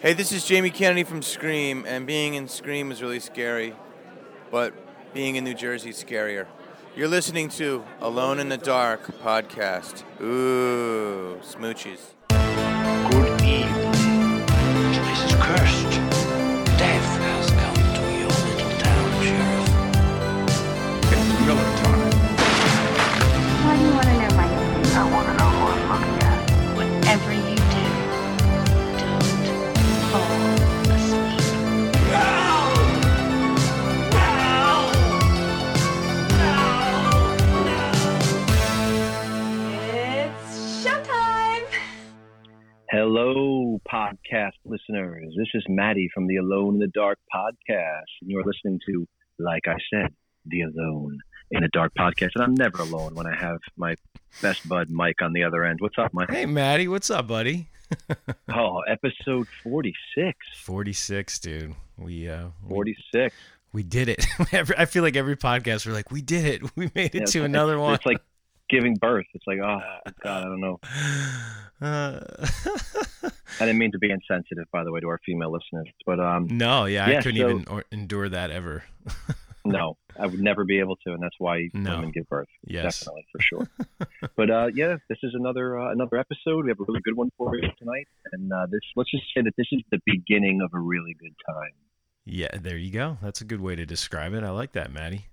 Hey, 0.00 0.12
this 0.12 0.30
is 0.30 0.44
Jamie 0.44 0.70
Kennedy 0.70 1.02
from 1.02 1.22
Scream, 1.22 1.84
and 1.84 2.06
being 2.06 2.34
in 2.34 2.46
Scream 2.46 2.92
is 2.92 3.02
really 3.02 3.18
scary, 3.18 3.74
but 4.48 4.72
being 5.12 5.34
in 5.34 5.42
New 5.42 5.54
Jersey 5.54 5.90
is 5.90 6.00
scarier. 6.00 6.46
You're 6.94 7.08
listening 7.08 7.48
to 7.50 7.82
Alone 8.00 8.38
in 8.38 8.48
the 8.48 8.58
Dark 8.58 9.06
podcast. 9.20 10.04
Ooh, 10.20 11.40
smoochies. 11.42 12.14
Good 13.10 13.42
evening. 13.42 14.46
This 14.86 14.98
place 15.00 15.24
is 15.24 15.34
cursed. 15.34 15.87
Podcast 44.08 44.52
listeners. 44.64 45.34
This 45.36 45.48
is 45.54 45.64
Maddie 45.68 46.08
from 46.14 46.26
the 46.26 46.36
Alone 46.36 46.74
in 46.74 46.80
the 46.80 46.88
Dark 46.88 47.18
podcast, 47.34 48.04
and 48.20 48.30
you're 48.30 48.44
listening 48.44 48.80
to, 48.86 49.06
like 49.38 49.62
I 49.66 49.76
said, 49.92 50.14
the 50.46 50.62
Alone 50.62 51.18
in 51.50 51.62
the 51.62 51.68
Dark 51.72 51.92
podcast. 51.98 52.30
And 52.34 52.44
I'm 52.44 52.54
never 52.54 52.80
alone 52.82 53.14
when 53.14 53.26
I 53.26 53.36
have 53.36 53.58
my 53.76 53.96
best 54.40 54.68
bud 54.68 54.88
Mike 54.90 55.20
on 55.22 55.32
the 55.32 55.44
other 55.44 55.64
end. 55.64 55.80
What's 55.80 55.98
up, 55.98 56.12
Mike? 56.14 56.30
Hey, 56.30 56.46
Maddie, 56.46 56.88
what's 56.88 57.10
up, 57.10 57.26
buddy? 57.26 57.68
Oh, 58.54 58.80
episode 58.80 59.46
46. 59.62 60.36
46, 60.58 61.38
dude. 61.38 61.74
We 61.96 62.28
uh 62.28 62.48
we, 62.62 62.68
46. 62.68 63.34
we 63.72 63.82
did 63.82 64.08
it. 64.10 64.26
I 64.76 64.84
feel 64.84 65.02
like 65.02 65.16
every 65.16 65.36
podcast 65.36 65.86
we're 65.86 65.94
like, 65.94 66.10
we 66.10 66.20
did 66.20 66.44
it. 66.44 66.62
We 66.76 66.90
made 66.94 67.14
it 67.14 67.20
Yeah, 67.20 67.24
to 67.24 67.44
another 67.44 67.74
it's, 67.74 67.80
one. 67.80 67.94
It's 67.94 68.06
like 68.06 68.20
giving 68.68 68.94
birth. 68.96 69.26
It's 69.34 69.44
like, 69.46 69.58
oh, 69.58 69.80
God, 70.22 70.42
I 70.42 70.44
don't 70.44 70.60
know. 70.60 70.78
Uh, 71.80 72.18
I 73.60 73.66
didn't 73.66 73.78
mean 73.78 73.92
to 73.92 73.98
be 73.98 74.10
insensitive, 74.10 74.64
by 74.72 74.82
the 74.82 74.90
way, 74.90 74.98
to 74.98 75.06
our 75.06 75.20
female 75.24 75.52
listeners. 75.52 75.86
But 76.04 76.18
um, 76.18 76.48
no, 76.50 76.86
yeah, 76.86 77.08
Yeah, 77.08 77.18
I 77.18 77.22
couldn't 77.22 77.40
so- 77.40 77.48
even 77.50 77.68
or, 77.68 77.84
endure 77.92 78.28
that 78.28 78.50
ever. 78.50 78.82
no, 79.64 79.96
I 80.18 80.26
would 80.26 80.40
never 80.40 80.64
be 80.64 80.80
able 80.80 80.96
to, 81.06 81.12
and 81.12 81.22
that's 81.22 81.36
why 81.38 81.68
No. 81.72 81.94
women 81.96 82.10
give 82.10 82.28
birth. 82.28 82.48
Yes. 82.66 82.98
definitely 82.98 83.26
for 83.30 83.40
sure. 83.40 83.68
but 84.36 84.50
uh, 84.50 84.70
yeah, 84.74 84.96
this 85.08 85.18
is 85.22 85.34
another 85.34 85.78
uh, 85.78 85.92
another 85.92 86.16
episode. 86.16 86.64
We 86.64 86.70
have 86.70 86.80
a 86.80 86.84
really 86.88 87.00
good 87.04 87.16
one 87.16 87.30
for 87.38 87.54
you 87.54 87.68
tonight, 87.78 88.08
and 88.32 88.52
uh, 88.52 88.66
this 88.68 88.80
let's 88.96 89.12
just 89.12 89.24
say 89.32 89.42
that 89.42 89.54
this 89.56 89.68
is 89.70 89.82
the 89.92 90.00
beginning 90.04 90.60
of 90.60 90.70
a 90.74 90.80
really 90.80 91.14
good 91.20 91.34
time. 91.46 91.70
Yeah, 92.24 92.56
there 92.60 92.76
you 92.76 92.90
go. 92.90 93.18
That's 93.22 93.40
a 93.40 93.44
good 93.44 93.60
way 93.60 93.76
to 93.76 93.86
describe 93.86 94.34
it. 94.34 94.42
I 94.42 94.50
like 94.50 94.72
that, 94.72 94.92
Maddie. 94.92 95.26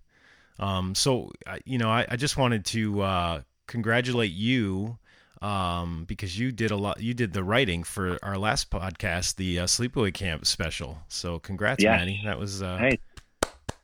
Um, 0.59 0.95
so 0.95 1.31
you 1.65 1.77
know, 1.77 1.89
I, 1.89 2.05
I 2.09 2.15
just 2.15 2.37
wanted 2.37 2.65
to 2.65 3.01
uh, 3.01 3.41
congratulate 3.67 4.31
you 4.31 4.97
um, 5.41 6.05
because 6.05 6.37
you 6.39 6.51
did 6.51 6.71
a 6.71 6.77
lot. 6.77 7.01
You 7.01 7.13
did 7.13 7.33
the 7.33 7.43
writing 7.43 7.83
for 7.83 8.17
our 8.23 8.37
last 8.37 8.69
podcast, 8.71 9.35
the 9.35 9.59
uh, 9.59 9.65
Sleepaway 9.65 10.13
Camp 10.13 10.45
special. 10.45 10.99
So 11.07 11.39
congrats, 11.39 11.83
Yes. 11.83 11.99
Maddie. 11.99 12.21
That 12.25 12.39
was 12.39 12.61
uh, 12.61 12.77
Hey, 12.77 12.99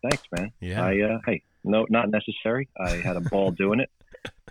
thanks, 0.01 0.23
man. 0.37 0.51
Yeah. 0.59 0.83
I 0.85 0.99
uh, 1.01 1.19
hey, 1.25 1.43
no, 1.63 1.85
not 1.89 2.09
necessary. 2.09 2.69
I 2.79 2.91
had 2.97 3.17
a 3.17 3.21
ball 3.21 3.51
doing 3.51 3.79
it. 3.79 3.89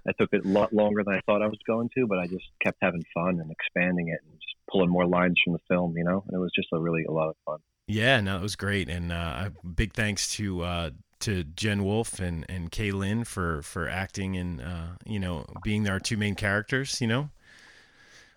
I 0.09 0.12
took 0.19 0.33
it 0.33 0.45
a 0.45 0.49
lot 0.49 0.73
longer 0.73 1.03
than 1.05 1.15
I 1.15 1.21
thought 1.27 1.43
I 1.43 1.47
was 1.47 1.59
going 1.67 1.91
to, 1.97 2.07
but 2.07 2.19
I 2.19 2.27
just 2.27 2.45
kept 2.62 2.79
having 2.81 3.05
fun 3.12 3.39
and 3.41 3.51
expanding 3.51 4.09
it 4.09 4.19
and 4.25 4.33
just 4.34 4.55
pulling 4.71 4.89
more 4.89 5.07
lines 5.07 5.39
from 5.45 5.53
the 5.53 5.59
film, 5.69 5.95
you 5.97 6.05
know. 6.05 6.25
And 6.27 6.34
it 6.34 6.39
was 6.39 6.51
just 6.55 6.69
a 6.73 6.79
really 6.79 7.05
a 7.05 7.11
lot 7.12 7.29
of 7.29 7.37
fun. 7.45 7.59
Yeah, 7.87 8.21
no, 8.21 8.37
it 8.37 8.43
was 8.43 8.57
great, 8.57 8.89
and 8.89 9.11
uh, 9.12 9.51
big 9.75 9.93
thanks 9.93 10.33
to 10.37 10.62
uh, 10.62 10.91
to 11.21 11.45
Jen 11.45 11.85
Wolf 11.85 12.19
and 12.21 12.45
and 12.49 12.71
Kay 12.71 12.91
Lynn 12.91 13.25
for 13.25 13.62
for 13.62 13.89
acting 13.89 14.37
and 14.37 14.61
uh, 14.61 14.87
you 15.05 15.19
know 15.19 15.47
being 15.62 15.89
our 15.89 16.00
two 16.00 16.17
main 16.17 16.34
characters. 16.34 17.00
You 17.00 17.06
know, 17.06 17.31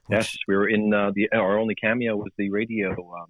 Yes, 0.09 0.35
we 0.47 0.55
were 0.55 0.67
in 0.67 0.93
uh, 0.93 1.11
the 1.15 1.29
our 1.33 1.57
only 1.57 1.75
cameo 1.75 2.15
was 2.15 2.31
the 2.37 2.49
radio 2.49 2.91
um, 2.91 3.27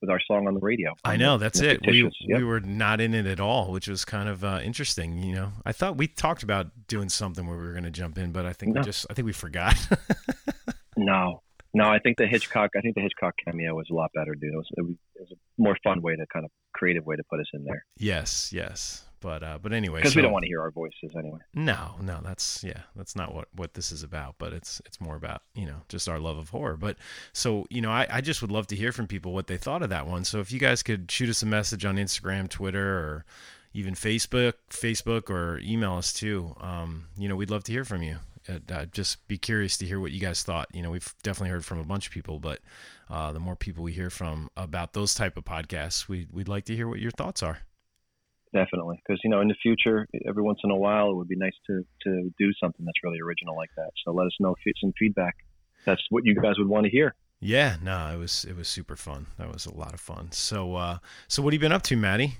with 0.00 0.10
our 0.10 0.20
song 0.20 0.46
on 0.46 0.54
the 0.54 0.60
radio. 0.60 0.94
I 1.04 1.16
know 1.16 1.38
that's 1.38 1.60
it. 1.60 1.80
We 1.86 2.02
yep. 2.02 2.38
we 2.38 2.44
were 2.44 2.60
not 2.60 3.00
in 3.00 3.14
it 3.14 3.26
at 3.26 3.40
all, 3.40 3.72
which 3.72 3.88
was 3.88 4.04
kind 4.04 4.28
of 4.28 4.44
uh, 4.44 4.60
interesting. 4.62 5.18
You 5.18 5.34
know, 5.34 5.52
I 5.64 5.72
thought 5.72 5.96
we 5.96 6.06
talked 6.06 6.42
about 6.42 6.86
doing 6.86 7.08
something 7.08 7.46
where 7.46 7.56
we 7.56 7.64
were 7.64 7.72
going 7.72 7.84
to 7.84 7.90
jump 7.90 8.18
in, 8.18 8.32
but 8.32 8.44
I 8.44 8.52
think 8.52 8.74
No. 8.74 8.80
we 8.80 8.84
just 8.84 9.06
I 9.10 9.14
think 9.14 9.26
we 9.26 9.32
forgot. 9.32 9.76
No, 10.96 11.42
no. 11.74 11.88
I 11.90 11.98
think 11.98 12.18
the 12.18 12.26
Hitchcock. 12.28 12.70
I 12.76 12.80
think 12.80 12.94
the 12.94 13.00
Hitchcock 13.00 13.34
cameo 13.44 13.74
was 13.74 13.88
a 13.90 13.94
lot 13.94 14.12
better, 14.14 14.34
dude. 14.36 14.54
It 14.54 14.56
was, 14.56 14.68
it 14.76 14.96
was 15.18 15.32
a 15.32 15.34
more 15.58 15.76
fun 15.82 16.02
way 16.02 16.14
to 16.14 16.24
kind 16.32 16.44
of 16.44 16.52
creative 16.74 17.06
way 17.06 17.16
to 17.16 17.24
put 17.24 17.40
us 17.40 17.46
in 17.54 17.64
there 17.64 17.84
yes, 17.96 18.52
yes, 18.52 19.04
but 19.24 19.42
uh, 19.42 19.58
but 19.60 19.72
anyway, 19.72 20.00
because 20.00 20.14
we 20.14 20.20
don't 20.20 20.32
want 20.32 20.42
to 20.42 20.48
hear 20.48 20.60
our 20.60 20.70
voices 20.70 21.10
anyway. 21.18 21.38
No, 21.54 21.92
no, 21.98 22.20
that's 22.22 22.62
yeah, 22.62 22.82
that's 22.94 23.16
not 23.16 23.34
what 23.34 23.48
what 23.56 23.72
this 23.72 23.90
is 23.90 24.02
about. 24.02 24.34
But 24.36 24.52
it's 24.52 24.82
it's 24.84 25.00
more 25.00 25.16
about 25.16 25.40
you 25.54 25.64
know 25.64 25.76
just 25.88 26.10
our 26.10 26.18
love 26.18 26.36
of 26.36 26.50
horror. 26.50 26.76
But 26.76 26.98
so 27.32 27.66
you 27.70 27.80
know, 27.80 27.90
I 27.90 28.06
I 28.10 28.20
just 28.20 28.42
would 28.42 28.52
love 28.52 28.66
to 28.66 28.76
hear 28.76 28.92
from 28.92 29.06
people 29.06 29.32
what 29.32 29.46
they 29.46 29.56
thought 29.56 29.82
of 29.82 29.88
that 29.88 30.06
one. 30.06 30.24
So 30.24 30.40
if 30.40 30.52
you 30.52 30.58
guys 30.58 30.82
could 30.82 31.10
shoot 31.10 31.30
us 31.30 31.42
a 31.42 31.46
message 31.46 31.86
on 31.86 31.96
Instagram, 31.96 32.50
Twitter, 32.50 32.98
or 32.98 33.24
even 33.72 33.94
Facebook, 33.94 34.52
Facebook, 34.68 35.30
or 35.30 35.58
email 35.60 35.94
us 35.94 36.12
too. 36.12 36.54
Um, 36.60 37.06
you 37.16 37.26
know, 37.26 37.34
we'd 37.34 37.50
love 37.50 37.64
to 37.64 37.72
hear 37.72 37.86
from 37.86 38.02
you. 38.02 38.18
I'd, 38.48 38.70
I'd 38.70 38.92
just 38.92 39.26
be 39.28 39.38
curious 39.38 39.76
to 39.78 39.86
hear 39.86 40.00
what 40.00 40.12
you 40.12 40.20
guys 40.20 40.42
thought. 40.42 40.68
You 40.72 40.82
know, 40.82 40.90
we've 40.90 41.14
definitely 41.22 41.50
heard 41.50 41.64
from 41.64 41.78
a 41.78 41.84
bunch 41.84 42.06
of 42.06 42.12
people, 42.12 42.38
but 42.38 42.60
uh, 43.10 43.32
the 43.32 43.40
more 43.40 43.56
people 43.56 43.84
we 43.84 43.92
hear 43.92 44.10
from 44.10 44.50
about 44.56 44.92
those 44.92 45.14
type 45.14 45.36
of 45.36 45.44
podcasts, 45.44 46.08
we 46.08 46.26
we'd 46.32 46.48
like 46.48 46.64
to 46.66 46.76
hear 46.76 46.88
what 46.88 47.00
your 47.00 47.10
thoughts 47.10 47.42
are. 47.42 47.58
Definitely, 48.52 49.02
because 49.04 49.20
you 49.24 49.30
know, 49.30 49.40
in 49.40 49.48
the 49.48 49.56
future, 49.62 50.06
every 50.28 50.42
once 50.42 50.60
in 50.62 50.70
a 50.70 50.76
while, 50.76 51.10
it 51.10 51.14
would 51.16 51.28
be 51.28 51.36
nice 51.36 51.56
to 51.66 51.84
to 52.02 52.32
do 52.38 52.52
something 52.62 52.84
that's 52.84 53.02
really 53.02 53.20
original 53.20 53.56
like 53.56 53.70
that. 53.76 53.90
So 54.04 54.12
let 54.12 54.26
us 54.26 54.36
know 54.38 54.50
if 54.50 54.60
it's 54.64 54.80
some 54.80 54.92
feedback. 54.98 55.34
That's 55.84 56.02
what 56.10 56.24
you 56.24 56.34
guys 56.34 56.54
would 56.58 56.68
want 56.68 56.84
to 56.84 56.90
hear. 56.90 57.14
Yeah, 57.40 57.76
no, 57.82 58.10
it 58.14 58.16
was 58.16 58.44
it 58.44 58.56
was 58.56 58.68
super 58.68 58.96
fun. 58.96 59.26
That 59.38 59.52
was 59.52 59.66
a 59.66 59.74
lot 59.74 59.92
of 59.92 60.00
fun. 60.00 60.32
So 60.32 60.76
uh 60.76 60.98
so 61.28 61.42
what 61.42 61.52
have 61.52 61.60
you 61.60 61.66
been 61.66 61.72
up 61.72 61.82
to, 61.82 61.96
Maddie? 61.96 62.38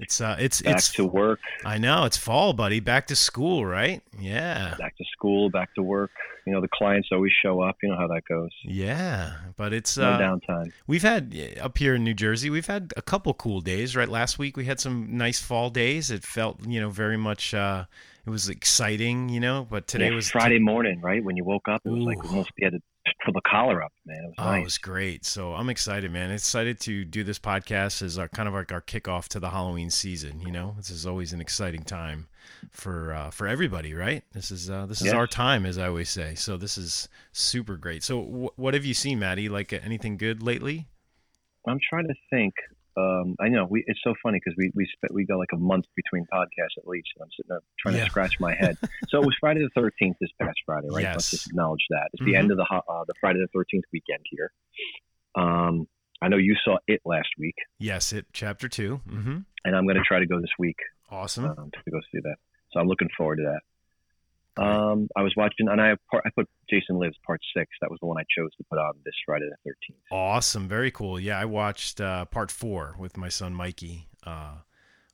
It's 0.00 0.20
uh 0.20 0.36
it's 0.38 0.62
Back 0.62 0.76
it's 0.76 0.92
to 0.92 1.04
work, 1.04 1.40
I 1.64 1.76
know, 1.78 2.04
it's 2.04 2.16
fall, 2.16 2.52
buddy. 2.52 2.78
Back 2.78 3.08
to 3.08 3.16
school, 3.16 3.66
right? 3.66 4.00
Yeah. 4.18 4.76
back 4.78 4.96
to 4.96 5.04
school, 5.12 5.50
back 5.50 5.74
to 5.74 5.82
work. 5.82 6.10
You 6.46 6.52
know, 6.52 6.60
the 6.60 6.68
clients 6.72 7.08
always 7.10 7.32
show 7.42 7.60
up. 7.60 7.76
You 7.82 7.88
know 7.90 7.96
how 7.98 8.06
that 8.06 8.22
goes. 8.28 8.50
Yeah, 8.62 9.32
but 9.56 9.72
it's 9.72 9.98
No 9.98 10.04
uh 10.04 10.18
downtime. 10.20 10.72
we've 10.86 11.02
had 11.02 11.34
up 11.60 11.76
here 11.78 11.96
in 11.96 12.04
New 12.04 12.14
Jersey, 12.14 12.48
we've 12.48 12.66
had 12.68 12.92
a 12.96 13.02
couple 13.02 13.34
cool 13.34 13.60
days, 13.60 13.96
right? 13.96 14.08
Last 14.08 14.38
week 14.38 14.56
we 14.56 14.66
had 14.66 14.78
some 14.78 15.16
nice 15.18 15.40
fall 15.40 15.68
days. 15.68 16.12
It 16.12 16.22
felt, 16.22 16.64
you 16.64 16.80
know, 16.80 16.90
very 16.90 17.16
much 17.16 17.52
uh 17.52 17.84
it 18.24 18.30
was 18.30 18.48
exciting, 18.48 19.30
you 19.30 19.40
know, 19.40 19.66
but 19.68 19.88
today 19.88 20.10
Yeah, 20.10 20.14
was 20.14 20.30
Friday 20.30 20.58
morning, 20.60 21.00
right? 21.00 21.24
When 21.24 21.36
you 21.36 21.44
woke 21.44 21.66
up, 21.66 21.82
it 21.84 21.90
was 21.90 22.04
like 22.04 22.22
almost 22.24 22.50
you 22.56 22.66
had 22.66 22.74
to 22.74 22.82
pull 23.24 23.32
the 23.34 23.40
collar 23.48 23.82
up, 23.82 23.92
man. 24.06 24.18
It 24.24 24.26
was 24.28 24.34
Oh, 24.38 24.44
nice. 24.52 24.60
it 24.60 24.64
was 24.64 24.78
great. 24.78 25.24
So 25.24 25.54
I'm 25.54 25.68
excited, 25.68 26.10
man. 26.10 26.30
Excited 26.30 26.80
to 26.80 27.04
do 27.04 27.24
this 27.24 27.38
podcast 27.38 28.02
as 28.02 28.18
our 28.18 28.28
kind 28.28 28.48
of 28.48 28.54
like 28.54 28.72
our 28.72 28.80
kickoff 28.82 29.28
to 29.28 29.40
the 29.40 29.50
Halloween 29.50 29.90
season. 29.90 30.40
You 30.40 30.52
know, 30.52 30.74
this 30.76 30.90
is 30.90 31.06
always 31.06 31.32
an 31.32 31.40
exciting 31.40 31.82
time 31.82 32.28
for 32.70 33.12
uh, 33.14 33.30
for 33.30 33.46
everybody, 33.46 33.94
right? 33.94 34.22
This 34.32 34.50
is 34.50 34.68
uh, 34.70 34.86
this 34.86 35.00
is 35.00 35.06
Yes. 35.06 35.14
our 35.14 35.26
time, 35.26 35.66
as 35.66 35.78
I 35.78 35.86
always 35.88 36.10
say. 36.10 36.34
So 36.34 36.56
this 36.56 36.76
is 36.78 37.08
super 37.32 37.76
great. 37.76 38.02
So 38.02 38.22
wh- 38.22 38.58
what 38.58 38.74
have 38.74 38.84
you 38.84 38.94
seen, 38.94 39.18
Maddie? 39.18 39.48
Like 39.48 39.72
uh, 39.72 39.78
anything 39.82 40.16
good 40.16 40.42
lately? 40.42 40.86
I'm 41.66 41.78
trying 41.88 42.06
to 42.08 42.14
think. 42.30 42.54
Um, 42.98 43.36
I 43.40 43.48
know 43.48 43.66
we, 43.70 43.84
it's 43.86 44.00
so 44.02 44.14
funny 44.22 44.40
because 44.42 44.56
we 44.56 44.72
we 44.74 44.86
spent 44.96 45.14
we 45.14 45.24
got 45.24 45.38
like 45.38 45.52
a 45.54 45.58
month 45.58 45.84
between 45.94 46.24
podcasts 46.32 46.76
at 46.78 46.86
least, 46.86 47.08
and 47.16 47.22
I'm 47.24 47.30
sitting 47.36 47.48
there 47.50 47.60
trying 47.78 47.94
Yeah. 47.96 48.04
to 48.04 48.10
scratch 48.10 48.34
my 48.40 48.54
head. 48.58 48.76
so 49.08 49.18
it 49.18 49.24
was 49.24 49.36
Friday 49.38 49.60
the 49.60 49.80
13th 49.80 50.14
this 50.20 50.30
past 50.40 50.58
Friday, 50.66 50.88
right? 50.90 51.04
Let's 51.14 51.26
Yes. 51.26 51.30
just 51.30 51.46
acknowledge 51.46 51.84
that 51.90 52.08
it's 52.12 52.22
Mhm. 52.22 52.26
the 52.26 52.36
end 52.36 52.50
of 52.50 52.56
the 52.56 52.64
uh, 52.88 53.04
the 53.06 53.14
Friday 53.20 53.40
the 53.40 53.48
13th 53.58 53.84
weekend 53.92 54.24
here. 54.30 54.50
Um, 55.34 55.86
I 56.20 56.28
know 56.28 56.36
you 56.36 56.56
saw 56.64 56.78
it 56.88 57.00
last 57.04 57.28
week, 57.38 57.54
Yes, 57.78 58.12
it 58.12 58.26
chapter 58.32 58.68
2 58.68 59.00
Mm-hmm. 59.06 59.38
and 59.64 59.76
I'm 59.76 59.84
going 59.84 59.96
to 59.96 60.02
try 60.02 60.18
to 60.18 60.26
go 60.26 60.40
this 60.40 60.50
week 60.58 60.76
Awesome. 61.10 61.44
um, 61.44 61.70
to 61.70 61.90
go 61.90 62.00
see 62.12 62.18
that. 62.22 62.36
So 62.72 62.80
I'm 62.80 62.88
looking 62.88 63.08
forward 63.16 63.36
to 63.36 63.42
that. 63.44 63.60
Um, 64.58 65.08
I 65.16 65.22
was 65.22 65.32
watching, 65.36 65.68
and 65.68 65.80
I 65.80 65.94
part, 66.10 66.24
I 66.26 66.30
put 66.34 66.48
Jason 66.70 66.98
Lives 66.98 67.16
Part 67.26 67.40
Six. 67.56 67.70
That 67.80 67.90
was 67.90 67.98
the 68.00 68.06
one 68.06 68.16
I 68.18 68.24
chose 68.36 68.50
to 68.58 68.64
put 68.70 68.78
on 68.78 68.94
this 69.04 69.14
Friday 69.24 69.46
the 69.64 69.70
13th. 69.70 69.96
Awesome. 70.10 70.68
Very 70.68 70.90
cool. 70.90 71.18
Yeah, 71.20 71.38
I 71.38 71.44
watched 71.44 72.00
uh, 72.00 72.24
part 72.26 72.50
four 72.50 72.94
with 72.98 73.16
my 73.16 73.28
son 73.28 73.54
Mikey, 73.54 74.08
uh, 74.26 74.56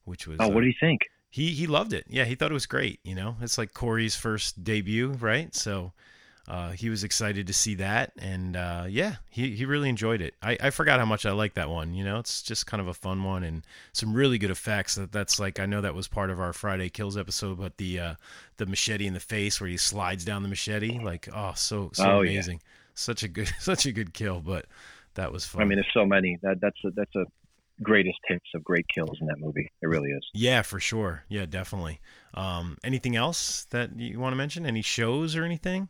which 0.05 0.27
was 0.27 0.39
Oh, 0.41 0.47
uh, 0.47 0.49
what 0.49 0.61
do 0.63 0.67
you 0.67 0.75
think? 0.81 1.03
he 1.31 1.51
he 1.51 1.67
loved 1.67 1.93
it. 1.93 2.05
Yeah, 2.09 2.25
he 2.25 2.35
thought 2.37 2.51
it 2.51 2.55
was 2.55 2.67
great. 2.67 3.01
You 3.05 3.15
know, 3.15 3.37
it's 3.41 3.59
like 3.59 3.75
Corey's 3.75 4.17
first 4.17 4.63
debut, 4.65 5.09
right? 5.21 5.55
So 5.55 5.93
uh, 6.47 6.71
he 6.73 6.91
was 6.91 7.05
excited 7.05 7.47
to 7.47 7.53
see 7.53 7.75
that, 7.77 8.13
and 8.19 8.57
uh, 8.57 8.85
yeah, 8.89 9.17
he, 9.31 9.55
he 9.57 9.65
really 9.65 9.89
enjoyed 9.89 10.21
it. 10.21 10.35
I, 10.43 10.59
I 10.61 10.71
forgot 10.71 10.99
how 11.01 11.07
much 11.07 11.25
I 11.25 11.33
like 11.33 11.55
that 11.55 11.71
one. 11.71 11.95
You 11.95 12.05
know, 12.05 12.19
it's 12.19 12.43
just 12.43 12.67
kind 12.67 12.81
of 12.81 12.87
a 12.89 12.95
fun 12.95 13.25
one 13.25 13.43
and 13.45 13.65
some 13.93 14.13
really 14.13 14.37
good 14.39 14.51
effects. 14.51 14.95
That 14.97 15.11
that's 15.13 15.41
like 15.41 15.59
I 15.59 15.67
know 15.67 15.81
that 15.81 15.95
was 15.95 16.07
part 16.09 16.31
of 16.31 16.39
our 16.41 16.53
Friday 16.53 16.89
Kills 16.91 17.17
episode, 17.17 17.59
but 17.59 17.79
the 17.79 17.99
uh, 18.01 18.15
the 18.59 18.67
machete 18.67 19.07
in 19.07 19.15
the 19.15 19.21
face 19.21 19.61
where 19.61 19.71
he 19.71 19.77
slides 19.77 20.25
down 20.25 20.43
the 20.43 20.49
machete, 20.49 20.99
like 21.03 21.29
oh, 21.35 21.53
so 21.57 21.91
so 21.95 22.05
Oh, 22.05 22.21
yeah. 22.21 22.33
amazing. 22.33 22.61
Such 22.95 23.23
a 23.23 23.29
good 23.29 23.51
such 23.59 23.87
a 23.87 23.93
good 23.93 24.13
kill, 24.15 24.41
but 24.41 24.67
That 25.15 25.33
was 25.33 25.47
fun. 25.47 25.63
I 25.63 25.65
mean, 25.65 25.77
there's 25.79 25.91
so 25.95 26.05
many. 26.05 26.39
That 26.43 26.61
that's 26.61 26.79
a, 26.85 26.91
that's 26.91 27.15
a 27.17 27.25
greatest 27.83 28.19
hits 28.29 28.47
of 28.55 28.63
great 28.63 28.87
kills 28.95 29.17
in 29.21 29.27
that 29.29 29.39
movie. 29.41 29.69
It 29.83 29.87
really 29.87 30.11
is. 30.11 30.25
yeah, 30.35 30.63
for 30.63 30.79
sure. 30.79 31.25
Yeah, 31.29 31.47
definitely. 31.47 32.01
Um, 32.35 32.79
anything 32.85 33.17
else 33.17 33.65
that 33.71 33.99
you 33.99 34.21
want 34.21 34.33
to 34.33 34.37
mention? 34.37 34.65
Any 34.67 34.83
shows 34.83 35.35
or 35.37 35.45
anything? 35.45 35.89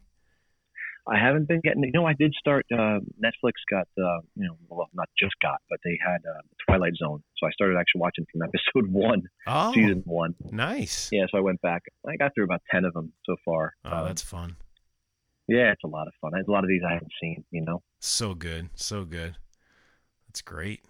I 1.07 1.19
haven't 1.19 1.49
been 1.49 1.61
getting. 1.61 1.83
You 1.85 1.91
know, 1.93 2.07
I 2.07 2.15
did 2.19 2.33
start. 2.39 2.65
Uh, 2.73 3.01
Netflix 3.23 3.53
got. 3.71 3.87
Uh, 3.99 4.21
you 4.37 4.47
know, 4.49 4.57
well, 4.69 4.89
not 4.95 5.09
just 5.19 5.35
got, 5.43 5.61
but 5.69 5.79
they 5.85 5.99
had 6.05 6.19
uh, 6.27 6.41
Twilight 6.67 6.95
Zone. 6.97 7.23
So 7.39 7.47
I 7.47 7.51
started 7.51 7.77
actually 7.79 8.01
watching 8.01 8.27
from 8.33 8.43
episode 8.49 8.91
one, 8.91 9.23
Oh, 9.47 9.73
season 9.75 10.03
one. 10.07 10.35
nice. 10.51 11.11
Yeah, 11.13 11.27
so 11.31 11.37
I 11.39 11.41
went 11.43 11.61
back. 11.61 11.83
I 12.09 12.17
got 12.17 12.33
through 12.35 12.45
about 12.45 12.63
ten 12.71 12.85
of 12.87 12.95
them 12.95 13.13
so 13.27 13.37
far. 13.45 13.75
Oh, 13.85 13.99
Um, 13.99 14.05
that's 14.07 14.23
fun. 14.23 14.57
yeah, 15.47 15.73
it's 15.73 15.85
a 15.85 15.89
lot 15.89 16.07
of 16.07 16.15
fun. 16.23 16.33
A 16.35 16.51
lot 16.51 16.65
of 16.65 16.69
these 16.69 16.83
I 16.89 16.95
haven't 16.95 17.13
seen. 17.21 17.45
You 17.51 17.63
know. 17.67 17.83
So 18.01 18.35
good. 18.35 18.71
So 18.75 19.05
good. 19.05 19.37
That's 20.29 20.41
great. 20.43 20.85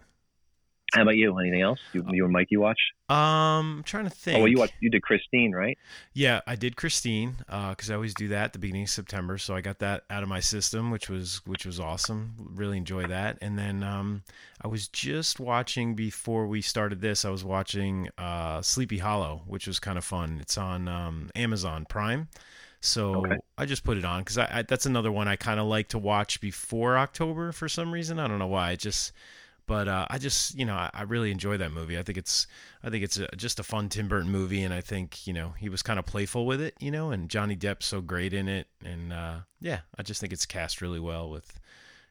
How 0.95 1.01
about 1.01 1.17
you? 1.17 1.37
Anything 1.37 1.61
else? 1.61 1.79
You, 1.91 2.05
you 2.09 2.23
and 2.23 2.31
Mikey 2.31 2.55
watch? 2.55 2.79
Um, 3.09 3.17
I'm 3.17 3.83
trying 3.83 4.05
to 4.05 4.09
think. 4.09 4.37
Oh, 4.37 4.39
well, 4.41 4.47
you 4.47 4.57
watched. 4.57 4.75
You 4.79 4.89
did 4.89 5.01
Christine, 5.01 5.51
right? 5.51 5.77
Yeah, 6.13 6.39
I 6.47 6.55
did 6.55 6.77
Christine 6.77 7.35
because 7.39 7.91
I 7.91 7.95
always 7.95 8.13
do 8.13 8.29
that 8.29 8.45
at 8.45 8.53
the 8.53 8.59
beginning 8.59 8.83
of 8.83 8.89
September, 8.89 9.37
so 9.37 9.53
I 9.53 9.61
got 9.61 9.79
that 9.79 10.05
out 10.09 10.23
of 10.23 10.29
my 10.29 10.39
system, 10.39 10.91
which 10.91 11.09
was 11.09 11.41
which 11.45 11.65
was 11.65 11.79
awesome. 11.79 12.33
Really 12.55 12.77
enjoy 12.77 13.07
that. 13.07 13.37
And 13.41 13.59
then 13.59 13.83
um, 13.83 14.23
I 14.61 14.69
was 14.69 14.87
just 14.87 15.39
watching 15.39 15.95
before 15.95 16.47
we 16.47 16.61
started 16.61 17.01
this. 17.01 17.25
I 17.25 17.29
was 17.29 17.43
watching 17.43 18.09
uh, 18.17 18.61
Sleepy 18.61 18.99
Hollow, 18.99 19.41
which 19.47 19.67
was 19.67 19.79
kind 19.79 19.97
of 19.97 20.05
fun. 20.05 20.39
It's 20.41 20.57
on 20.57 20.87
um, 20.87 21.29
Amazon 21.35 21.85
Prime, 21.89 22.29
so 22.79 23.17
Okay. 23.17 23.35
I 23.57 23.65
just 23.65 23.83
put 23.83 23.97
it 23.97 24.05
on 24.05 24.21
because 24.21 24.37
I, 24.37 24.49
I 24.51 24.61
that's 24.63 24.85
another 24.85 25.11
one 25.11 25.27
I 25.27 25.35
kind 25.35 25.59
of 25.59 25.67
like 25.67 25.89
to 25.89 25.97
watch 25.99 26.39
before 26.39 26.97
October 26.97 27.51
for 27.51 27.67
some 27.67 27.91
reason. 27.91 28.17
I 28.17 28.27
don't 28.27 28.39
know 28.39 28.47
why. 28.47 28.71
It 28.71 28.79
just 28.79 29.11
but 29.67 29.87
uh, 29.87 30.05
I 30.09 30.17
just 30.17 30.57
you 30.57 30.65
know 30.65 30.75
I, 30.75 30.89
I 30.93 31.01
really 31.03 31.31
enjoy 31.31 31.57
that 31.57 31.71
movie. 31.71 31.97
I 31.97 32.03
think 32.03 32.17
it's 32.17 32.47
I 32.83 32.89
think 32.89 33.03
it's 33.03 33.17
a, 33.17 33.27
just 33.35 33.59
a 33.59 33.63
fun 33.63 33.89
Tim 33.89 34.07
Burton 34.07 34.31
movie, 34.31 34.63
and 34.63 34.73
I 34.73 34.81
think 34.81 35.25
you 35.27 35.33
know 35.33 35.53
he 35.57 35.69
was 35.69 35.81
kind 35.81 35.99
of 35.99 36.05
playful 36.05 36.45
with 36.45 36.61
it, 36.61 36.75
you 36.79 36.91
know, 36.91 37.11
and 37.11 37.29
Johnny 37.29 37.55
Depp's 37.55 37.85
so 37.85 38.01
great 38.01 38.33
in 38.33 38.47
it, 38.47 38.67
and 38.83 39.11
uh, 39.11 39.39
yeah, 39.59 39.81
I 39.97 40.03
just 40.03 40.21
think 40.21 40.33
it's 40.33 40.45
cast 40.45 40.81
really 40.81 40.99
well 40.99 41.29
with 41.29 41.59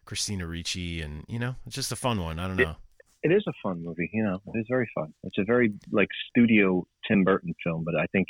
Christina 0.05 0.47
Ricci, 0.47 1.01
and 1.01 1.25
you 1.29 1.39
know, 1.39 1.57
it's 1.67 1.77
just 1.77 1.93
a 1.93 1.97
fun 1.97 2.21
one. 2.23 2.39
I 2.39 2.47
don't 2.47 2.57
know. 2.57 2.77
It 3.23 3.33
is 3.33 3.45
a 3.49 3.53
fun 3.63 3.83
movie. 3.83 4.11
You 4.13 4.23
know, 4.23 4.43
it's 4.53 4.69
very 4.69 4.91
fun. 4.95 5.15
It's 5.23 5.39
a 5.39 5.45
very 5.45 5.73
like 5.91 6.09
studio 6.29 6.87
Tim 7.09 7.25
Burton 7.25 7.55
film, 7.65 7.83
but 7.83 7.95
I 7.97 8.05
think 8.13 8.29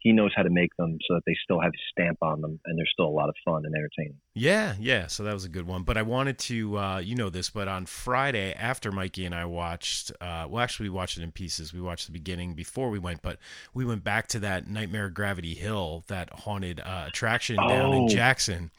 he 0.00 0.12
knows 0.12 0.30
how 0.36 0.42
to 0.42 0.50
make 0.50 0.70
them 0.76 0.96
so 1.08 1.14
that 1.14 1.22
they 1.26 1.34
still 1.42 1.60
have 1.60 1.72
his 1.72 1.80
stamp 1.90 2.18
on 2.22 2.40
them, 2.40 2.60
and 2.64 2.78
they're 2.78 2.86
still 2.92 3.06
a 3.06 3.10
lot 3.10 3.28
of 3.28 3.34
fun 3.44 3.64
and 3.64 3.74
entertaining. 3.74 4.16
Yeah, 4.34 4.74
yeah. 4.78 5.08
So 5.08 5.24
that 5.24 5.34
was 5.34 5.44
a 5.44 5.48
good 5.48 5.66
one. 5.66 5.82
But 5.82 5.96
I 5.96 6.02
wanted 6.02 6.38
to, 6.38 6.78
uh, 6.78 6.98
you 6.98 7.14
know 7.16 7.30
this, 7.30 7.50
but 7.50 7.66
on 7.66 7.86
Friday 7.86 8.52
after 8.54 8.92
Mikey 8.92 9.26
and 9.26 9.34
I 9.34 9.44
watched, 9.44 10.12
uh, 10.20 10.46
well, 10.48 10.62
actually 10.62 10.88
we 10.88 10.94
watched 10.94 11.18
it 11.18 11.22
in 11.24 11.32
pieces. 11.32 11.72
We 11.74 11.80
watched 11.80 12.06
the 12.06 12.12
beginning 12.12 12.54
before 12.54 12.90
we 12.90 12.98
went, 12.98 13.22
but 13.22 13.38
we 13.74 13.84
went 13.84 14.04
back 14.04 14.28
to 14.28 14.38
that 14.40 14.68
Nightmare 14.68 15.10
Gravity 15.10 15.54
Hill, 15.54 16.04
that 16.06 16.30
haunted 16.32 16.80
uh, 16.80 17.04
attraction 17.08 17.56
down 17.56 17.92
in 17.94 18.04
Oh. 18.04 18.08
Jackson. 18.08 18.70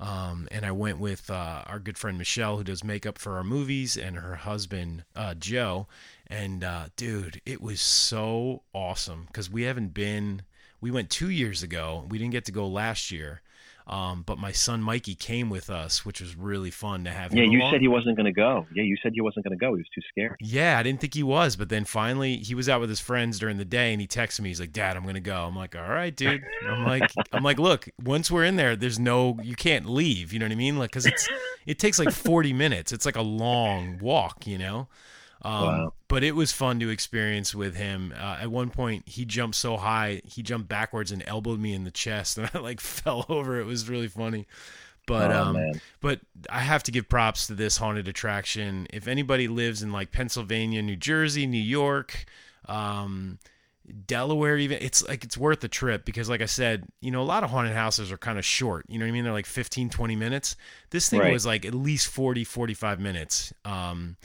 Um, 0.00 0.46
and 0.52 0.64
I 0.64 0.70
went 0.70 1.00
with 1.00 1.28
uh, 1.28 1.64
our 1.66 1.80
good 1.80 1.98
friend 1.98 2.18
Michelle, 2.18 2.56
who 2.56 2.62
does 2.64 2.84
makeup 2.84 3.18
for 3.18 3.36
our 3.36 3.42
movies, 3.42 3.96
and 3.96 4.16
her 4.16 4.36
husband 4.36 5.04
uh, 5.16 5.34
Joe. 5.34 5.88
And 6.28 6.62
uh, 6.62 6.86
dude, 6.96 7.40
it 7.44 7.60
was 7.60 7.80
so 7.80 8.62
awesome 8.72 9.24
because 9.26 9.50
we 9.50 9.62
haven't 9.62 9.94
been. 9.94 10.42
We 10.80 10.90
went 10.90 11.10
two 11.10 11.30
years 11.30 11.62
ago. 11.62 12.06
We 12.08 12.18
didn't 12.18 12.32
get 12.32 12.44
to 12.46 12.52
go 12.52 12.66
last 12.66 13.10
year, 13.10 13.42
um, 13.88 14.22
but 14.24 14.38
my 14.38 14.52
son 14.52 14.82
Mikey 14.82 15.14
came 15.14 15.50
with 15.50 15.70
us, 15.70 16.04
which 16.04 16.20
was 16.20 16.36
really 16.36 16.70
fun 16.70 17.04
to 17.04 17.10
have. 17.10 17.34
Yeah, 17.34 17.44
you 17.44 17.60
along. 17.60 17.72
said 17.72 17.80
he 17.80 17.88
wasn't 17.88 18.16
going 18.16 18.26
to 18.26 18.32
go. 18.32 18.66
Yeah, 18.72 18.82
you 18.82 18.96
said 19.02 19.12
he 19.14 19.20
wasn't 19.20 19.44
going 19.44 19.58
to 19.58 19.60
go. 19.60 19.74
He 19.74 19.78
was 19.78 19.88
too 19.94 20.02
scared. 20.08 20.36
Yeah, 20.40 20.78
I 20.78 20.82
didn't 20.82 21.00
think 21.00 21.14
he 21.14 21.22
was, 21.22 21.56
but 21.56 21.68
then 21.68 21.84
finally 21.84 22.36
he 22.36 22.54
was 22.54 22.68
out 22.68 22.80
with 22.80 22.90
his 22.90 23.00
friends 23.00 23.38
during 23.38 23.56
the 23.56 23.64
day, 23.64 23.92
and 23.92 24.00
he 24.00 24.06
texted 24.06 24.40
me. 24.40 24.50
He's 24.50 24.60
like, 24.60 24.72
"Dad, 24.72 24.96
I'm 24.96 25.04
gonna 25.04 25.20
go." 25.20 25.44
I'm 25.44 25.56
like, 25.56 25.74
"All 25.74 25.88
right, 25.88 26.14
dude." 26.14 26.44
I'm 26.68 26.84
like, 26.84 27.10
"I'm 27.32 27.42
like, 27.42 27.58
look, 27.58 27.88
once 28.04 28.30
we're 28.30 28.44
in 28.44 28.56
there, 28.56 28.76
there's 28.76 28.98
no, 28.98 29.38
you 29.42 29.56
can't 29.56 29.86
leave. 29.86 30.32
You 30.32 30.38
know 30.38 30.46
what 30.46 30.52
I 30.52 30.56
mean? 30.56 30.78
Like, 30.78 30.92
cause 30.92 31.06
it's, 31.06 31.28
it 31.66 31.78
takes 31.78 31.98
like 31.98 32.10
40 32.12 32.52
minutes. 32.52 32.92
It's 32.92 33.06
like 33.06 33.16
a 33.16 33.22
long 33.22 33.98
walk, 33.98 34.46
you 34.46 34.58
know. 34.58 34.88
Um, 35.42 35.52
Wow. 35.52 35.92
But 36.08 36.24
it 36.24 36.34
was 36.34 36.52
fun 36.52 36.80
to 36.80 36.88
experience 36.88 37.54
with 37.54 37.76
him. 37.76 38.14
Uh, 38.18 38.38
at 38.40 38.50
one 38.50 38.70
point, 38.70 39.06
he 39.06 39.26
jumped 39.26 39.56
so 39.56 39.76
high, 39.76 40.22
he 40.24 40.42
jumped 40.42 40.68
backwards 40.68 41.12
and 41.12 41.22
elbowed 41.26 41.60
me 41.60 41.74
in 41.74 41.84
the 41.84 41.90
chest, 41.90 42.38
and 42.38 42.50
I 42.54 42.58
like 42.58 42.80
fell 42.80 43.26
over. 43.28 43.60
It 43.60 43.66
was 43.66 43.88
really 43.88 44.08
funny. 44.08 44.46
But 45.06 45.30
oh 45.32 45.42
um, 45.44 45.52
man, 45.54 45.80
but 46.00 46.20
I 46.50 46.60
have 46.60 46.82
to 46.84 46.92
give 46.92 47.08
props 47.08 47.46
to 47.46 47.54
this 47.54 47.78
haunted 47.78 48.08
attraction. 48.08 48.86
If 48.90 49.08
anybody 49.08 49.48
lives 49.48 49.82
in 49.82 49.90
like 49.90 50.12
Pennsylvania, 50.12 50.82
New 50.82 50.96
Jersey, 50.96 51.46
New 51.46 51.56
York, 51.62 52.26
um, 52.66 53.38
Delaware, 54.06 54.58
even 54.58 54.78
it's 54.82 55.06
like 55.08 55.24
it's 55.24 55.38
worth 55.38 55.60
the 55.60 55.68
trip 55.68 56.04
because, 56.04 56.28
like 56.28 56.42
I 56.42 56.46
said, 56.46 56.84
you 57.00 57.10
know, 57.10 57.22
a 57.22 57.24
lot 57.24 57.42
of 57.42 57.48
haunted 57.48 57.74
houses 57.74 58.12
are 58.12 58.18
kind 58.18 58.38
of 58.38 58.44
short. 58.44 58.84
You 58.88 58.98
know 58.98 59.06
what 59.06 59.10
I 59.10 59.12
mean? 59.12 59.24
They're 59.24 59.32
like 59.32 59.46
15, 59.46 59.88
20 59.88 60.14
minutes. 60.16 60.56
This 60.90 61.08
thing 61.08 61.20
Right. 61.20 61.32
was 61.32 61.46
like 61.46 61.64
at 61.64 61.72
least 61.74 62.08
40, 62.08 62.44
45 62.44 63.00
minutes. 63.00 63.52
Um, 63.64 64.16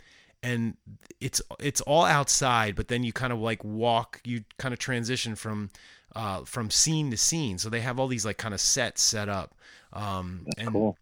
and 0.44 0.76
it's 1.22 1.42
it's 1.60 1.82
all 1.82 2.04
outside, 2.04 2.76
but 2.76 2.90
then 2.90 3.04
you 3.04 3.14
kind 3.14 3.34
of 3.34 3.40
like 3.40 3.64
walk, 3.64 4.20
you 4.26 4.44
kind 4.60 4.74
of 4.74 4.80
transition 4.80 5.36
from 5.36 5.70
uh, 6.16 6.44
from 6.44 6.70
scene 6.70 7.10
to 7.12 7.18
scene. 7.18 7.58
So 7.58 7.70
they 7.70 7.80
have 7.80 8.00
all 8.00 8.08
these 8.08 8.26
like 8.26 8.38
kind 8.38 8.54
of 8.54 8.62
sets 8.62 9.02
set 9.02 9.30
up. 9.30 9.56
Um, 9.94 10.42
that's 10.46 10.60
and 10.60 10.72
cool. 10.72 10.98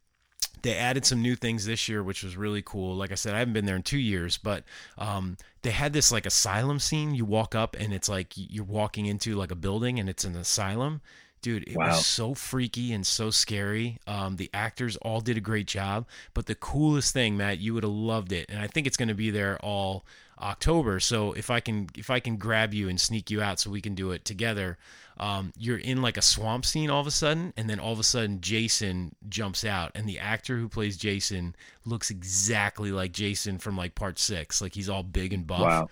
they 0.61 0.75
added 0.75 1.05
some 1.05 1.21
new 1.21 1.35
things 1.35 1.65
this 1.65 1.89
year, 1.89 2.03
which 2.03 2.23
was 2.23 2.37
really 2.37 2.61
cool. 2.61 2.95
Like 2.95 3.11
I 3.11 3.15
said, 3.15 3.33
I 3.33 3.39
haven't 3.39 3.53
been 3.53 3.65
there 3.65 3.75
in 3.75 3.83
two 3.83 3.97
years, 3.97 4.37
but 4.37 4.63
um, 4.97 5.37
they 5.63 5.71
had 5.71 5.91
this 5.91 6.11
like 6.11 6.25
asylum 6.25 6.79
scene. 6.79 7.15
You 7.15 7.25
walk 7.25 7.55
up 7.55 7.75
and 7.79 7.93
it's 7.93 8.07
like 8.07 8.33
you're 8.35 8.63
walking 8.63 9.07
into 9.07 9.35
like 9.35 9.51
a 9.51 9.55
building 9.55 9.99
and 9.99 10.07
it's 10.07 10.23
an 10.23 10.35
asylum. 10.35 11.01
Dude, 11.41 11.63
it 11.67 11.75
Wow. 11.75 11.87
was 11.87 12.05
so 12.05 12.33
freaky 12.35 12.93
and 12.93 13.05
so 13.05 13.31
scary. 13.31 13.97
Um, 14.05 14.35
the 14.35 14.49
actors 14.53 14.95
all 14.97 15.21
did 15.21 15.37
a 15.37 15.41
great 15.41 15.67
job. 15.67 16.05
But 16.33 16.45
the 16.45 16.55
coolest 16.55 17.13
thing, 17.13 17.35
Matt, 17.37 17.57
you 17.59 17.73
would 17.73 17.83
have 17.83 17.91
loved 17.91 18.31
it, 18.31 18.45
and 18.49 18.59
I 18.59 18.67
think 18.67 18.85
it's 18.87 18.97
going 18.97 19.07
to 19.09 19.15
be 19.15 19.31
there 19.31 19.57
all 19.63 20.05
October. 20.39 20.99
So 20.99 21.33
if 21.33 21.49
I 21.49 21.59
can, 21.59 21.89
if 21.97 22.09
I 22.09 22.19
can 22.19 22.37
grab 22.37 22.73
you 22.73 22.89
and 22.89 22.99
sneak 23.01 23.31
you 23.31 23.41
out, 23.41 23.59
so 23.59 23.69
we 23.71 23.81
can 23.81 23.95
do 23.95 24.11
it 24.11 24.23
together. 24.25 24.77
Um, 25.19 25.53
you're 25.55 25.77
in 25.77 26.01
like 26.01 26.17
a 26.17 26.21
swamp 26.21 26.65
scene 26.65 26.89
all 26.89 27.01
of 27.01 27.05
a 27.05 27.11
sudden, 27.11 27.53
and 27.55 27.69
then 27.69 27.79
all 27.79 27.93
of 27.93 27.99
a 27.99 28.03
sudden 28.03 28.41
Jason 28.41 29.13
jumps 29.29 29.63
out, 29.63 29.91
and 29.93 30.09
the 30.09 30.17
actor 30.17 30.57
who 30.57 30.67
plays 30.67 30.97
Jason 30.97 31.55
looks 31.85 32.09
exactly 32.09 32.91
like 32.91 33.11
Jason 33.11 33.59
from 33.59 33.77
like 33.77 33.93
Part 33.93 34.17
Six. 34.17 34.61
Like 34.61 34.73
he's 34.73 34.89
all 34.89 35.03
big 35.03 35.31
and 35.33 35.45
buff 35.45 35.61
Wow. 35.61 35.89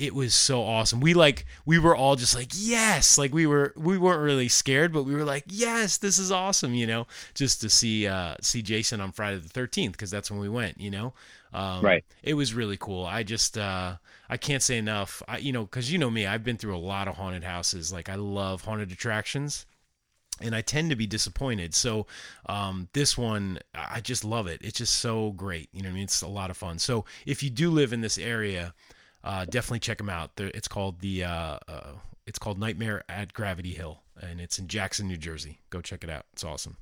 It 0.00 0.14
was 0.14 0.34
so 0.34 0.62
awesome. 0.62 0.98
We 1.00 1.12
like 1.12 1.44
we 1.66 1.78
were 1.78 1.94
all 1.94 2.16
just 2.16 2.34
like 2.34 2.52
yes, 2.54 3.18
like 3.18 3.34
we 3.34 3.46
were 3.46 3.74
we 3.76 3.98
weren't 3.98 4.22
really 4.22 4.48
scared, 4.48 4.92
but 4.94 5.04
we 5.04 5.14
were 5.14 5.24
like 5.24 5.44
yes, 5.46 5.98
this 5.98 6.18
is 6.18 6.32
awesome, 6.32 6.74
you 6.74 6.86
know, 6.86 7.06
just 7.34 7.60
to 7.60 7.68
see 7.70 8.06
uh 8.06 8.34
see 8.40 8.62
Jason 8.62 9.00
on 9.02 9.12
Friday 9.12 9.38
the 9.38 9.48
13th 9.48 9.92
because 9.92 10.10
that's 10.10 10.30
when 10.30 10.40
we 10.40 10.48
went, 10.48 10.80
you 10.80 10.90
know. 10.90 11.12
Um, 11.52 11.82
Right. 11.84 12.04
It 12.22 12.34
was 12.34 12.54
really 12.54 12.78
cool. 12.78 13.04
I 13.04 13.22
just 13.22 13.58
uh 13.58 13.96
I 14.30 14.36
can't 14.38 14.62
say 14.62 14.78
enough. 14.78 15.22
I 15.28 15.36
you 15.38 15.52
know 15.52 15.66
cuz 15.66 15.92
you 15.92 15.98
know 15.98 16.10
me, 16.10 16.26
I've 16.26 16.44
been 16.44 16.56
through 16.56 16.76
a 16.76 16.78
lot 16.78 17.06
of 17.06 17.16
haunted 17.16 17.44
houses. 17.44 17.92
Like 17.92 18.08
I 18.08 18.14
love 18.14 18.62
haunted 18.62 18.92
attractions 18.92 19.66
and 20.40 20.54
I 20.54 20.62
tend 20.62 20.90
to 20.90 20.96
be 20.96 21.06
disappointed. 21.06 21.74
So 21.74 22.06
um, 22.46 22.88
this 22.94 23.18
one, 23.18 23.58
I 23.74 24.00
just 24.00 24.24
love 24.24 24.46
it. 24.46 24.60
It's 24.62 24.78
just 24.78 24.94
so 24.96 25.32
great. 25.32 25.68
You 25.72 25.82
know 25.82 25.88
what 25.88 25.92
I 25.92 25.96
mean? 25.96 26.04
It's 26.04 26.22
a 26.22 26.28
lot 26.28 26.50
of 26.50 26.56
fun. 26.56 26.78
So 26.78 27.04
if 27.26 27.42
you 27.42 27.50
do 27.50 27.70
live 27.70 27.92
in 27.92 28.00
this 28.00 28.16
area, 28.16 28.74
uh, 29.24 29.44
definitely 29.44 29.80
check 29.80 29.98
them 29.98 30.08
out. 30.10 30.36
They're, 30.36 30.50
it's 30.54 30.68
called 30.68 31.00
the 31.00 31.24
uh, 31.24 31.58
uh, 31.68 31.92
it's 32.26 32.38
called 32.38 32.58
Nightmare 32.58 33.04
at 33.08 33.32
Gravity 33.32 33.72
Hill, 33.74 34.00
and 34.20 34.40
it's 34.40 34.58
in 34.58 34.68
Jackson, 34.68 35.08
New 35.08 35.16
Jersey. 35.16 35.58
Go 35.70 35.80
check 35.80 36.04
it 36.04 36.10
out. 36.10 36.26
It's 36.32 36.44
awesome. 36.44 36.76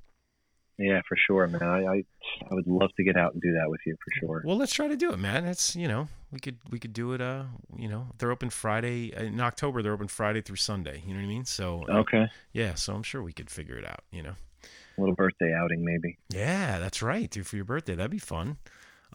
Yeah, 0.80 1.00
for 1.08 1.16
sure, 1.16 1.48
man. 1.48 1.62
I, 1.62 1.84
I 1.86 2.04
I 2.50 2.54
would 2.54 2.68
love 2.68 2.90
to 2.96 3.02
get 3.02 3.16
out 3.16 3.32
and 3.32 3.42
do 3.42 3.52
that 3.54 3.68
with 3.68 3.80
you 3.84 3.96
for 3.96 4.12
sure. 4.20 4.42
Well, 4.44 4.56
let's 4.56 4.72
try 4.72 4.86
to 4.86 4.96
do 4.96 5.10
it, 5.12 5.18
man. 5.18 5.44
It's 5.44 5.74
you 5.74 5.88
know 5.88 6.06
we 6.30 6.38
could 6.38 6.58
we 6.70 6.78
could 6.78 6.92
do 6.92 7.12
it. 7.14 7.20
Uh, 7.20 7.44
you 7.76 7.88
know 7.88 8.06
they're 8.18 8.30
open 8.30 8.50
Friday 8.50 9.12
in 9.16 9.40
October. 9.40 9.82
They're 9.82 9.92
open 9.94 10.06
Friday 10.06 10.40
through 10.40 10.56
Sunday. 10.56 11.02
You 11.04 11.14
know 11.14 11.20
what 11.20 11.26
I 11.26 11.28
mean? 11.28 11.44
So 11.44 11.84
uh, 11.88 11.98
Okay, 11.98 12.28
yeah, 12.52 12.74
so 12.74 12.94
I'm 12.94 13.02
sure 13.02 13.22
we 13.22 13.32
could 13.32 13.50
figure 13.50 13.76
it 13.76 13.84
out. 13.84 14.04
You 14.12 14.22
know. 14.22 14.34
a 14.62 15.00
little 15.00 15.16
birthday 15.16 15.52
outing 15.52 15.84
maybe. 15.84 16.16
Yeah, 16.30 16.78
that's 16.78 17.02
right, 17.02 17.28
dude. 17.28 17.46
For 17.48 17.56
your 17.56 17.64
birthday, 17.64 17.96
that'd 17.96 18.10
be 18.12 18.18
fun. 18.18 18.58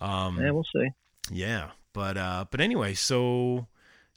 Um, 0.02 0.40
Yeah, 0.42 0.52
we'll 0.52 0.66
see. 0.76 0.90
Yeah, 1.32 1.72
but 1.94 2.18
uh, 2.18 2.46
but 2.52 2.62
anyway, 2.62 2.94
so 2.94 3.68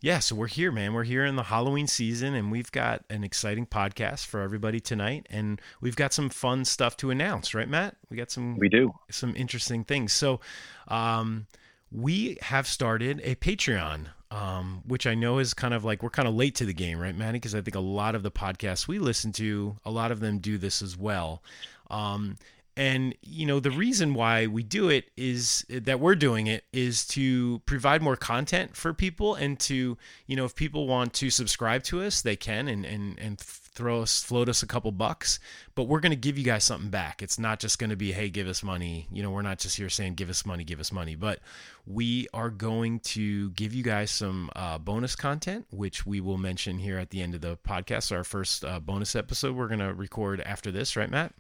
yeah, 0.03 0.19
so 0.19 0.35
we're 0.37 0.47
here, 0.49 0.71
man. 0.73 0.93
We're 0.93 1.05
here 1.05 1.25
in 1.25 1.37
the 1.37 1.45
Halloween 1.45 1.87
season, 1.87 2.35
and 2.35 2.53
we've 2.53 2.71
got 2.71 3.05
an 3.09 3.25
exciting 3.25 3.67
podcast 3.67 4.27
for 4.27 4.41
everybody 4.41 4.81
tonight, 4.81 5.27
and 5.31 5.61
we've 5.81 5.97
got 5.97 6.13
some 6.13 6.29
fun 6.29 6.65
stuff 6.65 6.97
to 6.99 7.11
announce, 7.11 7.55
right, 7.55 7.69
Matt? 7.69 7.97
We 8.11 8.17
got 8.17 8.31
some 8.31 8.57
We 8.59 8.69
do. 8.69 8.93
some 9.11 9.35
interesting 9.37 9.85
things. 9.85 10.13
So, 10.13 10.41
um, 10.89 11.47
we 11.91 12.37
have 12.43 12.67
started 12.67 13.21
a 13.25 13.37
Patreon, 13.37 14.07
um, 14.31 14.83
which 14.87 15.07
I 15.07 15.15
know 15.15 15.39
is 15.39 15.55
kind 15.55 15.73
of 15.73 15.85
like 15.85 16.03
we're 16.03 16.11
kind 16.11 16.29
of 16.29 16.35
late 16.35 16.57
to 16.57 16.67
the 16.67 16.75
game, 16.75 16.99
right, 16.99 17.17
Matty? 17.17 17.37
Because 17.39 17.55
I 17.55 17.61
think 17.63 17.77
a 17.77 17.81
lot 17.81 18.15
of 18.15 18.23
the 18.23 18.31
podcasts 18.31 18.87
we 18.87 18.99
listen 18.99 19.33
to, 19.33 19.77
a 19.85 19.91
lot 19.91 20.11
of 20.13 20.21
them 20.21 20.41
do 20.41 20.59
this 20.59 20.83
as 20.83 20.97
well. 20.97 21.43
Um, 21.89 22.37
and 22.77 23.15
you 23.23 23.47
know 23.47 23.61
the 23.61 23.71
reason 23.71 24.15
why 24.15 24.47
we 24.47 24.63
do 24.63 24.89
it 24.89 25.11
is 25.17 25.65
that 25.69 25.99
we're 25.99 26.15
doing 26.15 26.47
it 26.47 26.65
is 26.73 27.07
to 27.07 27.61
provide 27.61 28.03
more 28.03 28.17
content 28.17 28.77
for 28.77 28.93
people 28.93 29.35
and 29.35 29.59
to 29.59 29.97
you 30.27 30.37
know 30.37 30.45
if 30.45 30.55
people 30.55 30.87
want 30.87 31.13
to 31.15 31.31
subscribe 31.31 31.83
to 31.83 32.03
us 32.03 32.21
they 32.21 32.37
can 32.37 32.69
and 32.69 32.85
and 32.85 33.19
and 33.19 33.41
throw 33.77 34.01
us 34.01 34.23
float 34.23 34.49
us 34.49 34.63
a 34.63 34.67
couple 34.67 34.91
bucks. 34.91 35.39
But 35.75 35.85
we're 35.85 36.01
going 36.01 36.11
to 36.11 36.17
give 36.17 36.39
you 36.39 36.45
guys 36.45 36.65
something 36.65 36.89
back. 36.89 37.23
It's 37.23 37.39
not 37.39 37.61
just 37.61 37.79
going 37.79 37.91
to 37.91 37.97
be 37.97 38.13
hey 38.13 38.31
give 38.31 38.49
us 38.49 38.63
money. 38.63 39.07
You 39.13 39.23
know 39.23 39.31
we're 39.31 39.43
not 39.43 39.59
just 39.59 39.77
here 39.77 39.91
saying 39.91 40.15
give 40.15 40.31
us 40.31 40.45
money 40.45 40.65
give 40.65 40.81
us 40.81 40.91
money. 40.91 41.15
But 41.15 41.41
we 41.87 42.27
are 42.35 42.51
going 42.51 43.01
to 43.01 43.51
give 43.51 43.75
you 43.75 43.85
guys 43.85 44.11
some 44.11 44.51
uh, 44.57 44.79
bonus 44.79 45.15
content 45.15 45.67
which 45.71 46.05
we 46.05 46.21
will 46.21 46.39
mention 46.39 46.79
here 46.79 46.99
at 46.99 47.11
the 47.11 47.23
end 47.23 47.35
of 47.35 47.43
the 47.43 47.57
podcast. 47.57 48.11
Our 48.11 48.25
first 48.25 48.65
uh, 48.65 48.81
bonus 48.81 49.15
episode 49.15 49.55
we're 49.55 49.69
going 49.69 49.81
to 49.81 49.95
record 49.95 50.41
after 50.41 50.73
this 50.73 50.97
right 50.97 51.11
matt 51.11 51.33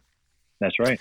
That's 0.58 0.78
right. 0.78 0.98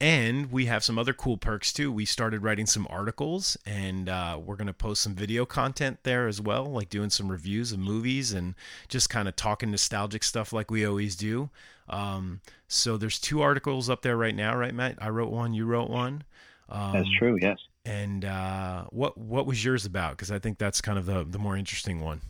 and 0.00 0.52
we 0.52 0.66
have 0.66 0.84
some 0.84 0.98
other 0.98 1.12
cool 1.12 1.38
perks 1.38 1.72
too. 1.72 1.90
We 1.90 2.04
started 2.04 2.42
writing 2.42 2.66
some 2.66 2.86
articles, 2.90 3.56
and 3.64 4.08
uh, 4.08 4.38
we're 4.44 4.56
going 4.56 4.66
to 4.66 4.74
post 4.74 5.02
some 5.02 5.14
video 5.14 5.46
content 5.46 6.00
there 6.02 6.28
as 6.28 6.40
well, 6.40 6.66
like 6.66 6.90
doing 6.90 7.10
some 7.10 7.30
reviews 7.30 7.72
of 7.72 7.78
movies 7.78 8.32
and 8.32 8.54
just 8.88 9.08
kind 9.08 9.28
of 9.28 9.36
talking 9.36 9.70
nostalgic 9.70 10.22
stuff 10.22 10.52
like 10.52 10.70
we 10.70 10.86
always 10.86 11.16
do. 11.16 11.48
Um, 11.88 12.40
so 12.66 12.96
there's 12.96 13.18
two 13.18 13.40
articles 13.40 13.88
up 13.88 14.02
there 14.02 14.16
right 14.16 14.34
now, 14.34 14.54
right, 14.56 14.74
Matt? 14.74 14.98
I 15.00 15.08
wrote 15.08 15.30
one, 15.30 15.54
you 15.54 15.64
wrote 15.64 15.88
one. 15.88 16.24
Um, 16.68 16.92
That's 16.92 17.08
true. 17.18 17.38
Yes. 17.40 17.58
And 17.84 18.24
uh, 18.26 18.84
what 18.90 19.16
what 19.16 19.46
was 19.46 19.64
yours 19.64 19.86
about? 19.86 20.10
Because 20.10 20.30
I 20.30 20.38
think 20.38 20.58
that's 20.58 20.82
kind 20.82 20.98
of 20.98 21.06
the 21.06 21.24
the 21.24 21.38
more 21.38 21.56
interesting 21.56 22.00
one. 22.00 22.20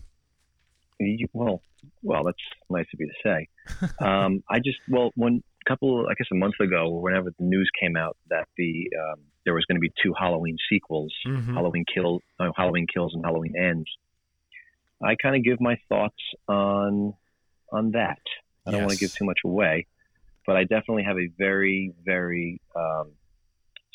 Well, 1.32 1.62
well, 2.02 2.25
that's 2.25 2.38
nice 2.70 2.87
of 2.92 3.00
you 3.00 3.08
to 3.08 3.12
say. 3.25 3.49
um, 4.04 4.42
I 4.49 4.61
just 4.61 4.78
well, 4.88 5.11
one 5.16 5.42
couple, 5.68 6.06
I 6.10 6.14
guess, 6.14 6.26
a 6.32 6.37
month 6.37 6.54
ago, 6.60 6.88
whenever 6.90 7.30
the 7.38 7.44
news 7.44 7.70
came 7.80 7.96
out 7.96 8.16
that 8.30 8.46
the 8.56 8.88
um, 8.98 9.20
there 9.44 9.54
was 9.54 9.64
going 9.66 9.76
to 9.76 9.80
be 9.80 9.92
two 10.02 10.12
Halloween 10.18 10.56
sequels, 10.70 11.14
Mhm. 11.26 11.54
Halloween 11.54 11.84
Kills, 11.92 12.22
uh, 12.40 12.50
Halloween 12.56 12.87
Kills, 12.92 13.14
and 13.14 13.25
Halloween 13.25 13.54
Ends. 13.56 13.88
I 15.02 15.14
kind 15.22 15.37
of 15.37 15.42
give 15.44 15.60
my 15.60 15.76
thoughts 15.88 16.22
on 16.48 17.14
on 17.72 17.92
that. 17.92 18.18
I 18.66 18.70
don't 18.70 18.80
want 18.82 18.92
to 18.92 18.98
give 18.98 19.12
too 19.14 19.25
much 19.25 19.40
away, 19.44 19.87
but 20.46 20.56
I 20.56 20.64
definitely 20.64 21.04
have 21.04 21.18
a 21.18 21.28
very, 21.38 21.92
very 22.04 22.60
um, 22.75 23.12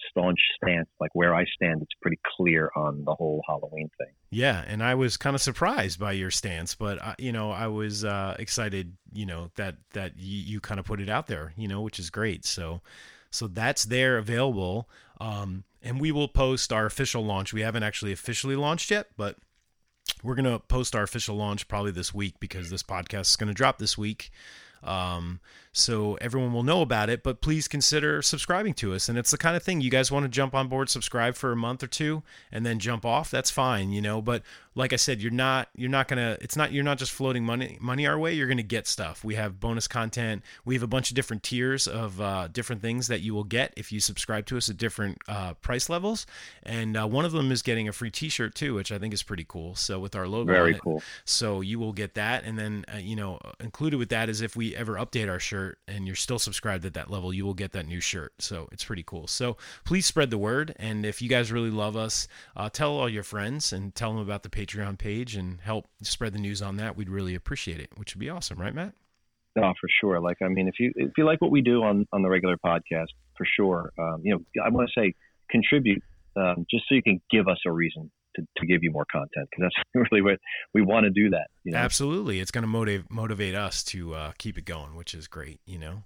staunch 0.09 0.39
stance. 0.57 0.89
Like 0.99 1.11
where 1.13 1.33
I 1.33 1.45
stand, 1.55 1.81
it's 1.81 1.91
pretty 2.01 2.19
clear 2.37 2.71
on 2.75 3.03
the 3.05 3.13
whole 3.15 3.41
Halloween 3.47 3.89
thing. 3.97 4.13
Yeah, 4.29 4.63
and 4.67 4.83
I 4.83 4.95
was 4.95 5.17
kind 5.17 5.35
of 5.35 5.41
surprised 5.41 5.99
by 5.99 6.13
your 6.13 6.31
stance, 6.31 6.75
but 6.75 7.01
uh, 7.01 7.15
you 7.17 7.31
know, 7.31 7.51
I 7.51 7.67
was 7.67 8.03
uh, 8.03 8.35
excited, 8.39 8.95
you 9.11 9.25
know, 9.25 9.51
that 9.55 9.75
that 9.93 10.13
you, 10.17 10.39
you 10.39 10.59
kind 10.59 10.79
of 10.79 10.85
put 10.85 10.99
it 10.99 11.09
out 11.09 11.27
there, 11.27 11.53
you 11.57 11.67
know, 11.67 11.81
which 11.81 11.99
is 11.99 12.09
great. 12.09 12.45
So, 12.45 12.81
so 13.29 13.47
that's 13.47 13.85
there 13.85 14.17
available, 14.17 14.89
um, 15.19 15.63
and 15.81 15.99
we 15.99 16.11
will 16.11 16.27
post 16.27 16.73
our 16.73 16.85
official 16.85 17.23
launch. 17.23 17.53
We 17.53 17.61
haven't 17.61 17.83
actually 17.83 18.11
officially 18.11 18.55
launched 18.55 18.91
yet, 18.91 19.07
but 19.17 19.37
we're 20.23 20.35
gonna 20.35 20.59
post 20.59 20.95
our 20.95 21.03
official 21.03 21.35
launch 21.35 21.67
probably 21.67 21.91
this 21.91 22.13
week 22.13 22.35
because 22.39 22.69
this 22.69 22.83
podcast 22.83 23.29
is 23.29 23.35
gonna 23.35 23.53
drop 23.53 23.77
this 23.77 23.97
week. 23.97 24.31
Um, 24.83 25.39
so 25.71 26.15
everyone 26.21 26.53
will 26.53 26.63
know 26.63 26.81
about 26.81 27.09
it, 27.09 27.23
but 27.23 27.41
please 27.41 27.67
consider 27.67 28.21
subscribing 28.21 28.75
to 28.75 28.93
us. 28.93 29.09
And 29.09 29.17
it's 29.17 29.31
the 29.31 29.39
kind 29.39 29.55
of 29.55 29.63
thing 29.63 29.81
you 29.81 29.89
guys 29.89 30.11
want 30.11 30.23
to 30.23 30.29
jump 30.29 30.53
on 30.53 30.67
board, 30.67 30.89
subscribe 30.89 31.35
for 31.35 31.51
a 31.51 31.55
month 31.55 31.81
or 31.81 31.87
two, 31.87 32.21
and 32.51 32.63
then 32.63 32.77
jump 32.77 33.05
off. 33.05 33.31
That's 33.31 33.49
fine, 33.49 33.91
you 33.91 34.01
know. 34.01 34.21
But 34.21 34.43
like 34.75 34.93
I 34.93 34.95
said, 34.95 35.21
you're 35.21 35.31
not 35.31 35.69
you're 35.75 35.89
not 35.89 36.07
gonna 36.07 36.37
it's 36.41 36.55
not 36.55 36.71
you're 36.71 36.83
not 36.83 36.97
just 36.97 37.11
floating 37.11 37.43
money 37.45 37.77
money 37.79 38.07
our 38.07 38.17
way. 38.17 38.33
You're 38.33 38.47
gonna 38.47 38.63
get 38.63 38.87
stuff. 38.87 39.23
We 39.23 39.35
have 39.35 39.59
bonus 39.59 39.87
content. 39.87 40.43
We 40.65 40.73
have 40.75 40.83
a 40.83 40.87
bunch 40.87 41.11
of 41.11 41.15
different 41.15 41.43
tiers 41.43 41.87
of 41.87 42.19
uh, 42.19 42.47
different 42.47 42.81
things 42.81 43.07
that 43.07 43.21
you 43.21 43.33
will 43.33 43.43
get 43.43 43.73
if 43.77 43.91
you 43.91 43.99
subscribe 43.99 44.45
to 44.47 44.57
us 44.57 44.69
at 44.69 44.77
different 44.77 45.17
uh, 45.27 45.53
price 45.55 45.89
levels. 45.89 46.25
And 46.63 46.97
uh, 46.97 47.07
one 47.07 47.25
of 47.25 47.31
them 47.31 47.51
is 47.51 47.61
getting 47.61 47.87
a 47.87 47.93
free 47.93 48.09
T-shirt 48.11 48.55
too, 48.55 48.73
which 48.73 48.91
I 48.91 48.97
think 48.97 49.13
is 49.13 49.23
pretty 49.23 49.45
cool. 49.47 49.75
So 49.75 49.99
with 49.99 50.15
our 50.15 50.27
logo, 50.27 50.51
Very 50.51 50.71
on 50.71 50.75
it. 50.77 50.81
cool. 50.81 51.03
So 51.25 51.61
you 51.61 51.79
will 51.79 51.93
get 51.93 52.15
that, 52.15 52.43
and 52.43 52.57
then 52.57 52.85
uh, 52.93 52.97
you 52.97 53.15
know 53.15 53.39
included 53.59 53.97
with 53.97 54.09
that 54.09 54.29
is 54.29 54.41
if 54.41 54.55
we 54.55 54.75
ever 54.75 54.95
update 54.95 55.29
our 55.29 55.39
shirt 55.39 55.77
and 55.87 56.07
you're 56.07 56.15
still 56.15 56.39
subscribed 56.39 56.85
at 56.85 56.93
that 56.95 57.11
level, 57.11 57.33
you 57.33 57.45
will 57.45 57.53
get 57.53 57.71
that 57.73 57.87
new 57.87 57.99
shirt. 57.99 58.33
So 58.39 58.67
it's 58.71 58.83
pretty 58.83 59.03
cool. 59.03 59.27
So 59.27 59.57
please 59.85 60.05
spread 60.05 60.29
the 60.29 60.37
word, 60.37 60.75
and 60.77 61.05
if 61.05 61.21
you 61.21 61.29
guys 61.29 61.51
really 61.51 61.69
love 61.69 61.95
us, 61.95 62.27
uh, 62.55 62.69
tell 62.69 62.91
all 62.93 63.09
your 63.09 63.23
friends 63.23 63.71
and 63.71 63.93
tell 63.93 64.11
them 64.11 64.21
about 64.21 64.43
the 64.43 64.49
Patreon 64.65 64.97
page 64.97 65.35
and 65.35 65.59
help 65.61 65.87
spread 66.01 66.33
the 66.33 66.39
news 66.39 66.61
on 66.61 66.77
that. 66.77 66.95
We'd 66.95 67.09
really 67.09 67.35
appreciate 67.35 67.79
it, 67.79 67.89
which 67.95 68.15
would 68.15 68.19
be 68.19 68.29
awesome, 68.29 68.59
right, 68.59 68.73
Matt? 68.73 68.93
No, 69.55 69.73
for 69.79 69.87
sure. 70.01 70.19
Like, 70.19 70.37
I 70.43 70.47
mean, 70.47 70.67
if 70.67 70.75
you 70.79 70.91
if 70.95 71.11
you 71.17 71.25
like 71.25 71.41
what 71.41 71.51
we 71.51 71.61
do 71.61 71.83
on 71.83 72.07
on 72.11 72.23
the 72.23 72.29
regular 72.29 72.57
podcast, 72.57 73.07
for 73.37 73.45
sure. 73.45 73.91
Um, 73.99 74.21
you 74.23 74.33
know, 74.33 74.63
I 74.63 74.69
want 74.69 74.89
to 74.89 74.99
say 74.99 75.13
contribute 75.49 76.01
um, 76.35 76.65
just 76.69 76.85
so 76.89 76.95
you 76.95 77.03
can 77.03 77.21
give 77.29 77.47
us 77.47 77.59
a 77.65 77.71
reason 77.71 78.11
to, 78.35 78.41
to 78.57 78.65
give 78.65 78.81
you 78.81 78.91
more 78.91 79.05
content 79.11 79.47
because 79.51 79.71
that's 79.71 80.09
really 80.11 80.21
what 80.21 80.39
we 80.73 80.81
want 80.81 81.03
to 81.03 81.11
do. 81.11 81.29
That 81.29 81.47
you 81.63 81.71
know, 81.71 81.77
Absolutely, 81.77 82.39
it's 82.39 82.51
going 82.51 82.63
to 82.63 82.67
motivate 82.67 83.11
motivate 83.11 83.55
us 83.55 83.83
to 83.85 84.15
uh, 84.15 84.31
keep 84.37 84.57
it 84.57 84.65
going, 84.65 84.95
which 84.95 85.13
is 85.13 85.27
great. 85.27 85.59
You 85.65 85.79
know. 85.79 86.03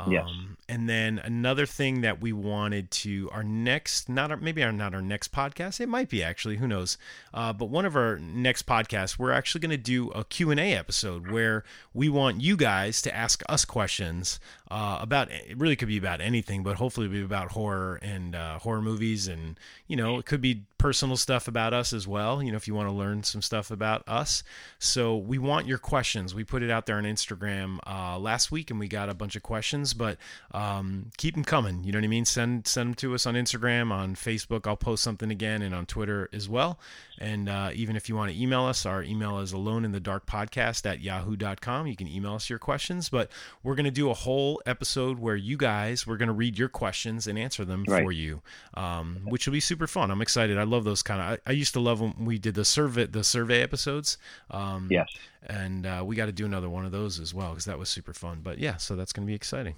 Um, 0.00 0.12
Yes. 0.12 0.28
And 0.66 0.88
then 0.88 1.18
another 1.18 1.66
thing 1.66 2.00
that 2.00 2.22
we 2.22 2.32
wanted 2.32 2.90
to 2.90 3.28
our 3.32 3.42
next, 3.42 4.08
not 4.08 4.30
our, 4.30 4.38
maybe 4.38 4.62
our 4.62 4.72
not 4.72 4.94
our 4.94 5.02
next 5.02 5.30
podcast. 5.30 5.78
It 5.78 5.88
might 5.90 6.08
be 6.08 6.22
actually, 6.22 6.56
who 6.56 6.66
knows? 6.66 6.96
Uh, 7.34 7.52
but 7.52 7.66
one 7.66 7.84
of 7.84 7.94
our 7.94 8.18
next 8.18 8.66
podcasts, 8.66 9.18
we're 9.18 9.30
actually 9.30 9.60
going 9.60 9.70
to 9.72 9.76
do 9.76 10.10
a 10.12 10.24
Q 10.24 10.50
and 10.50 10.58
A 10.58 10.72
episode 10.72 11.30
where 11.30 11.64
we 11.92 12.08
want 12.08 12.40
you 12.40 12.56
guys 12.56 13.02
to 13.02 13.14
ask 13.14 13.42
us 13.46 13.66
questions 13.66 14.40
uh, 14.70 14.98
about. 15.02 15.30
It 15.30 15.58
really 15.58 15.76
could 15.76 15.88
be 15.88 15.98
about 15.98 16.22
anything, 16.22 16.62
but 16.62 16.76
hopefully 16.76 17.06
it'll 17.06 17.18
be 17.18 17.22
about 17.22 17.52
horror 17.52 17.98
and 18.00 18.34
uh, 18.34 18.58
horror 18.60 18.82
movies, 18.82 19.28
and 19.28 19.60
you 19.86 19.96
know, 19.96 20.18
it 20.18 20.24
could 20.24 20.40
be 20.40 20.62
personal 20.78 21.16
stuff 21.16 21.48
about 21.48 21.72
us 21.72 21.92
as 21.92 22.06
well. 22.06 22.42
You 22.42 22.50
know, 22.50 22.56
if 22.56 22.68
you 22.68 22.74
want 22.74 22.88
to 22.88 22.94
learn 22.94 23.22
some 23.22 23.42
stuff 23.42 23.70
about 23.70 24.02
us. 24.08 24.42
So 24.78 25.16
we 25.16 25.38
want 25.38 25.66
your 25.66 25.78
questions. 25.78 26.34
We 26.34 26.44
put 26.44 26.62
it 26.62 26.70
out 26.70 26.86
there 26.86 26.96
on 26.96 27.04
Instagram 27.04 27.78
uh, 27.86 28.18
last 28.18 28.50
week, 28.50 28.70
and 28.70 28.78
we 28.78 28.88
got 28.88 29.08
a 29.08 29.14
bunch 29.14 29.36
of 29.36 29.42
questions. 29.42 29.94
But 29.94 30.18
um, 30.52 31.10
keep 31.16 31.34
them 31.34 31.44
coming. 31.44 31.84
You 31.84 31.92
know 31.92 31.98
what 31.98 32.04
I 32.04 32.08
mean? 32.08 32.24
Send 32.24 32.66
send 32.66 32.90
them 32.90 32.94
to 32.96 33.14
us 33.14 33.26
on 33.26 33.34
Instagram, 33.34 33.92
on 33.92 34.14
Facebook. 34.14 34.66
I'll 34.66 34.76
post 34.76 35.02
something 35.02 35.30
again, 35.30 35.62
and 35.62 35.74
on 35.74 35.86
Twitter 35.86 36.28
as 36.32 36.48
well. 36.48 36.78
And 37.20 37.48
uh, 37.48 37.70
even 37.74 37.94
if 37.96 38.08
you 38.08 38.16
want 38.16 38.32
to 38.32 38.40
email 38.40 38.64
us, 38.64 38.84
our 38.86 39.02
email 39.02 39.38
is 39.38 39.52
alone 39.52 39.84
in 39.84 39.92
the 39.92 40.00
dark 40.00 40.26
podcast 40.26 40.84
at 40.84 41.00
yahoo.com. 41.00 41.86
You 41.86 41.94
can 41.96 42.08
email 42.08 42.34
us 42.34 42.50
your 42.50 42.58
questions. 42.58 43.08
But 43.08 43.30
we're 43.62 43.74
going 43.76 43.84
to 43.84 43.90
do 43.90 44.10
a 44.10 44.14
whole 44.14 44.60
episode 44.66 45.18
where 45.18 45.36
you 45.36 45.56
guys, 45.56 46.06
we're 46.06 46.16
going 46.16 46.28
to 46.28 46.32
read 46.34 46.58
your 46.58 46.68
questions 46.68 47.26
and 47.26 47.38
answer 47.38 47.64
them 47.64 47.84
Right. 47.86 48.02
for 48.02 48.10
you, 48.12 48.42
um, 48.74 49.20
which 49.26 49.46
will 49.46 49.52
be 49.52 49.60
super 49.60 49.86
fun. 49.86 50.10
I'm 50.10 50.22
excited. 50.22 50.58
I 50.58 50.64
love 50.64 50.84
those 50.84 51.02
kind 51.02 51.20
of. 51.20 51.40
I, 51.46 51.50
I 51.50 51.52
used 51.52 51.72
to 51.74 51.80
love 51.80 52.00
when 52.00 52.14
we 52.24 52.38
did 52.38 52.54
the 52.54 52.64
survey 52.64 53.06
the 53.06 53.22
survey 53.24 53.62
episodes. 53.62 54.18
Um, 54.50 54.88
yes, 54.90 55.08
and 55.46 55.86
uh, 55.86 56.02
we 56.04 56.16
got 56.16 56.26
to 56.26 56.32
do 56.32 56.44
another 56.46 56.68
one 56.70 56.84
of 56.84 56.92
those 56.92 57.20
as 57.20 57.32
well 57.34 57.50
because 57.50 57.66
that 57.66 57.78
was 57.78 57.88
super 57.88 58.12
fun. 58.12 58.40
But 58.42 58.58
yeah, 58.58 58.76
so 58.76 58.96
that's 58.96 59.12
going 59.12 59.26
to 59.26 59.30
be 59.30 59.34
exciting. 59.34 59.74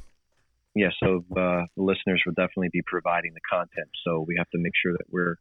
yeah. 0.75 0.89
So 1.03 1.25
uh, 1.33 1.65
the 1.77 1.83
listeners 1.83 2.23
will 2.25 2.33
definitely 2.35 2.71
be 2.73 2.83
providing 2.87 3.33
the 3.35 3.41
content. 3.51 3.89
So 4.07 4.25
we 4.27 4.35
have 4.39 4.49
to 4.51 4.59
make 4.59 4.73
sure 4.83 4.93
that 4.93 5.05
we're 5.11 5.37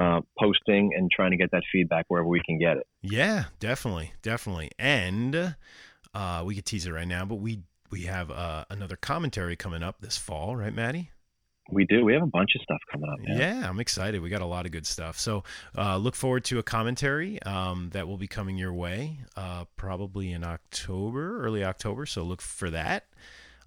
uh, 0.00 0.20
posting 0.38 0.92
and 0.96 1.10
trying 1.10 1.30
to 1.30 1.36
get 1.36 1.50
that 1.52 1.62
feedback 1.70 2.06
wherever 2.08 2.28
we 2.28 2.40
can 2.44 2.58
get 2.58 2.78
it. 2.78 2.86
Yeah, 3.02 3.44
definitely, 3.58 4.12
definitely. 4.22 4.70
And 4.78 5.54
uh, 6.14 6.42
we 6.44 6.54
could 6.54 6.64
tease 6.64 6.86
it 6.86 6.92
right 6.92 7.06
now, 7.06 7.24
but 7.24 7.36
we 7.36 7.60
we 7.90 8.02
have 8.02 8.30
uh, 8.30 8.64
another 8.70 8.96
commentary 8.96 9.56
coming 9.56 9.82
up 9.82 10.00
this 10.00 10.16
fall, 10.16 10.56
right, 10.56 10.74
Maddie? 10.74 11.10
We 11.72 11.84
do. 11.84 12.04
We 12.04 12.14
have 12.14 12.22
a 12.22 12.26
bunch 12.26 12.54
of 12.56 12.62
stuff 12.62 12.80
coming 12.90 13.08
up. 13.10 13.18
Yeah, 13.26 13.68
I'm 13.68 13.78
excited. 13.78 14.20
We 14.20 14.28
got 14.28 14.42
a 14.42 14.46
lot 14.46 14.66
of 14.66 14.72
good 14.72 14.86
stuff. 14.86 15.18
So 15.18 15.44
uh, 15.76 15.96
look 15.98 16.16
forward 16.16 16.44
to 16.46 16.58
a 16.58 16.62
commentary 16.62 17.40
um, 17.42 17.90
that 17.92 18.08
will 18.08 18.16
be 18.16 18.26
coming 18.26 18.56
your 18.56 18.72
way 18.72 19.20
uh, 19.36 19.64
probably 19.76 20.32
in 20.32 20.42
October, 20.42 21.44
early 21.44 21.62
October. 21.64 22.06
So 22.06 22.22
look 22.22 22.42
for 22.42 22.70
that. 22.70 23.06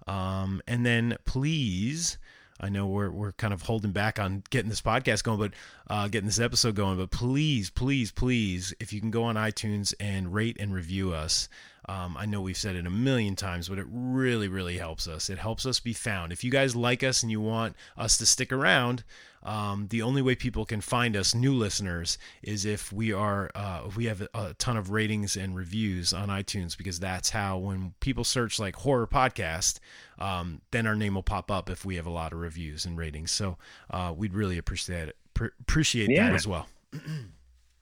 Um, 0.06 0.60
and 0.66 0.84
then 0.84 1.16
please, 1.24 2.18
I 2.60 2.68
know 2.68 2.86
we're, 2.86 3.10
we're 3.10 3.32
kind 3.32 3.52
of 3.52 3.62
holding 3.62 3.90
back 3.90 4.18
on 4.18 4.44
getting 4.50 4.68
this 4.68 4.80
podcast 4.80 5.24
going, 5.24 5.38
but 5.38 5.52
uh, 5.88 6.08
getting 6.08 6.26
this 6.26 6.40
episode 6.40 6.74
going. 6.74 6.96
But 6.96 7.10
please, 7.10 7.70
please, 7.70 8.12
please, 8.12 8.72
if 8.78 8.92
you 8.92 9.00
can 9.00 9.10
go 9.10 9.24
on 9.24 9.34
iTunes 9.34 9.92
and 9.98 10.32
rate 10.32 10.56
and 10.60 10.72
review 10.72 11.12
us. 11.12 11.48
Um, 11.86 12.16
I 12.18 12.24
know 12.26 12.40
we've 12.40 12.56
said 12.56 12.76
it 12.76 12.86
a 12.86 12.90
million 12.90 13.36
times, 13.36 13.68
but 13.68 13.78
it 13.78 13.86
really, 13.90 14.48
really 14.48 14.78
helps 14.78 15.06
us. 15.06 15.28
It 15.28 15.38
helps 15.38 15.66
us 15.66 15.80
be 15.80 15.92
found. 15.92 16.32
If 16.32 16.42
you 16.42 16.50
guys 16.50 16.74
like 16.74 17.02
us 17.02 17.22
and 17.22 17.30
you 17.30 17.40
want 17.40 17.76
us 17.96 18.16
to 18.18 18.26
stick 18.26 18.52
around, 18.52 19.04
um, 19.42 19.88
the 19.90 20.00
only 20.00 20.22
way 20.22 20.34
people 20.34 20.64
can 20.64 20.80
find 20.80 21.14
us, 21.14 21.34
new 21.34 21.52
listeners, 21.52 22.16
is 22.42 22.64
if 22.64 22.90
we 22.90 23.12
are 23.12 23.50
uh, 23.54 23.82
if 23.86 23.96
we 23.96 24.06
have 24.06 24.22
a, 24.22 24.28
a 24.34 24.54
ton 24.54 24.78
of 24.78 24.88
ratings 24.90 25.36
and 25.36 25.54
reviews 25.54 26.14
on 26.14 26.28
iTunes, 26.28 26.74
because 26.78 26.98
that's 26.98 27.28
how 27.30 27.58
when 27.58 27.92
people 28.00 28.24
search 28.24 28.58
like 28.58 28.76
horror 28.76 29.06
podcast, 29.06 29.80
um, 30.18 30.62
then 30.70 30.86
our 30.86 30.96
name 30.96 31.14
will 31.14 31.22
pop 31.22 31.50
up 31.50 31.68
if 31.68 31.84
we 31.84 31.96
have 31.96 32.06
a 32.06 32.10
lot 32.10 32.32
of 32.32 32.38
reviews 32.38 32.86
and 32.86 32.96
ratings. 32.96 33.30
So 33.30 33.58
uh, 33.90 34.14
we'd 34.16 34.32
really 34.32 34.56
appreciate 34.56 35.08
it. 35.10 35.16
Pr- 35.34 35.48
appreciate 35.60 36.08
Yeah. 36.10 36.28
that 36.28 36.34
as 36.34 36.46
well. 36.48 36.66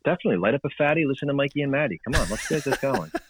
Definitely 0.05 0.39
light 0.39 0.55
up 0.55 0.65
a 0.65 0.71
fatty. 0.77 1.05
Listen 1.07 1.29
to 1.29 1.35
Mikey 1.35 1.63
and 1.63 1.71
Maddie. 1.71 2.01
Come 2.05 2.21
on, 2.21 2.29
let's 2.29 2.49
get 2.49 2.65
this 2.65 2.79
going. 2.79 3.13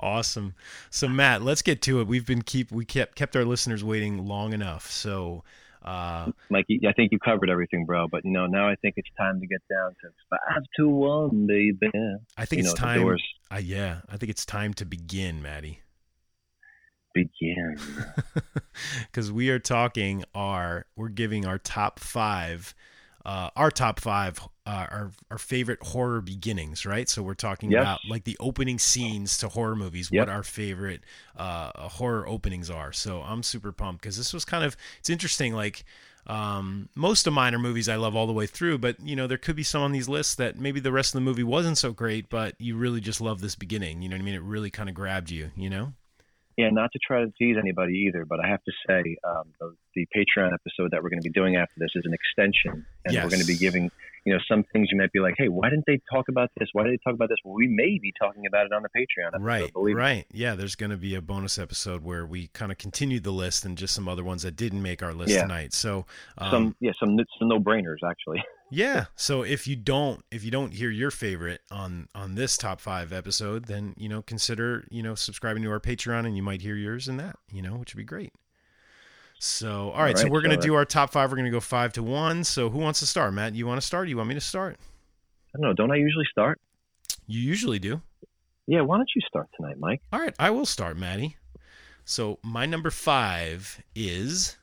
awesome. 0.00 0.54
So 0.90 1.08
Matt, 1.08 1.42
let's 1.42 1.62
get 1.62 1.82
to 1.82 2.00
it. 2.00 2.06
We've 2.06 2.26
been 2.26 2.42
keep 2.42 2.70
we 2.70 2.84
kept 2.84 3.16
kept 3.16 3.36
our 3.36 3.44
listeners 3.44 3.82
waiting 3.82 4.26
long 4.26 4.52
enough. 4.52 4.90
So 4.90 5.44
uh, 5.84 6.30
Mikey, 6.50 6.80
I 6.88 6.92
think 6.92 7.12
you 7.12 7.18
covered 7.18 7.50
everything, 7.50 7.84
bro. 7.84 8.06
But 8.08 8.24
you 8.24 8.30
know, 8.30 8.46
now 8.46 8.68
I 8.68 8.76
think 8.76 8.94
it's 8.96 9.08
time 9.18 9.40
to 9.40 9.46
get 9.46 9.60
down 9.70 9.90
to 10.02 10.08
five 10.30 10.62
to 10.76 10.88
one, 10.88 11.46
baby. 11.46 11.90
I 12.36 12.44
think 12.44 12.62
You 12.62 12.70
it's 12.70 12.80
know, 12.80 12.86
time. 12.86 13.16
Uh, 13.50 13.56
yeah, 13.56 14.00
I 14.08 14.16
think 14.16 14.30
it's 14.30 14.46
time 14.46 14.74
to 14.74 14.84
begin, 14.84 15.42
Maddie. 15.42 15.80
Begin. 17.14 17.76
because 19.06 19.30
we 19.30 19.50
are 19.50 19.58
talking 19.58 20.24
our 20.34 20.86
we're 20.96 21.08
giving 21.08 21.44
our 21.44 21.58
top 21.58 21.98
five 21.98 22.74
uh 23.26 23.50
our 23.54 23.70
top 23.70 24.00
five 24.00 24.40
uh, 24.64 24.86
our 24.90 25.10
our 25.30 25.38
favorite 25.38 25.82
horror 25.82 26.20
beginnings 26.20 26.86
right? 26.86 27.08
So 27.08 27.22
we're 27.22 27.34
talking 27.34 27.70
Yes. 27.72 27.82
about 27.82 28.00
like 28.08 28.24
the 28.24 28.36
opening 28.38 28.78
scenes 28.78 29.36
to 29.38 29.48
horror 29.48 29.74
movies 29.74 30.10
Yep. 30.10 30.20
what 30.20 30.28
our 30.28 30.42
favorite 30.42 31.00
uh 31.36 31.88
horror 31.88 32.26
openings 32.28 32.70
are. 32.70 32.92
So 32.92 33.22
i'm 33.22 33.42
super 33.42 33.72
pumped 33.72 34.02
because 34.02 34.16
this 34.16 34.32
was 34.32 34.44
kind 34.44 34.64
of 34.64 34.76
it's 35.00 35.10
interesting 35.10 35.52
like 35.54 35.84
um 36.28 36.88
most 36.94 37.26
of 37.26 37.32
mine 37.32 37.52
are 37.52 37.58
movies 37.58 37.88
i 37.88 37.96
love 37.96 38.14
all 38.14 38.28
the 38.28 38.32
way 38.32 38.46
through 38.46 38.78
but 38.78 38.94
you 39.00 39.16
know 39.16 39.26
there 39.26 39.36
could 39.36 39.56
be 39.56 39.64
some 39.64 39.82
on 39.82 39.90
these 39.90 40.08
lists 40.08 40.36
that 40.36 40.56
maybe 40.56 40.78
the 40.78 40.92
rest 40.92 41.12
of 41.12 41.18
the 41.18 41.24
movie 41.24 41.42
wasn't 41.42 41.76
so 41.76 41.90
great 41.90 42.28
but 42.28 42.54
you 42.60 42.76
really 42.76 43.00
just 43.00 43.20
love 43.20 43.40
this 43.40 43.56
beginning. 43.56 44.00
You 44.02 44.08
know 44.08 44.14
what 44.14 44.22
i 44.22 44.24
mean? 44.24 44.34
It 44.36 44.42
really 44.42 44.70
kind 44.70 44.88
of 44.88 44.94
grabbed 44.94 45.30
you 45.30 45.50
you 45.56 45.68
know? 45.68 45.94
Yeah, 46.56 46.68
not 46.70 46.92
to 46.92 46.98
try 47.04 47.24
to 47.24 47.32
tease 47.38 47.56
anybody 47.58 48.04
either, 48.06 48.26
but 48.26 48.38
I 48.38 48.46
have 48.48 48.62
to 48.64 48.72
say 48.86 49.16
um, 49.24 49.44
the, 49.58 49.74
the 49.94 50.06
Patreon 50.14 50.52
episode 50.52 50.90
that 50.90 51.02
we're 51.02 51.08
going 51.08 51.22
to 51.22 51.28
be 51.28 51.32
doing 51.32 51.56
after 51.56 51.72
this 51.78 51.88
is 51.96 52.02
an 52.04 52.12
extension, 52.12 52.84
and 53.06 53.14
we're 53.24 53.30
going 53.30 53.40
to 53.40 53.46
be 53.46 53.56
giving 53.56 53.90
you 54.24 54.32
know 54.32 54.38
some 54.48 54.64
things 54.72 54.88
you 54.92 54.98
might 54.98 55.12
be 55.12 55.18
like, 55.20 55.34
hey, 55.38 55.48
why 55.48 55.68
didn't 55.70 55.84
they 55.86 56.00
talk 56.12 56.28
about 56.28 56.50
this? 56.58 56.68
Why 56.72 56.84
did 56.84 56.92
they 56.94 56.98
talk 57.04 57.14
about 57.14 57.28
this? 57.28 57.38
Well, 57.44 57.54
we 57.54 57.66
may 57.68 57.98
be 58.00 58.12
talking 58.20 58.46
about 58.46 58.66
it 58.66 58.72
on 58.72 58.82
the 58.82 58.88
Patreon 58.88 59.28
episode. 59.28 59.42
Right, 59.44 59.70
right. 59.74 60.26
Yeah, 60.32 60.54
there's 60.54 60.74
going 60.76 60.90
to 60.90 60.96
be 60.96 61.14
a 61.14 61.20
bonus 61.22 61.58
episode 61.58 62.02
where 62.04 62.24
we 62.26 62.48
kind 62.48 62.70
of 62.72 62.78
continued 62.78 63.24
the 63.24 63.32
list 63.32 63.64
and 63.64 63.76
just 63.76 63.94
some 63.94 64.08
other 64.08 64.24
ones 64.24 64.42
that 64.42 64.56
didn't 64.56 64.82
make 64.82 65.02
our 65.02 65.12
list 65.12 65.30
Yeah. 65.32 65.42
tonight. 65.42 65.72
So, 65.72 66.06
um, 66.38 66.50
Some 66.50 66.76
yeah, 66.80 66.92
some 66.98 67.16
some 67.38 67.48
no 67.48 67.58
brainers 67.58 67.98
actually. 68.08 68.42
yeah. 68.70 69.06
So 69.16 69.42
if 69.42 69.66
you 69.66 69.76
don't 69.76 70.24
if 70.30 70.44
you 70.44 70.50
don't 70.50 70.72
hear 70.72 70.90
your 70.90 71.10
favorite 71.10 71.60
on 71.70 72.08
on 72.14 72.34
this 72.34 72.56
top 72.56 72.80
five 72.80 73.12
episode, 73.12 73.64
then 73.66 73.94
you 73.96 74.08
know 74.08 74.22
consider 74.22 74.86
you 74.90 75.02
know 75.02 75.14
subscribing 75.14 75.62
to 75.64 75.70
our 75.70 75.80
Patreon 75.80 76.26
and 76.26 76.36
you 76.36 76.42
might 76.42 76.62
hear 76.62 76.76
yours 76.76 77.08
in 77.08 77.16
that. 77.18 77.36
You 77.50 77.62
know, 77.62 77.74
which 77.76 77.94
would 77.94 77.98
be 78.00 78.04
great. 78.04 78.32
So, 79.42 79.90
all 79.90 80.04
right. 80.04 80.16
so 80.16 80.28
we're 80.28 80.40
going 80.40 80.56
to 80.56 80.64
do 80.64 80.74
our 80.74 80.84
top 80.84 81.10
five. 81.10 81.32
We're 81.32 81.36
going 81.36 81.46
to 81.46 81.50
go 81.50 81.58
five 81.58 81.92
to 81.94 82.02
one. 82.02 82.44
So 82.44 82.70
who 82.70 82.78
wants 82.78 83.00
to 83.00 83.06
start? 83.06 83.34
Matt, 83.34 83.56
you 83.56 83.66
want 83.66 83.80
to 83.80 83.84
start? 83.84 84.06
Or 84.06 84.08
you 84.08 84.16
want 84.16 84.28
me 84.28 84.36
to 84.36 84.40
start? 84.40 84.76
I 85.52 85.58
don't 85.58 85.62
know. 85.62 85.72
Don't 85.72 85.90
I 85.90 85.96
usually 85.96 86.26
start? 86.30 86.60
You 87.26 87.40
usually 87.40 87.80
do. 87.80 88.00
Yeah, 88.68 88.82
why 88.82 88.98
don't 88.98 89.10
you 89.16 89.20
start 89.26 89.48
tonight, 89.56 89.80
Mike? 89.80 90.00
All 90.12 90.20
right, 90.20 90.32
I 90.38 90.50
will 90.50 90.64
start, 90.64 90.96
Maddie. 90.96 91.38
So 92.04 92.38
my 92.44 92.66
number 92.66 92.92
five 92.92 93.82
is 93.96 94.56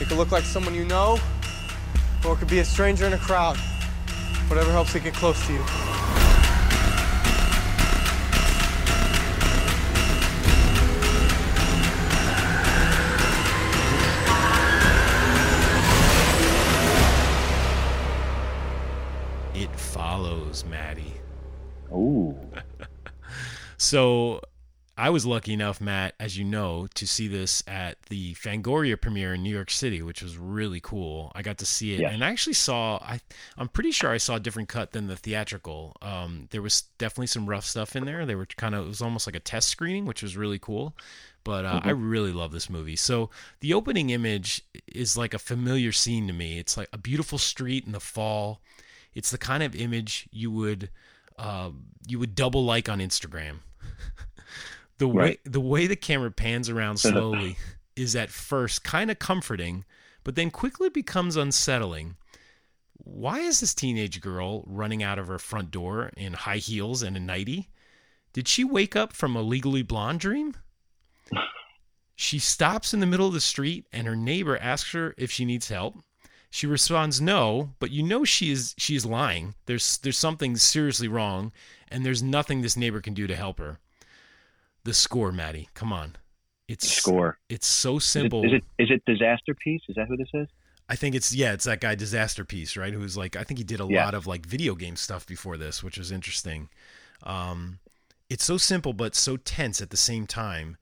It 0.00 0.08
could 0.08 0.16
look 0.16 0.32
like 0.32 0.44
someone 0.44 0.74
you 0.74 0.86
know, 0.86 1.18
or 2.24 2.32
it 2.32 2.36
could 2.38 2.48
be 2.48 2.60
a 2.60 2.64
stranger 2.64 3.04
in 3.04 3.12
a 3.12 3.18
crowd. 3.18 3.58
Whatever 4.48 4.72
helps 4.72 4.94
it 4.94 5.04
get 5.04 5.14
close 5.14 5.46
to 5.46 5.52
you. 5.52 5.64
It 19.54 19.70
Follows, 19.78 20.64
Maddie. 20.64 21.14
Ooh, 21.92 22.36
So 23.76 24.40
I 24.98 25.10
was 25.10 25.24
lucky 25.24 25.52
enough, 25.52 25.80
Matt, 25.80 26.14
as 26.18 26.36
you 26.36 26.44
know, 26.44 26.88
to 26.94 27.06
see 27.06 27.28
this 27.28 27.62
at 27.68 28.02
the 28.10 28.34
Fangoria 28.34 29.00
premiere 29.00 29.34
in 29.34 29.44
New 29.44 29.54
York 29.54 29.70
City, 29.70 30.02
which 30.02 30.22
was 30.22 30.36
really 30.36 30.80
cool. 30.80 31.30
I 31.36 31.42
got 31.42 31.58
to 31.58 31.66
see 31.66 31.94
it, 31.94 32.00
Yes. 32.00 32.12
and 32.12 32.24
I 32.24 32.30
actually 32.30 32.54
saw. 32.54 32.96
I 32.96 33.20
I'm 33.56 33.68
pretty 33.68 33.92
sure 33.92 34.10
I 34.10 34.16
saw 34.16 34.34
a 34.36 34.40
different 34.40 34.68
cut 34.68 34.90
than 34.90 35.06
the 35.06 35.14
theatrical. 35.16 35.96
Um, 36.02 36.48
there 36.50 36.62
was 36.62 36.82
definitely 36.98 37.28
some 37.28 37.46
rough 37.46 37.64
stuff 37.64 37.94
in 37.94 38.06
there. 38.06 38.26
They 38.26 38.34
were 38.34 38.46
kind 38.46 38.74
of 38.74 38.86
it 38.86 38.88
was 38.88 39.00
almost 39.00 39.28
like 39.28 39.36
a 39.36 39.40
test 39.40 39.68
screening, 39.68 40.04
which 40.04 40.20
was 40.22 40.36
really 40.36 40.58
cool. 40.58 40.96
But 41.44 41.64
uh, 41.64 41.80
I 41.84 41.90
really 41.90 42.32
love 42.32 42.50
this 42.50 42.68
movie. 42.68 42.96
So 42.96 43.30
the 43.60 43.72
opening 43.72 44.10
image 44.10 44.62
is 44.86 45.16
like 45.16 45.32
a 45.32 45.38
familiar 45.38 45.92
scene 45.92 46.26
to 46.26 46.32
me. 46.32 46.58
It's 46.58 46.76
like 46.76 46.88
a 46.92 46.98
beautiful 46.98 47.38
street 47.38 47.86
in 47.86 47.92
the 47.92 48.00
fall. 48.00 48.60
It's 49.14 49.30
the 49.30 49.38
kind 49.38 49.62
of 49.62 49.74
image 49.76 50.28
you 50.32 50.50
would 50.50 50.90
uh, 51.38 51.70
you 52.06 52.18
would 52.18 52.34
double 52.34 52.64
like 52.64 52.88
on 52.88 52.98
Instagram. 52.98 53.58
the 54.98 55.08
way 55.08 55.22
Right. 55.24 55.40
the 55.44 55.60
way 55.60 55.86
the 55.86 55.96
camera 55.96 56.30
pans 56.30 56.68
around 56.68 56.98
slowly 56.98 57.56
is 57.96 58.14
at 58.14 58.30
first 58.30 58.84
kind 58.84 59.10
of 59.10 59.18
comforting, 59.18 59.84
but 60.24 60.34
then 60.36 60.50
quickly 60.50 60.88
becomes 60.88 61.36
unsettling. 61.36 62.16
Why 62.94 63.38
is 63.40 63.60
this 63.60 63.74
teenage 63.74 64.20
girl 64.20 64.64
running 64.66 65.02
out 65.02 65.18
of 65.18 65.28
her 65.28 65.38
front 65.38 65.70
door 65.70 66.10
in 66.16 66.32
high 66.34 66.58
heels 66.58 67.02
and 67.02 67.16
a 67.16 67.20
nightie? 67.20 67.70
Did 68.32 68.46
she 68.48 68.62
wake 68.64 68.94
up 68.94 69.12
from 69.12 69.34
a 69.34 69.42
legally 69.42 69.82
blonde 69.82 70.20
dream? 70.20 70.54
She 72.20 72.40
stops 72.40 72.92
in 72.92 72.98
the 72.98 73.06
middle 73.06 73.28
of 73.28 73.32
the 73.32 73.40
street 73.40 73.86
and 73.92 74.06
her 74.08 74.16
neighbor 74.16 74.58
asks 74.58 74.90
her 74.90 75.14
if 75.16 75.30
she 75.30 75.44
needs 75.44 75.68
help. 75.68 75.98
She 76.50 76.66
responds 76.66 77.20
no, 77.20 77.74
but 77.78 77.92
you 77.92 78.02
know 78.02 78.24
she 78.24 78.50
is 78.50 78.74
she 78.76 78.96
is 78.96 79.06
lying. 79.06 79.54
There's 79.66 79.98
there's 79.98 80.18
something 80.18 80.56
seriously 80.56 81.06
wrong 81.06 81.52
and 81.88 82.04
there's 82.04 82.20
nothing 82.22 82.60
this 82.60 82.76
neighbor 82.76 83.00
can 83.00 83.14
do 83.14 83.28
to 83.28 83.36
help 83.36 83.60
her. 83.60 83.78
The 84.84 84.94
score, 84.94 85.32
Maddie. 85.32 85.68
Come 85.74 85.92
on. 85.92 86.16
It's 86.68 86.88
score. 86.88 87.38
It's 87.48 87.66
so 87.66 87.98
simple. 87.98 88.44
is 88.44 88.52
it 88.52 88.64
is 88.78 88.90
it 88.90 89.02
Disasterpeace? 89.06 89.80
Is 89.88 89.96
that 89.96 90.06
who 90.08 90.16
this 90.16 90.28
is? 90.34 90.48
I 90.88 90.96
think 90.96 91.14
it's 91.14 91.34
yeah, 91.34 91.52
it's 91.52 91.64
that 91.64 91.80
guy 91.80 91.96
Disasterpeace, 91.96 92.78
right? 92.78 92.92
Who's 92.92 93.16
like 93.16 93.36
I 93.36 93.42
think 93.42 93.58
he 93.58 93.64
did 93.64 93.80
a 93.80 93.86
Yeah. 93.88 94.04
lot 94.04 94.14
of 94.14 94.26
like 94.26 94.44
video 94.44 94.74
game 94.74 94.96
stuff 94.96 95.26
before 95.26 95.56
this, 95.56 95.82
which 95.82 95.96
is 95.98 96.10
interesting. 96.12 96.68
Um 97.22 97.78
it's 98.28 98.44
so 98.44 98.58
simple 98.58 98.92
but 98.92 99.14
so 99.14 99.36
tense 99.38 99.80
at 99.80 99.90
the 99.90 99.96
same 99.96 100.26
time. 100.26 100.76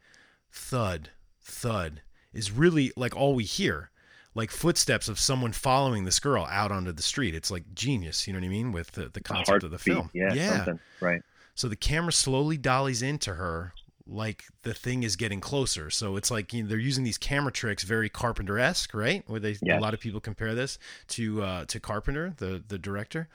Thud, 0.51 1.11
thud 1.41 2.03
is 2.33 2.51
really 2.51 2.93
like 2.97 3.15
all 3.15 3.35
we 3.35 3.45
hear. 3.45 3.91
Like 4.35 4.51
footsteps 4.51 5.09
of 5.09 5.19
someone 5.19 5.53
following 5.53 6.05
this 6.05 6.19
girl 6.21 6.47
out 6.51 6.71
onto 6.71 6.93
the 6.93 7.03
street. 7.03 7.35
It's 7.35 7.51
like 7.51 7.75
genius, 7.75 8.27
you 8.27 8.33
know 8.35 8.39
what 8.41 8.45
I 8.47 8.51
mean, 8.51 8.71
with 8.73 8.91
the, 8.93 9.09
the 9.09 9.21
concept 9.23 9.63
of 9.65 9.71
the 9.71 9.79
film. 9.79 10.11
Yeah, 10.13 10.57
something. 10.57 10.81
Right. 11.01 11.23
So 11.55 11.69
the 11.69 11.77
camera 11.77 12.13
slowly 12.13 12.59
dollies 12.59 13.01
into 13.01 13.35
her 13.35 13.73
like 14.09 14.45
the 14.63 14.73
thing 14.75 15.03
is 15.03 15.17
getting 15.17 15.41
closer. 15.41 15.91
So 15.91 16.17
it's 16.17 16.31
like 16.31 16.53
you 16.53 16.63
know, 16.63 16.69
they're 16.69 16.79
using 16.79 17.05
these 17.05 17.19
camera 17.19 17.53
tricks 17.53 17.83
very 17.83 18.09
Carpenter 18.09 18.59
esque, 18.59 18.95
right? 18.95 19.23
Where 19.27 19.41
they 19.41 19.57
a 19.69 19.79
lot 19.81 19.95
of 19.95 20.01
people 20.01 20.21
compare 20.21 20.55
this 20.55 20.79
to 21.09 21.43
uh, 21.43 21.65
to 21.67 21.81
Carpenter, 21.81 22.35
the 22.37 22.63
the 22.67 22.79
director. 22.79 23.29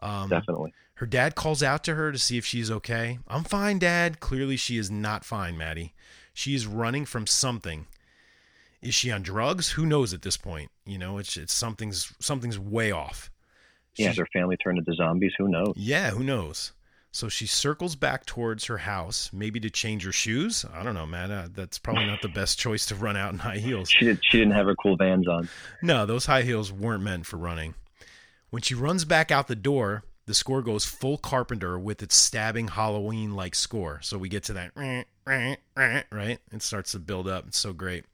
Um, 0.00 0.28
Definitely. 0.28 0.72
her 0.94 1.06
dad 1.06 1.34
calls 1.34 1.62
out 1.62 1.82
to 1.84 1.94
her 1.94 2.12
to 2.12 2.18
see 2.18 2.38
if 2.38 2.44
she's 2.46 2.70
okay. 2.70 3.18
I'm 3.26 3.42
fine, 3.44 3.78
Dad. 3.80 4.20
Clearly, 4.20 4.56
she 4.56 4.78
is 4.78 4.90
not 4.90 5.24
fine, 5.24 5.56
Maddie. 5.58 5.92
She 6.32 6.54
is 6.54 6.66
running 6.68 7.04
from 7.04 7.26
something. 7.26 7.86
Is 8.80 8.94
she 8.94 9.10
on 9.10 9.22
drugs? 9.22 9.70
Who 9.70 9.84
knows 9.84 10.14
at 10.14 10.22
this 10.22 10.36
point? 10.36 10.70
You 10.86 10.98
know, 10.98 11.18
it's 11.18 11.36
it's 11.36 11.52
something's 11.52 12.12
something's 12.20 12.58
way 12.60 12.92
off. 12.92 13.28
Yeah, 13.96 14.04
She- 14.04 14.06
has 14.08 14.16
her 14.18 14.28
family 14.32 14.56
turned 14.56 14.78
into 14.78 14.92
zombies? 14.94 15.32
Who 15.38 15.48
knows? 15.48 15.72
yeah, 15.76 16.10
who 16.10 16.22
knows? 16.22 16.72
So 17.10 17.28
she 17.28 17.46
circles 17.46 17.96
back 17.96 18.26
towards 18.26 18.66
her 18.66 18.78
house, 18.78 19.30
maybe 19.32 19.58
to 19.60 19.70
change 19.70 20.04
her 20.04 20.12
shoes. 20.12 20.64
I 20.72 20.82
don't 20.82 20.94
know, 20.94 21.06
man. 21.06 21.30
Uh, 21.30 21.48
that's 21.52 21.78
probably 21.78 22.04
not 22.06 22.20
the 22.22 22.28
best 22.28 22.58
choice 22.58 22.84
to 22.86 22.94
run 22.94 23.16
out 23.16 23.32
in 23.32 23.38
high 23.38 23.56
heels. 23.58 23.88
She 23.90 24.04
did. 24.04 24.20
She 24.22 24.38
didn't 24.38 24.52
have 24.52 24.66
her 24.66 24.74
cool 24.76 24.96
Vans 24.96 25.26
on. 25.26 25.48
No, 25.82 26.04
those 26.06 26.26
high 26.26 26.42
heels 26.42 26.70
weren't 26.70 27.02
meant 27.02 27.26
for 27.26 27.38
running. 27.38 27.74
When 28.50 28.62
she 28.62 28.74
runs 28.74 29.04
back 29.04 29.30
out 29.30 29.48
the 29.48 29.56
door, 29.56 30.04
the 30.26 30.34
score 30.34 30.60
goes 30.62 30.84
full 30.84 31.16
Carpenter 31.16 31.78
with 31.78 32.02
its 32.02 32.14
stabbing 32.14 32.68
Halloween 32.68 33.34
like 33.34 33.54
score. 33.54 34.00
So 34.02 34.18
we 34.18 34.28
get 34.28 34.44
to 34.44 34.52
that, 34.52 34.72
right? 34.76 36.38
It 36.52 36.62
starts 36.62 36.92
to 36.92 36.98
build 36.98 37.26
up. 37.26 37.46
It's 37.48 37.58
so 37.58 37.72
great. 37.72 38.04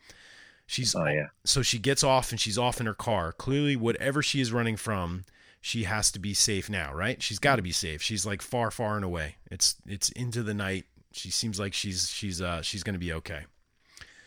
She's 0.66 0.94
Oh 0.94 1.04
yeah. 1.06 1.26
so 1.44 1.60
she 1.62 1.78
gets 1.78 2.02
off 2.02 2.30
and 2.30 2.40
she's 2.40 2.56
off 2.56 2.80
in 2.80 2.86
her 2.86 2.94
car. 2.94 3.32
Clearly, 3.32 3.76
whatever 3.76 4.22
she 4.22 4.40
is 4.40 4.50
running 4.52 4.76
from, 4.76 5.24
she 5.64 5.84
has 5.84 6.12
to 6.12 6.18
be 6.18 6.34
safe 6.34 6.68
now, 6.68 6.92
right? 6.92 7.22
She's 7.22 7.38
got 7.38 7.56
to 7.56 7.62
be 7.62 7.72
safe. 7.72 8.02
She's 8.02 8.26
like 8.26 8.42
far, 8.42 8.70
far 8.70 8.96
and 8.96 9.04
away. 9.04 9.36
It's 9.50 9.76
it's 9.86 10.10
into 10.10 10.42
the 10.42 10.52
night. 10.52 10.84
She 11.12 11.30
seems 11.30 11.58
like 11.58 11.72
she's 11.72 12.10
she's 12.10 12.42
uh 12.42 12.60
she's 12.60 12.82
gonna 12.82 12.98
be 12.98 13.14
okay. 13.14 13.44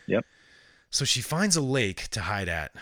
Yep. 0.08 0.24
So 0.90 1.04
she 1.04 1.20
finds 1.20 1.54
a 1.54 1.60
lake 1.60 2.08
to 2.08 2.22
hide 2.22 2.48
at. 2.48 2.74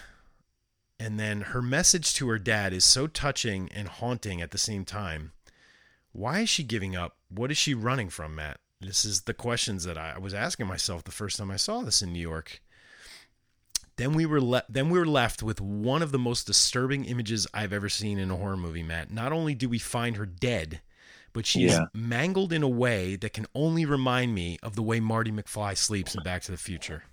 And 0.98 1.20
then 1.20 1.42
her 1.42 1.60
message 1.60 2.14
to 2.14 2.28
her 2.28 2.38
dad 2.38 2.72
is 2.72 2.86
so 2.86 3.06
touching 3.06 3.68
and 3.74 3.88
haunting 3.88 4.40
at 4.40 4.52
the 4.52 4.58
same 4.58 4.86
time. 4.86 5.32
Why 6.12 6.40
is 6.40 6.48
she 6.48 6.62
giving 6.62 6.96
up? 6.96 7.18
What 7.28 7.50
is 7.50 7.58
she 7.58 7.74
running 7.74 8.08
from, 8.08 8.36
Matt? 8.36 8.60
This 8.80 9.04
is 9.04 9.22
the 9.22 9.34
questions 9.34 9.84
that 9.84 9.98
I 9.98 10.16
was 10.16 10.32
asking 10.32 10.66
myself 10.66 11.04
the 11.04 11.10
first 11.10 11.36
time 11.36 11.50
I 11.50 11.56
saw 11.56 11.82
this 11.82 12.00
in 12.00 12.10
New 12.10 12.20
York. 12.20 12.62
Then 13.96 14.12
we 14.12 14.26
were 14.26 14.40
le- 14.40 14.64
then 14.68 14.90
we 14.90 14.98
were 14.98 15.06
left 15.06 15.42
with 15.42 15.60
one 15.60 16.02
of 16.02 16.12
the 16.12 16.18
most 16.18 16.46
disturbing 16.46 17.04
images 17.04 17.46
I've 17.54 17.72
ever 17.72 17.88
seen 17.88 18.18
in 18.18 18.30
a 18.30 18.36
horror 18.36 18.56
movie, 18.56 18.82
Matt. 18.82 19.10
Not 19.10 19.32
only 19.32 19.54
do 19.54 19.68
we 19.68 19.78
find 19.78 20.16
her 20.16 20.26
dead, 20.26 20.80
but 21.32 21.46
she's 21.46 21.72
Yeah. 21.72 21.86
mangled 21.94 22.52
in 22.52 22.62
a 22.62 22.68
way 22.68 23.16
that 23.16 23.32
can 23.32 23.46
only 23.54 23.84
remind 23.84 24.34
me 24.34 24.58
of 24.62 24.74
the 24.76 24.82
way 24.82 25.00
Marty 25.00 25.30
McFly 25.30 25.76
sleeps 25.76 26.14
in 26.14 26.22
Back 26.22 26.42
to 26.42 26.50
the 26.52 26.56
Future. 26.58 27.04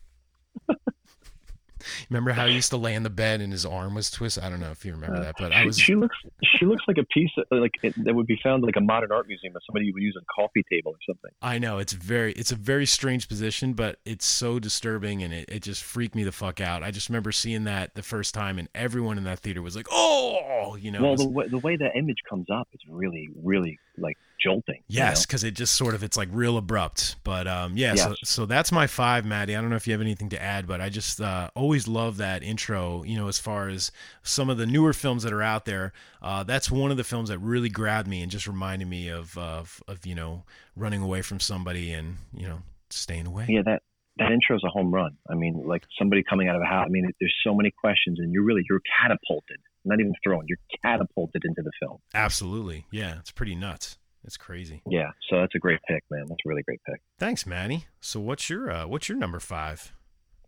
Remember 2.09 2.31
how 2.31 2.47
he 2.47 2.53
used 2.53 2.69
to 2.71 2.77
lay 2.77 2.93
in 2.93 3.03
the 3.03 3.09
bed 3.09 3.41
and 3.41 3.51
his 3.51 3.65
arm 3.65 3.95
was 3.95 4.09
twisted? 4.11 4.43
I 4.43 4.49
don't 4.49 4.59
know 4.59 4.71
if 4.71 4.85
you 4.85 4.93
remember 4.93 5.17
uh, 5.17 5.21
that, 5.21 5.35
but 5.37 5.51
I 5.51 5.61
she, 5.61 5.65
was 5.65 5.79
she 5.79 5.95
looks 5.95 6.17
she 6.57 6.65
looks 6.65 6.83
like 6.87 6.97
a 6.97 7.03
piece 7.05 7.31
of, 7.37 7.45
like 7.51 7.73
it, 7.81 7.93
that 8.03 8.13
would 8.13 8.27
be 8.27 8.39
found 8.43 8.63
like 8.63 8.75
a 8.75 8.81
modern 8.81 9.11
art 9.11 9.27
museum 9.27 9.55
or 9.55 9.59
somebody 9.65 9.91
would 9.91 10.03
use 10.03 10.17
a 10.19 10.25
coffee 10.33 10.63
table 10.69 10.91
or 10.91 10.97
something. 11.07 11.31
I 11.41 11.59
know 11.59 11.79
it's 11.79 11.93
very 11.93 12.33
it's 12.33 12.51
a 12.51 12.55
very 12.55 12.85
strange 12.85 13.27
position, 13.27 13.73
but 13.73 13.99
it's 14.05 14.25
so 14.25 14.59
disturbing 14.59 15.23
and 15.23 15.33
it, 15.33 15.49
it 15.49 15.63
just 15.63 15.83
freaked 15.83 16.15
me 16.15 16.23
the 16.23 16.31
fuck 16.31 16.61
out. 16.61 16.83
I 16.83 16.91
just 16.91 17.09
remember 17.09 17.31
seeing 17.31 17.63
that 17.65 17.95
the 17.95 18.03
first 18.03 18.33
time 18.33 18.59
and 18.59 18.69
everyone 18.75 19.17
in 19.17 19.23
that 19.25 19.39
theater 19.39 19.61
was 19.61 19.75
like, 19.75 19.87
"Oh," 19.91 20.75
you 20.79 20.91
know. 20.91 21.01
well, 21.01 21.11
was- 21.11 21.21
the 21.21 21.29
way, 21.29 21.47
the 21.47 21.59
way 21.59 21.75
the 21.75 21.91
image 21.95 22.19
comes 22.29 22.47
up 22.51 22.67
is 22.73 22.81
really 22.89 23.29
really 23.43 23.79
like 23.97 24.17
jolting. 24.43 24.81
you 24.87 24.99
know? 24.99 25.05
yes, 25.05 25.25
because 25.25 25.43
it 25.43 25.51
just 25.51 25.75
sort 25.75 25.95
of 25.95 26.03
it's 26.03 26.17
like 26.17 26.29
real 26.31 26.57
abrupt. 26.57 27.15
But 27.23 27.47
um, 27.47 27.77
yeah, 27.77 27.95
so 27.95 28.15
so 28.23 28.45
that's 28.45 28.71
my 28.71 28.87
five, 28.87 29.25
Maddie. 29.25 29.55
I 29.55 29.61
don't 29.61 29.69
know 29.69 29.75
if 29.75 29.87
you 29.87 29.93
have 29.93 30.01
anything 30.01 30.29
to 30.29 30.41
add, 30.41 30.67
but 30.67 30.81
I 30.81 30.89
just 30.89 31.21
uh, 31.21 31.49
always 31.55 31.87
love 31.87 32.17
that 32.17 32.43
intro. 32.43 33.03
You 33.03 33.17
know, 33.17 33.27
as 33.27 33.39
far 33.39 33.69
as 33.69 33.91
some 34.23 34.49
of 34.49 34.57
the 34.57 34.65
newer 34.65 34.93
films 34.93 35.23
that 35.23 35.33
are 35.33 35.43
out 35.43 35.65
there, 35.65 35.93
uh, 36.21 36.43
that's 36.43 36.69
one 36.69 36.91
of 36.91 36.97
the 36.97 37.03
films 37.03 37.29
that 37.29 37.39
really 37.39 37.69
grabbed 37.69 38.07
me 38.07 38.21
and 38.21 38.31
just 38.31 38.47
reminded 38.47 38.87
me 38.87 39.09
of 39.09 39.37
of, 39.37 39.81
of 39.87 40.05
you 40.05 40.15
know 40.15 40.43
running 40.75 41.01
away 41.01 41.21
from 41.21 41.39
somebody 41.39 41.91
and 41.91 42.17
you 42.35 42.47
know 42.47 42.59
staying 42.89 43.27
away. 43.27 43.45
Yeah, 43.49 43.61
that 43.65 43.83
that 44.17 44.31
intro 44.31 44.55
is 44.55 44.63
a 44.63 44.69
home 44.69 44.93
run. 44.93 45.17
I 45.29 45.35
mean, 45.35 45.63
like 45.65 45.83
somebody 45.97 46.23
coming 46.23 46.47
out 46.47 46.55
of 46.55 46.61
a 46.61 46.65
house. 46.65 46.85
I 46.87 46.89
mean, 46.89 47.11
there's 47.19 47.35
so 47.43 47.53
many 47.53 47.71
questions, 47.71 48.19
and 48.19 48.31
you're 48.31 48.43
really 48.43 48.63
you're 48.69 48.81
catapulted. 49.01 49.57
Not 49.85 49.99
even 49.99 50.13
thrown. 50.23 50.45
You're 50.47 50.59
catapulted 50.83 51.43
into 51.45 51.61
the 51.61 51.71
film. 51.81 51.97
Absolutely. 52.13 52.85
Yeah, 52.91 53.19
it's 53.19 53.31
pretty 53.31 53.55
nuts. 53.55 53.97
It's 54.25 54.37
crazy. 54.37 54.81
Yeah, 54.89 55.11
so 55.29 55.39
that's 55.39 55.53
a 55.55 55.59
great 55.59 55.79
pick, 55.87 56.03
man. 56.09 56.25
That's 56.27 56.39
a 56.45 56.49
really 56.49 56.63
great 56.63 56.79
pick. 56.87 57.01
Thanks, 57.19 57.45
Manny. 57.45 57.85
So 57.99 58.19
what's 58.19 58.49
your 58.49 58.71
uh, 58.71 58.87
what's 58.87 59.09
your 59.09 59.17
number 59.17 59.39
five? 59.39 59.93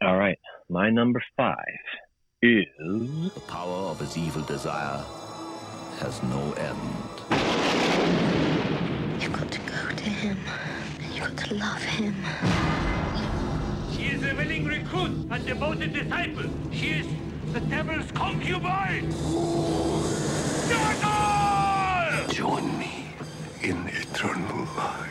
All 0.02 0.18
right, 0.18 0.38
my 0.70 0.90
number 0.90 1.22
five 1.36 1.56
is 2.42 2.66
The 2.78 3.42
power 3.48 3.90
of 3.90 4.00
his 4.00 4.18
evil 4.18 4.44
desire 4.44 5.04
has 6.00 6.22
no 6.24 6.54
end. 6.54 6.78
You've 9.22 9.34
got 9.34 9.50
to 9.52 9.60
go 9.62 9.96
to 9.96 10.04
him. 10.04 10.38
And 11.02 11.16
you've 11.16 11.36
got 11.36 11.38
to 11.48 11.56
love 11.56 11.82
him. 11.82 12.16
She 13.94 14.08
is 14.08 14.24
a 14.24 14.36
willing 14.36 14.66
recruit 14.66 15.28
and 15.32 15.46
devoted 15.46 15.94
disciple. 15.94 16.50
She 16.72 16.88
is 16.90 17.08
the 17.52 17.62
devil's 17.62 18.12
concubine. 18.12 19.12
Join 22.32 22.78
me 22.78 22.95
in 23.66 23.88
eternal 23.88 24.68
life. 24.78 25.10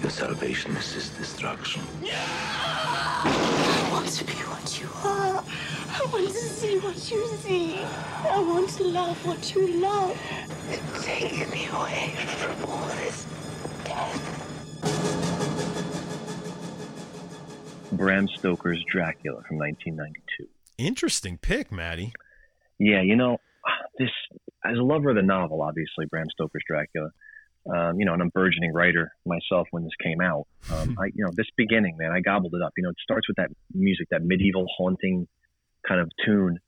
Your 0.00 0.10
salvation 0.10 0.74
is 0.74 0.92
his 0.94 1.10
destruction. 1.10 1.82
I 2.02 3.88
want 3.92 4.08
to 4.08 4.24
be 4.24 4.32
what 4.32 4.80
you 4.80 4.88
are. 5.04 5.44
I 5.44 6.06
want 6.10 6.28
to 6.28 6.32
see 6.32 6.78
what 6.78 7.10
you 7.10 7.26
see. 7.26 7.78
I 7.78 8.40
want 8.40 8.70
to 8.70 8.84
love 8.84 9.26
what 9.26 9.54
you 9.54 9.66
love. 9.82 10.18
Take 11.02 11.50
me 11.52 11.66
away 11.66 12.14
from 12.38 12.70
all 12.70 12.86
this 12.86 13.26
death. 13.84 14.38
Bram 17.92 18.28
Stoker's 18.38 18.82
Dracula 18.90 19.42
from 19.46 19.58
1992. 19.58 20.48
Interesting 20.78 21.36
pick, 21.36 21.70
Maddie. 21.70 22.14
Yeah, 22.78 23.02
you 23.02 23.14
know, 23.14 23.36
this 23.98 24.08
as 24.64 24.78
a 24.78 24.82
lover 24.82 25.10
of 25.10 25.16
the 25.16 25.22
novel, 25.22 25.60
obviously 25.60 26.06
Bram 26.06 26.30
Stoker's 26.30 26.64
Dracula. 26.66 27.10
Um, 27.64 27.98
you 28.00 28.04
know, 28.04 28.12
and 28.12 28.22
I'm 28.22 28.28
a 28.28 28.30
burgeoning 28.30 28.72
writer 28.72 29.12
myself 29.24 29.68
when 29.70 29.84
this 29.84 29.92
came 30.02 30.20
out. 30.20 30.46
Um, 30.72 30.96
I, 31.00 31.06
you 31.14 31.24
know, 31.24 31.30
this 31.34 31.46
beginning, 31.56 31.96
man, 31.96 32.10
I 32.10 32.20
gobbled 32.20 32.54
it 32.54 32.62
up. 32.62 32.72
You 32.76 32.84
know, 32.84 32.90
it 32.90 32.96
starts 33.02 33.28
with 33.28 33.36
that 33.36 33.50
music, 33.72 34.08
that 34.10 34.24
medieval 34.24 34.66
haunting 34.76 35.28
kind 35.86 36.00
of 36.00 36.10
tune 36.24 36.58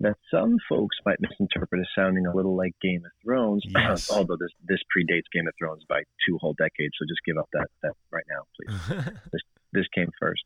that 0.00 0.16
some 0.30 0.56
folks 0.68 0.96
might 1.06 1.18
misinterpret 1.20 1.80
as 1.80 1.86
sounding 1.96 2.26
a 2.26 2.34
little 2.34 2.56
like 2.56 2.74
Game 2.82 3.02
of 3.04 3.12
Thrones. 3.22 3.62
Yes. 3.74 4.10
Although 4.10 4.36
this 4.36 4.50
this 4.66 4.80
predates 4.94 5.24
Game 5.32 5.46
of 5.48 5.54
Thrones 5.58 5.82
by 5.88 6.02
two 6.26 6.38
whole 6.40 6.54
decades, 6.54 6.94
so 6.98 7.04
just 7.08 7.20
give 7.26 7.38
up 7.38 7.48
that 7.52 7.68
that 7.82 7.92
right 8.10 8.24
now, 8.28 8.42
please 8.56 9.12
this 9.32 9.42
this 9.72 9.86
came 9.94 10.10
first. 10.20 10.42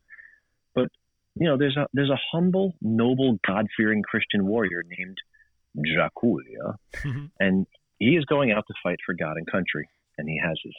But 0.75 0.89
you 1.35 1.47
know, 1.47 1.57
there's 1.57 1.77
a 1.77 1.87
there's 1.93 2.09
a 2.09 2.19
humble, 2.31 2.73
noble, 2.81 3.37
God 3.45 3.67
fearing 3.77 4.03
Christian 4.03 4.45
warrior 4.45 4.83
named 4.87 5.17
Dracula, 5.95 6.75
and 7.39 7.65
he 7.99 8.15
is 8.15 8.25
going 8.25 8.51
out 8.51 8.65
to 8.67 8.73
fight 8.81 8.97
for 9.05 9.13
God 9.13 9.37
and 9.37 9.45
country, 9.45 9.87
and 10.17 10.27
he 10.27 10.39
has 10.43 10.57
his 10.63 10.75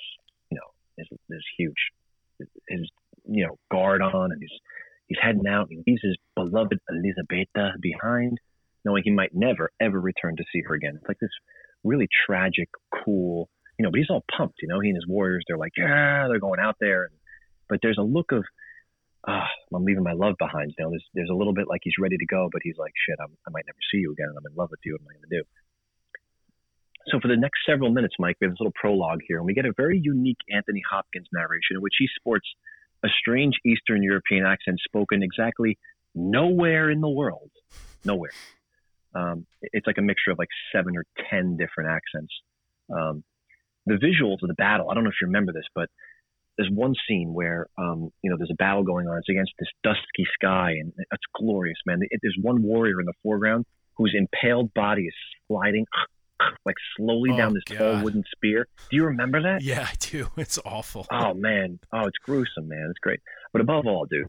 you 0.50 0.56
know 0.56 0.68
his 0.98 1.06
this 1.28 1.42
huge 1.56 1.92
his 2.68 2.90
you 3.28 3.46
know 3.46 3.56
guard 3.70 4.02
on, 4.02 4.32
and 4.32 4.40
he's 4.40 4.58
he's 5.06 5.18
heading 5.22 5.46
out. 5.46 5.68
And 5.70 5.82
he 5.84 5.92
leaves 5.92 6.02
his 6.02 6.16
beloved 6.34 6.78
Elisabeta 6.90 7.80
behind, 7.80 8.38
knowing 8.84 9.02
he 9.04 9.12
might 9.12 9.34
never 9.34 9.70
ever 9.80 10.00
return 10.00 10.36
to 10.36 10.44
see 10.52 10.62
her 10.66 10.74
again. 10.74 10.94
It's 10.96 11.08
like 11.08 11.20
this 11.20 11.30
really 11.84 12.08
tragic, 12.26 12.68
cool, 13.04 13.48
you 13.78 13.84
know. 13.84 13.90
But 13.90 13.98
he's 13.98 14.10
all 14.10 14.24
pumped, 14.36 14.58
you 14.62 14.68
know. 14.68 14.80
He 14.80 14.88
and 14.88 14.96
his 14.96 15.06
warriors, 15.06 15.44
they're 15.46 15.58
like, 15.58 15.72
yeah, 15.76 16.26
they're 16.28 16.40
going 16.40 16.60
out 16.60 16.76
there, 16.80 17.10
but 17.68 17.80
there's 17.82 17.98
a 17.98 18.02
look 18.02 18.32
of 18.32 18.44
ah, 19.28 19.46
I'm 19.74 19.84
leaving 19.84 20.02
my 20.02 20.14
love 20.14 20.36
behind. 20.38 20.72
You 20.78 20.84
know, 20.84 20.90
there's 20.90 21.04
there's 21.14 21.30
a 21.30 21.36
little 21.36 21.52
bit 21.52 21.68
like 21.68 21.80
he's 21.84 22.00
ready 22.00 22.16
to 22.16 22.26
go, 22.26 22.48
but 22.50 22.62
he's 22.64 22.78
like, 22.78 22.92
shit, 23.06 23.18
I'm, 23.20 23.36
I 23.46 23.50
might 23.50 23.66
never 23.66 23.78
see 23.92 23.98
you 23.98 24.12
again, 24.12 24.28
and 24.28 24.38
I'm 24.38 24.50
in 24.50 24.56
love 24.56 24.70
with 24.70 24.80
you. 24.84 24.94
What 24.94 25.02
am 25.02 25.08
I 25.08 25.14
going 25.20 25.30
to 25.30 25.36
do? 25.38 25.44
So 27.08 27.18
for 27.20 27.28
the 27.28 27.36
next 27.36 27.60
several 27.66 27.90
minutes, 27.90 28.14
Mike, 28.18 28.36
we 28.40 28.46
have 28.46 28.52
this 28.52 28.60
little 28.60 28.74
prologue 28.78 29.20
here, 29.26 29.38
and 29.38 29.46
we 29.46 29.54
get 29.54 29.64
a 29.64 29.72
very 29.76 29.98
unique 30.02 30.38
Anthony 30.52 30.82
Hopkins 30.88 31.26
narration 31.32 31.76
in 31.76 31.80
which 31.80 31.94
he 31.98 32.06
sports 32.16 32.46
a 33.02 33.08
strange 33.18 33.54
Eastern 33.64 34.02
European 34.02 34.44
accent 34.44 34.78
spoken 34.84 35.22
exactly 35.22 35.78
nowhere 36.14 36.90
in 36.90 37.00
the 37.00 37.08
world, 37.08 37.50
nowhere. 38.04 38.32
Um, 39.14 39.46
it's 39.62 39.86
like 39.86 39.98
a 39.98 40.02
mixture 40.02 40.30
of 40.30 40.38
like 40.38 40.48
seven 40.72 40.96
or 40.96 41.04
ten 41.30 41.56
different 41.56 41.90
accents. 41.90 42.32
Um, 42.90 43.24
the 43.86 43.94
visuals 43.94 44.42
of 44.42 44.48
the 44.48 44.54
battle, 44.54 44.90
I 44.90 44.94
don't 44.94 45.04
know 45.04 45.10
if 45.10 45.16
you 45.20 45.26
remember 45.26 45.52
this, 45.52 45.64
but 45.74 45.88
there's 46.56 46.70
one 46.70 46.94
scene 47.08 47.32
where 47.32 47.66
um, 47.78 48.10
you 48.22 48.30
know 48.30 48.36
there's 48.36 48.50
a 48.52 48.56
battle 48.56 48.84
going 48.84 49.08
on. 49.08 49.16
It's 49.18 49.28
against 49.28 49.52
this 49.58 49.68
dusky 49.82 50.26
sky, 50.34 50.72
and 50.72 50.92
it's 50.98 51.24
glorious, 51.34 51.78
man. 51.86 52.00
There's 52.22 52.36
one 52.40 52.62
warrior 52.62 53.00
in 53.00 53.06
the 53.06 53.14
foreground 53.22 53.64
whose 53.96 54.14
impaled 54.16 54.72
body 54.74 55.02
is 55.02 55.14
sliding 55.48 55.86
like 56.64 56.76
slowly 56.96 57.30
Oh, 57.32 57.36
down 57.36 57.54
this 57.54 57.64
tall 57.64 58.02
wooden 58.02 58.24
spear. 58.34 58.66
Do 58.90 58.96
you 58.96 59.04
remember 59.06 59.42
that? 59.42 59.62
yeah, 59.62 59.86
I 59.90 59.94
do. 59.98 60.28
It's 60.36 60.58
awful. 60.64 61.06
Oh 61.10 61.34
man, 61.34 61.78
oh 61.92 62.06
it's 62.06 62.18
gruesome, 62.18 62.68
man. 62.68 62.86
It's 62.90 62.98
great. 63.00 63.20
But 63.52 63.60
above 63.62 63.86
all, 63.86 64.06
dude, 64.06 64.26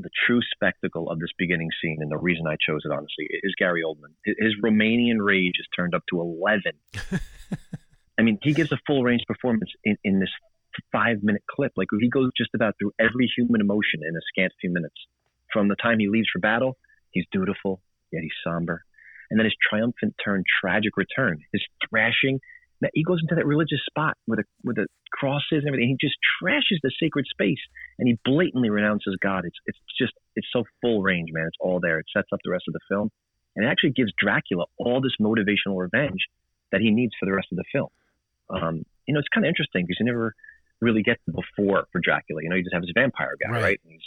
the 0.00 0.10
true 0.26 0.40
spectacle 0.54 1.10
of 1.10 1.18
this 1.18 1.30
beginning 1.38 1.70
scene, 1.82 1.98
and 2.00 2.10
the 2.10 2.18
reason 2.18 2.46
I 2.46 2.56
chose 2.64 2.82
it 2.84 2.92
honestly, 2.92 3.26
is 3.42 3.54
Gary 3.58 3.82
Oldman. 3.84 4.12
His- 4.24 4.36
His 4.38 4.52
Romanian 4.62 5.16
rage 5.20 5.54
is 5.58 5.66
turned 5.74 5.94
up 5.94 6.02
to 6.10 6.20
eleven. 6.20 6.72
I 8.18 8.22
mean, 8.22 8.38
he 8.42 8.52
gives 8.52 8.72
a 8.72 8.78
full 8.86 9.04
range 9.04 9.22
performance 9.28 9.70
in, 9.84 9.96
in 10.04 10.18
this 10.20 10.30
five 10.92 11.22
minute 11.22 11.42
clip. 11.48 11.72
Like 11.76 11.88
he 12.00 12.08
goes 12.08 12.30
just 12.36 12.50
about 12.54 12.74
through 12.78 12.92
every 12.98 13.30
human 13.36 13.60
emotion 13.60 14.00
in 14.08 14.14
a 14.16 14.20
scant 14.32 14.52
few 14.60 14.72
minutes. 14.72 14.94
From 15.52 15.68
the 15.68 15.76
time 15.76 15.98
he 15.98 16.08
leaves 16.08 16.28
for 16.32 16.40
battle, 16.40 16.76
he's 17.10 17.24
dutiful, 17.32 17.80
yet 18.12 18.22
he's 18.22 18.32
somber. 18.44 18.84
And 19.30 19.38
then 19.38 19.44
his 19.44 19.54
triumphant 19.68 20.14
turn, 20.24 20.42
tragic 20.60 20.96
return, 20.96 21.38
his 21.52 21.62
thrashing. 21.88 22.40
That 22.80 22.92
he 22.94 23.02
goes 23.02 23.18
into 23.20 23.34
that 23.34 23.44
religious 23.44 23.80
spot 23.90 24.16
with 24.28 24.38
the 24.38 24.44
where 24.62 24.72
the 24.74 24.86
cross 25.12 25.42
is 25.50 25.58
and 25.64 25.68
everything. 25.68 25.88
He 25.98 26.06
just 26.06 26.14
trashes 26.40 26.78
the 26.80 26.92
sacred 27.02 27.26
space 27.28 27.58
and 27.98 28.06
he 28.06 28.16
blatantly 28.24 28.70
renounces 28.70 29.16
God. 29.20 29.44
It's 29.44 29.58
it's 29.66 29.78
just 30.00 30.12
it's 30.36 30.46
so 30.52 30.62
full 30.80 31.02
range, 31.02 31.30
man. 31.32 31.46
It's 31.48 31.56
all 31.58 31.80
there. 31.80 31.98
It 31.98 32.06
sets 32.16 32.28
up 32.32 32.38
the 32.44 32.52
rest 32.52 32.66
of 32.68 32.74
the 32.74 32.80
film, 32.88 33.10
and 33.56 33.64
it 33.66 33.68
actually 33.68 33.90
gives 33.90 34.12
Dracula 34.16 34.64
all 34.78 35.00
this 35.00 35.16
motivational 35.20 35.76
revenge 35.76 36.20
that 36.70 36.80
he 36.80 36.92
needs 36.92 37.12
for 37.18 37.26
the 37.26 37.32
rest 37.32 37.48
of 37.50 37.56
the 37.58 37.64
film. 37.72 37.88
Um, 38.48 38.84
you 39.06 39.12
know, 39.14 39.18
it's 39.18 39.28
kind 39.34 39.44
of 39.44 39.48
interesting 39.48 39.84
because 39.84 39.96
you 39.98 40.06
never 40.06 40.34
really 40.80 41.02
get 41.02 41.18
the 41.26 41.32
before 41.32 41.86
for 41.90 42.00
Dracula. 42.00 42.42
You 42.44 42.48
know, 42.50 42.54
you 42.54 42.62
just 42.62 42.74
have 42.74 42.82
this 42.82 42.92
vampire 42.94 43.34
guy, 43.42 43.50
Right. 43.50 43.62
right? 43.62 43.80
And 43.82 43.92
he's, 43.94 44.06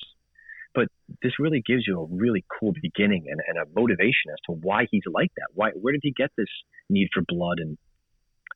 but 0.73 0.87
this 1.21 1.33
really 1.39 1.61
gives 1.65 1.83
you 1.85 1.99
a 2.01 2.05
really 2.09 2.43
cool 2.59 2.73
beginning 2.81 3.25
and, 3.29 3.39
and 3.47 3.57
a 3.57 3.79
motivation 3.79 4.31
as 4.31 4.39
to 4.47 4.53
why 4.53 4.87
he's 4.89 5.03
like 5.11 5.31
that. 5.37 5.47
Why, 5.53 5.71
where 5.71 5.91
did 5.93 6.01
he 6.03 6.11
get 6.11 6.29
this 6.37 6.47
need 6.89 7.09
for 7.13 7.23
blood 7.27 7.59
and 7.59 7.77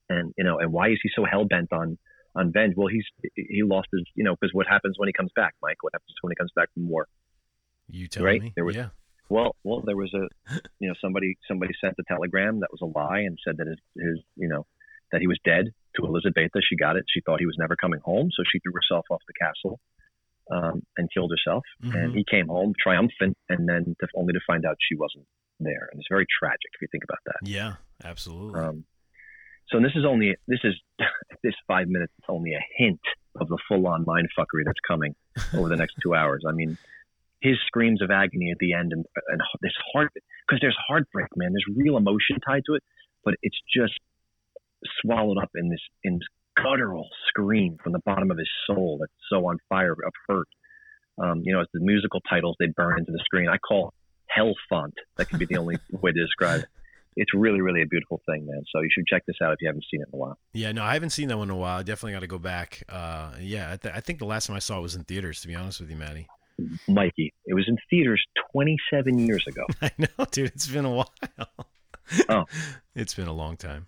and 0.10 0.34
you 0.38 0.44
know, 0.44 0.60
and 0.60 0.72
why 0.72 0.90
is 0.90 1.00
he 1.02 1.10
so 1.16 1.26
hell 1.30 1.46
bent 1.46 1.72
on 1.74 1.98
on 2.36 2.52
venge? 2.52 2.74
Well, 2.78 2.88
he's 2.88 3.06
he 3.36 3.64
lost 3.64 3.88
his, 3.92 4.04
you 4.16 4.24
know, 4.24 4.36
because 4.40 4.54
what 4.54 4.68
happens 4.68 4.96
when 4.98 5.08
he 5.08 5.14
comes 5.14 5.32
back, 5.36 5.56
Mike? 5.62 5.78
What 5.82 5.94
happens 5.94 6.14
when 6.22 6.32
he 6.32 6.36
comes 6.36 6.52
back 6.56 6.70
from 6.74 6.88
war? 6.88 7.08
You 7.90 8.08
tell 8.08 8.24
Right? 8.24 8.42
me. 8.42 8.54
There 8.56 8.66
was- 8.66 8.76
yeah. 8.76 8.90
Well, 9.28 9.56
well, 9.64 9.82
there 9.82 9.96
was 9.98 10.14
a, 10.14 10.28
you 10.80 10.88
know, 10.88 10.94
somebody 11.02 11.36
somebody 11.48 11.74
sent 11.82 11.96
a 12.00 12.04
telegram 12.08 12.60
that 12.60 12.70
was 12.72 12.82
a 12.82 12.86
lie 12.86 13.22
and 13.22 13.40
said 13.44 13.58
that 13.58 13.66
his, 13.66 13.80
his 13.98 14.20
you 14.36 14.48
know, 14.48 14.68
that 15.12 15.20
he 15.22 15.26
was 15.28 15.40
dead 15.44 15.66
to 15.96 16.02
Elisabeta. 16.04 16.62
She 16.62 16.76
got 16.76 16.96
it. 16.96 17.06
She 17.12 17.22
thought 17.22 17.40
he 17.40 17.48
was 17.48 17.58
never 17.58 17.76
coming 17.76 18.00
home, 18.06 18.30
so 18.36 18.44
she 18.52 18.60
threw 18.60 18.74
herself 18.74 19.06
off 19.10 19.22
the 19.28 19.34
castle. 19.34 19.80
Um, 20.52 20.82
and 20.98 21.10
killed 21.14 21.32
herself. 21.32 21.64
Mhm. 21.84 21.96
And 21.96 22.16
he 22.16 22.24
came 22.30 22.48
home 22.48 22.74
triumphant, 22.82 23.38
and 23.50 23.68
then 23.68 23.96
to, 24.00 24.08
only 24.16 24.34
to 24.34 24.40
find 24.46 24.66
out 24.66 24.78
she 24.80 24.96
wasn't 24.96 25.26
there. 25.60 25.90
And 25.92 26.00
it's 26.00 26.08
very 26.10 26.26
tragic 26.40 26.70
if 26.74 26.82
you 26.82 26.88
think 26.92 27.04
about 27.04 27.20
that. 27.26 27.48
Yeah, 27.48 27.76
absolutely. 28.04 28.60
Um, 28.60 28.86
so 29.70 29.80
this 29.80 29.94
is 29.96 30.06
only 30.06 30.36
this 30.48 30.60
is 30.64 30.76
this 31.44 31.56
five 31.68 31.88
minutes 31.88 32.14
is 32.20 32.26
only 32.30 32.54
a 32.54 32.64
hint 32.78 33.02
of 33.40 33.48
the 33.50 33.58
full-on 33.68 34.06
mind 34.06 34.28
fuckery 34.38 34.64
that's 34.66 34.80
coming 34.88 35.14
over 35.54 35.68
the 35.68 35.76
next 35.76 35.96
two 36.02 36.14
hours. 36.20 36.44
I 36.48 36.52
mean, 36.52 36.78
his 37.42 37.58
screams 37.68 38.02
of 38.02 38.12
agony 38.12 38.52
at 38.52 38.58
the 38.60 38.74
end, 38.74 38.92
and 38.94 39.06
and 39.28 39.42
this 39.62 39.74
heart 39.94 40.12
because 40.48 40.60
there's 40.62 40.78
heartbreak, 40.88 41.28
man. 41.36 41.52
There's 41.52 41.78
real 41.78 41.98
emotion 41.98 42.40
tied 42.46 42.64
to 42.68 42.76
it, 42.76 42.84
but 43.24 43.36
it's 43.42 43.60
just 43.76 44.00
swallowed 45.02 45.38
up 45.42 45.50
in 45.56 45.70
this 45.70 45.82
in 46.04 46.16
this 46.16 46.28
guttural 46.56 47.08
scream 47.28 47.78
from 47.84 47.94
the 47.94 48.00
bottom 48.06 48.32
of 48.32 48.38
his 48.38 48.50
soul 48.68 48.98
that's 49.00 49.12
so 49.30 49.48
on 49.48 49.58
fire 49.70 49.94
of 49.94 50.14
hurt. 50.28 50.48
Um, 51.18 51.42
you 51.46 51.54
know, 51.54 51.62
as 51.62 51.68
the 51.74 51.80
musical 51.80 52.20
titles 52.30 52.56
they 52.60 52.68
burn 52.76 53.00
into 53.00 53.12
the 53.12 53.22
screen. 53.24 53.48
I 53.48 53.58
call 53.58 53.94
hell 54.28 54.54
font. 54.70 54.94
That 55.18 55.30
could 55.30 55.40
be 55.40 55.46
the 55.46 55.58
only 55.58 55.78
way 55.92 56.12
to 56.12 56.22
describe 56.22 56.62
it. 56.62 56.68
It's 57.18 57.34
really, 57.34 57.62
really 57.62 57.82
a 57.82 57.86
beautiful 57.88 58.22
thing, 58.26 58.46
man. 58.46 58.62
So 58.74 58.82
you 58.82 58.90
should 58.92 59.06
check 59.08 59.24
this 59.26 59.38
out 59.42 59.54
if 59.54 59.62
you 59.62 59.70
haven't 59.70 59.86
seen 59.90 60.02
it 60.02 60.08
in 60.12 60.18
a 60.18 60.18
while. 60.18 60.38
yeah, 60.52 60.74
no, 60.74 60.84
I 60.84 60.94
haven't 60.94 61.12
seen 61.12 61.30
that 61.30 61.38
one 61.38 61.50
in 61.50 61.56
a 61.56 61.58
while. 61.58 61.80
I 61.80 61.84
definitely 61.84 62.12
got 62.12 62.20
to 62.20 62.28
go 62.28 62.40
back. 62.40 62.84
Uh, 62.90 63.32
yeah, 63.40 63.72
I, 63.72 63.78
th- 63.78 63.96
I 63.96 64.02
think 64.02 64.20
the 64.20 64.26
last 64.26 64.48
time 64.48 64.58
I 64.58 64.60
saw 64.60 64.80
it 64.80 64.82
was 64.82 64.96
in 64.96 65.06
theaters. 65.06 65.40
To 65.42 65.48
be 65.48 65.56
honest 65.56 65.80
with 65.80 65.90
you, 65.90 65.96
Maddie. 65.96 66.28
Mikey, 66.90 67.34
it 67.46 67.54
was 67.54 67.66
in 67.70 67.78
theaters 67.90 68.22
27 68.52 69.18
years 69.20 69.46
ago. 69.48 69.64
I 69.82 69.92
know, 69.98 70.26
dude. 70.32 70.48
It's 70.48 70.68
been 70.68 70.84
a 70.86 70.92
while. 70.92 71.12
Oh. 72.28 72.44
it's 72.96 73.14
been 73.14 73.28
a 73.28 73.34
long 73.34 73.56
time. 73.56 73.88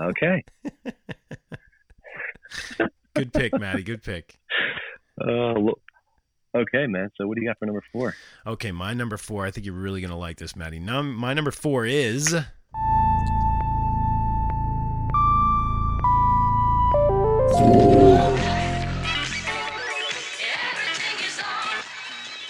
Okay. 0.00 0.44
Good 3.14 3.32
pick, 3.32 3.58
Maddie. 3.58 3.82
Good 3.82 4.02
pick. 4.02 4.38
Uh, 5.20 5.52
look. 5.52 5.80
Okay, 6.54 6.86
man. 6.86 7.10
So 7.16 7.26
what 7.26 7.36
do 7.36 7.42
you 7.42 7.48
got 7.48 7.58
for 7.58 7.66
number 7.66 7.82
four? 7.92 8.14
Okay, 8.46 8.72
my 8.72 8.92
number 8.92 9.16
four. 9.16 9.46
I 9.46 9.50
think 9.50 9.64
you're 9.66 9.74
really 9.74 10.00
gonna 10.00 10.18
like 10.18 10.36
this, 10.38 10.54
Maddie. 10.54 10.80
Num- 10.80 11.14
my 11.14 11.32
number 11.32 11.50
four 11.50 11.86
is 11.86 12.34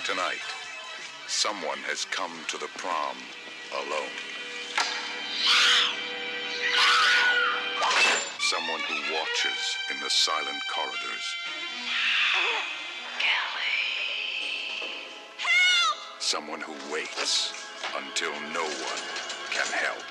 Tonight, 0.05 0.43
someone 1.27 1.79
has 1.87 2.05
come 2.07 2.33
to 2.49 2.59
the 2.59 2.67
prom 2.77 3.17
alone. 3.73 4.11
Someone 8.53 8.81
who 8.81 9.15
watches 9.15 9.79
in 9.91 9.99
the 10.01 10.11
silent 10.11 10.63
corridors. 10.69 11.37
Kelly. 13.19 13.79
Help! 15.39 16.21
Someone 16.21 16.61
who 16.61 16.75
waits 16.93 17.55
until 17.97 18.33
no 18.53 18.63
one 18.63 19.03
can 19.51 19.65
help. 19.73 20.03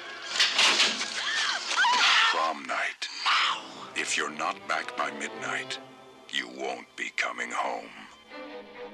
Prom 2.31 2.65
night. 2.65 3.07
If 3.95 4.17
you're 4.17 4.31
not 4.31 4.57
back 4.67 4.97
by 4.97 5.11
midnight, 5.11 5.77
you 6.31 6.47
won't 6.57 6.87
be 6.95 7.11
coming 7.17 7.51
home. 7.51 7.91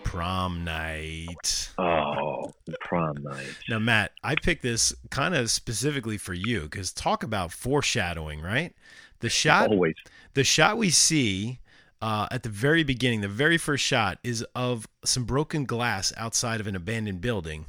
prom 0.03 0.65
night. 0.65 1.69
Oh, 1.77 2.53
prom 2.81 3.15
night. 3.23 3.57
Now, 3.69 3.79
Matt, 3.79 4.11
I 4.25 4.35
picked 4.35 4.63
this 4.63 4.93
kind 5.09 5.35
of 5.35 5.49
specifically 5.49 6.17
for 6.17 6.33
you 6.33 6.63
because 6.63 6.91
talk 6.91 7.23
about 7.23 7.53
foreshadowing, 7.53 8.41
right? 8.41 8.73
The 9.19 9.29
shot, 9.29 9.69
Always. 9.69 9.95
the 10.33 10.43
shot 10.43 10.77
we 10.77 10.89
see 10.89 11.59
uh, 12.01 12.27
at 12.29 12.43
the 12.43 12.49
very 12.49 12.83
beginning, 12.83 13.21
the 13.21 13.27
very 13.27 13.57
first 13.57 13.83
shot 13.83 14.19
is 14.23 14.45
of 14.55 14.87
some 15.03 15.23
broken 15.25 15.65
glass 15.65 16.13
outside 16.17 16.59
of 16.59 16.67
an 16.67 16.75
abandoned 16.75 17.21
building. 17.21 17.65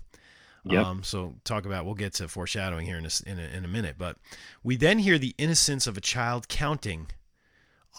Yep. 0.65 0.85
Um, 0.85 1.03
so 1.03 1.35
talk 1.45 1.65
about 1.65 1.87
we'll 1.87 1.95
get 1.95 2.13
to 2.15 2.29
foreshadowing 2.29 2.85
here 2.85 2.99
in 2.99 3.07
a, 3.07 3.11
in 3.27 3.39
a 3.39 3.57
in 3.57 3.65
a 3.65 3.69
minute, 3.69 3.95
but 3.97 4.17
we 4.63 4.77
then 4.77 4.99
hear 4.99 5.17
the 5.17 5.35
innocence 5.39 5.87
of 5.87 5.97
a 5.97 6.01
child 6.03 6.49
counting. 6.49 7.07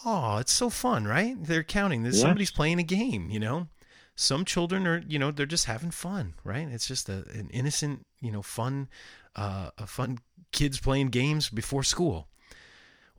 Oh, 0.04 0.38
it's 0.38 0.52
so 0.52 0.70
fun, 0.70 1.04
right? 1.06 1.36
They're 1.42 1.64
counting. 1.64 2.02
There's 2.04 2.16
Yes. 2.16 2.22
somebody's 2.22 2.50
playing 2.52 2.78
a 2.78 2.84
game, 2.84 3.28
you 3.30 3.40
know. 3.40 3.66
Some 4.14 4.44
children 4.44 4.86
are, 4.86 5.02
you 5.08 5.18
know, 5.18 5.30
they're 5.30 5.46
just 5.46 5.64
having 5.64 5.90
fun, 5.90 6.34
right? 6.44 6.68
It's 6.68 6.86
just 6.86 7.08
a, 7.08 7.24
an 7.32 7.48
innocent, 7.52 8.06
you 8.20 8.30
know, 8.30 8.42
fun, 8.42 8.88
uh, 9.34 9.70
a 9.78 9.86
fun 9.86 10.18
kids 10.52 10.78
playing 10.78 11.08
games 11.08 11.48
before 11.48 11.82
school. 11.82 12.28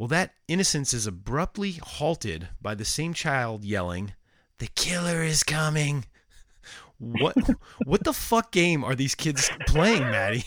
Well, 0.01 0.07
that 0.07 0.33
innocence 0.47 0.95
is 0.95 1.05
abruptly 1.05 1.73
halted 1.73 2.47
by 2.59 2.73
the 2.73 2.83
same 2.83 3.13
child 3.13 3.63
yelling, 3.63 4.13
"The 4.57 4.65
killer 4.65 5.21
is 5.21 5.43
coming!" 5.43 6.05
What 6.97 7.35
what 7.85 8.03
the 8.03 8.11
fuck 8.11 8.51
game 8.51 8.83
are 8.83 8.95
these 8.95 9.13
kids 9.13 9.51
playing, 9.67 10.01
Maddie? 10.01 10.45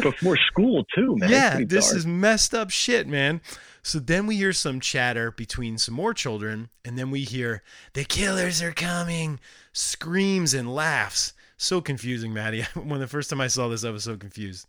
Before 0.00 0.38
school 0.38 0.86
too, 0.94 1.16
man. 1.18 1.28
Yeah, 1.28 1.60
this 1.66 1.88
dark. 1.88 1.98
is 1.98 2.06
messed 2.06 2.54
up 2.54 2.70
shit, 2.70 3.06
man. 3.06 3.42
So 3.82 3.98
then 3.98 4.26
we 4.26 4.36
hear 4.36 4.54
some 4.54 4.80
chatter 4.80 5.30
between 5.30 5.76
some 5.76 5.94
more 5.94 6.14
children, 6.14 6.70
and 6.86 6.98
then 6.98 7.10
we 7.10 7.24
hear 7.24 7.62
the 7.92 8.04
killers 8.04 8.62
are 8.62 8.72
coming, 8.72 9.38
screams 9.74 10.54
and 10.54 10.74
laughs. 10.74 11.34
So 11.58 11.82
confusing, 11.82 12.32
Maddie. 12.32 12.62
when 12.74 13.00
the 13.00 13.06
first 13.06 13.28
time 13.28 13.42
I 13.42 13.48
saw 13.48 13.68
this, 13.68 13.84
I 13.84 13.90
was 13.90 14.04
so 14.04 14.16
confused. 14.16 14.66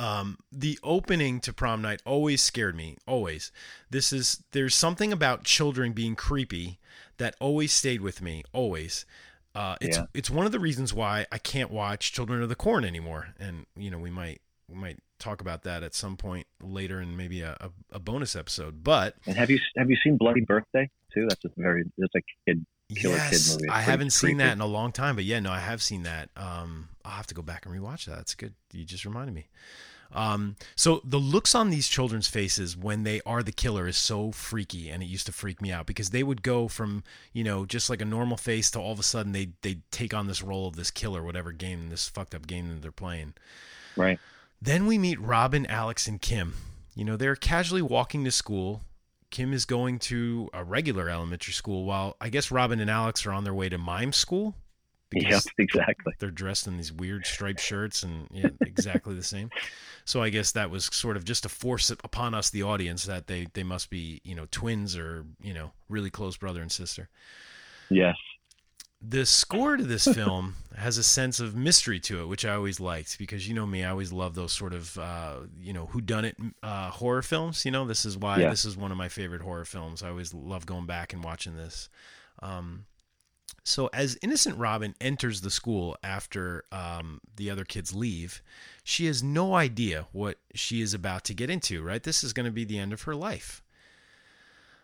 Um, 0.00 0.38
the 0.50 0.78
opening 0.82 1.40
to 1.40 1.52
prom 1.52 1.82
night 1.82 2.00
always 2.06 2.40
scared 2.42 2.74
me. 2.74 2.96
Always. 3.06 3.52
This 3.90 4.12
is 4.12 4.42
there's 4.52 4.74
something 4.74 5.12
about 5.12 5.44
children 5.44 5.92
being 5.92 6.16
creepy 6.16 6.78
that 7.18 7.34
always 7.38 7.72
stayed 7.72 8.00
with 8.00 8.22
me. 8.22 8.42
Always. 8.52 9.04
Uh, 9.54 9.76
it's 9.80 9.98
Yeah. 9.98 10.06
it's 10.14 10.30
one 10.30 10.46
of 10.46 10.52
the 10.52 10.60
reasons 10.60 10.94
why 10.94 11.26
I 11.30 11.38
can't 11.38 11.70
watch 11.70 12.12
Children 12.12 12.42
of 12.42 12.48
the 12.48 12.54
Corn 12.54 12.84
anymore. 12.84 13.34
And 13.38 13.66
you 13.76 13.90
know 13.90 13.98
we 13.98 14.10
might 14.10 14.40
we 14.68 14.76
might 14.76 14.98
talk 15.18 15.40
about 15.42 15.64
that 15.64 15.82
at 15.82 15.92
some 15.94 16.16
point 16.16 16.46
later 16.62 16.98
in 17.00 17.14
maybe 17.16 17.42
a, 17.42 17.56
a, 17.60 17.70
a 17.96 17.98
bonus 17.98 18.34
episode. 18.34 18.82
But 18.82 19.16
And 19.26 19.36
have 19.36 19.50
you 19.50 19.58
have 19.76 19.90
you 19.90 19.96
seen 20.02 20.16
Bloody 20.16 20.40
Birthday 20.42 20.88
too? 21.12 21.26
That's 21.28 21.44
a 21.44 21.50
very 21.58 21.84
that's 21.98 22.14
a 22.14 22.22
kid 22.46 22.64
killer 22.94 23.16
kid 23.18 23.24
movie. 23.32 23.34
It's 23.36 23.58
I 23.68 23.80
haven't 23.82 24.10
seen 24.12 24.36
creepy. 24.36 24.44
that 24.44 24.52
in 24.52 24.60
a 24.62 24.66
long 24.66 24.92
time. 24.92 25.14
But 25.16 25.24
yeah, 25.24 25.40
no, 25.40 25.50
I 25.52 25.58
have 25.58 25.82
seen 25.82 26.04
that. 26.04 26.30
Um, 26.36 26.88
I'll 27.04 27.12
have 27.12 27.26
to 27.26 27.34
go 27.34 27.42
back 27.42 27.66
and 27.66 27.74
rewatch 27.74 28.06
that. 28.06 28.16
That's 28.16 28.34
good. 28.34 28.54
You 28.72 28.84
just 28.84 29.04
reminded 29.04 29.34
me. 29.34 29.48
Um, 30.12 30.56
so 30.74 31.00
the 31.04 31.18
looks 31.18 31.54
on 31.54 31.70
these 31.70 31.88
children's 31.88 32.26
faces 32.26 32.76
when 32.76 33.04
they 33.04 33.20
are 33.24 33.42
the 33.42 33.52
killer 33.52 33.86
is 33.86 33.96
so 33.96 34.32
freaky, 34.32 34.88
and 34.88 35.02
it 35.02 35.06
used 35.06 35.26
to 35.26 35.32
freak 35.32 35.62
me 35.62 35.70
out 35.70 35.86
because 35.86 36.10
they 36.10 36.22
would 36.22 36.42
go 36.42 36.68
from 36.68 37.04
you 37.32 37.44
know 37.44 37.64
just 37.64 37.88
like 37.88 38.00
a 38.00 38.04
normal 38.06 38.36
face 38.36 38.70
to 38.72 38.80
all 38.80 38.92
of 38.92 38.98
a 38.98 39.04
sudden 39.04 39.32
they 39.32 39.50
they 39.62 39.78
take 39.90 40.12
on 40.12 40.26
this 40.26 40.42
role 40.42 40.68
of 40.68 40.76
this 40.76 40.90
killer, 40.90 41.22
whatever 41.22 41.52
game, 41.52 41.88
this 41.88 42.08
fucked 42.08 42.34
up 42.34 42.46
game 42.46 42.68
that 42.68 42.82
they're 42.82 42.92
playing. 42.92 43.34
Right. 43.96 44.18
Then 44.62 44.86
we 44.86 44.98
meet 44.98 45.20
Robin, 45.20 45.64
Alex, 45.66 46.06
and 46.06 46.20
Kim. 46.20 46.54
You 46.94 47.04
know, 47.04 47.16
they're 47.16 47.36
casually 47.36 47.82
walking 47.82 48.24
to 48.24 48.30
school. 48.30 48.82
Kim 49.30 49.52
is 49.52 49.64
going 49.64 49.98
to 50.00 50.50
a 50.52 50.64
regular 50.64 51.08
elementary 51.08 51.54
school 51.54 51.84
while 51.84 52.16
I 52.20 52.28
guess 52.28 52.50
Robin 52.50 52.80
and 52.80 52.90
Alex 52.90 53.24
are 53.26 53.32
on 53.32 53.44
their 53.44 53.54
way 53.54 53.68
to 53.68 53.78
mime 53.78 54.12
school. 54.12 54.56
Yep, 55.12 55.42
exactly. 55.58 56.14
They're 56.18 56.30
dressed 56.30 56.66
in 56.66 56.76
these 56.76 56.92
weird 56.92 57.26
striped 57.26 57.60
shirts 57.60 58.02
and 58.02 58.28
yeah, 58.32 58.48
exactly 58.60 59.14
the 59.14 59.22
same. 59.22 59.50
So 60.10 60.22
I 60.22 60.30
guess 60.30 60.52
that 60.52 60.70
was 60.70 60.86
sort 60.86 61.16
of 61.16 61.24
just 61.24 61.44
to 61.44 61.48
force 61.48 61.90
it 61.90 62.00
upon 62.04 62.34
us, 62.34 62.50
the 62.50 62.62
audience, 62.64 63.04
that 63.04 63.26
they, 63.28 63.46
they 63.52 63.62
must 63.62 63.90
be, 63.90 64.20
you 64.24 64.34
know, 64.34 64.46
twins 64.50 64.96
or, 64.96 65.24
you 65.40 65.54
know, 65.54 65.72
really 65.88 66.10
close 66.10 66.36
brother 66.36 66.62
and 66.62 66.72
sister 66.72 67.08
Yes. 67.90 68.16
the 69.02 69.24
score 69.24 69.76
to 69.76 69.84
this 69.84 70.06
film 70.06 70.56
has 70.76 70.98
a 70.98 71.02
sense 71.02 71.40
of 71.40 71.54
mystery 71.56 71.98
to 72.00 72.20
it, 72.20 72.26
which 72.28 72.44
I 72.44 72.54
always 72.54 72.80
liked 72.80 73.18
because 73.18 73.48
you 73.48 73.54
know 73.54 73.66
me, 73.66 73.82
I 73.84 73.90
always 73.90 74.12
love 74.12 74.34
those 74.34 74.52
sort 74.52 74.74
of 74.74 74.98
uh, 74.98 75.36
you 75.58 75.72
know 75.72 75.86
whodunit 75.92 76.34
uh, 76.62 76.90
horror 76.90 77.22
films. 77.22 77.64
You 77.64 77.70
know, 77.70 77.86
this 77.86 78.04
is 78.04 78.18
why 78.18 78.40
Yeah. 78.40 78.50
this 78.50 78.64
is 78.64 78.76
one 78.76 78.90
of 78.92 78.98
my 78.98 79.08
favorite 79.08 79.42
horror 79.42 79.64
films. 79.64 80.02
I 80.02 80.10
always 80.10 80.34
love 80.34 80.66
going 80.66 80.86
back 80.86 81.12
and 81.12 81.24
watching 81.24 81.56
this. 81.56 81.88
Um, 82.42 82.84
so 83.64 83.88
as 83.92 84.18
innocent 84.22 84.58
Robin 84.58 84.94
enters 85.00 85.42
the 85.42 85.50
school 85.50 85.96
after 86.02 86.64
um, 86.72 87.20
the 87.36 87.50
other 87.50 87.64
kids 87.64 87.94
leave, 87.94 88.42
she 88.90 89.06
has 89.06 89.22
no 89.22 89.54
idea 89.54 90.06
what 90.12 90.38
she 90.54 90.82
is 90.82 90.92
about 90.92 91.24
to 91.24 91.34
get 91.34 91.48
into. 91.48 91.82
Right, 91.82 92.02
this 92.02 92.24
is 92.24 92.32
going 92.32 92.46
to 92.46 92.52
be 92.52 92.64
the 92.64 92.78
end 92.78 92.92
of 92.92 93.02
her 93.02 93.14
life. 93.14 93.62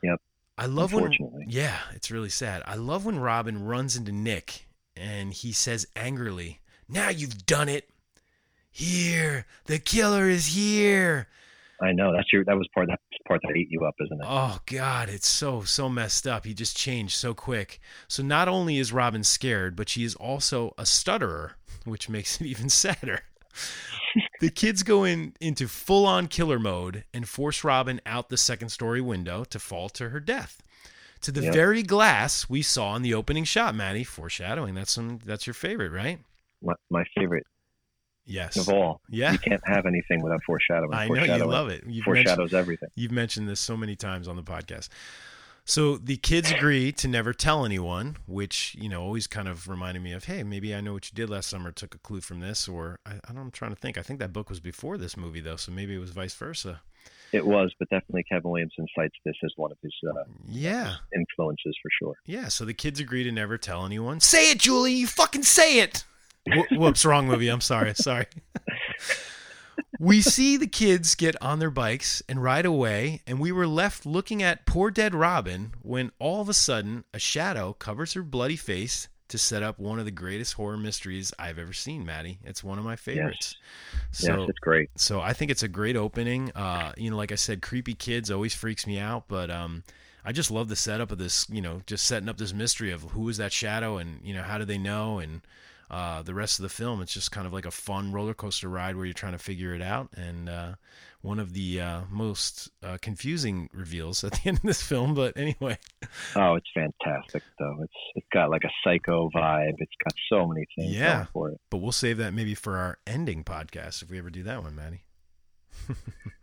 Yep. 0.03 0.21
I 0.59 0.67
love 0.67 0.93
when 0.93 1.13
yeah, 1.49 1.79
it's 1.95 2.11
really 2.11 2.31
sad. 2.31 2.63
I 2.67 2.77
love 2.77 3.05
when 3.05 3.19
Robin 3.19 3.65
runs 3.65 3.97
into 3.97 4.13
Nick 4.13 4.67
and 4.97 5.33
he 5.33 5.53
says 5.53 5.87
angrily, 5.97 6.61
"Now 6.89 7.11
you've 7.11 7.45
done 7.45 7.69
it. 7.69 7.91
Here, 8.71 9.47
the 9.65 9.79
killer 9.79 10.29
is 10.29 10.55
here." 10.55 11.29
I 11.83 11.93
know. 11.93 12.13
That's 12.13 12.33
your 12.33 12.45
that 12.45 12.57
was 12.57 12.69
part 12.73 12.87
that 12.87 13.01
part 13.27 13.43
that 13.43 13.57
ate 13.57 13.71
you 13.71 13.85
up, 13.85 13.97
isn't 14.01 14.21
it? 14.21 14.27
Oh 14.27 14.61
god, 14.67 15.09
it's 15.11 15.29
so 15.29 15.63
so 15.63 15.89
messed 15.91 16.27
up. 16.27 16.47
He 16.47 16.55
just 16.55 16.77
changed 16.77 17.17
so 17.17 17.35
quick. 17.35 17.81
So 18.09 18.23
not 18.23 18.49
only 18.49 18.79
is 18.79 18.93
Robin 18.93 19.25
scared, 19.25 19.77
but 19.77 19.89
she 19.89 20.05
is 20.05 20.15
also 20.15 20.75
a 20.79 20.87
stutterer, 20.87 21.57
which 21.85 22.09
makes 22.09 22.41
it 22.41 22.47
even 22.47 22.71
sadder. 22.71 23.25
The 24.41 24.51
kids 24.51 24.83
go 24.83 25.05
in 25.05 25.35
into 25.41 25.69
full-on 25.69 26.27
killer 26.29 26.59
mode 26.59 27.05
and 27.13 27.29
force 27.29 27.65
Robin 27.65 28.01
out 28.07 28.29
the 28.29 28.37
second 28.37 28.69
story 28.71 29.01
window 29.01 29.45
to 29.45 29.59
fall 29.59 29.89
to 29.91 30.11
her 30.11 30.21
death. 30.21 30.63
to 31.23 31.33
the 31.33 31.41
Yep. 31.43 31.55
very 31.55 31.83
glass 31.83 32.49
we 32.49 32.61
saw 32.63 32.95
in 32.95 33.03
the 33.03 33.15
opening 33.15 33.45
shot, 33.45 33.75
Maddie. 33.75 34.05
Foreshadowing. 34.05 34.75
That's 34.75 34.93
some. 34.93 35.19
That's 35.25 35.47
your 35.47 35.55
favorite, 35.55 35.91
right? 35.91 36.21
My, 36.63 36.75
my 36.91 37.05
favorite 37.19 37.45
Yes. 38.27 38.57
of 38.57 38.69
all. 38.69 39.01
Yeah. 39.09 39.33
You 39.33 39.39
can't 39.39 39.63
have 39.67 39.87
anything 39.87 40.21
without 40.23 40.43
foreshadowing. 40.45 40.93
I 40.93 41.09
know 41.09 41.25
you 41.25 41.45
love 41.47 41.69
it. 41.71 41.85
You've 41.87 42.05
foreshadows 42.05 42.53
everything. 42.53 42.91
You've 42.97 43.13
mentioned 43.13 43.49
this 43.49 43.61
so 43.61 43.77
many 43.77 43.97
times 43.97 44.29
on 44.29 44.37
the 44.37 44.43
podcast. 44.43 44.89
So 45.69 45.97
the 45.97 46.17
kids 46.17 46.51
agree 46.53 46.93
to 46.93 47.09
never 47.09 47.33
tell 47.35 47.65
anyone, 47.65 48.17
which 48.27 48.77
you 48.79 48.89
know 48.89 49.03
always 49.03 49.27
kind 49.27 49.49
of 49.49 49.69
reminded 49.69 50.01
me 50.03 50.13
of, 50.13 50.25
hey, 50.25 50.45
maybe 50.45 50.73
I 50.73 50.81
know 50.81 50.93
what 50.93 51.11
you 51.11 51.15
did 51.15 51.29
last 51.29 51.49
summer. 51.51 51.73
Took 51.73 51.95
a 51.95 51.99
clue 51.99 52.21
from 52.21 52.39
this, 52.39 52.69
or 52.69 53.01
I, 53.05 53.15
I 53.29 53.33
don't. 53.33 53.39
I'm 53.39 53.51
trying 53.51 53.73
to 53.73 53.77
think. 53.77 53.99
I 53.99 54.03
think 54.03 54.21
that 54.21 54.33
book 54.33 54.49
was 54.49 54.61
before 54.61 54.97
this 54.97 55.17
movie 55.17 55.41
though, 55.41 55.57
so 55.57 55.73
maybe 55.73 55.95
it 55.95 55.99
was 55.99 56.11
vice 56.11 56.35
versa. 56.35 56.81
It 57.33 57.45
was, 57.45 57.75
but 57.81 57.89
definitely 57.91 58.23
Kevin 58.23 58.49
Williamson 58.53 58.87
cites 58.97 59.17
this 59.25 59.35
as 59.45 59.53
one 59.57 59.73
of 59.73 59.79
his 59.83 59.93
uh, 60.09 60.23
Yeah, 60.49 60.95
influences 61.15 61.77
for 61.83 61.91
sure. 62.01 62.15
yeah. 62.25 62.47
So 62.47 62.65
the 62.65 62.73
kids 62.73 63.01
agree 63.01 63.25
to 63.25 63.33
never 63.33 63.59
tell 63.59 63.85
anyone. 63.85 64.21
Say 64.21 64.53
it, 64.53 64.59
Julie. 64.61 64.93
You 64.93 65.09
fucking 65.09 65.43
say 65.43 65.81
it. 65.81 66.05
Wh- 66.49 66.71
Whoops, 66.79 67.05
wrong 67.05 67.27
movie. 67.27 67.49
I'm 67.49 67.61
sorry. 67.61 67.93
Sorry. 67.95 68.27
we 69.99 70.21
see 70.21 70.57
the 70.57 70.67
kids 70.67 71.15
get 71.15 71.41
on 71.43 71.59
their 71.59 71.71
bikes 71.71 72.23
and 72.29 72.43
ride 72.43 72.67
away, 72.67 73.23
and 73.27 73.41
we 73.41 73.53
were 73.53 73.67
left 73.67 74.07
looking 74.07 74.43
at 74.43 74.67
poor 74.67 74.91
dead 74.91 75.15
Robin 75.15 75.73
when 75.83 76.13
all 76.19 76.41
of 76.41 76.49
a 76.49 76.55
sudden 76.55 77.05
a 77.15 77.19
shadow 77.19 77.73
covers 77.73 78.15
her 78.15 78.23
bloody 78.23 78.57
face 78.57 79.09
to 79.29 79.39
set 79.39 79.63
up 79.63 79.79
one 79.79 79.99
of 79.99 80.05
the 80.05 80.11
greatest 80.11 80.55
horror 80.55 80.77
mysteries 80.77 81.33
I've 81.39 81.59
ever 81.59 81.73
seen, 81.73 82.05
Maddie. 82.05 82.39
It's 82.45 82.63
one 82.63 82.79
of 82.79 82.85
my 82.85 82.97
favorites. 82.97 83.57
So, 84.13 84.41
yes, 84.41 84.49
it's 84.51 84.59
great. 84.61 84.91
so 84.97 85.21
I 85.21 85.33
think 85.33 85.51
it's 85.51 85.65
a 85.65 85.69
great 85.69 85.97
opening. 85.97 86.53
Uh, 86.55 86.93
you 86.97 87.11
know, 87.11 87.17
like 87.17 87.33
I 87.33 87.37
said, 87.37 87.61
creepy 87.61 87.95
kids 87.95 88.31
always 88.31 88.55
freaks 88.55 88.87
me 88.87 88.99
out, 88.99 89.25
but 89.27 89.51
um, 89.51 89.83
I 90.25 90.33
just 90.33 90.51
love 90.51 90.69
the 90.69 90.77
setup 90.77 91.11
of 91.11 91.19
this. 91.19 91.47
You 91.51 91.61
know, 91.61 91.83
just 91.87 92.05
setting 92.05 92.29
up 92.29 92.37
this 92.37 92.53
mystery 92.53 92.93
of 92.93 93.03
who 93.03 93.29
is 93.29 93.39
that 93.39 93.53
shadow, 93.53 93.97
and 93.99 94.21
you 94.23 94.35
know, 94.35 94.43
how 94.43 94.59
do 94.59 94.65
they 94.65 94.79
know, 94.79 95.19
and 95.19 95.41
uh, 95.91 96.23
the 96.23 96.35
rest 96.35 96.59
of 96.59 96.63
the 96.65 96.69
film. 96.69 97.01
It's 97.01 97.15
just 97.15 97.31
kind 97.33 97.47
of 97.47 97.53
like 97.53 97.67
a 97.67 97.71
fun 97.71 98.13
roller 98.13 98.35
coaster 98.35 98.69
ride 98.69 98.97
where 98.97 99.05
you're 99.05 99.15
trying 99.15 99.33
to 99.33 99.39
figure 99.39 99.75
it 99.75 99.83
out, 99.83 100.09
and 100.17 100.49
uh, 100.49 100.75
one 101.23 101.39
of 101.39 101.53
the 101.53 101.81
uh, 101.81 102.01
most 102.11 102.71
uh, 102.83 102.99
confusing 103.03 103.69
reveals 103.73 104.23
at 104.25 104.33
the 104.43 104.49
end 104.49 104.59
of 104.59 104.63
this 104.65 104.83
film. 104.83 105.15
But 105.15 105.37
anyway, 105.37 105.79
Oh, 106.35 106.55
it's 106.55 106.71
fantastic 106.75 107.43
though. 107.59 107.79
It's 107.83 107.95
it's 108.17 108.27
got 108.33 108.51
like 108.51 108.65
a 108.65 108.71
psycho 108.85 109.31
vibe. 109.35 109.75
It's 109.79 109.93
got 110.05 110.15
so 110.31 110.47
many 110.47 110.67
things 110.77 110.95
Yeah. 110.95 111.15
going 111.15 111.29
for 111.33 111.51
it. 111.51 111.61
but 111.71 111.79
we'll 111.79 111.93
save 111.93 112.19
that 112.19 112.35
maybe 112.35 112.55
for 112.55 112.77
our 112.77 112.99
ending 113.07 113.45
podcast 113.45 114.03
if 114.03 114.11
we 114.11 114.19
ever 114.19 114.31
do 114.31 114.43
that 114.45 114.63
one, 114.63 114.75
Maddie. 114.75 115.05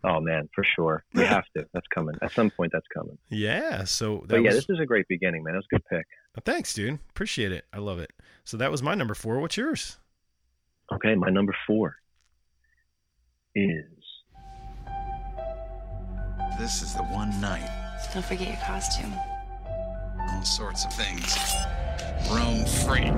Oh 0.06 0.20
man, 0.20 0.50
for 0.54 0.62
sure. 0.64 1.02
We 1.14 1.22
have 1.22 1.44
to. 1.56 1.64
That's 1.72 1.86
coming. 1.94 2.14
At 2.20 2.30
some 2.32 2.50
point 2.50 2.72
that's 2.74 2.86
coming. 2.94 3.16
Yeah. 3.30 3.84
So 3.84 4.18
that 4.18 4.28
But 4.28 4.42
yeah, 4.42 4.48
was, 4.50 4.56
this 4.56 4.66
is 4.76 4.78
a 4.78 4.84
great 4.84 5.08
beginning, 5.08 5.42
man. 5.42 5.54
That 5.54 5.58
was 5.60 5.66
a 5.72 5.76
good 5.76 5.84
pick. 5.90 6.06
Thanks, 6.42 6.74
dude. 6.74 6.98
Appreciate 7.10 7.52
it. 7.52 7.64
I 7.72 7.78
love 7.78 7.98
it. 7.98 8.10
So 8.44 8.56
that 8.56 8.70
was 8.70 8.82
my 8.82 8.94
number 8.94 9.14
four. 9.14 9.38
What's 9.40 9.56
yours? 9.56 9.98
Okay, 10.92 11.14
my 11.14 11.30
number 11.30 11.54
four 11.66 11.96
is 13.54 13.84
This 16.58 16.82
is 16.82 16.94
the 16.94 17.02
one 17.02 17.40
night. 17.40 17.68
Don't 18.12 18.24
forget 18.24 18.48
your 18.48 18.56
costume. 18.64 19.12
All 20.30 20.44
sorts 20.44 20.84
of 20.84 20.92
things. 20.92 21.36
Roam 22.30 22.64
free. 22.64 23.10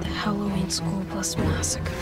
The 0.00 0.08
Halloween 0.08 0.70
School 0.70 1.00
Bus 1.10 1.36
Massacre. 1.36 1.92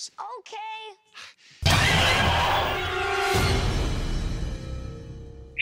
Neighbors. 0.00 0.10
Okay. 0.38 0.96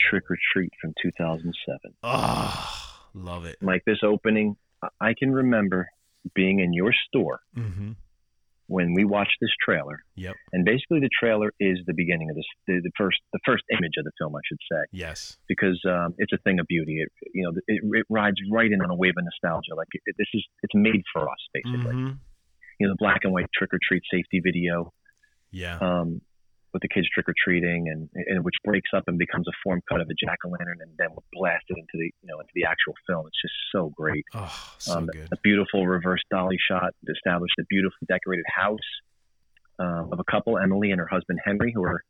Trick 0.09 0.23
or 0.29 0.37
Treat 0.53 0.71
from 0.81 0.93
2007. 1.03 1.79
Oh, 2.03 2.95
love 3.13 3.45
it. 3.45 3.57
Like 3.61 3.83
this 3.85 3.99
opening, 4.03 4.55
I- 4.83 5.09
I 5.09 5.13
can 5.17 5.31
remember 5.31 5.87
being 6.33 6.59
in 6.59 6.73
your 6.73 6.93
store 7.07 7.41
Mm-hmm. 7.55 7.91
when 8.67 8.93
we 8.93 9.03
watched 9.05 9.37
this 9.41 9.51
trailer. 9.63 10.03
Yep. 10.15 10.35
And 10.53 10.65
basically, 10.65 10.99
the 10.99 11.09
trailer 11.19 11.51
is 11.59 11.77
the 11.85 11.93
beginning 11.93 12.29
of 12.31 12.35
this, 12.35 12.45
the, 12.67 12.79
the 12.83 12.91
first, 12.97 13.19
the 13.33 13.39
first 13.45 13.63
image 13.71 13.93
of 13.99 14.05
the 14.05 14.11
film, 14.19 14.35
I 14.35 14.39
should 14.47 14.57
say, 14.71 14.81
Yes. 14.91 15.37
because 15.47 15.79
um, 15.87 16.15
it's 16.17 16.33
a 16.33 16.37
thing 16.39 16.59
of 16.59 16.65
beauty. 16.67 17.01
It, 17.01 17.09
you 17.33 17.43
know, 17.43 17.51
it, 17.67 17.81
it 17.99 18.05
rides 18.09 18.37
right 18.51 18.71
in 18.71 18.81
on 18.81 18.89
a 18.89 18.95
wave 18.95 19.13
of 19.17 19.23
nostalgia. 19.23 19.75
Like 19.75 19.87
it, 19.93 20.15
this 20.17 20.27
is, 20.33 20.43
it's 20.63 20.73
made 20.75 21.03
for 21.13 21.29
us, 21.29 21.37
basically. 21.53 21.93
Mhm. 21.95 22.17
You 22.79 22.87
know, 22.87 22.93
the 22.93 22.97
black 22.97 23.21
and 23.23 23.33
white 23.33 23.47
trick 23.53 23.73
or 23.73 23.79
treat 23.87 24.03
safety 24.11 24.39
video, 24.43 24.93
Yeah. 25.51 25.77
um, 25.81 26.21
with 26.71 26.81
the 26.83 26.87
kids 26.87 27.07
trick 27.13 27.27
or 27.27 27.33
treating, 27.43 27.89
and, 27.89 28.07
and 28.27 28.45
which 28.45 28.53
breaks 28.63 28.91
up 28.95 29.03
and 29.07 29.17
becomes 29.17 29.47
a 29.47 29.51
form 29.63 29.81
cut 29.89 30.01
of 30.01 30.07
a 30.07 30.13
jack 30.23 30.37
o' 30.45 30.49
lantern, 30.49 30.77
and 30.81 30.91
then 30.97 31.07
we're 31.09 31.25
blasted 31.33 31.77
into 31.77 31.93
the, 31.93 32.05
you 32.05 32.27
know, 32.27 32.39
into 32.39 32.51
the 32.53 32.63
actual 32.63 32.93
film. 33.07 33.25
It's 33.27 33.41
just 33.41 33.55
so 33.71 33.91
great. 33.97 34.23
Oh, 34.35 34.73
so 34.77 34.93
um, 34.93 35.07
good. 35.07 35.27
A 35.31 35.37
beautiful 35.43 35.87
reverse 35.87 36.21
dolly 36.29 36.57
shot 36.69 36.93
established 37.09 37.55
a 37.59 37.63
beautifully 37.69 38.05
decorated 38.07 38.45
house 38.47 38.77
um, 39.79 40.09
of 40.13 40.19
a 40.19 40.23
couple, 40.31 40.57
Emily 40.59 40.91
and 40.91 40.99
her 40.99 41.07
husband 41.07 41.39
Henry, 41.43 41.71
who 41.73 41.83
are 41.83 42.03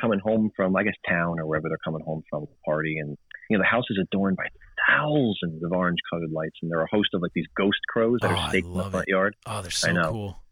coming 0.00 0.18
home 0.18 0.50
from, 0.56 0.74
I 0.76 0.82
guess, 0.84 0.94
town 1.06 1.38
or 1.38 1.46
wherever 1.46 1.68
they're 1.68 1.84
coming 1.84 2.02
home 2.02 2.22
from 2.30 2.44
a 2.44 2.64
party. 2.64 2.96
And, 2.98 3.18
you 3.50 3.58
know, 3.58 3.62
the 3.62 3.68
house 3.68 3.84
is 3.90 3.98
adorned 4.00 4.38
by 4.38 4.46
thousands 4.90 5.62
of 5.62 5.72
orange 5.72 5.98
colored 6.12 6.30
lights. 6.32 6.56
And 6.62 6.70
there 6.70 6.78
are 6.80 6.84
a 6.84 6.90
host 6.90 7.10
of 7.14 7.22
like 7.22 7.32
these 7.34 7.46
ghost 7.56 7.78
crows 7.88 8.18
that 8.22 8.30
Oh, 8.30 8.34
are 8.34 8.48
staked 8.50 8.66
in 8.66 8.72
the 8.74 8.90
front 8.90 9.08
it. 9.08 9.10
yard. 9.10 9.36
Oh, 9.46 9.62
they're 9.62 9.70
so 9.70 9.94
cool. 10.10 10.42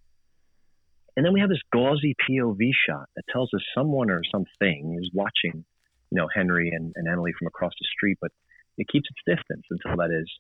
And 1.17 1.27
then 1.27 1.33
we 1.33 1.41
have 1.41 1.49
this 1.49 1.63
gauzy 1.73 2.15
POV 2.29 2.71
shot 2.89 3.07
that 3.17 3.25
tells 3.33 3.51
us 3.53 3.61
someone 3.77 4.09
or 4.11 4.23
something 4.31 4.97
is 5.03 5.11
watching, 5.13 5.65
you 6.11 6.17
know, 6.17 6.29
Henry 6.33 6.71
and, 6.73 6.93
and 6.95 7.09
Emily 7.09 7.33
from 7.37 7.49
across 7.49 7.73
the 7.81 7.87
street, 7.93 8.19
but 8.21 8.31
it 8.77 8.87
keeps 8.89 9.09
its 9.11 9.39
distance 9.39 9.65
until 9.71 9.97
that 9.97 10.11
is 10.13 10.31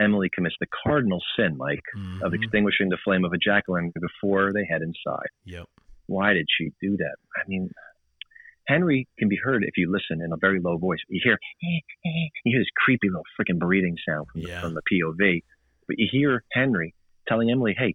Emily 0.00 0.28
commits 0.34 0.56
the 0.60 0.66
cardinal 0.84 1.22
sin, 1.38 1.56
Mike, 1.56 1.80
of 2.22 2.32
Mhm. 2.32 2.34
extinguishing 2.42 2.88
the 2.90 2.98
flame 3.04 3.24
of 3.24 3.32
a 3.32 3.38
jack 3.38 3.64
o' 3.68 3.72
lantern 3.72 3.92
before 4.00 4.52
they 4.52 4.66
head 4.68 4.82
inside. 4.82 5.28
Yep. 5.44 5.66
Why 6.06 6.34
did 6.34 6.46
she 6.50 6.72
do 6.82 6.96
that? 6.96 7.16
I 7.36 7.42
mean, 7.48 7.70
Henry 8.66 9.06
can 9.18 9.28
be 9.28 9.38
heard 9.42 9.62
if 9.64 9.76
you 9.76 9.90
listen 9.90 10.22
in 10.24 10.32
a 10.32 10.36
very 10.40 10.60
low 10.60 10.76
voice. 10.78 10.98
You 11.08 11.20
hear, 11.22 11.38
you 11.62 11.80
hear 12.44 12.60
this 12.60 12.66
creepy 12.84 13.08
little 13.08 13.22
freaking 13.38 13.58
breathing 13.58 13.96
sound 14.08 14.26
from, 14.32 14.42
Yeah. 14.42 14.56
the, 14.56 14.60
from 14.60 14.74
the 14.74 14.82
POV, 14.92 15.42
but 15.86 15.96
you 15.98 16.08
hear 16.10 16.42
Henry 16.52 16.94
telling 17.28 17.50
Emily, 17.50 17.74
"Hey, 17.78 17.94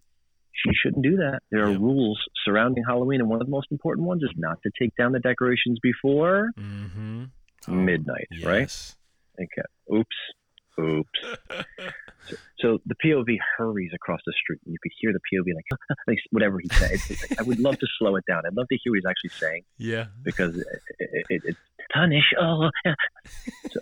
she 0.52 0.70
shouldn't 0.74 1.02
do 1.02 1.16
that. 1.16 1.40
There 1.50 1.64
are 1.64 1.72
rules 1.78 2.22
surrounding 2.44 2.84
Halloween, 2.86 3.20
and 3.20 3.28
one 3.30 3.40
of 3.40 3.46
the 3.46 3.50
most 3.50 3.68
important 3.70 4.06
ones 4.06 4.22
is 4.22 4.32
not 4.36 4.58
to 4.62 4.70
take 4.80 4.94
down 4.96 5.12
the 5.12 5.20
decorations 5.20 5.78
before 5.82 6.50
Mm-hmm. 6.58 7.24
midnight, 7.68 8.28
right? 8.44 8.94
Okay. 9.40 9.96
Oops. 9.98 10.16
Oops. 10.80 11.38
so, 12.60 12.78
the 12.86 12.94
POV 13.04 13.36
hurries 13.56 13.90
across 13.94 14.20
the 14.26 14.32
street, 14.40 14.60
and 14.64 14.72
you 14.72 14.78
could 14.82 14.92
hear 15.00 15.12
the 15.12 15.20
POV 15.32 15.54
like, 16.06 16.18
whatever 16.30 16.58
he 16.60 16.68
said. 16.68 16.90
Like, 17.30 17.40
I 17.40 17.42
would 17.42 17.58
love 17.58 17.78
to 17.78 17.86
slow 17.98 18.16
it 18.16 18.24
down. 18.26 18.42
I'd 18.46 18.56
love 18.56 18.68
to 18.68 18.78
hear 18.82 18.92
what 18.92 18.96
he's 18.96 19.06
actually 19.08 19.30
saying 19.30 19.62
Yeah. 19.78 20.06
because 20.22 20.56
it, 20.56 20.66
it, 20.98 21.26
it, 21.28 21.42
it's 21.44 21.58
punish. 21.92 22.24
Oh, 22.40 22.70
so, 23.70 23.80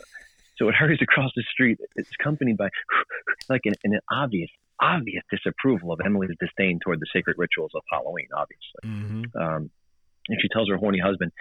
so 0.59 0.69
it 0.69 0.75
hurries 0.75 1.01
across 1.03 1.31
the 1.37 1.45
street. 1.53 1.79
It's 1.97 2.11
accompanied 2.21 2.57
by 2.57 2.69
like 3.49 3.63
an, 3.65 3.75
an 3.85 3.99
obvious, 4.11 4.51
obvious 4.81 5.23
disapproval 5.31 5.93
of 5.93 6.01
Emily's 6.05 6.31
disdain 6.41 6.79
toward 6.83 7.01
the 7.01 7.07
sacred 7.13 7.37
rituals 7.39 7.73
of 7.75 7.83
Halloween. 7.91 8.29
Obviously, 8.37 8.81
Mm-hmm. 8.85 9.39
um, 9.41 9.71
and 10.29 10.39
she 10.41 10.49
tells 10.49 10.69
her 10.69 10.77
horny 10.77 10.99
husband 11.01 11.33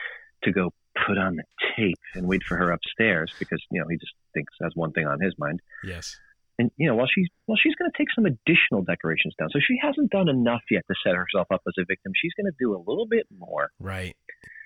to 0.43 0.51
go 0.51 0.71
put 1.05 1.17
on 1.17 1.35
the 1.35 1.43
tape 1.77 1.97
and 2.15 2.25
wait 2.27 2.41
for 2.43 2.55
her 2.57 2.71
upstairs 2.71 3.31
because 3.39 3.61
you 3.71 3.79
know 3.79 3.87
he 3.89 3.97
just 3.97 4.13
thinks 4.33 4.53
has 4.61 4.71
one 4.75 4.91
thing 4.91 5.05
on 5.05 5.19
his 5.21 5.33
mind. 5.37 5.59
Yes. 5.83 6.17
And 6.59 6.69
you 6.77 6.87
know 6.87 6.95
while 6.95 7.07
she's 7.13 7.27
well 7.47 7.57
she's 7.61 7.73
going 7.75 7.89
to 7.89 7.97
take 7.97 8.09
some 8.13 8.25
additional 8.25 8.83
decorations 8.83 9.33
down. 9.39 9.49
So 9.51 9.59
she 9.65 9.77
hasn't 9.81 10.11
done 10.11 10.27
enough 10.29 10.61
yet 10.69 10.83
to 10.87 10.95
set 11.05 11.15
herself 11.15 11.47
up 11.51 11.61
as 11.67 11.73
a 11.79 11.85
victim. 11.87 12.11
She's 12.21 12.33
going 12.35 12.45
to 12.51 12.55
do 12.59 12.75
a 12.75 12.81
little 12.85 13.07
bit 13.09 13.25
more. 13.37 13.71
Right. 13.79 14.15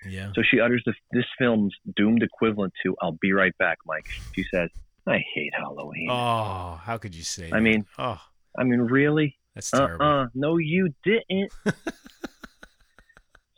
Yeah. 0.06 0.32
So 0.34 0.42
she 0.42 0.60
utters 0.60 0.82
the, 0.84 0.92
this 1.12 1.24
film's 1.38 1.72
doomed 1.96 2.22
equivalent 2.22 2.72
to 2.84 2.94
"I'll 3.00 3.16
be 3.20 3.32
right 3.32 3.56
back, 3.58 3.78
Mike." 3.86 4.06
She 4.34 4.44
says, 4.52 4.68
"I 5.06 5.24
hate 5.34 5.52
Halloween." 5.56 6.08
Oh, 6.10 6.78
how 6.82 6.98
could 6.98 7.14
you 7.14 7.22
say? 7.22 7.46
I 7.46 7.56
that? 7.56 7.60
mean, 7.62 7.86
oh, 7.98 8.20
I 8.58 8.64
mean, 8.64 8.80
really? 8.80 9.38
that's 9.54 9.72
Uh 9.72 9.86
terrible. 9.86 10.04
uh 10.06 10.26
No, 10.34 10.58
you 10.58 10.92
didn't. 11.04 11.52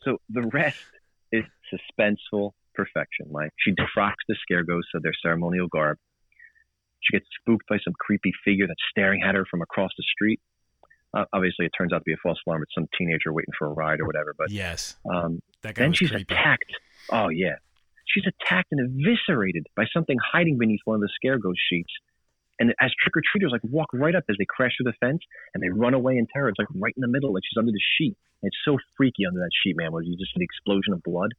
so 0.03 0.19
the 0.29 0.43
rest 0.53 0.79
is 1.33 1.45
suspenseful 1.73 2.53
perfection. 2.75 3.27
Mike. 3.31 3.51
she 3.59 3.73
defrocks 3.73 4.23
the 4.29 4.37
scare 4.43 4.63
ghosts 4.63 4.91
of 4.95 5.03
their 5.03 5.15
ceremonial 5.23 5.67
garb. 5.69 5.97
She 7.01 7.17
gets 7.17 7.27
spooked 7.41 7.67
by 7.69 7.79
some 7.85 7.95
creepy 7.99 8.33
figure 8.45 8.67
that's 8.67 8.83
staring 8.91 9.23
at 9.23 9.35
her 9.35 9.45
from 9.51 9.63
across 9.63 9.91
the 9.97 10.05
street. 10.13 10.41
Uh, 11.17 11.25
obviously, 11.33 11.67
it 11.67 11.73
turns 11.77 11.93
out 11.93 11.99
to 11.99 12.05
be 12.05 12.13
a 12.13 12.21
false 12.23 12.39
alarm. 12.47 12.63
It's 12.63 12.75
some 12.75 12.89
teenager 12.99 13.33
waiting 13.33 13.55
for 13.59 13.69
a 13.69 13.73
ride 13.73 14.01
or 14.01 14.07
whatever. 14.07 14.35
But 14.37 14.51
yes. 14.51 14.97
um, 15.11 15.41
then 15.63 15.93
she's 15.93 16.11
creepy. 16.11 16.35
attacked. 16.35 16.73
Oh 17.11 17.29
yeah, 17.29 17.57
she's 18.07 18.25
attacked 18.27 18.69
and 18.73 18.81
eviscerated 18.81 19.67
by 19.77 19.85
something 19.93 20.17
hiding 20.33 20.59
beneath 20.59 20.81
one 20.85 20.97
of 20.97 21.01
the 21.01 21.11
scarecrow 21.15 21.53
sheets. 21.71 21.93
And 22.59 22.71
as 22.81 22.91
trick 23.03 23.17
or 23.17 23.23
treaters 23.31 23.51
like 23.53 23.61
walk 23.65 23.89
right 23.93 24.15
up 24.15 24.25
as 24.31 24.37
they 24.39 24.47
crash 24.49 24.73
through 24.77 24.91
the 24.91 24.97
fence 25.07 25.21
and 25.53 25.63
they 25.63 25.69
run 25.69 25.93
away 25.93 26.17
in 26.17 26.27
terror, 26.33 26.49
it's 26.49 26.59
like 26.59 26.69
right 26.75 26.95
in 26.97 27.03
the 27.03 27.09
middle, 27.09 27.35
like 27.35 27.43
she's 27.45 27.59
under 27.59 27.73
the 27.73 27.83
sheet. 27.99 28.17
And 28.43 28.49
it's 28.49 28.57
so 28.65 28.79
freaky 28.97 29.27
under 29.27 29.41
that 29.41 29.51
sheet, 29.63 29.77
man, 29.77 29.93
where 29.93 30.03
you 30.03 30.17
just 30.17 30.33
see 30.33 30.39
the 30.41 30.45
explosion 30.45 30.95
of 30.95 31.03
blood. 31.03 31.33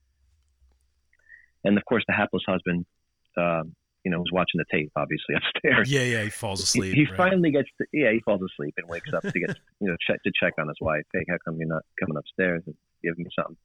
And 1.64 1.78
of 1.78 1.84
course, 1.86 2.04
the 2.08 2.14
hapless 2.14 2.44
husband, 2.48 2.86
uh, 3.36 3.64
you 4.08 4.12
know, 4.12 4.20
was 4.20 4.32
watching 4.32 4.58
the 4.60 4.66
tape, 4.72 4.92
obviously 4.96 5.36
upstairs. 5.40 5.92
Yeah, 5.92 6.04
yeah, 6.04 6.24
he 6.24 6.30
falls 6.30 6.62
asleep. 6.64 6.94
He, 6.96 7.04
right. 7.06 7.18
finally 7.18 7.52
gets, 7.52 7.68
to, 7.80 7.86
yeah, 7.92 8.12
he 8.14 8.22
falls 8.22 8.42
asleep 8.42 8.76
and 8.78 8.88
wakes 8.88 9.12
up 9.14 9.22
to 9.24 9.32
get, 9.40 9.50
you 9.82 9.88
know, 9.90 9.98
check 10.08 10.24
to 10.24 10.32
check 10.42 10.54
on 10.58 10.68
his 10.70 10.78
wife. 10.80 11.04
Hey, 11.14 11.26
how 11.30 11.36
come 11.44 11.58
you're 11.60 11.68
not 11.68 11.84
coming 12.00 12.16
upstairs 12.16 12.64
and 12.66 12.76
give 13.04 13.18
me 13.18 13.26
something? 13.38 13.58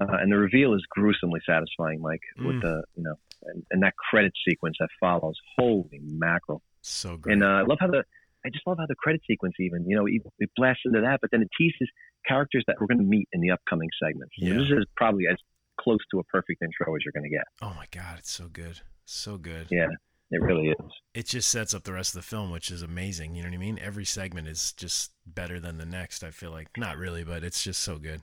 Uh, 0.00 0.16
and 0.20 0.32
the 0.32 0.36
reveal 0.36 0.74
is 0.74 0.82
gruesomely 0.90 1.40
satisfying, 1.46 2.00
Mike, 2.00 2.22
with 2.38 2.56
Mm. 2.56 2.62
the, 2.62 2.82
you 2.96 3.02
know, 3.04 3.14
and, 3.44 3.62
and 3.70 3.82
that 3.84 3.94
credit 3.96 4.32
sequence 4.48 4.76
that 4.80 4.88
follows. 5.00 5.36
Holy 5.56 6.00
mackerel! 6.02 6.62
So 6.82 7.16
great. 7.16 7.34
And 7.34 7.44
uh, 7.44 7.46
I 7.46 7.62
love 7.62 7.78
how 7.80 7.86
the, 7.88 8.02
I 8.44 8.50
just 8.50 8.66
love 8.66 8.78
how 8.78 8.86
the 8.86 8.94
credit 8.96 9.20
sequence 9.26 9.54
even, 9.60 9.84
you 9.88 9.96
know, 9.96 10.06
it, 10.06 10.22
it 10.38 10.50
blasts 10.56 10.82
into 10.84 11.00
that, 11.00 11.20
but 11.20 11.30
then 11.30 11.42
it 11.42 11.48
teases 11.58 11.88
characters 12.26 12.64
that 12.66 12.76
we're 12.80 12.86
going 12.86 12.98
to 12.98 13.04
meet 13.04 13.28
in 13.32 13.40
the 13.40 13.50
upcoming 13.50 13.88
segments. 14.02 14.32
You 14.38 14.54
know, 14.54 14.60
Yeah. 14.62 14.68
This 14.68 14.78
is 14.80 14.84
probably 14.96 15.24
as 15.30 15.36
close 15.80 15.98
to 16.12 16.18
a 16.20 16.24
perfect 16.24 16.62
intro 16.62 16.94
as 16.94 17.00
you're 17.04 17.12
going 17.12 17.28
to 17.30 17.34
get. 17.36 17.44
oh 17.62 17.72
my 17.76 17.86
god, 17.90 18.18
it's 18.18 18.30
so 18.30 18.46
good, 18.52 18.80
so 19.12 19.36
good. 19.36 19.66
Yeah, 19.70 19.86
it 20.30 20.40
really 20.42 20.68
is. 20.68 20.92
It 21.14 21.26
just 21.26 21.50
sets 21.50 21.74
up 21.74 21.84
the 21.84 21.92
rest 21.92 22.14
of 22.14 22.22
the 22.22 22.26
film, 22.26 22.50
which 22.50 22.70
is 22.70 22.82
amazing. 22.82 23.34
You 23.34 23.42
know 23.42 23.48
what 23.48 23.54
I 23.54 23.58
mean? 23.58 23.78
Every 23.80 24.04
segment 24.04 24.48
is 24.48 24.72
just 24.72 25.12
better 25.26 25.58
than 25.60 25.78
the 25.78 25.86
next. 25.86 26.22
I 26.24 26.30
feel 26.30 26.50
like 26.50 26.68
not 26.76 26.96
really, 26.96 27.24
but 27.24 27.42
it's 27.44 27.62
just 27.62 27.82
so 27.82 27.98
good. 27.98 28.22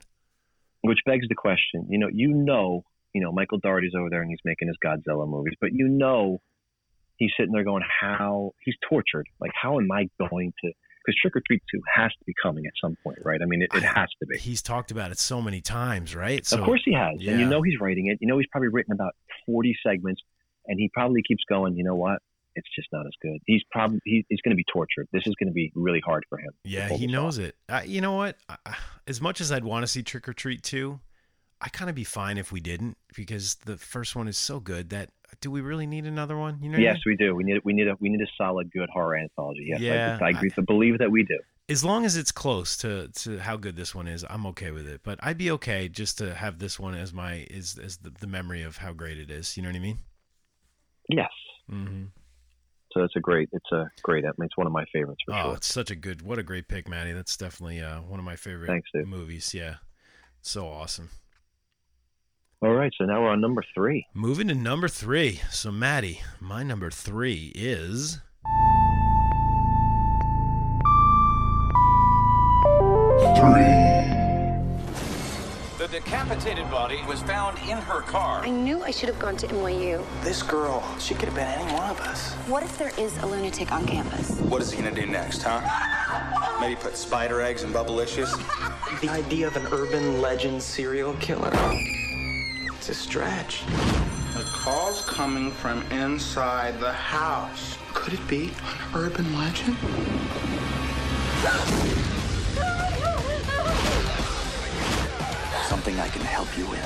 which 0.82 0.98
begs 1.04 1.26
the 1.28 1.34
question 1.34 1.86
you 1.88 1.98
know 1.98 2.08
you 2.12 2.28
know 2.28 2.84
you 3.12 3.20
know 3.20 3.32
michael 3.32 3.58
dougherty's 3.58 3.94
over 3.98 4.08
there 4.10 4.22
and 4.22 4.30
he's 4.30 4.38
making 4.44 4.68
his 4.68 4.76
godzilla 4.84 5.28
movies 5.28 5.54
but 5.60 5.70
you 5.72 5.88
know 5.88 6.38
he's 7.16 7.30
sitting 7.36 7.52
there 7.52 7.64
going 7.64 7.82
how 8.00 8.52
he's 8.64 8.76
tortured 8.88 9.26
like 9.40 9.50
how 9.60 9.78
am 9.78 9.90
i 9.90 10.08
going 10.30 10.52
to 10.62 10.70
because 11.04 11.18
trick 11.20 11.34
or 11.34 11.42
treat 11.46 11.62
2 11.74 11.80
has 11.96 12.10
to 12.12 12.24
be 12.26 12.34
coming 12.40 12.64
at 12.66 12.72
some 12.80 12.96
point 13.02 13.18
right 13.24 13.40
i 13.42 13.46
mean 13.46 13.62
it, 13.62 13.70
it 13.74 13.82
has 13.82 14.08
to 14.20 14.26
be 14.26 14.38
He's 14.38 14.62
talked 14.62 14.90
about 14.92 15.10
it 15.10 15.18
so 15.18 15.42
many 15.42 15.60
times, 15.60 16.14
right? 16.14 16.46
So 16.46 16.58
of 16.58 16.64
course 16.64 16.82
he 16.84 16.92
has 16.94 17.14
and 17.26 17.40
you 17.40 17.46
know 17.46 17.60
he's 17.62 17.80
writing 17.80 18.06
it 18.06 18.18
you 18.20 18.28
know 18.28 18.38
he's 18.38 18.46
probably 18.52 18.68
written 18.68 18.92
about 18.92 19.14
40 19.46 19.76
segments 19.84 20.22
and 20.68 20.78
he 20.78 20.88
probably 20.94 21.22
keeps 21.26 21.42
going 21.48 21.76
you 21.76 21.82
know 21.84 21.94
what 21.96 22.18
it's 22.54 22.68
just 22.74 22.88
not 22.92 23.06
as 23.06 23.12
good 23.22 23.38
he's 23.46 23.62
probably 23.70 23.98
he, 24.04 24.24
he's 24.28 24.40
going 24.42 24.50
to 24.52 24.56
be 24.56 24.64
tortured 24.72 25.06
this 25.12 25.22
is 25.26 25.34
going 25.40 25.48
to 25.48 25.52
be 25.54 25.72
really 25.74 26.00
hard 26.04 26.22
for 26.28 26.38
him 26.38 26.50
Yeah, 26.64 26.88
he 26.88 27.06
knows 27.06 27.38
it. 27.38 27.56
Uh, 27.68 27.82
you 27.84 28.00
know 28.00 28.14
what? 28.14 28.36
I- 28.48 28.56
I- 28.66 28.76
As 29.06 29.20
much 29.20 29.40
as 29.40 29.50
I'd 29.52 29.64
want 29.64 29.82
to 29.84 29.86
see 29.86 30.02
Trick 30.02 30.28
or 30.28 30.32
Treat 30.34 30.62
2, 30.62 31.00
I 31.60 31.68
kind 31.70 31.88
of 31.88 31.94
be 31.96 32.04
fine 32.04 32.36
if 32.38 32.52
we 32.52 32.60
didn't 32.60 32.96
because 33.16 33.54
the 33.64 33.76
first 33.76 34.14
one 34.14 34.28
is 34.28 34.36
so 34.38 34.60
good 34.60 34.90
that 34.90 35.10
do 35.40 35.50
we 35.50 35.60
really 35.60 35.86
need 35.86 36.04
another 36.04 36.36
one? 36.36 36.58
You 36.62 36.68
know? 36.70 36.78
what 36.78 36.82
I 36.82 36.92
Yes, 36.92 36.94
mean? 36.96 37.02
we 37.06 37.16
do. 37.16 37.34
We 37.34 37.44
need 37.44 37.60
we 37.64 37.72
need 37.72 37.88
a 37.88 37.94
we 38.00 38.08
need 38.08 38.20
a 38.20 38.26
solid, 38.36 38.70
good 38.70 38.88
horror 38.92 39.16
anthology. 39.16 39.66
Yes, 39.68 39.80
Yeah, 39.80 40.18
I, 40.20 40.26
I 40.26 40.30
agree 40.30 40.50
to 40.50 40.62
believe 40.62 40.98
that 40.98 41.10
we 41.10 41.22
do. 41.24 41.38
As 41.70 41.84
long 41.84 42.04
as 42.04 42.16
it's 42.16 42.32
close 42.32 42.76
to, 42.78 43.08
to 43.08 43.38
how 43.38 43.56
good 43.56 43.76
this 43.76 43.94
one 43.94 44.08
is, 44.08 44.24
I'm 44.28 44.46
okay 44.46 44.70
with 44.70 44.86
it. 44.88 45.00
But 45.04 45.18
I'd 45.22 45.36
be 45.38 45.50
okay 45.52 45.88
just 45.88 46.16
to 46.18 46.34
have 46.34 46.58
this 46.58 46.78
one 46.78 46.94
as 46.94 47.12
my 47.12 47.46
is 47.50 47.78
as 47.78 47.98
the, 47.98 48.10
the 48.10 48.26
memory 48.26 48.62
of 48.62 48.78
how 48.78 48.92
great 48.92 49.18
it 49.18 49.30
is. 49.30 49.56
You 49.56 49.62
know 49.62 49.68
what 49.70 49.76
I 49.76 49.80
mean? 49.80 49.98
Yes. 51.08 51.30
Mm-hmm. 51.70 52.04
So 52.92 53.02
it's 53.04 53.16
a 53.16 53.20
great, 53.20 53.48
it's 53.52 53.70
a 53.72 53.90
great. 54.02 54.24
I 54.24 54.28
mean, 54.38 54.46
it's 54.46 54.56
one 54.56 54.66
of 54.66 54.72
my 54.72 54.84
favorites 54.92 55.20
for 55.26 55.34
Oh, 55.34 55.42
sure. 55.44 55.54
it's 55.56 55.66
such 55.72 55.90
a 55.90 55.94
good, 55.96 56.22
what 56.22 56.38
a 56.38 56.42
great 56.42 56.68
pick, 56.68 56.88
Maddie. 56.88 57.12
That's 57.12 57.36
definitely 57.36 57.80
uh, 57.80 58.00
one 58.00 58.18
of 58.18 58.24
my 58.24 58.36
favorite 58.36 58.66
Thanks, 58.68 58.88
dude. 58.94 59.06
movies. 59.06 59.52
Yeah, 59.54 59.76
so 60.40 60.66
awesome. 60.66 61.10
All 62.60 62.74
right, 62.74 62.92
so 62.98 63.04
now 63.04 63.22
we're 63.22 63.28
on 63.30 63.40
number 63.40 63.62
three. 63.74 64.06
Moving 64.14 64.48
to 64.48 64.54
number 64.54 64.88
three. 64.88 65.40
So, 65.50 65.70
Maddie, 65.70 66.22
my 66.40 66.62
number 66.64 66.90
three 66.90 67.52
is 67.54 68.18
The 73.20 73.34
decapitated 76.08 76.70
body 76.70 77.02
was 77.06 77.20
found 77.20 77.58
in 77.68 77.76
her 77.76 78.00
car. 78.00 78.40
I 78.40 78.48
knew 78.48 78.82
I 78.82 78.90
should 78.90 79.10
have 79.10 79.18
gone 79.18 79.36
to 79.36 79.46
NYU. 79.48 80.02
This 80.22 80.42
girl, 80.42 80.82
she 80.98 81.12
could 81.12 81.26
have 81.26 81.34
been 81.34 81.46
any 81.46 81.70
one 81.74 81.90
of 81.90 82.00
us. 82.00 82.32
What 82.48 82.62
if 82.62 82.78
there 82.78 82.92
is 82.96 83.18
a 83.18 83.26
lunatic 83.26 83.70
on 83.72 83.86
campus? 83.86 84.30
What 84.40 84.62
is 84.62 84.72
he 84.72 84.82
gonna 84.82 84.94
do 84.94 85.04
next, 85.04 85.42
huh? 85.42 85.60
Maybe 86.62 86.76
put 86.76 86.96
spider 86.96 87.42
eggs 87.42 87.62
in 87.62 87.72
bubblicious? 87.72 88.32
The 89.02 89.10
idea 89.10 89.46
of 89.46 89.56
an 89.56 89.66
urban 89.70 90.22
legend 90.22 90.62
serial 90.62 91.12
killer. 91.20 91.52
It's 91.54 92.88
a 92.88 92.94
stretch. 92.94 93.64
The 94.34 94.48
call's 94.50 95.06
coming 95.06 95.52
from 95.52 95.82
inside 95.92 96.80
the 96.80 96.92
house. 96.92 97.76
Could 97.92 98.14
it 98.14 98.26
be 98.26 98.44
an 98.46 98.94
urban 98.94 99.38
legend? 99.38 99.76
Something 105.78 106.00
I 106.00 106.08
can 106.08 106.22
help 106.22 106.58
you 106.58 106.66
with. 106.66 106.80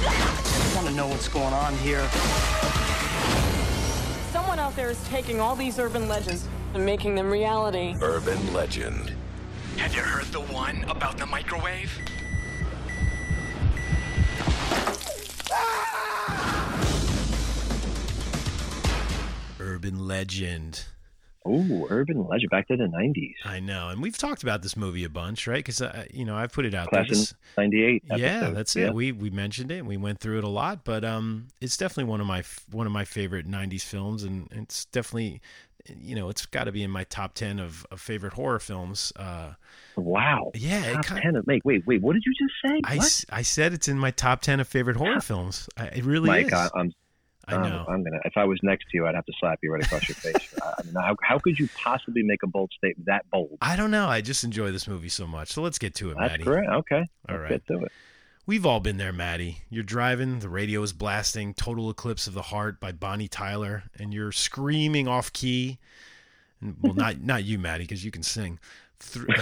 I 0.00 0.74
want 0.74 0.88
to 0.88 0.94
know 0.94 1.06
what's 1.08 1.28
going 1.28 1.52
on 1.52 1.76
here. 1.76 2.08
Someone 4.32 4.58
out 4.58 4.74
there 4.76 4.88
is 4.88 5.04
taking 5.08 5.40
all 5.40 5.54
these 5.54 5.78
urban 5.78 6.08
legends 6.08 6.48
and 6.72 6.86
making 6.86 7.16
them 7.16 7.30
reality. 7.30 7.96
Urban 8.00 8.54
legend. 8.54 9.12
Have 9.76 9.94
you 9.94 10.00
heard 10.00 10.24
the 10.32 10.40
one 10.40 10.84
about 10.84 11.18
the 11.18 11.26
microwave? 11.26 11.92
Urban 19.60 20.06
Legend. 20.06 20.84
Oh, 21.46 21.86
urban 21.90 22.26
legend 22.26 22.48
back 22.48 22.68
to 22.68 22.76
the 22.76 22.84
'90s. 22.84 23.34
I 23.44 23.60
know, 23.60 23.90
and 23.90 24.00
we've 24.00 24.16
talked 24.16 24.42
about 24.42 24.62
this 24.62 24.78
movie 24.78 25.04
a 25.04 25.10
bunch, 25.10 25.46
right? 25.46 25.58
Because 25.58 25.82
uh, 25.82 26.06
you 26.10 26.24
know 26.24 26.34
I've 26.34 26.52
put 26.52 26.64
it 26.64 26.72
out 26.74 26.88
Class 26.88 27.06
there. 27.06 27.16
This- 27.16 27.34
in 27.58 27.64
'98. 27.70 28.02
yeah, 28.16 28.48
that's 28.48 28.74
it. 28.76 28.94
We 28.94 29.12
we 29.12 29.28
mentioned 29.28 29.70
it. 29.70 29.84
We 29.84 29.98
went 29.98 30.20
through 30.20 30.38
it 30.38 30.44
a 30.44 30.48
lot, 30.48 30.84
but 30.86 31.04
um, 31.04 31.48
it's 31.60 31.76
definitely 31.76 32.10
one 32.10 32.22
of 32.22 32.26
my 32.26 32.44
one 32.70 32.86
of 32.86 32.94
my 32.94 33.04
favorite 33.04 33.46
'90s 33.46 33.82
films, 33.82 34.24
and 34.24 34.48
it's 34.52 34.86
definitely, 34.86 35.42
you 36.00 36.14
know, 36.16 36.28
it's 36.30 36.46
got 36.46 36.64
to 36.64 36.72
be 36.72 36.82
in 36.82 36.90
my 36.90 37.04
top 37.04 37.34
ten 37.34 37.58
of, 37.58 37.86
of 37.90 38.00
favorite 38.00 38.32
horror 38.34 38.58
films. 38.58 39.12
Uh, 39.16 39.52
Wow. 39.96 40.50
Yeah, 40.54 40.94
Top 40.94 41.04
kind- 41.04 41.22
ten 41.22 41.36
of, 41.36 41.46
wait, 41.46 41.64
wait, 41.64 41.86
wait. 41.86 42.02
What 42.02 42.14
did 42.14 42.24
you 42.26 42.32
just 42.32 42.54
say? 42.66 42.80
I, 42.84 42.96
What? 42.96 43.24
I 43.30 43.42
said 43.42 43.72
it's 43.72 43.86
in 43.86 43.96
my 43.98 44.10
top 44.10 44.40
ten 44.40 44.58
of 44.58 44.66
favorite 44.66 44.96
horror 44.96 45.20
films. 45.20 45.68
I, 45.76 45.86
it 45.86 46.04
really 46.04 46.26
Mike, 46.28 46.46
is. 46.48 46.52
I, 46.52 46.68
I'm. 46.74 46.92
I 47.46 47.52
I'm- 47.56 47.62
know. 47.70 47.84
I'm 47.88 48.02
gonna. 48.02 48.18
If 48.24 48.36
I 48.36 48.44
was 48.44 48.58
next 48.64 48.84
to 48.90 48.96
you, 48.96 49.06
I'd 49.06 49.14
have 49.14 49.26
to 49.26 49.32
slap 49.38 49.60
you 49.62 49.70
right 49.72 49.84
across 49.84 50.08
your 50.08 50.16
face. 50.16 50.54
I 50.62 50.82
mean, 50.82 50.94
how, 50.94 51.14
how 51.22 51.38
could 51.38 51.58
you 51.58 51.68
possibly 51.76 52.22
make 52.24 52.42
a 52.42 52.46
bold 52.48 52.72
statement 52.76 53.06
that 53.06 53.30
bold? 53.30 53.58
I 53.60 53.76
don't 53.76 53.90
know. 53.92 54.08
I 54.08 54.20
just 54.20 54.42
enjoy 54.44 54.72
this 54.72 54.88
movie 54.88 55.10
so 55.10 55.26
much. 55.28 55.52
So 55.52 55.62
let's 55.62 55.78
get 55.78 55.94
to 55.96 56.10
it, 56.10 56.16
That's 56.18 56.32
Maddie. 56.32 56.42
great. 56.44 56.68
Okay. 56.68 57.04
All 57.28 57.36
Let's 57.36 57.40
right. 57.42 57.48
Get 57.50 57.66
to 57.68 57.84
it. 57.84 57.92
We've 58.46 58.66
all 58.66 58.80
been 58.80 58.98
there, 58.98 59.12
Maddie. 59.12 59.62
You're 59.70 59.84
driving, 59.84 60.40
the 60.40 60.50
radio 60.50 60.82
is 60.82 60.92
blasting 60.92 61.54
Total 61.54 61.88
Eclipse 61.88 62.26
of 62.26 62.34
the 62.34 62.42
Heart 62.42 62.78
by 62.78 62.92
Bonnie 62.92 63.28
Tyler, 63.28 63.84
and 63.98 64.12
you're 64.12 64.32
screaming 64.32 65.08
off 65.08 65.32
key. 65.32 65.78
Well, 66.82 66.94
not 66.94 67.20
not 67.20 67.44
you, 67.44 67.58
Maddie, 67.58 67.84
because 67.84 68.04
you 68.04 68.10
can 68.10 68.22
sing. 68.22 68.58
Through, 68.98 69.28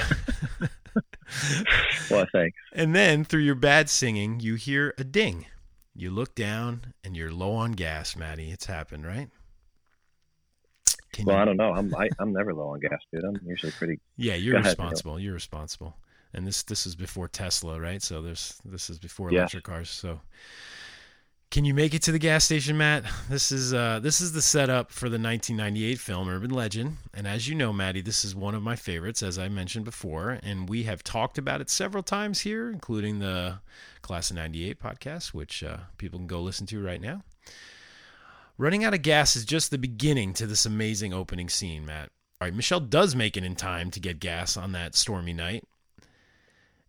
Well, 2.10 2.26
thanks. 2.32 2.56
and 2.74 2.94
then 2.94 3.24
through 3.24 3.40
your 3.42 3.54
bad 3.54 3.88
singing, 3.88 4.40
you 4.40 4.54
hear 4.54 4.92
a 4.98 5.04
ding. 5.04 5.46
You 5.94 6.10
look 6.10 6.34
down 6.34 6.94
and 7.04 7.16
you're 7.16 7.30
low 7.32 7.52
on 7.54 7.72
gas, 7.72 8.16
Maddie. 8.16 8.50
It's 8.50 8.66
happened, 8.66 9.06
right? 9.06 9.28
Can 11.12 11.26
Well, 11.26 11.36
you- 11.36 11.42
I 11.42 11.44
don't 11.44 11.56
know. 11.56 11.72
I'm 11.74 11.94
I, 11.94 12.08
I'm 12.18 12.32
never 12.32 12.54
low 12.54 12.68
on 12.68 12.80
gas, 12.80 12.98
dude. 13.12 13.24
I'm 13.24 13.38
usually 13.46 13.72
pretty. 13.72 13.98
Yeah, 14.16 14.34
you're 14.34 14.60
responsible. 14.60 15.18
You're 15.18 15.34
responsible. 15.34 15.96
And 16.34 16.46
this 16.46 16.62
this 16.62 16.86
is 16.86 16.94
before 16.94 17.28
Tesla, 17.28 17.80
right? 17.80 18.02
So 18.02 18.22
there's 18.22 18.60
this 18.64 18.88
is 18.90 18.98
before 18.98 19.30
Yes. 19.30 19.38
electric 19.40 19.64
cars. 19.64 19.90
So 19.90 20.20
can 21.50 21.66
you 21.66 21.74
make 21.74 21.92
it 21.92 22.00
to 22.04 22.12
the 22.12 22.18
gas 22.18 22.44
station, 22.44 22.78
Matt? 22.78 23.04
This 23.28 23.52
is 23.52 23.74
uh 23.74 24.00
this 24.00 24.22
is 24.22 24.32
the 24.32 24.40
setup 24.40 24.90
for 24.90 25.10
the 25.10 25.18
1998 25.18 25.98
film 25.98 26.28
Urban 26.30 26.50
Legend. 26.50 26.96
And 27.12 27.26
as 27.26 27.46
you 27.46 27.54
know, 27.54 27.72
Maddie, 27.74 28.00
this 28.00 28.24
is 28.24 28.34
one 28.34 28.54
of 28.54 28.62
my 28.62 28.76
favorites, 28.76 29.22
as 29.22 29.38
I 29.38 29.48
mentioned 29.48 29.84
before, 29.84 30.38
and 30.42 30.66
we 30.68 30.84
have 30.84 31.04
talked 31.04 31.36
about 31.36 31.60
it 31.60 31.68
several 31.68 32.02
times 32.02 32.40
here, 32.40 32.70
including 32.70 33.18
the 33.18 33.58
Class 34.00 34.30
of 34.30 34.36
'98 34.36 34.80
podcast, 34.80 35.34
which 35.34 35.62
uh, 35.62 35.76
people 35.98 36.18
can 36.18 36.26
go 36.26 36.40
listen 36.40 36.66
to 36.68 36.82
right 36.82 37.00
now. 37.00 37.22
Running 38.58 38.84
out 38.84 38.94
of 38.94 39.02
gas 39.02 39.36
is 39.36 39.44
just 39.44 39.70
the 39.70 39.78
beginning 39.78 40.32
to 40.34 40.46
this 40.46 40.64
amazing 40.64 41.12
opening 41.12 41.48
scene, 41.48 41.84
Matt. 41.84 42.10
All 42.40 42.46
right, 42.46 42.54
Michelle 42.54 42.80
does 42.80 43.14
make 43.14 43.36
it 43.36 43.44
in 43.44 43.56
time 43.56 43.90
to 43.90 44.00
get 44.00 44.20
gas 44.20 44.56
on 44.56 44.72
that 44.72 44.94
stormy 44.94 45.32
night. 45.32 45.64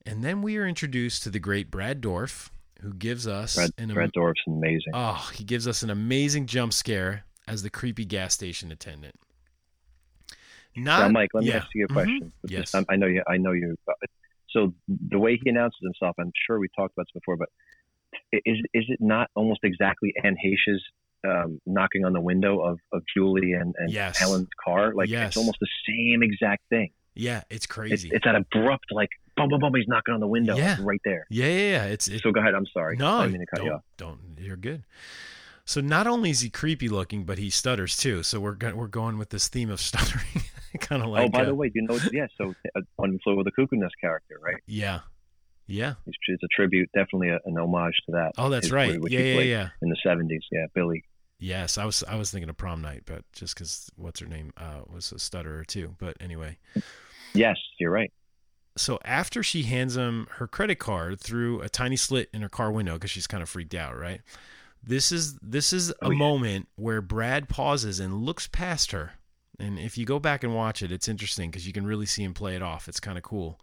And 0.05 0.23
then 0.23 0.41
we 0.41 0.57
are 0.57 0.67
introduced 0.67 1.23
to 1.23 1.29
the 1.29 1.39
great 1.39 1.71
Brad 1.71 2.01
Dourif, 2.01 2.49
who 2.81 2.93
gives 2.93 3.25
us 3.27 3.55
Brad, 3.55 3.71
an 3.77 3.93
Brad 3.93 4.11
Dourif's 4.13 4.41
amazing. 4.47 4.91
Oh, 4.93 5.29
he 5.33 5.43
gives 5.43 5.67
us 5.67 5.81
an 5.83 5.89
amazing 5.89 6.45
jump 6.47 6.73
scare 6.73 7.23
as 7.47 7.63
the 7.63 7.69
creepy 7.69 8.05
gas 8.05 8.33
station 8.33 8.71
attendant. 8.71 9.15
Not 10.75 10.99
now, 11.03 11.09
Mike, 11.09 11.29
let 11.33 11.43
me 11.43 11.49
yeah. 11.51 11.57
ask 11.57 11.67
you 11.75 11.85
a 11.85 11.87
Mhm. 11.87 11.93
question. 11.93 12.33
Yes. 12.47 12.73
I, 12.75 12.83
I 12.89 12.95
know 12.95 13.05
you. 13.07 13.23
I 13.27 13.37
know 13.37 13.51
you. 13.51 13.77
So 14.49 14.73
the 14.89 15.19
way 15.19 15.39
he 15.41 15.49
announces 15.49 15.79
himself, 15.81 16.15
I'm 16.19 16.31
sure 16.47 16.59
we 16.59 16.67
talked 16.75 16.93
about 16.97 17.05
this 17.07 17.21
before, 17.21 17.37
but 17.37 17.49
is 18.31 18.57
is 18.73 18.85
it 18.89 18.99
not 18.99 19.29
almost 19.35 19.59
exactly 19.63 20.13
Anne 20.23 20.35
Heche's 20.39 20.81
um, 21.25 21.61
knocking 21.65 22.03
on 22.05 22.11
the 22.13 22.19
window 22.21 22.59
of, 22.59 22.79
of 22.91 23.03
Julie 23.15 23.53
and, 23.53 23.73
and 23.77 23.89
Yes. 23.91 24.17
Helen's 24.17 24.49
car? 24.63 24.93
Like 24.93 25.09
Yes. 25.09 25.29
it's 25.29 25.37
almost 25.37 25.59
the 25.61 25.67
same 25.87 26.21
exact 26.23 26.67
thing. 26.69 26.91
Yeah, 27.15 27.43
it's 27.49 27.57
It's, 27.57 27.65
crazy. 27.67 28.09
it's 28.11 28.25
that 28.25 28.35
abrupt, 28.35 28.85
like 28.91 29.09
boom, 29.37 29.49
boom, 29.49 29.59
boom. 29.59 29.73
He's 29.75 29.87
knocking 29.87 30.13
on 30.13 30.19
the 30.19 30.27
window, 30.27 30.55
Yeah. 30.55 30.77
right 30.81 31.01
there. 31.05 31.25
yeah, 31.29 31.47
yeah, 31.47 31.69
yeah. 31.71 31.83
It's 31.85 32.07
it, 32.07 32.21
So 32.21 32.31
go 32.31 32.39
ahead. 32.39 32.53
I'm 32.55 32.65
sorry. 32.73 32.97
No, 32.97 33.17
I 33.19 33.27
mean 33.27 33.39
to 33.39 33.45
cut 33.45 33.57
don't, 33.57 33.65
you 33.65 33.71
off. 33.73 33.83
don't. 33.97 34.19
You're 34.39 34.55
good. 34.57 34.83
So 35.65 35.79
not 35.79 36.07
only 36.07 36.29
is 36.29 36.41
he 36.41 36.49
creepy 36.49 36.89
looking, 36.89 37.23
but 37.23 37.37
he 37.37 37.49
stutters 37.49 37.95
too. 37.95 38.21
So 38.23 38.39
we're 38.39 38.55
go- 38.55 38.75
we're 38.75 38.87
going 38.87 39.17
with 39.17 39.29
this 39.29 39.47
theme 39.47 39.69
of 39.69 39.79
stuttering, 39.89 40.43
kind 40.79 41.01
of 41.01 41.09
like. 41.09 41.23
oh, 41.25 41.29
by 41.29 41.43
uh, 41.43 41.45
the 41.45 41.55
way, 41.55 41.69
do 41.69 41.79
you 41.79 41.87
know? 41.87 41.99
Yeah. 42.11 42.27
So 42.37 42.53
uh, 42.75 42.81
on 42.97 43.17
Flew 43.23 43.37
with 43.37 43.45
the 43.45 43.51
Cuckoo 43.51 43.77
Nest 43.77 43.93
character, 44.01 44.35
right? 44.41 44.61
Yeah, 44.67 44.99
yeah. 45.67 45.93
It's, 46.05 46.17
it's 46.27 46.43
a 46.43 46.47
tribute, 46.53 46.89
definitely 46.93 47.29
a, 47.29 47.39
an 47.45 47.57
homage 47.57 47.95
to 48.07 48.11
that. 48.13 48.33
Oh, 48.37 48.49
that's 48.49 48.71
right. 48.71 48.99
which 48.99 49.13
Yeah, 49.13 49.19
yeah, 49.21 49.39
yeah. 49.41 49.69
In 49.81 49.89
the 49.89 49.97
'70s, 50.05 50.41
yeah, 50.51 50.65
Billy. 50.75 51.03
Yes, 51.39 51.77
I 51.77 51.85
was 51.85 52.03
I 52.07 52.15
was 52.15 52.29
thinking 52.31 52.49
of 52.49 52.57
prom 52.57 52.81
night, 52.81 53.03
but 53.05 53.23
just 53.33 53.55
because 53.55 53.89
what's 53.95 54.19
her 54.19 54.27
name 54.27 54.51
uh, 54.57 54.81
was 54.93 55.11
a 55.13 55.19
stutterer 55.19 55.63
too. 55.65 55.95
But 55.97 56.17
anyway, 56.21 56.57
Yes, 57.33 57.57
you're 57.79 57.91
right. 57.91 58.11
So 58.75 58.99
after 59.05 59.43
she 59.43 59.63
hands 59.63 59.95
him 59.95 60.27
her 60.37 60.47
credit 60.47 60.79
card 60.79 61.19
through 61.19 61.61
a 61.61 61.69
tiny 61.69 61.95
slit 61.95 62.29
in 62.33 62.41
her 62.41 62.49
car 62.49 62.71
window 62.71 62.93
because 62.93 63.11
she's 63.11 63.27
kind 63.27 63.43
of 63.43 63.49
freaked 63.49 63.75
out, 63.75 63.97
right? 63.97 64.21
This 64.81 65.11
is 65.11 65.35
this 65.41 65.71
is 65.71 65.91
a 65.91 65.95
Oh, 66.03 66.09
yeah. 66.11 66.17
moment 66.17 66.67
where 66.75 67.01
Brad 67.01 67.47
pauses 67.49 67.99
and 67.99 68.23
looks 68.23 68.47
past 68.47 68.91
her. 68.91 69.13
And 69.59 69.77
if 69.79 69.97
you 69.97 70.05
go 70.05 70.19
back 70.19 70.43
and 70.43 70.55
watch 70.55 70.81
it, 70.81 70.91
it's 70.91 71.07
interesting 71.07 71.49
because 71.51 71.67
you 71.67 71.73
can 71.73 71.85
really 71.85 72.07
see 72.07 72.23
him 72.23 72.33
play 72.33 72.55
it 72.55 72.61
off. 72.61 72.87
It's 72.89 72.99
kind 72.99 73.17
of 73.17 73.23
cool. 73.23 73.61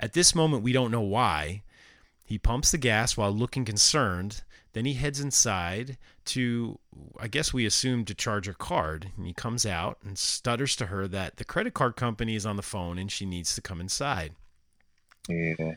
At 0.00 0.14
this 0.14 0.34
moment, 0.34 0.62
we 0.62 0.72
don't 0.72 0.90
know 0.90 1.02
why. 1.02 1.62
He 2.24 2.38
pumps 2.38 2.70
the 2.72 2.78
gas 2.78 3.16
while 3.16 3.30
looking 3.30 3.64
concerned. 3.64 4.42
Then 4.72 4.84
he 4.86 4.94
heads 4.94 5.20
inside 5.20 5.96
to, 6.26 6.78
I 7.20 7.28
guess 7.28 7.52
we 7.52 7.64
assume, 7.64 8.04
to 8.06 8.14
charge 8.14 8.46
her 8.46 8.52
card. 8.52 9.12
And 9.16 9.26
he 9.26 9.32
comes 9.32 9.64
out 9.64 9.98
and 10.04 10.18
stutters 10.18 10.74
to 10.76 10.86
her 10.86 11.06
that 11.08 11.36
the 11.36 11.44
credit 11.44 11.74
card 11.74 11.96
company 11.96 12.34
is 12.34 12.44
on 12.44 12.56
the 12.56 12.62
phone 12.62 12.98
and 12.98 13.10
she 13.12 13.24
needs 13.24 13.54
to 13.54 13.60
come 13.62 13.80
inside. 13.80 14.32
Yeah. 15.28 15.74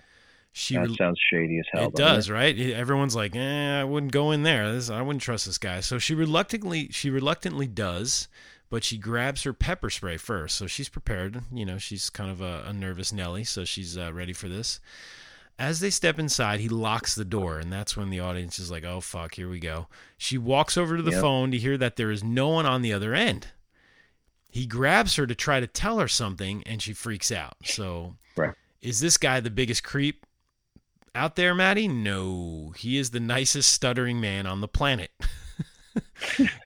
She 0.52 0.76
that 0.76 0.90
sounds 0.98 1.20
shady 1.32 1.60
as 1.60 1.66
hell. 1.72 1.88
it 1.90 1.96
does, 1.96 2.30
right? 2.30 2.58
Everyone's 2.60 3.16
like, 3.16 3.36
"Eh, 3.36 3.80
I 3.80 3.84
wouldn't 3.84 4.12
go 4.12 4.32
in 4.32 4.44
there. 4.44 4.74
This, 4.74 4.90
I 4.90 5.02
wouldn't 5.02 5.22
trust 5.22 5.46
this 5.46 5.58
guy." 5.60 5.80
So 5.82 6.00
she 6.00 6.16
reluctantly, 6.16 6.90
she 6.92 7.10
reluctantly 7.12 7.68
does, 7.68 8.28
but 8.70 8.84
she 8.84 8.98
grabs 8.98 9.44
her 9.44 9.54
pepper 9.54 9.90
spray 9.92 10.18
first. 10.18 10.56
So 10.58 10.66
she's 10.66 10.90
prepared. 10.90 11.44
You 11.54 11.66
know, 11.66 11.78
she's 11.78 12.10
kind 12.10 12.32
of 12.32 12.42
a, 12.42 12.64
a 12.66 12.74
nervous 12.74 13.14
Nelly, 13.14 13.44
so 13.44 13.64
she's 13.64 13.96
uh, 13.98 14.12
ready 14.12 14.34
for 14.34 14.50
this. 14.50 14.80
As 15.60 15.82
they 15.82 15.90
step 15.92 16.18
inside, 16.18 16.62
he 16.62 16.70
locks 16.70 17.14
the 17.16 17.26
door, 17.26 17.60
and 17.60 17.72
that's 17.72 17.96
when 17.96 18.10
the 18.10 18.20
audience 18.22 18.58
is 18.60 18.72
like, 18.72 18.84
"Oh 18.84 19.02
fuck, 19.02 19.36
here 19.36 19.50
we 19.50 19.60
go." 19.60 19.88
She 20.18 20.38
walks 20.40 20.78
over 20.78 20.98
to 20.98 21.04
the 21.04 21.12
Yep. 21.12 21.22
phone 21.22 21.52
to 21.52 21.58
hear 21.60 21.78
that 21.78 21.96
there 21.96 22.10
is 22.12 22.24
no 22.24 22.48
one 22.50 22.66
on 22.66 22.82
the 22.82 22.92
other 22.92 23.14
end. 23.14 23.50
He 24.50 24.66
grabs 24.66 25.16
her 25.18 25.28
to 25.28 25.36
try 25.36 25.60
to 25.60 25.68
tell 25.68 26.00
her 26.00 26.08
something, 26.08 26.64
and 26.66 26.82
she 26.82 26.94
freaks 26.94 27.32
out. 27.32 27.56
So. 27.66 28.16
Is 28.82 29.00
this 29.00 29.18
guy 29.18 29.40
the 29.40 29.50
biggest 29.50 29.84
creep 29.84 30.26
out 31.16 31.36
there, 31.36 31.54
Maddie? 31.56 31.88
No, 31.88 32.74
he 32.78 32.98
is 32.98 33.12
the 33.12 33.20
nicest 33.20 33.72
stuttering 33.74 34.22
man 34.22 34.46
on 34.46 34.62
the 34.62 34.68
planet. 34.68 35.12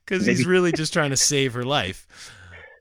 Because 0.06 0.26
he's 0.26 0.46
really 0.46 0.72
just 0.72 0.94
trying 0.94 1.12
to 1.12 1.18
save 1.18 1.54
her 1.54 1.64
life. 1.64 2.06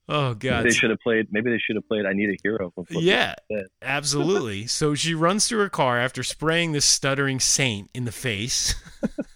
Oh 0.09 0.35
God! 0.35 0.59
Maybe 0.59 0.71
They 0.71 0.75
should 0.75 0.91
have 0.91 0.99
played. 1.01 1.29
Maybe 1.31 1.51
they 1.51 1.59
should 1.59 1.77
have 1.77 1.87
played 1.87 2.05
"I 2.05 2.13
Need 2.13 2.31
a 2.31 2.37
Hero." 2.43 2.73
Yeah, 2.91 3.35
absolutely. 3.81 4.67
So 4.67 4.95
she 4.95 5.15
runs 5.15 5.49
to 5.49 5.59
her 5.59 5.69
car 5.69 5.99
after 5.99 6.23
spraying 6.23 6.73
this 6.73 6.85
stuttering 6.85 7.41
saint 7.41 7.89
in 7.95 8.05
the 8.05 8.13
face. 8.13 8.75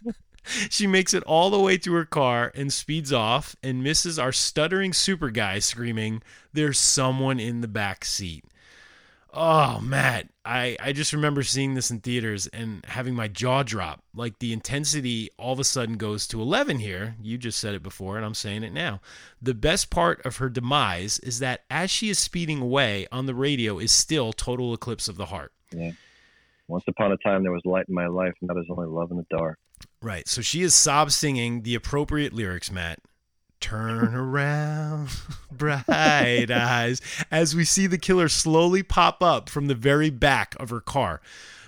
she 0.42 0.86
makes 0.86 1.14
it 1.14 1.22
all 1.22 1.50
the 1.50 1.60
way 1.60 1.78
to 1.78 1.92
her 1.94 2.04
car 2.04 2.52
and 2.54 2.72
speeds 2.72 3.12
off 3.12 3.54
and 3.62 3.82
misses 3.82 4.18
our 4.18 4.32
stuttering 4.32 4.92
super 4.92 5.30
guy 5.30 5.60
screaming, 5.60 6.22
There's 6.52 6.78
someone 6.78 7.38
in 7.38 7.60
the 7.60 7.68
back 7.68 8.04
seat. 8.04 8.44
Oh, 9.38 9.80
Matt, 9.80 10.30
I, 10.46 10.78
I 10.80 10.92
just 10.92 11.12
remember 11.12 11.42
seeing 11.42 11.74
this 11.74 11.90
in 11.90 12.00
theaters 12.00 12.46
and 12.46 12.82
having 12.86 13.14
my 13.14 13.28
jaw 13.28 13.62
drop. 13.62 14.02
Like 14.14 14.38
the 14.38 14.54
intensity 14.54 15.28
all 15.38 15.52
of 15.52 15.60
a 15.60 15.64
sudden 15.64 15.98
goes 15.98 16.26
to 16.28 16.40
11 16.40 16.78
here. 16.78 17.16
You 17.20 17.36
just 17.36 17.60
said 17.60 17.74
it 17.74 17.82
before, 17.82 18.16
and 18.16 18.24
I'm 18.24 18.32
saying 18.32 18.62
it 18.62 18.72
now. 18.72 19.02
The 19.42 19.52
best 19.52 19.90
part 19.90 20.24
of 20.24 20.38
her 20.38 20.48
demise 20.48 21.18
is 21.18 21.40
that 21.40 21.64
as 21.70 21.90
she 21.90 22.08
is 22.08 22.18
speeding 22.18 22.62
away 22.62 23.06
on 23.12 23.26
the 23.26 23.34
radio 23.34 23.78
is 23.78 23.92
still 23.92 24.32
Total 24.32 24.72
Eclipse 24.72 25.06
of 25.06 25.18
the 25.18 25.26
Heart. 25.26 25.52
Yeah. 25.70 25.92
Once 26.68 26.84
upon 26.88 27.12
a 27.12 27.18
time, 27.18 27.42
there 27.42 27.52
was 27.52 27.62
light 27.66 27.84
in 27.88 27.94
my 27.94 28.06
life, 28.06 28.32
and 28.40 28.48
that 28.48 28.56
is 28.56 28.66
only 28.70 28.88
love 28.88 29.10
in 29.10 29.18
the 29.18 29.26
dark. 29.28 29.58
Right. 30.00 30.26
So 30.26 30.40
she 30.40 30.62
is 30.62 30.74
sob 30.74 31.12
singing 31.12 31.60
the 31.60 31.74
appropriate 31.74 32.32
lyrics, 32.32 32.72
Matt. 32.72 33.00
Turn 33.60 34.14
around, 34.14 35.08
bright 35.50 36.50
eyes, 36.50 37.00
as 37.30 37.54
we 37.54 37.64
see 37.64 37.86
the 37.86 37.98
killer 37.98 38.28
slowly 38.28 38.82
pop 38.82 39.22
up 39.22 39.48
from 39.48 39.66
the 39.66 39.74
very 39.74 40.10
back 40.10 40.54
of 40.60 40.70
her 40.70 40.80
car. 40.80 41.20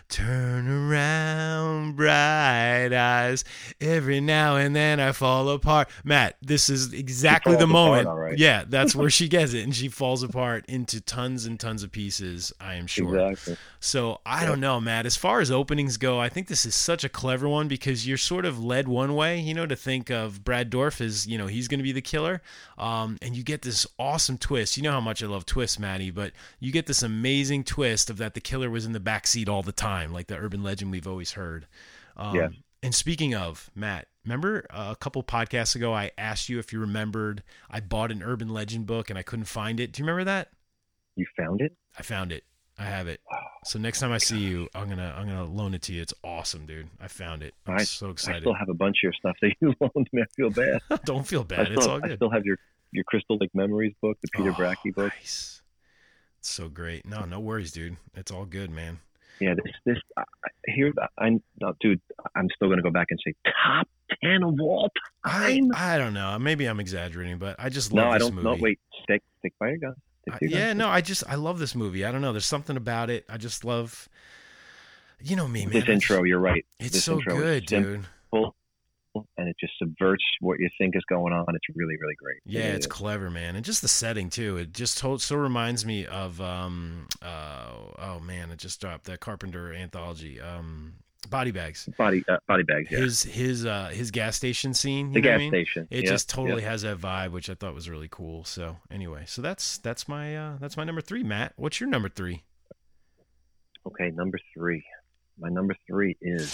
Turn 0.09 0.69
around, 0.69 1.97
bright 1.97 2.95
eyes. 2.95 3.45
Every 3.79 4.21
now 4.21 4.57
and 4.57 4.75
then 4.75 5.01
I 5.01 5.13
fall 5.13 5.51
apart. 5.51 5.91
Matt, 6.03 6.37
this 6.41 6.71
is 6.71 6.95
exactly 6.95 7.57
the 7.57 7.67
moment. 7.67 8.09
right. 8.09 8.39
Yeah, 8.39 8.65
that's 8.67 8.95
where 8.95 9.11
she 9.11 9.29
gets 9.29 9.53
it, 9.53 9.65
and 9.65 9.75
she 9.77 9.89
falls 9.89 10.23
apart 10.23 10.65
into 10.67 11.03
tons 11.03 11.45
and 11.45 11.61
tons 11.61 11.83
of 11.83 11.93
pieces. 11.93 12.53
I 12.59 12.75
am 12.75 12.87
sure. 12.87 13.19
Exactly. 13.19 13.57
So 13.81 14.21
I 14.27 14.45
don't 14.45 14.61
know, 14.61 14.81
Matt. 14.81 15.07
As 15.07 15.17
far 15.17 15.41
as 15.41 15.51
openings 15.51 15.97
go, 15.99 16.19
I 16.19 16.29
think 16.29 16.49
this 16.49 16.65
is 16.65 16.75
such 16.75 17.05
a 17.05 17.09
clever 17.09 17.49
one 17.49 17.69
because 17.69 18.07
you're 18.07 18.17
sort 18.17 18.45
of 18.45 18.63
led 18.63 18.89
one 18.89 19.15
way, 19.15 19.39
you 19.39 19.55
know, 19.55 19.67
to 19.67 19.77
think 19.77 20.11
of 20.11 20.43
Brad 20.43 20.71
Dourif 20.71 21.01
as, 21.01 21.27
you 21.27 21.39
know, 21.39 21.47
he's 21.47 21.69
going 21.69 21.79
to 21.79 21.85
be 21.85 21.93
the 21.93 22.01
killer. 22.01 22.41
Um, 22.77 23.19
and 23.23 23.37
you 23.37 23.43
get 23.43 23.63
this 23.63 23.87
awesome 23.99 24.39
twist. 24.39 24.77
You 24.77 24.83
know 24.85 24.93
how 24.93 25.01
much 25.01 25.23
I 25.23 25.27
love 25.27 25.45
twists, 25.47 25.79
Maddie, 25.79 26.11
but 26.11 26.33
you 26.61 26.73
get 26.73 26.87
this 26.87 27.03
amazing 27.03 27.65
twist 27.65 28.11
of 28.11 28.17
that 28.19 28.35
the 28.35 28.41
killer 28.41 28.71
was 28.71 28.87
in 28.87 28.93
the 28.93 29.01
back 29.01 29.27
seat 29.27 29.49
all 29.49 29.63
the 29.63 29.73
time, 29.73 29.98
like 30.07 30.27
the 30.29 30.37
urban 30.37 30.63
legend 30.63 30.91
we've 30.91 31.07
always 31.07 31.33
heard. 31.33 31.67
Um, 32.17 32.35
Yeah. 32.35 32.49
And 32.83 32.95
speaking 32.95 33.35
of 33.35 33.71
Matt, 33.75 34.07
remember 34.25 34.65
a 34.71 34.95
couple 34.95 35.23
podcasts 35.25 35.75
ago 35.75 35.93
I 35.93 36.13
asked 36.17 36.49
you 36.49 36.61
if 36.61 36.73
you 36.73 36.79
remembered 36.79 37.43
I 37.69 37.81
bought 37.81 38.13
an 38.13 38.23
urban 38.23 38.49
legend 38.51 38.87
book 38.87 39.11
and 39.11 39.19
I 39.19 39.23
couldn't 39.23 39.47
find 39.47 39.81
it. 39.81 39.91
Do 39.93 40.01
you 40.01 40.05
remember 40.07 40.25
that? 40.31 40.51
You 41.17 41.27
found 41.37 41.61
it? 41.61 41.73
I 41.99 42.03
found 42.03 42.31
it. 42.31 42.45
I 42.79 42.85
have 42.85 43.09
it. 43.09 43.21
So 43.65 43.81
next 43.81 43.99
time 43.99 44.13
I 44.13 44.19
see 44.19 44.39
you, 44.39 44.69
I'm 44.77 44.89
gonna 44.89 45.13
I'm 45.19 45.27
gonna 45.27 45.45
loan 45.45 45.75
it 45.75 45.83
to 45.83 45.93
you. 45.93 46.01
It's 46.01 46.15
awesome, 46.23 46.65
dude. 46.67 46.89
I 47.01 47.09
found 47.09 47.43
it. 47.43 47.55
I'm 47.67 47.75
I, 47.75 47.83
so 47.83 48.11
excited. 48.11 48.37
I 48.37 48.41
still 48.43 48.55
have 48.55 48.69
a 48.69 48.75
bunch 48.75 48.99
of 48.99 49.03
your 49.03 49.13
stuff 49.15 49.37
that 49.43 49.53
you 49.61 49.75
loaned 49.81 50.09
me. 50.13 50.23
I 50.23 50.27
feel 50.37 50.51
bad. 50.51 50.81
Don't 51.05 51.27
feel 51.27 51.43
bad. 51.43 51.67
still, 51.67 51.79
it's 51.79 51.87
all 51.89 51.99
good. 51.99 52.13
I 52.13 52.17
still 52.17 52.31
have 52.31 52.45
your 52.45 52.59
your 52.93 53.03
Crystal 53.03 53.37
Lake 53.41 53.51
Memories 53.53 53.95
book, 54.01 54.17
the 54.23 54.29
Peter 54.33 54.51
Oh, 54.51 54.55
Bracke 54.55 54.79
book. 54.95 55.13
Nice. 55.19 55.61
It's 56.39 56.49
so 56.51 56.69
great. 56.69 57.05
No, 57.05 57.25
no 57.25 57.41
worries, 57.41 57.73
dude. 57.73 57.97
It's 58.15 58.31
all 58.31 58.45
good, 58.47 58.71
man. 58.71 59.01
Yeah, 59.41 59.55
this 59.55 59.73
this 59.85 59.99
uh, 60.17 60.21
I, 60.21 60.49
I- 60.49 60.73
here 60.75 60.93
I 61.19 61.31
no, 61.61 61.75
dude. 61.81 62.01
I'm 62.35 62.49
still 62.55 62.69
gonna 62.69 62.83
go 62.83 62.91
back 62.91 63.07
and 63.11 63.19
say 63.25 63.35
top 63.65 63.89
ten 64.23 64.43
of 64.43 64.61
all 64.61 64.91
I 65.25 65.55
time. 65.61 65.71
I 65.75 65.99
don't 65.99 66.15
know. 66.15 66.39
Maybe 66.39 66.67
I'm 66.67 66.81
exaggerating, 66.81 67.39
but 67.39 67.57
I 67.59 67.69
just 67.69 67.93
love 67.93 68.05
this. 68.05 68.09
no, 68.11 68.15
I 68.15 68.19
don't. 68.19 68.35
movie. 68.35 68.45
No, 68.57 68.63
wait. 68.63 68.79
Stick 69.05 69.23
stick 69.39 69.53
by 69.61 69.69
your. 69.81 69.95
Stick 70.23 70.35
I- 70.35 70.39
your 70.43 70.51
yeah, 70.51 70.73
no, 70.73 70.89
I 70.89 71.01
just 71.01 71.25
I 71.29 71.37
love 71.37 71.59
this 71.59 71.75
movie. 71.75 72.05
I 72.05 72.13
don't 72.13 72.21
know. 72.21 72.33
There's 72.33 72.45
something 72.47 72.77
about 72.77 73.11
it. 73.11 73.25
I 73.29 73.37
just 73.37 73.65
love. 73.65 74.09
You 75.21 75.37
know 75.37 75.49
me, 75.49 75.65
man. 75.67 75.73
This 75.75 75.89
intro, 75.89 76.23
you're 76.23 76.39
right. 76.39 76.65
It's 76.79 76.93
this 76.93 77.05
so 77.05 77.15
intro 77.15 77.37
good, 77.37 77.67
dude. 77.67 78.07
And 79.15 79.49
it 79.49 79.57
just 79.59 79.73
subverts 79.79 80.23
what 80.41 80.59
you 80.61 80.69
think 80.79 80.95
is 80.97 81.03
going 81.09 81.33
on. 81.33 81.45
It's 81.55 81.77
really, 81.77 81.97
really 82.01 82.15
great. 82.15 82.39
Yeah, 82.45 82.61
really 82.65 82.77
it's 82.77 82.87
is. 82.87 82.93
clever, 82.93 83.31
man, 83.31 83.57
and 83.57 83.65
just 83.65 83.83
the 83.83 83.89
setting 83.89 84.31
too. 84.31 84.57
It 84.59 84.73
just 84.73 84.99
to- 84.99 85.19
so 85.19 85.37
reminds 85.37 85.85
me 85.87 86.07
of 86.07 86.41
um 86.41 87.09
uh 87.23 87.71
oh 87.99 88.21
man, 88.21 88.51
it 88.51 88.59
just 88.59 88.81
dropped 88.81 89.05
that 89.05 89.21
Carpenter 89.21 89.73
anthology, 89.73 90.41
um 90.41 90.95
Body 91.31 91.51
Bags. 91.51 91.89
body 91.99 92.25
uh, 92.29 92.37
body 92.47 92.63
bags. 92.63 92.91
Yeah. 92.91 92.99
His 93.01 93.23
his 93.25 93.67
uh 93.67 93.89
his 93.93 94.11
gas 94.13 94.37
station 94.37 94.73
scene. 94.73 95.09
You 95.13 95.15
The 95.15 95.21
know 95.21 95.29
what 95.31 95.35
I 95.35 95.37
gas 95.37 95.41
mean? 95.41 95.51
station. 95.51 95.89
It 95.91 96.07
just 96.07 96.31
totally 96.31 96.63
has 96.63 96.83
that 96.83 96.99
vibe, 96.99 97.33
which 97.33 97.51
I 97.51 97.55
thought 97.55 97.75
was 97.75 97.91
really 97.91 98.09
cool. 98.09 98.45
So 98.45 98.77
anyway, 98.91 99.25
so 99.27 99.43
that's 99.43 99.79
that's 99.79 100.07
my 100.09 100.37
uh 100.37 100.57
that's 100.61 100.77
my 100.77 100.85
number 100.85 101.01
three, 101.01 101.23
Matt. 101.25 101.55
What's 101.57 101.81
your 101.81 101.89
number 101.91 102.09
three? 102.09 102.45
Okay, 103.87 104.11
number 104.11 104.39
three. 104.55 104.83
My 105.39 105.49
number 105.49 105.75
three 105.87 106.17
is 106.23 106.53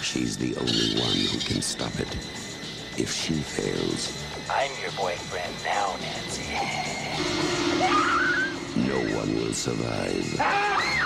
She's 0.00 0.36
the 0.36 0.54
only 0.56 1.00
one 1.00 1.16
who 1.16 1.38
can 1.40 1.60
stop 1.60 1.98
it. 1.98 2.14
If 2.96 3.12
she 3.12 3.34
fails, 3.34 4.12
I'm 4.48 4.70
your 4.80 4.92
boyfriend 4.92 5.52
now, 5.64 5.96
Nancy. 6.00 6.44
no 8.76 9.16
one 9.18 9.34
will 9.34 9.52
survive. 9.52 10.36
Ah! 10.38 11.03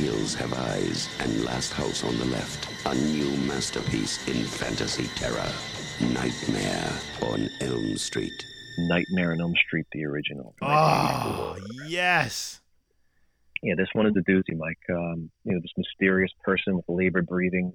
Hills 0.00 0.34
Have 0.34 0.52
Eyes 0.54 1.08
and 1.20 1.44
Last 1.44 1.72
House 1.72 2.04
on 2.04 2.16
the 2.18 2.24
Left. 2.26 2.68
A 2.86 2.94
new 2.94 3.36
masterpiece 3.46 4.26
in 4.28 4.44
fantasy 4.44 5.08
terror. 5.16 5.52
Nightmare 6.14 6.90
on 7.22 7.50
Elm 7.60 7.96
Street. 7.96 8.32
Nightmare 8.78 9.32
on 9.32 9.40
Elm 9.40 9.54
Street, 9.56 9.86
the 9.92 10.06
original. 10.06 10.54
Oh, 10.62 11.56
yes. 11.86 12.60
Yeah, 13.62 13.74
this 13.76 13.88
one 13.92 14.06
is 14.06 14.14
a 14.16 14.30
doozy, 14.30 14.56
Mike. 14.56 14.78
Um, 14.88 15.30
you 15.44 15.52
know, 15.52 15.60
this 15.60 15.72
mysterious 15.76 16.32
person 16.42 16.76
with 16.76 16.86
labored 16.88 17.26
breathing, 17.26 17.74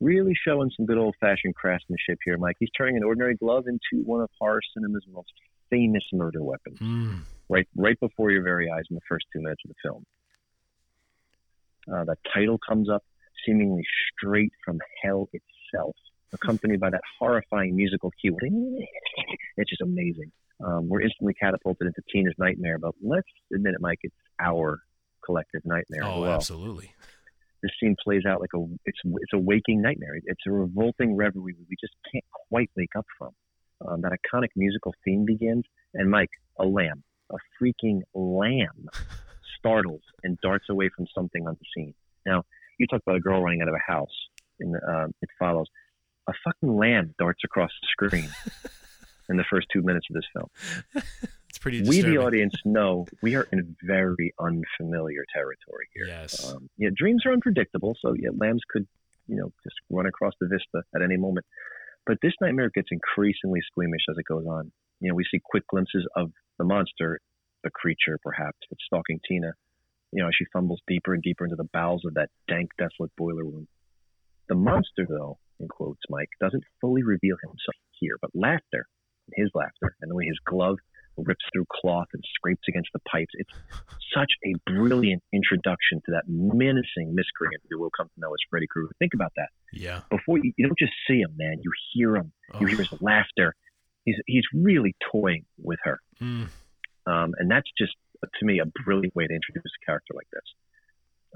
really 0.00 0.34
showing 0.44 0.70
some 0.76 0.86
good 0.86 0.98
old-fashioned 0.98 1.54
craftsmanship 1.54 2.18
here, 2.24 2.38
Mike. 2.38 2.56
He's 2.58 2.70
turning 2.76 2.96
an 2.96 3.04
ordinary 3.04 3.36
glove 3.36 3.66
into 3.68 4.04
one 4.04 4.20
of 4.20 4.30
horror 4.40 4.62
cinema's 4.74 5.06
most 5.12 5.32
famous 5.70 6.04
murder 6.12 6.42
weapons. 6.42 6.78
Mm. 6.80 7.20
Right, 7.48 7.66
right 7.76 7.98
before 8.00 8.30
your 8.30 8.42
very 8.42 8.70
eyes 8.70 8.84
in 8.90 8.94
the 8.96 9.02
first 9.08 9.26
two 9.32 9.40
minutes 9.40 9.62
of 9.64 9.70
the 9.70 9.74
film. 9.88 10.04
Uh, 11.92 12.04
the 12.04 12.16
title 12.34 12.58
comes 12.68 12.90
up 12.90 13.04
seemingly 13.46 13.84
straight 14.18 14.52
from 14.64 14.78
hell 15.02 15.28
itself, 15.32 15.94
accompanied 16.32 16.80
by 16.80 16.90
that 16.90 17.02
horrifying 17.18 17.76
musical 17.76 18.10
cue. 18.20 18.36
It's 19.58 19.70
just 19.70 19.80
amazing. 19.80 20.30
Um, 20.62 20.86
we're 20.86 21.00
instantly 21.00 21.32
catapulted 21.32 21.86
into 21.86 22.02
Tina's 22.12 22.34
nightmare, 22.36 22.78
but 22.78 22.94
let's 23.02 23.26
admit 23.54 23.72
it, 23.72 23.80
Mike, 23.80 24.00
it's 24.02 24.14
our 24.38 24.80
collective 25.24 25.62
nightmare 25.64 26.04
Oh, 26.04 26.20
well. 26.20 26.32
absolutely. 26.32 26.92
This 27.62 27.70
scene 27.80 27.96
plays 28.04 28.26
out 28.28 28.40
like 28.42 28.50
a 28.54 28.58
it's 28.84 28.98
it's 29.04 29.32
a 29.32 29.38
waking 29.38 29.80
nightmare. 29.80 30.14
It's 30.24 30.42
a 30.46 30.50
revolting 30.50 31.16
reverie 31.16 31.54
we 31.70 31.76
just 31.80 31.94
can't 32.12 32.24
quite 32.50 32.70
wake 32.76 32.94
up 32.98 33.06
from. 33.16 33.30
Um, 33.86 34.02
that 34.02 34.12
iconic 34.12 34.48
musical 34.56 34.94
theme 35.04 35.24
begins, 35.24 35.64
and 35.94 36.10
Mike, 36.10 36.30
a 36.58 36.64
lamb, 36.66 37.02
a 37.30 37.36
freaking 37.60 38.02
lamb, 38.14 38.88
startles 39.58 40.02
and 40.22 40.38
darts 40.42 40.66
away 40.68 40.90
from 40.94 41.06
something 41.14 41.46
unseen. 41.46 41.94
Now, 42.24 42.44
you 42.78 42.86
talk 42.86 43.02
about 43.06 43.16
a 43.16 43.20
girl 43.20 43.42
running 43.42 43.62
out 43.62 43.68
of 43.68 43.74
a 43.74 43.92
house, 43.92 44.14
and 44.60 44.76
uh, 44.76 45.06
it 45.22 45.28
follows. 45.38 45.66
A 46.28 46.32
fucking 46.44 46.76
lamb 46.76 47.14
darts 47.18 47.42
across 47.44 47.70
the 47.80 47.86
screen 47.92 48.28
in 49.28 49.36
the 49.36 49.44
first 49.48 49.68
two 49.72 49.82
minutes 49.82 50.06
of 50.10 50.14
this 50.14 50.24
film. 50.32 51.04
It's 51.48 51.58
pretty 51.58 51.82
We, 51.82 52.02
the 52.02 52.18
audience, 52.18 52.54
know 52.64 53.06
we 53.22 53.34
are 53.34 53.46
in 53.52 53.76
very 53.82 54.34
unfamiliar 54.38 55.24
territory 55.32 55.88
here. 55.94 56.06
Yes. 56.06 56.52
Um, 56.52 56.68
yeah, 56.76 56.90
dreams 56.94 57.24
are 57.24 57.32
unpredictable, 57.32 57.96
so 58.00 58.12
yeah, 58.12 58.30
lambs 58.36 58.62
could, 58.68 58.86
you 59.26 59.36
know, 59.36 59.52
just 59.64 59.76
run 59.88 60.06
across 60.06 60.34
the 60.40 60.48
vista 60.48 60.84
at 60.94 61.02
any 61.02 61.16
moment. 61.16 61.46
But 62.04 62.18
this 62.22 62.34
nightmare 62.40 62.70
gets 62.74 62.88
increasingly 62.90 63.60
squeamish 63.66 64.02
as 64.10 64.16
it 64.18 64.26
goes 64.28 64.46
on. 64.46 64.70
You 65.00 65.10
know, 65.10 65.14
we 65.14 65.24
see 65.30 65.40
quick 65.42 65.66
glimpses 65.68 66.06
of 66.14 66.30
the 66.58 66.64
monster, 66.64 67.20
the 67.64 67.70
creature, 67.70 68.18
perhaps, 68.22 68.58
that's 68.70 68.84
stalking 68.86 69.20
Tina. 69.26 69.52
You 70.12 70.22
know, 70.22 70.28
as 70.28 70.34
she 70.38 70.46
fumbles 70.52 70.80
deeper 70.86 71.14
and 71.14 71.22
deeper 71.22 71.44
into 71.44 71.56
the 71.56 71.68
bowels 71.72 72.02
of 72.06 72.14
that 72.14 72.30
dank, 72.48 72.70
desolate 72.78 73.10
boiler 73.16 73.44
room. 73.44 73.68
The 74.48 74.54
monster, 74.54 75.06
though, 75.08 75.38
in 75.58 75.68
quotes, 75.68 76.00
Mike, 76.08 76.30
doesn't 76.40 76.62
fully 76.80 77.02
reveal 77.02 77.36
himself 77.42 77.76
here, 77.98 78.16
but 78.20 78.30
laughter, 78.34 78.86
his 79.34 79.50
laughter, 79.54 79.96
and 80.00 80.10
the 80.10 80.14
way 80.14 80.26
his 80.26 80.38
glove 80.46 80.78
rips 81.16 81.44
through 81.52 81.64
cloth 81.70 82.08
and 82.12 82.22
scrapes 82.34 82.62
against 82.68 82.90
the 82.92 83.00
pipes. 83.10 83.32
It's 83.34 83.50
such 84.14 84.30
a 84.44 84.54
brilliant 84.70 85.22
introduction 85.32 86.00
to 86.06 86.12
that 86.12 86.24
menacing 86.28 87.14
miscreant 87.14 87.62
who 87.70 87.80
will 87.80 87.90
come 87.96 88.08
to 88.08 88.20
know 88.20 88.28
as 88.28 88.38
Freddy 88.50 88.66
Krueger. 88.66 88.92
Think 88.98 89.14
about 89.14 89.32
that. 89.36 89.48
Yeah. 89.72 90.00
Before 90.10 90.38
you, 90.38 90.52
you 90.56 90.66
don't 90.66 90.78
just 90.78 90.92
see 91.08 91.20
him, 91.20 91.34
man. 91.36 91.56
You 91.62 91.70
hear 91.92 92.16
him. 92.16 92.32
You 92.60 92.66
hear 92.66 92.76
oh. 92.80 92.84
his 92.84 93.00
laughter. 93.00 93.54
He's 94.06 94.16
he's 94.26 94.44
really 94.54 94.96
toying 95.12 95.44
with 95.58 95.78
her, 95.84 96.00
Mm. 96.22 96.48
um, 97.06 97.34
and 97.38 97.50
that's 97.50 97.68
just 97.76 97.92
to 98.22 98.44
me 98.46 98.60
a 98.60 98.64
brilliant 98.84 99.14
way 99.14 99.26
to 99.26 99.34
introduce 99.34 99.70
a 99.82 99.84
character 99.84 100.14
like 100.14 100.28
this. 100.32 100.42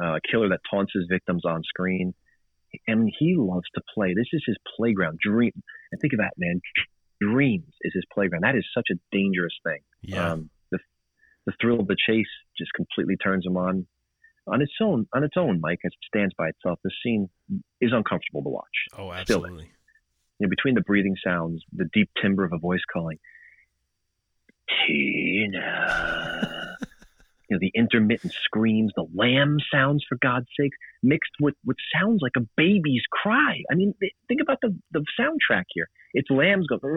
Uh, 0.03 0.15
a 0.17 0.21
killer 0.31 0.49
that 0.49 0.61
taunts 0.71 0.93
his 0.95 1.05
victims 1.11 1.45
on 1.45 1.63
screen. 1.65 2.15
and 2.87 3.13
he 3.19 3.35
loves 3.37 3.67
to 3.75 3.83
play. 3.95 4.15
This 4.15 4.29
is 4.33 4.43
his 4.47 4.57
playground. 4.77 5.19
Dream. 5.21 5.53
And 5.91 6.01
think 6.01 6.13
of 6.15 6.21
that, 6.21 6.35
man. 6.39 6.61
Dreams 7.21 7.67
is 7.83 7.93
his 7.93 8.05
playground. 8.15 8.43
That 8.45 8.55
is 8.57 8.65
such 8.73 8.87
a 8.93 8.95
dangerous 9.13 9.53
thing. 9.65 9.81
Yeah. 10.03 10.31
Um, 10.33 10.51
the 10.71 10.79
the 11.47 11.53
thrill 11.61 11.81
of 11.81 11.89
the 11.89 11.97
chase 12.07 12.33
just 12.57 12.73
completely 12.73 13.17
turns 13.17 13.45
him 13.45 13.57
on. 13.57 13.87
On 14.47 14.63
its 14.63 14.73
own, 14.81 15.07
on 15.13 15.23
its 15.25 15.37
own, 15.37 15.61
Mike, 15.61 15.81
as 15.85 15.93
it 15.93 15.99
stands 16.07 16.33
by 16.39 16.49
itself, 16.49 16.79
the 16.83 16.91
scene 17.03 17.29
is 17.81 17.93
uncomfortable 17.93 18.43
to 18.43 18.49
watch. 18.49 18.77
Oh, 18.97 19.13
absolutely. 19.13 19.71
You 20.41 20.47
know, 20.47 20.51
between 20.51 20.75
the 20.75 20.81
breathing 20.81 21.17
sounds, 21.23 21.63
the 21.73 21.85
deep 21.93 22.09
timbre 22.21 22.45
of 22.45 22.53
a 22.53 22.59
voice 22.59 22.81
calling, 22.91 23.19
Tina. 24.87 26.77
you 27.49 27.57
know, 27.57 27.59
the 27.61 27.71
intermittent 27.75 28.33
screams, 28.45 28.93
the 28.97 29.07
lamb 29.15 29.59
sounds, 29.73 30.03
for 30.09 30.17
God's 30.23 30.47
sake, 30.59 30.73
mixed 31.03 31.33
with 31.41 31.55
what 31.65 31.77
sounds 31.95 32.21
like 32.23 32.33
a 32.39 32.47
baby's 32.57 33.03
cry. 33.11 33.61
I 33.71 33.75
mean, 33.75 33.93
think 34.29 34.41
about 34.41 34.59
the, 34.63 34.75
the 34.93 35.05
soundtrack 35.21 35.65
here. 35.75 35.89
It's 36.15 36.31
lambs 36.31 36.67
go, 36.69 36.79
and 36.83 36.95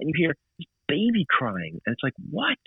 you 0.00 0.12
hear 0.16 0.34
this 0.58 0.66
baby 0.88 1.26
crying. 1.28 1.78
And 1.84 1.92
it's 1.92 2.02
like, 2.02 2.14
what? 2.30 2.58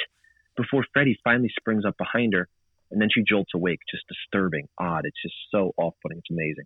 Before 0.55 0.85
Freddy 0.93 1.17
finally 1.23 1.49
springs 1.57 1.83
up 1.83 1.97
behind 1.97 2.33
her, 2.33 2.47
and 2.91 3.01
then 3.01 3.07
she 3.11 3.23
jolts 3.27 3.51
awake, 3.55 3.79
just 3.89 4.03
disturbing, 4.07 4.67
odd. 4.77 5.05
It's 5.05 5.21
just 5.21 5.35
so 5.49 5.71
off 5.77 5.95
putting. 6.03 6.19
It's 6.19 6.29
amazing. 6.29 6.65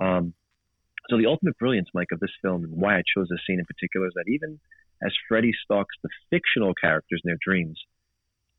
Um, 0.00 0.34
so 1.08 1.18
the 1.18 1.26
ultimate 1.26 1.58
brilliance, 1.58 1.88
Mike, 1.94 2.12
of 2.12 2.20
this 2.20 2.30
film 2.42 2.64
and 2.64 2.74
why 2.74 2.96
I 2.98 3.02
chose 3.14 3.28
this 3.28 3.40
scene 3.46 3.58
in 3.58 3.66
particular 3.66 4.06
is 4.06 4.14
that 4.14 4.28
even 4.28 4.58
as 5.04 5.12
Freddy 5.28 5.52
stalks 5.64 5.94
the 6.02 6.08
fictional 6.30 6.74
characters 6.74 7.20
in 7.24 7.28
their 7.28 7.38
dreams, 7.44 7.78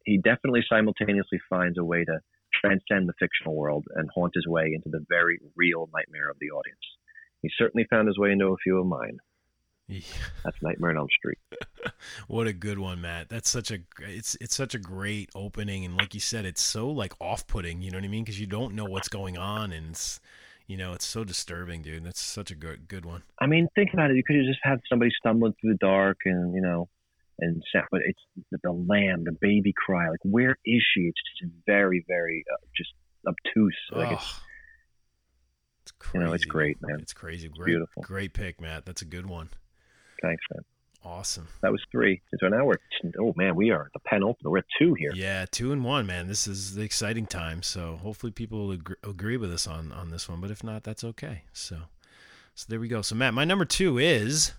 he 0.05 0.17
definitely 0.17 0.63
simultaneously 0.69 1.39
finds 1.49 1.77
a 1.77 1.83
way 1.83 2.05
to 2.05 2.19
transcend 2.53 3.09
the 3.09 3.13
fictional 3.19 3.55
world 3.55 3.85
and 3.95 4.09
haunt 4.13 4.33
his 4.35 4.47
way 4.47 4.71
into 4.73 4.89
the 4.89 5.05
very 5.09 5.39
real 5.55 5.89
nightmare 5.93 6.29
of 6.29 6.37
the 6.39 6.51
audience. 6.51 6.79
He 7.41 7.49
certainly 7.57 7.85
found 7.89 8.07
his 8.07 8.17
way 8.17 8.31
into 8.31 8.47
a 8.47 8.57
few 8.57 8.79
of 8.79 8.85
mine. 8.85 9.17
That's 10.43 10.57
Nightmare 10.61 10.91
on 10.91 10.97
Elm 10.97 11.07
Street. 11.17 11.37
What 12.27 12.47
a 12.47 12.53
good 12.53 12.79
one, 12.79 12.99
Matt. 12.99 13.29
That's 13.29 13.49
such 13.49 13.71
a 13.71 13.79
it's 13.99 14.35
it's 14.41 14.55
such 14.55 14.75
a 14.75 14.79
great 14.79 15.29
opening, 15.33 15.85
and 15.85 15.95
like 15.95 16.13
you 16.13 16.19
said, 16.19 16.43
it's 16.43 16.61
so 16.61 16.89
like 16.89 17.13
off-putting. 17.21 17.81
You 17.81 17.91
know 17.91 17.97
what 17.97 18.03
I 18.03 18.09
mean? 18.09 18.25
Because 18.25 18.39
you 18.39 18.45
don't 18.45 18.75
know 18.75 18.83
what's 18.83 19.07
going 19.07 19.37
on, 19.37 19.71
and 19.71 19.91
it's 19.91 20.19
you 20.67 20.77
know 20.77 20.93
it's 20.93 21.05
so 21.05 21.23
disturbing, 21.23 21.81
dude. 21.81 22.03
That's 22.03 22.21
such 22.21 22.51
a 22.51 22.55
good 22.55 22.87
good 22.87 23.05
one. 23.05 23.23
I 23.39 23.47
mean, 23.47 23.67
think 23.75 23.93
about 23.93 24.11
it. 24.11 24.17
You 24.17 24.23
could 24.23 24.35
have 24.35 24.45
just 24.45 24.59
had 24.61 24.79
somebody 24.89 25.11
stumbling 25.17 25.53
through 25.59 25.71
the 25.71 25.77
dark 25.77 26.17
and, 26.25 26.53
you 26.53 26.61
know, 26.61 26.89
and 27.39 27.63
but 27.91 28.01
it's 28.05 28.21
the, 28.51 28.57
the 28.63 28.71
lamb, 28.71 29.23
the 29.23 29.35
baby 29.39 29.73
cry. 29.73 30.09
Like, 30.09 30.19
where 30.23 30.57
is 30.65 30.83
she? 30.93 31.01
It's 31.01 31.21
just 31.41 31.53
very, 31.65 32.03
very 32.07 32.43
uh, 32.51 32.65
just 32.75 32.91
obtuse. 33.27 33.77
Like, 33.91 34.13
it's, 34.13 34.39
you 36.13 36.19
know, 36.19 36.33
it's 36.33 36.45
great, 36.45 36.77
man. 36.81 36.99
It's 36.99 37.13
crazy. 37.13 37.47
Great, 37.47 37.65
beautiful. 37.65 38.03
Great 38.03 38.33
pick, 38.33 38.59
Matt. 38.59 38.85
That's 38.85 39.01
a 39.01 39.05
good 39.05 39.25
one. 39.25 39.49
Thanks, 40.21 40.43
man. 40.51 40.63
Awesome. 41.03 41.47
That 41.61 41.71
was 41.71 41.81
three. 41.91 42.21
So 42.39 42.47
now 42.47 42.65
we're, 42.65 42.79
oh 43.19 43.33
man, 43.37 43.55
we 43.55 43.71
are 43.71 43.85
at 43.85 43.93
the 43.93 43.99
penultimate. 43.99 44.51
We're 44.51 44.57
at 44.59 44.65
two 44.77 44.93
here. 44.93 45.11
Yeah, 45.15 45.45
two 45.49 45.71
and 45.71 45.83
one, 45.83 46.05
man. 46.05 46.27
This 46.27 46.47
is 46.47 46.75
the 46.75 46.81
exciting 46.83 47.25
time. 47.25 47.63
So 47.63 47.97
hopefully 47.97 48.31
people 48.31 48.59
will 48.59 48.71
agree, 48.71 48.95
agree 49.03 49.37
with 49.37 49.53
us 49.53 49.67
on 49.67 49.91
on 49.91 50.09
this 50.09 50.27
one. 50.27 50.41
But 50.41 50.51
if 50.51 50.63
not, 50.63 50.83
that's 50.83 51.03
okay. 51.03 51.43
So, 51.53 51.77
so 52.55 52.65
there 52.67 52.79
we 52.79 52.87
go. 52.87 53.01
So 53.01 53.15
Matt, 53.15 53.33
my 53.33 53.45
number 53.45 53.65
two 53.65 53.97
is 53.97 54.53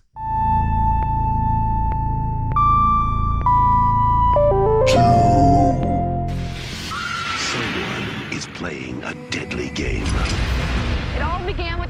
Someone 7.37 8.31
is 8.31 8.47
playing 8.53 9.03
a 9.03 9.13
deadly 9.29 9.69
game. 9.69 10.05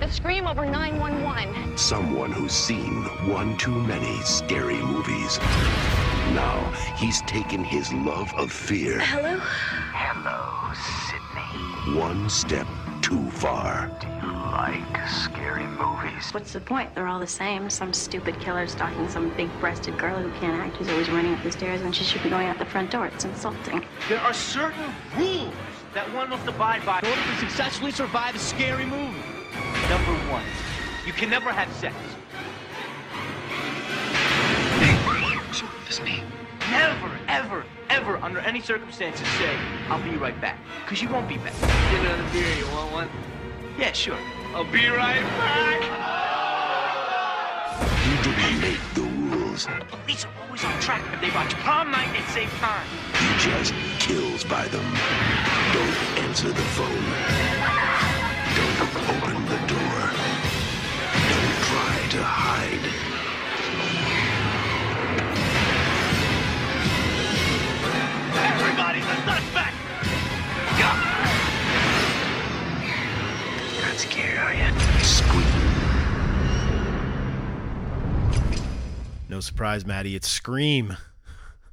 It 0.10 0.26
all 0.26 0.28
began 0.28 0.46
with 0.46 0.48
a 0.48 0.48
scream 0.48 0.48
over 0.48 0.66
911. 0.66 1.78
Someone 1.78 2.32
who's 2.32 2.52
seen 2.52 3.04
one 3.30 3.58
too 3.58 3.72
many 3.72 4.20
scary 4.22 4.78
movies. 4.78 5.38
Now 6.34 6.72
he's 6.98 7.22
taken 7.24 7.64
his 7.64 7.92
love 7.94 8.34
of 8.36 8.52
fear 8.52 9.00
Hello? 9.00 9.40
Hello, 9.94 10.74
Sydney. 11.06 12.00
one 12.00 12.30
step 12.30 12.68
too 13.02 13.30
far. 13.32 13.92
Do 14.00 14.08
you 14.08 14.34
like 14.34 15.08
scary 15.08 15.66
movies? 15.66 16.32
What's 16.32 16.54
the 16.54 16.62
point? 16.62 16.94
They're 16.96 17.08
all 17.08 17.20
the 17.20 17.28
same. 17.28 17.70
Some 17.70 17.94
stupid 17.94 18.40
killer 18.40 18.68
stalking 18.68 19.08
some 19.10 19.30
big-breasted 19.36 19.98
girl 19.98 20.22
who 20.22 20.32
can't 20.40 20.60
act, 20.60 20.78
who's 20.78 20.90
always 20.90 21.10
running 21.10 21.34
up 21.34 21.44
the 21.44 21.52
stairs 21.52 21.82
when 21.82 21.92
she 21.92 22.04
should 22.04 22.24
be 22.24 22.30
going 22.30 22.48
out 22.48 22.58
the 22.60 22.66
front 22.66 22.92
door. 22.92 23.08
It's 23.08 23.26
insulting. 23.26 23.86
There 24.08 24.20
are 24.20 24.34
certain 24.34 24.94
rules 25.18 25.54
that 25.94 26.12
one 26.14 26.30
must 26.30 26.48
abide 26.48 26.86
by 26.86 27.00
in 27.00 27.08
order 27.08 27.22
to 27.22 27.38
successfully 27.38 27.92
survive 27.92 28.36
a 28.36 28.40
scary 28.40 28.86
movie. 28.86 29.39
Number 29.90 30.14
one, 30.32 30.44
you 31.04 31.14
can 31.14 31.32
never 31.32 31.52
have 31.52 31.72
sex. 31.74 31.96
Never, 36.70 37.12
ever, 37.28 37.66
ever, 37.90 38.18
under 38.18 38.40
any 38.40 38.62
circumstances, 38.62 39.28
say, 39.40 39.58
I'll 39.88 40.04
be 40.04 40.16
right 40.16 40.40
back. 40.40 40.60
Because 40.86 41.02
you 41.02 41.10
won't 41.10 41.28
be 41.28 41.38
back. 41.38 41.60
Get 41.60 42.06
another 42.06 42.32
beer, 42.32 42.56
you 42.56 42.68
want 42.68 42.92
one? 42.92 43.10
Yeah, 43.80 43.92
sure. 43.92 44.20
I'll 44.54 44.72
be 44.72 44.88
right 44.88 45.24
back. 45.42 45.82
You 48.06 48.32
didn't 48.32 48.62
make 48.62 48.80
the 48.94 49.02
rules, 49.02 49.66
kills. 49.66 49.84
Police 49.88 50.26
are 50.26 50.34
always 50.46 50.64
on 50.64 50.80
track, 50.80 51.04
but 51.10 51.20
they 51.20 51.32
watch 51.32 51.56
prom 51.66 51.90
night 51.90 52.10
at 52.16 52.30
same 52.30 52.50
time. 52.62 52.86
He 53.18 53.50
just 53.50 53.74
kills 54.00 54.44
by 54.44 54.68
them. 54.68 54.86
Don't 55.74 55.98
answer 56.30 56.50
the 56.50 56.68
phone. 56.78 57.06
Don't 58.56 59.19
to 62.10 62.24
hide. 62.24 62.86
Everybody's 68.36 69.06
a 69.06 69.16
suspect! 69.28 69.76
Not 73.82 73.98
scared, 73.98 74.40
are 74.40 74.54
you? 74.54 74.70
No 79.30 79.40
surprise, 79.40 79.86
Maddie. 79.86 80.16
It's 80.16 80.28
Scream. 80.28 80.98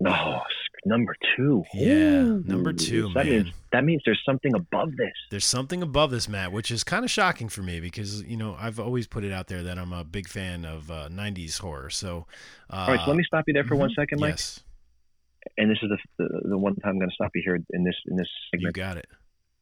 No, 0.01 0.43
number 0.87 1.15
two. 1.37 1.65
Yeah, 1.75 2.23
Ooh. 2.23 2.43
number 2.47 2.73
two, 2.73 3.09
that 3.15 3.27
man. 3.27 3.29
Means, 3.45 3.49
that 3.73 3.85
means 3.85 4.03
there's 4.07 4.23
something 4.25 4.55
above 4.55 4.91
this. 4.97 5.13
There's 5.31 5.45
something 5.45 5.83
above 5.83 6.11
this, 6.11 6.29
Matt, 6.29 6.53
which 6.53 6.71
is 6.71 6.83
kind 6.85 7.05
of 7.05 7.11
shocking 7.11 7.49
for 7.49 7.63
me 7.63 7.81
because 7.81 8.23
you 8.23 8.37
know 8.37 8.57
I've 8.59 8.81
always 8.81 9.07
put 9.07 9.25
it 9.25 9.33
out 9.33 9.49
there 9.49 9.63
that 9.65 9.79
I'm 9.79 9.93
a 9.93 10.05
big 10.05 10.29
fan 10.29 10.65
of 10.65 10.91
uh, 10.91 11.09
'90s 11.11 11.59
horror. 11.59 11.91
So, 11.91 12.27
uh, 12.71 12.77
All 12.77 12.89
right, 12.89 13.01
so 13.05 13.11
let 13.11 13.17
me 13.17 13.25
stop 13.27 13.45
you 13.47 13.53
there 13.55 13.65
for 13.65 13.77
one 13.77 13.91
mhm, 13.91 13.95
second, 13.97 14.21
Mike. 14.21 14.31
Yes, 14.31 14.61
And 15.59 15.71
this 15.71 15.79
is 15.83 15.91
the, 15.91 15.99
the 16.25 16.49
the 16.51 16.59
one 16.59 16.75
time 16.77 16.93
I'm 16.93 16.99
going 16.99 17.11
to 17.11 17.15
stop 17.15 17.33
you 17.35 17.43
here 17.45 17.57
in 17.71 17.85
this 17.85 17.97
in 18.07 18.17
this 18.17 18.29
segment. 18.51 18.77
you 18.77 18.83
got 18.83 18.97
it. 18.97 19.07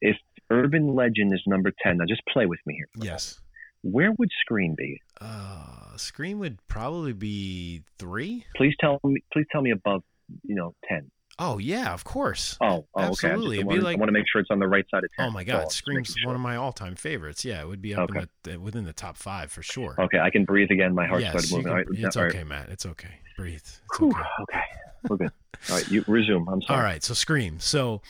If 0.00 0.16
Urban 0.50 0.94
Legend 0.94 1.32
is 1.32 1.42
number 1.46 1.72
ten, 1.82 1.96
now 1.98 2.04
just 2.06 2.22
play 2.32 2.46
with 2.46 2.60
me 2.66 2.74
here. 2.74 2.88
Yes. 2.96 3.40
Where 3.82 4.12
would 4.12 4.30
Scream 4.40 4.74
be? 4.78 5.00
Uh, 5.20 5.96
Scream 5.96 6.38
would 6.38 6.56
probably 6.68 7.12
be 7.12 7.82
three. 7.98 8.46
Please 8.56 8.74
tell 8.80 8.98
me. 9.04 9.22
Please 9.32 9.46
tell 9.52 9.60
me 9.62 9.72
above. 9.72 10.02
You 10.42 10.54
know, 10.54 10.74
ten. 10.88 11.10
Oh 11.38 11.58
yeah, 11.58 11.92
of 11.92 12.04
course. 12.04 12.56
Oh, 12.60 12.86
oh 12.94 13.00
Absolutely. 13.00 13.58
okay. 13.58 13.58
I, 13.58 13.60
It'd 13.60 13.68
be 13.68 13.74
want, 13.74 13.82
like- 13.82 13.96
I 13.96 13.98
want 14.00 14.08
to 14.08 14.12
make 14.12 14.24
sure 14.30 14.40
it's 14.40 14.50
on 14.50 14.58
the 14.60 14.68
right 14.68 14.84
side 14.90 15.02
of 15.04 15.10
ten. 15.18 15.26
Oh 15.26 15.30
my 15.30 15.42
God, 15.44 15.72
Scream's 15.72 16.14
sure. 16.16 16.26
one 16.28 16.36
of 16.36 16.40
my 16.40 16.56
all-time 16.56 16.94
favorites. 16.94 17.44
Yeah, 17.44 17.60
it 17.62 17.66
would 17.68 17.82
be 17.82 17.94
up 17.94 18.10
Okay. 18.10 18.20
in 18.20 18.28
the, 18.44 18.60
within 18.60 18.84
the 18.84 18.92
top 18.92 19.16
five 19.16 19.50
for 19.50 19.62
sure. 19.62 19.96
Okay, 19.98 20.18
I 20.20 20.30
can 20.30 20.44
breathe 20.44 20.70
again. 20.70 20.94
My 20.94 21.06
heart 21.06 21.22
yes, 21.22 21.30
started 21.32 21.50
moving. 21.50 21.64
can- 21.64 21.70
All 21.70 21.76
right, 21.76 21.86
it's 22.06 22.16
all 22.16 22.22
right. 22.24 22.34
okay, 22.34 22.44
Matt. 22.44 22.68
It's 22.68 22.86
okay. 22.86 23.14
Breathe. 23.36 23.56
It's 23.56 23.80
Whew, 23.98 24.10
okay. 24.10 24.20
okay, 24.42 24.60
we're 25.08 25.16
good. 25.16 25.32
All 25.70 25.76
right, 25.76 25.88
you 25.90 26.04
resume. 26.06 26.46
I'm 26.48 26.62
sorry. 26.62 26.78
All 26.78 26.84
right, 26.84 27.02
so 27.02 27.14
Scream. 27.14 27.58
So 27.58 28.00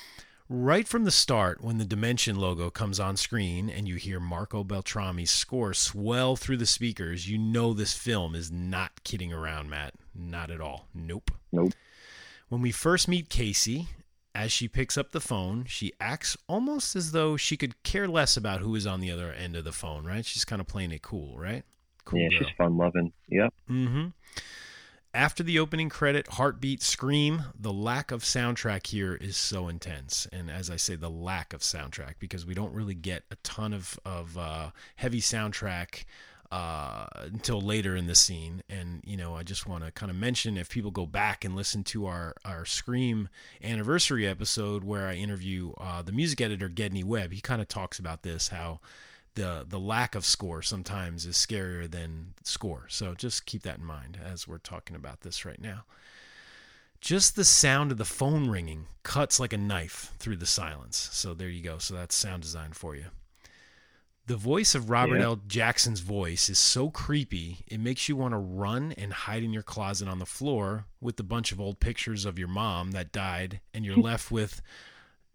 right 0.50 0.86
from 0.86 1.04
the 1.04 1.10
start, 1.10 1.64
when 1.64 1.78
the 1.78 1.84
Dimension 1.86 2.36
logo 2.36 2.68
comes 2.68 3.00
on 3.00 3.16
screen 3.16 3.70
and 3.70 3.88
you 3.88 3.94
hear 3.96 4.20
Marco 4.20 4.62
Beltrami's 4.64 5.30
score 5.30 5.72
swell 5.72 6.36
through 6.36 6.58
the 6.58 6.66
speakers, 6.66 7.28
you 7.28 7.38
know 7.38 7.72
this 7.72 7.94
film 7.94 8.34
is 8.34 8.52
not 8.52 9.02
kidding 9.04 9.32
around, 9.32 9.70
Matt. 9.70 9.94
Not 10.14 10.50
at 10.50 10.60
all. 10.60 10.88
Nope. 10.94 11.30
Nope. 11.52 11.72
When 12.54 12.62
we 12.62 12.70
first 12.70 13.08
meet 13.08 13.30
Casey, 13.30 13.88
as 14.32 14.52
she 14.52 14.68
picks 14.68 14.96
up 14.96 15.10
the 15.10 15.20
phone, 15.20 15.64
she 15.64 15.92
acts 15.98 16.36
almost 16.48 16.94
as 16.94 17.10
though 17.10 17.36
she 17.36 17.56
could 17.56 17.82
care 17.82 18.06
less 18.06 18.36
about 18.36 18.60
who 18.60 18.76
is 18.76 18.86
on 18.86 19.00
the 19.00 19.10
other 19.10 19.32
end 19.32 19.56
of 19.56 19.64
the 19.64 19.72
phone, 19.72 20.04
right? 20.04 20.24
She's 20.24 20.44
kind 20.44 20.60
of 20.60 20.68
playing 20.68 20.92
it 20.92 21.02
cool, 21.02 21.36
right? 21.36 21.64
Cool 22.04 22.20
yeah, 22.20 22.28
girl. 22.28 22.38
she's 22.38 22.56
fun 22.56 22.76
loving. 22.76 23.12
Yep. 23.28 23.54
Mm-hmm. 23.68 24.06
After 25.12 25.42
the 25.42 25.58
opening 25.58 25.88
credit, 25.88 26.28
heartbeat, 26.28 26.80
scream, 26.80 27.42
the 27.58 27.72
lack 27.72 28.12
of 28.12 28.22
soundtrack 28.22 28.86
here 28.86 29.16
is 29.16 29.36
so 29.36 29.66
intense. 29.66 30.28
And 30.32 30.48
as 30.48 30.70
I 30.70 30.76
say, 30.76 30.94
the 30.94 31.10
lack 31.10 31.52
of 31.54 31.62
soundtrack, 31.62 32.20
because 32.20 32.46
we 32.46 32.54
don't 32.54 32.72
really 32.72 32.94
get 32.94 33.24
a 33.32 33.36
ton 33.42 33.72
of, 33.72 33.98
of 34.04 34.38
uh, 34.38 34.70
heavy 34.94 35.20
soundtrack 35.20 36.04
uh, 36.54 37.06
until 37.16 37.60
later 37.60 37.96
in 37.96 38.06
the 38.06 38.14
scene. 38.14 38.62
And, 38.70 39.02
you 39.04 39.16
know, 39.16 39.34
I 39.34 39.42
just 39.42 39.66
want 39.66 39.84
to 39.84 39.90
kind 39.90 40.08
of 40.08 40.16
mention 40.16 40.56
if 40.56 40.70
people 40.70 40.92
go 40.92 41.04
back 41.04 41.44
and 41.44 41.56
listen 41.56 41.82
to 41.84 42.06
our, 42.06 42.36
our 42.44 42.64
Scream 42.64 43.28
anniversary 43.60 44.24
episode 44.24 44.84
where 44.84 45.08
I 45.08 45.14
interview 45.14 45.72
uh, 45.78 46.02
the 46.02 46.12
music 46.12 46.40
editor, 46.40 46.68
Gedney 46.68 47.02
Webb, 47.02 47.32
he 47.32 47.40
kind 47.40 47.60
of 47.60 47.66
talks 47.66 47.98
about 47.98 48.22
this, 48.22 48.48
how 48.48 48.78
the 49.34 49.66
the 49.68 49.80
lack 49.80 50.14
of 50.14 50.24
score 50.24 50.62
sometimes 50.62 51.26
is 51.26 51.34
scarier 51.34 51.90
than 51.90 52.34
score. 52.44 52.86
So 52.88 53.14
just 53.14 53.46
keep 53.46 53.62
that 53.62 53.78
in 53.78 53.84
mind 53.84 54.16
as 54.24 54.46
we're 54.46 54.58
talking 54.58 54.94
about 54.94 55.22
this 55.22 55.44
right 55.44 55.60
now. 55.60 55.82
Just 57.00 57.34
the 57.34 57.44
sound 57.44 57.90
of 57.90 57.98
the 57.98 58.04
phone 58.04 58.48
ringing 58.48 58.86
cuts 59.02 59.40
like 59.40 59.52
a 59.52 59.58
knife 59.58 60.12
through 60.20 60.36
the 60.36 60.46
silence. 60.46 61.08
So 61.10 61.34
there 61.34 61.48
you 61.48 61.64
go. 61.64 61.78
So 61.78 61.94
that's 61.94 62.14
sound 62.14 62.42
design 62.44 62.74
for 62.74 62.94
you. 62.94 63.06
The 64.26 64.36
voice 64.36 64.74
of 64.74 64.88
Robert 64.88 65.18
Yeah. 65.18 65.24
L. 65.24 65.40
Jackson's 65.46 66.00
voice 66.00 66.48
is 66.48 66.58
so 66.58 66.88
creepy, 66.90 67.58
it 67.66 67.78
makes 67.78 68.08
you 68.08 68.16
want 68.16 68.32
to 68.32 68.38
run 68.38 68.92
and 68.92 69.12
hide 69.12 69.42
in 69.42 69.52
your 69.52 69.62
closet 69.62 70.08
on 70.08 70.18
the 70.18 70.24
floor 70.26 70.86
with 71.00 71.20
a 71.20 71.24
bunch 71.24 71.52
of 71.52 71.60
old 71.60 71.78
pictures 71.78 72.24
of 72.24 72.38
your 72.38 72.48
mom 72.48 72.92
that 72.92 73.12
died, 73.12 73.60
and 73.74 73.84
you're 73.84 73.96
left 74.10 74.30
with 74.30 74.62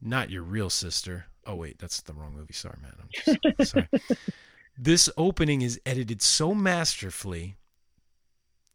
not 0.01 0.31
your 0.31 0.41
real 0.41 0.69
sister. 0.71 1.25
Oh, 1.45 1.55
wait, 1.55 1.77
that's 1.77 2.01
the 2.01 2.13
wrong 2.13 2.33
movie. 2.35 2.53
Sorry, 2.53 2.77
man. 2.81 2.93
I'm 2.99 3.53
just 3.59 3.71
sorry. 3.71 3.87
This 4.77 5.09
opening 5.17 5.61
is 5.61 5.79
edited 5.85 6.21
so 6.21 6.55
masterfully. 6.55 7.57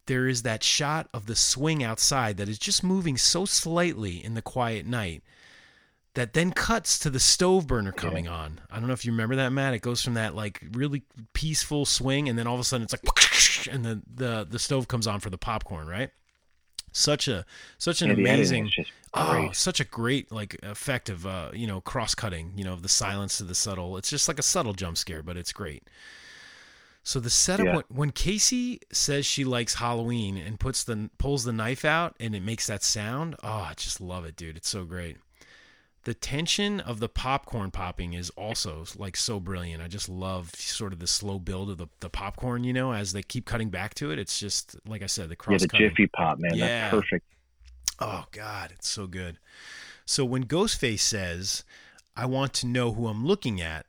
There 0.06 0.28
is 0.28 0.42
that 0.42 0.62
shot 0.62 1.08
of 1.14 1.26
the 1.26 1.34
swing 1.34 1.82
outside 1.82 2.36
that 2.36 2.48
is 2.48 2.58
just 2.58 2.84
moving 2.84 3.16
so 3.16 3.46
slightly 3.46 4.22
in 4.22 4.34
the 4.34 4.42
quiet 4.42 4.86
night 4.86 5.22
that 6.14 6.32
then 6.32 6.52
cuts 6.52 6.98
to 7.00 7.10
the 7.10 7.20
stove 7.20 7.66
burner 7.66 7.92
coming 7.92 8.28
on. 8.28 8.60
I 8.70 8.78
don't 8.78 8.86
know 8.86 8.92
if 8.94 9.04
you 9.04 9.12
remember 9.12 9.36
that, 9.36 9.50
Matt. 9.50 9.74
It 9.74 9.82
goes 9.82 10.02
from 10.02 10.14
that 10.14 10.34
like 10.34 10.62
really 10.72 11.02
peaceful 11.32 11.84
swing, 11.84 12.28
and 12.28 12.38
then 12.38 12.46
all 12.46 12.54
of 12.54 12.60
a 12.60 12.64
sudden 12.64 12.84
it's 12.84 12.92
like, 12.94 13.68
and 13.74 13.84
the 13.84 14.02
the 14.12 14.46
the 14.48 14.58
stove 14.58 14.88
comes 14.88 15.06
on 15.06 15.20
for 15.20 15.30
the 15.30 15.38
popcorn, 15.38 15.86
right? 15.88 16.10
Such 16.92 17.26
a 17.28 17.44
such 17.78 18.02
an 18.02 18.10
Yeah, 18.10 18.14
amazing, 18.14 18.70
oh, 19.12 19.50
such 19.52 19.80
a 19.80 19.84
great 19.84 20.30
like 20.30 20.54
effect 20.62 21.08
of 21.08 21.26
uh 21.26 21.50
you 21.52 21.66
know 21.66 21.80
cross 21.80 22.14
cutting, 22.14 22.52
you 22.56 22.64
know, 22.64 22.72
of 22.72 22.82
the 22.82 22.88
silence 22.88 23.38
to 23.38 23.44
the 23.44 23.54
subtle. 23.54 23.96
It's 23.96 24.10
just 24.10 24.28
like 24.28 24.38
a 24.38 24.42
subtle 24.42 24.74
jump 24.74 24.96
scare, 24.96 25.22
but 25.22 25.36
it's 25.36 25.52
great. 25.52 25.88
So 27.02 27.20
the 27.20 27.30
setup 27.30 27.66
Yeah. 27.66 27.74
when, 27.74 27.84
when 27.88 28.10
Casey 28.12 28.80
says 28.92 29.26
she 29.26 29.44
likes 29.44 29.74
Halloween 29.74 30.36
and 30.38 30.58
puts 30.58 30.84
the 30.84 31.10
pulls 31.18 31.44
the 31.44 31.52
knife 31.52 31.84
out 31.84 32.16
and 32.20 32.34
it 32.34 32.42
makes 32.42 32.66
that 32.68 32.82
sound, 32.82 33.36
oh, 33.42 33.48
I 33.48 33.74
just 33.76 34.00
love 34.00 34.24
it, 34.24 34.36
dude. 34.36 34.56
It's 34.56 34.68
so 34.70 34.84
great. 34.84 35.18
The 36.04 36.14
tension 36.14 36.80
of 36.80 37.00
the 37.00 37.08
popcorn 37.08 37.70
popping 37.70 38.12
is 38.12 38.30
also 38.30 38.84
like 38.96 39.16
so 39.16 39.40
brilliant. 39.40 39.82
I 39.82 39.88
just 39.88 40.08
love 40.08 40.50
sort 40.54 40.92
of 40.92 40.98
the 40.98 41.06
slow 41.06 41.38
build 41.38 41.70
of 41.70 41.78
the, 41.78 41.88
the 42.00 42.10
popcorn, 42.10 42.62
you 42.62 42.72
know, 42.72 42.92
as 42.92 43.12
they 43.12 43.22
keep 43.22 43.46
cutting 43.46 43.70
back 43.70 43.94
to 43.94 44.10
it. 44.10 44.18
It's 44.18 44.38
just 44.38 44.76
like 44.86 45.02
I 45.02 45.06
said, 45.06 45.30
the 45.30 45.36
Yeah, 45.48 45.56
the 45.58 45.66
Jiffy 45.66 46.06
Pop, 46.08 46.38
man. 46.38 46.56
Yeah. 46.56 46.66
That's 46.66 46.90
perfect. 46.90 47.26
Oh 48.00 48.24
God, 48.32 48.72
it's 48.72 48.88
so 48.88 49.06
good. 49.06 49.38
So 50.04 50.24
when 50.24 50.44
Ghostface 50.44 51.00
says, 51.00 51.64
"I 52.16 52.26
want 52.26 52.52
to 52.54 52.66
know 52.66 52.92
who 52.92 53.06
I'm 53.06 53.24
looking 53.24 53.60
at," 53.60 53.86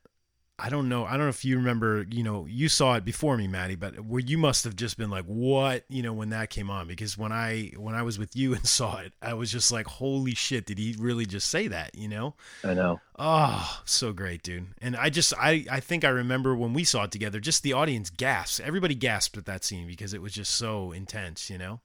I 0.58 0.70
don't 0.70 0.88
know. 0.88 1.04
I 1.04 1.12
don't 1.12 1.20
know 1.20 1.28
if 1.28 1.44
you 1.44 1.56
remember. 1.56 2.06
You 2.10 2.22
know, 2.22 2.46
you 2.46 2.70
saw 2.70 2.94
it 2.94 3.04
before 3.04 3.36
me, 3.36 3.46
Maddie, 3.46 3.76
but 3.76 4.00
where 4.00 4.20
you 4.20 4.38
must 4.38 4.64
have 4.64 4.74
just 4.74 4.96
been 4.96 5.10
like, 5.10 5.26
"What?" 5.26 5.84
You 5.90 6.02
know, 6.02 6.14
when 6.14 6.30
that 6.30 6.48
came 6.48 6.70
on, 6.70 6.88
because 6.88 7.18
when 7.18 7.30
I 7.30 7.72
when 7.76 7.94
I 7.94 8.00
was 8.02 8.18
with 8.18 8.34
you 8.34 8.54
and 8.54 8.66
saw 8.66 8.98
it, 8.98 9.12
I 9.20 9.34
was 9.34 9.52
just 9.52 9.70
like, 9.70 9.86
"Holy 9.86 10.34
shit! 10.34 10.64
Did 10.64 10.78
he 10.78 10.96
really 10.98 11.26
just 11.26 11.50
say 11.50 11.68
that?" 11.68 11.94
You 11.94 12.08
know? 12.08 12.34
I 12.64 12.72
know. 12.72 13.00
Oh, 13.18 13.82
so 13.84 14.14
great, 14.14 14.42
dude. 14.42 14.68
And 14.80 14.96
I 14.96 15.10
just 15.10 15.34
I 15.38 15.66
I 15.70 15.80
think 15.80 16.04
I 16.04 16.08
remember 16.08 16.56
when 16.56 16.72
we 16.72 16.84
saw 16.84 17.04
it 17.04 17.10
together, 17.10 17.38
just 17.38 17.62
the 17.62 17.74
audience 17.74 18.08
gasped. 18.08 18.60
Everybody 18.60 18.94
gasped 18.94 19.36
at 19.36 19.44
that 19.44 19.62
scene 19.62 19.86
because 19.86 20.14
it 20.14 20.22
was 20.22 20.32
just 20.32 20.54
so 20.54 20.90
intense, 20.92 21.50
you 21.50 21.58
know? 21.58 21.80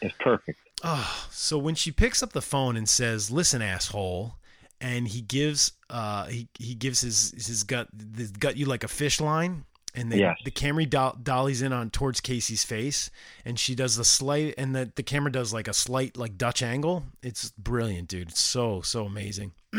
It's 0.00 0.14
perfect. 0.20 0.58
Oh, 0.84 1.26
so 1.30 1.58
when 1.58 1.74
she 1.74 1.90
picks 1.90 2.22
up 2.22 2.32
the 2.32 2.42
phone 2.42 2.76
and 2.76 2.88
says, 2.88 3.30
"Listen, 3.30 3.60
asshole," 3.60 4.36
and 4.82 5.08
he 5.08 5.22
gives 5.22 5.72
uh 5.88 6.26
he 6.26 6.48
he 6.58 6.74
gives 6.74 7.00
his 7.00 7.30
his 7.46 7.62
gut 7.64 7.88
his 8.16 8.32
gut 8.32 8.56
you 8.58 8.66
like 8.66 8.84
a 8.84 8.88
fish 8.88 9.20
line 9.20 9.64
and 9.94 10.10
they, 10.10 10.18
Yes. 10.20 10.38
the 10.44 10.50
camera 10.50 10.86
do- 10.86 11.18
dollies 11.22 11.60
in 11.60 11.70
on 11.72 11.90
towards 11.90 12.20
Casey's 12.22 12.64
face 12.64 13.10
and 13.44 13.58
she 13.58 13.74
does 13.74 13.96
the 13.96 14.04
slight 14.04 14.54
and 14.58 14.74
the 14.74 14.90
the 14.96 15.02
camera 15.02 15.30
does 15.30 15.52
like 15.52 15.68
a 15.68 15.72
slight 15.74 16.16
like 16.16 16.36
Dutch 16.38 16.62
angle. 16.62 17.04
It's 17.22 17.50
brilliant, 17.52 18.08
dude. 18.08 18.30
It's 18.30 18.40
so 18.40 18.80
so 18.82 19.04
amazing. 19.06 19.52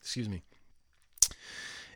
Excuse 0.00 0.28
me. 0.28 0.42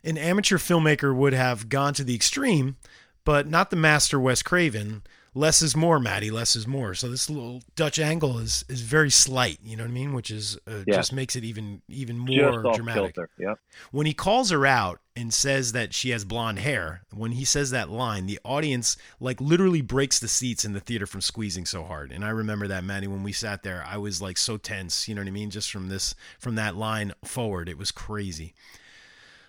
An 0.03 0.17
amateur 0.17 0.57
filmmaker 0.57 1.15
would 1.15 1.33
have 1.33 1.69
gone 1.69 1.93
to 1.93 2.03
the 2.03 2.15
extreme, 2.15 2.77
but 3.23 3.47
not 3.47 3.69
the 3.69 3.75
master 3.75 4.19
Wes 4.19 4.41
Craven. 4.41 5.03
Less 5.33 5.61
is 5.61 5.77
more, 5.77 5.97
Maddie. 5.97 6.29
Less 6.29 6.57
is 6.57 6.67
more. 6.67 6.93
So 6.93 7.09
this 7.09 7.29
little 7.29 7.61
Dutch 7.77 7.99
angle 7.99 8.37
is 8.37 8.65
is 8.67 8.81
very 8.81 9.09
slight. 9.09 9.59
You 9.63 9.77
know 9.77 9.83
what 9.83 9.89
I 9.91 9.93
mean? 9.93 10.13
Which 10.13 10.29
is 10.29 10.57
uh, 10.67 10.83
Yeah. 10.85 10.95
just 10.95 11.13
makes 11.13 11.37
it 11.37 11.45
even 11.45 11.81
even 11.87 12.17
more 12.17 12.61
dramatic. 12.73 13.15
Yep. 13.39 13.57
When 13.91 14.05
he 14.05 14.13
calls 14.13 14.49
her 14.49 14.65
out 14.65 14.99
and 15.15 15.33
says 15.33 15.71
that 15.71 15.93
she 15.93 16.09
has 16.09 16.25
blonde 16.25 16.59
hair, 16.59 17.03
when 17.13 17.31
he 17.31 17.45
says 17.45 17.71
that 17.71 17.89
line, 17.89 18.25
the 18.25 18.39
audience 18.43 18.97
like 19.21 19.39
literally 19.39 19.81
breaks 19.81 20.19
the 20.19 20.27
seats 20.27 20.65
in 20.65 20.73
the 20.73 20.81
theater 20.81 21.05
from 21.05 21.21
squeezing 21.21 21.65
so 21.65 21.85
hard. 21.85 22.11
And 22.11 22.25
I 22.25 22.29
remember 22.29 22.67
that, 22.67 22.83
Maddie, 22.83 23.07
when 23.07 23.23
we 23.23 23.31
sat 23.31 23.63
there, 23.63 23.85
I 23.87 23.95
was 23.97 24.21
like 24.21 24.37
so 24.37 24.57
tense. 24.57 25.07
You 25.07 25.15
know 25.15 25.21
what 25.21 25.27
I 25.29 25.31
mean? 25.31 25.49
Just 25.49 25.71
from 25.71 25.87
this 25.87 26.13
from 26.39 26.55
that 26.55 26.75
line 26.75 27.13
forward, 27.23 27.69
it 27.69 27.77
was 27.77 27.91
crazy. 27.91 28.53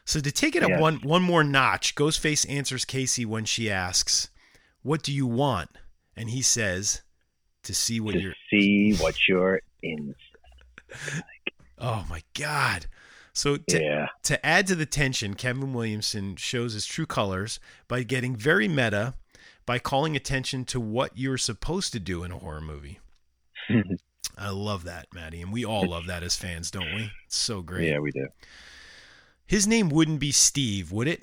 So 0.04 0.20
to 0.20 0.30
take 0.30 0.54
it 0.54 0.62
up 0.62 0.80
one 0.80 0.96
one 0.98 1.22
more 1.22 1.42
notch, 1.42 1.96
Ghostface 1.96 2.48
answers 2.48 2.84
Casey 2.84 3.24
when 3.24 3.44
she 3.44 3.68
asks, 3.68 4.28
"What 4.82 5.02
do 5.02 5.12
you 5.12 5.26
want?" 5.26 5.70
And 6.16 6.30
he 6.30 6.42
says, 6.42 7.02
to 7.62 7.74
see 7.74 8.00
what 8.00 8.12
to 8.12 8.20
you're 8.20 8.34
see 8.50 8.94
what 8.94 9.28
you're 9.28 9.60
in. 9.82 10.14
Oh 11.78 12.06
my 12.08 12.22
god. 12.38 12.86
So 13.32 13.56
to, 13.56 13.82
Yeah. 13.82 14.06
to 14.24 14.44
add 14.46 14.68
to 14.68 14.76
the 14.76 14.86
tension, 14.86 15.34
Kevin 15.34 15.72
Williamson 15.72 16.36
shows 16.36 16.74
his 16.74 16.86
true 16.86 17.06
colors 17.06 17.58
by 17.88 18.04
getting 18.04 18.36
very 18.36 18.68
meta 18.68 19.14
by 19.66 19.78
calling 19.80 20.14
attention 20.14 20.64
to 20.66 20.78
what 20.78 21.16
you're 21.18 21.38
supposed 21.38 21.92
to 21.94 21.98
do 21.98 22.22
in 22.22 22.30
a 22.30 22.38
horror 22.38 22.60
movie. 22.60 23.00
I 24.38 24.50
love 24.50 24.84
that, 24.84 25.08
Maddie, 25.12 25.42
and 25.42 25.52
we 25.52 25.64
all 25.64 25.88
love 25.88 26.06
that 26.06 26.22
as 26.22 26.36
fans, 26.36 26.70
don't 26.70 26.94
we? 26.94 27.10
It's 27.26 27.36
so 27.36 27.62
great. 27.62 27.88
Yeah, 27.88 27.98
we 27.98 28.12
do. 28.12 28.28
His 29.46 29.66
name 29.66 29.88
wouldn't 29.88 30.20
be 30.20 30.30
Steve, 30.30 30.92
would 30.92 31.08
it? 31.08 31.22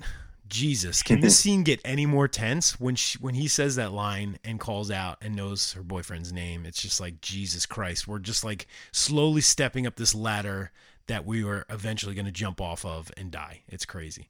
Jesus, 0.49 1.03
can 1.03 1.19
this 1.19 1.35
mm-hmm. 1.35 1.49
scene 1.49 1.63
get 1.63 1.81
any 1.85 2.05
more 2.05 2.27
tense 2.27 2.79
when 2.79 2.95
she, 2.95 3.17
when 3.19 3.35
he 3.35 3.47
says 3.47 3.75
that 3.75 3.91
line 3.91 4.39
and 4.43 4.59
calls 4.59 4.91
out 4.91 5.17
and 5.21 5.35
knows 5.35 5.73
her 5.73 5.83
boyfriend's 5.83 6.33
name? 6.33 6.65
It's 6.65 6.81
just 6.81 6.99
like 6.99 7.21
Jesus 7.21 7.65
Christ. 7.65 8.07
We're 8.07 8.19
just 8.19 8.43
like 8.43 8.67
slowly 8.91 9.41
stepping 9.41 9.87
up 9.87 9.95
this 9.95 10.15
ladder 10.15 10.71
that 11.07 11.25
we 11.25 11.43
were 11.43 11.65
eventually 11.69 12.15
going 12.15 12.25
to 12.25 12.31
jump 12.31 12.59
off 12.61 12.85
of 12.85 13.11
and 13.17 13.31
die. 13.31 13.61
It's 13.67 13.85
crazy. 13.85 14.29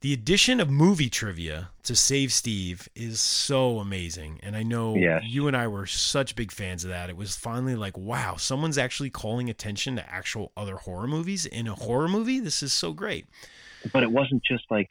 The 0.00 0.12
addition 0.12 0.60
of 0.60 0.68
movie 0.68 1.08
trivia 1.08 1.70
to 1.84 1.96
Save 1.96 2.30
Steve 2.30 2.90
is 2.94 3.20
so 3.20 3.78
amazing. 3.78 4.38
And 4.42 4.54
I 4.54 4.62
know 4.62 4.94
Yes. 4.96 5.22
you 5.24 5.48
and 5.48 5.56
I 5.56 5.66
were 5.66 5.86
such 5.86 6.36
big 6.36 6.52
fans 6.52 6.84
of 6.84 6.90
that. 6.90 7.08
It 7.08 7.16
was 7.16 7.36
finally 7.36 7.74
like, 7.74 7.96
wow, 7.96 8.36
someone's 8.36 8.76
actually 8.76 9.08
calling 9.08 9.48
attention 9.48 9.96
to 9.96 10.06
actual 10.12 10.52
other 10.58 10.76
horror 10.76 11.06
movies 11.06 11.46
in 11.46 11.66
a 11.66 11.74
horror 11.74 12.08
movie. 12.08 12.38
This 12.38 12.62
is 12.62 12.72
so 12.72 12.92
great. 12.92 13.26
But 13.92 14.02
it 14.02 14.12
wasn't 14.12 14.42
just 14.44 14.64
like 14.70 14.88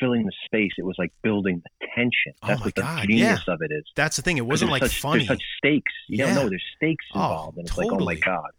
filling 0.00 0.24
the 0.26 0.32
space; 0.44 0.72
it 0.78 0.84
was 0.84 0.96
like 0.98 1.12
building 1.22 1.62
the 1.64 1.86
tension. 1.94 2.32
Oh 2.42 2.48
That's 2.48 2.60
my 2.60 2.66
what 2.66 2.74
the 2.74 2.82
God, 2.82 3.06
genius 3.06 3.42
yeah. 3.46 3.54
of 3.54 3.62
it 3.62 3.70
is. 3.72 3.84
That's 3.94 4.16
the 4.16 4.22
thing. 4.22 4.38
It 4.38 4.46
wasn't 4.46 4.70
like 4.70 4.82
such, 4.82 5.00
funny. 5.00 5.18
There's 5.26 5.38
such 5.38 5.42
stakes. 5.58 5.92
You 6.08 6.18
Yeah. 6.18 6.26
don't 6.26 6.34
know. 6.44 6.48
There's 6.50 6.64
stakes 6.76 7.04
Oh, 7.14 7.20
involved, 7.20 7.58
and 7.58 7.66
it's 7.68 7.76
like, 7.78 7.86
oh 7.86 7.90
my 7.90 7.96
totally. 7.96 8.16
god. 8.16 8.50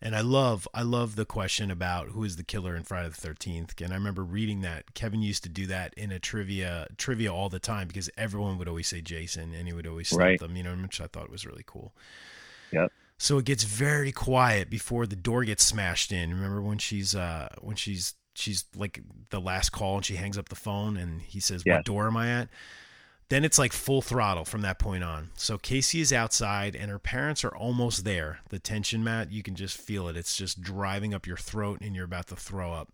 And 0.00 0.14
I 0.14 0.20
love, 0.20 0.68
I 0.72 0.82
love 0.82 1.16
the 1.16 1.24
question 1.24 1.72
about 1.72 2.10
who 2.10 2.22
is 2.22 2.36
the 2.36 2.44
killer 2.44 2.76
in 2.76 2.84
Friday 2.84 3.08
the 3.08 3.16
Thirteenth. 3.16 3.74
And 3.80 3.92
I 3.92 3.96
remember 3.96 4.22
reading 4.22 4.60
that 4.60 4.94
Kevin 4.94 5.22
used 5.22 5.42
to 5.42 5.48
do 5.48 5.66
that 5.66 5.92
in 5.94 6.12
a 6.12 6.20
trivia, 6.20 6.86
trivia 6.96 7.34
all 7.34 7.48
the 7.48 7.58
time 7.58 7.88
because 7.88 8.08
everyone 8.16 8.58
would 8.58 8.68
always 8.68 8.86
say 8.86 9.00
Jason, 9.00 9.52
and 9.52 9.66
he 9.66 9.72
would 9.74 9.88
always 9.88 10.06
stump 10.06 10.20
Right. 10.20 10.38
them. 10.38 10.54
You 10.54 10.62
know, 10.62 10.76
which 10.76 11.00
I 11.00 11.08
thought 11.08 11.30
was 11.30 11.44
really 11.44 11.64
cool. 11.66 11.92
Yep. 12.70 12.92
So 13.18 13.38
it 13.38 13.44
gets 13.44 13.64
very 13.64 14.12
quiet 14.12 14.70
before 14.70 15.04
the 15.04 15.16
door 15.16 15.42
gets 15.42 15.64
smashed 15.64 16.12
in. 16.12 16.30
Remember 16.32 16.62
when 16.62 16.78
she's, 16.78 17.16
uh, 17.16 17.48
when 17.60 17.74
she's, 17.74 18.14
she's 18.38 18.64
like 18.76 19.00
the 19.30 19.40
last 19.40 19.70
call 19.70 19.96
and 19.96 20.04
she 20.06 20.16
hangs 20.16 20.38
up 20.38 20.48
the 20.48 20.54
phone 20.56 20.96
and 20.96 21.20
he 21.22 21.40
says, 21.40 21.62
Yes. 21.66 21.78
"What 21.78 21.84
door 21.84 22.06
am 22.06 22.16
I 22.16 22.28
at?" 22.30 22.48
Then 23.30 23.44
it's 23.44 23.58
like 23.58 23.74
full 23.74 24.00
throttle 24.00 24.46
from 24.46 24.62
that 24.62 24.78
point 24.78 25.04
on. 25.04 25.30
So 25.36 25.58
Casey 25.58 26.00
is 26.00 26.14
outside 26.14 26.74
and 26.74 26.90
her 26.90 26.98
parents 26.98 27.44
are 27.44 27.54
almost 27.54 28.04
there. 28.04 28.40
The 28.48 28.58
tension, 28.58 29.04
Matt, 29.04 29.30
you 29.30 29.42
can 29.42 29.54
just 29.54 29.76
feel 29.76 30.08
it. 30.08 30.16
It's 30.16 30.34
just 30.34 30.62
driving 30.62 31.12
up 31.12 31.26
your 31.26 31.36
throat 31.36 31.80
and 31.82 31.94
you're 31.94 32.06
about 32.06 32.28
to 32.28 32.36
throw 32.36 32.72
up. 32.72 32.88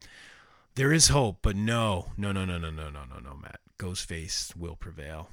There 0.74 0.92
is 0.92 1.07
hope, 1.07 1.38
but 1.40 1.55
no, 1.55 2.07
no, 2.16 2.32
no, 2.32 2.45
no, 2.45 2.59
no, 2.59 2.70
no, 2.70 2.90
no, 2.90 3.05
no, 3.05 3.20
no, 3.22 3.34
Matt. 3.40 3.61
Ghostface 3.78 4.57
will 4.57 4.74
prevail. 4.74 5.28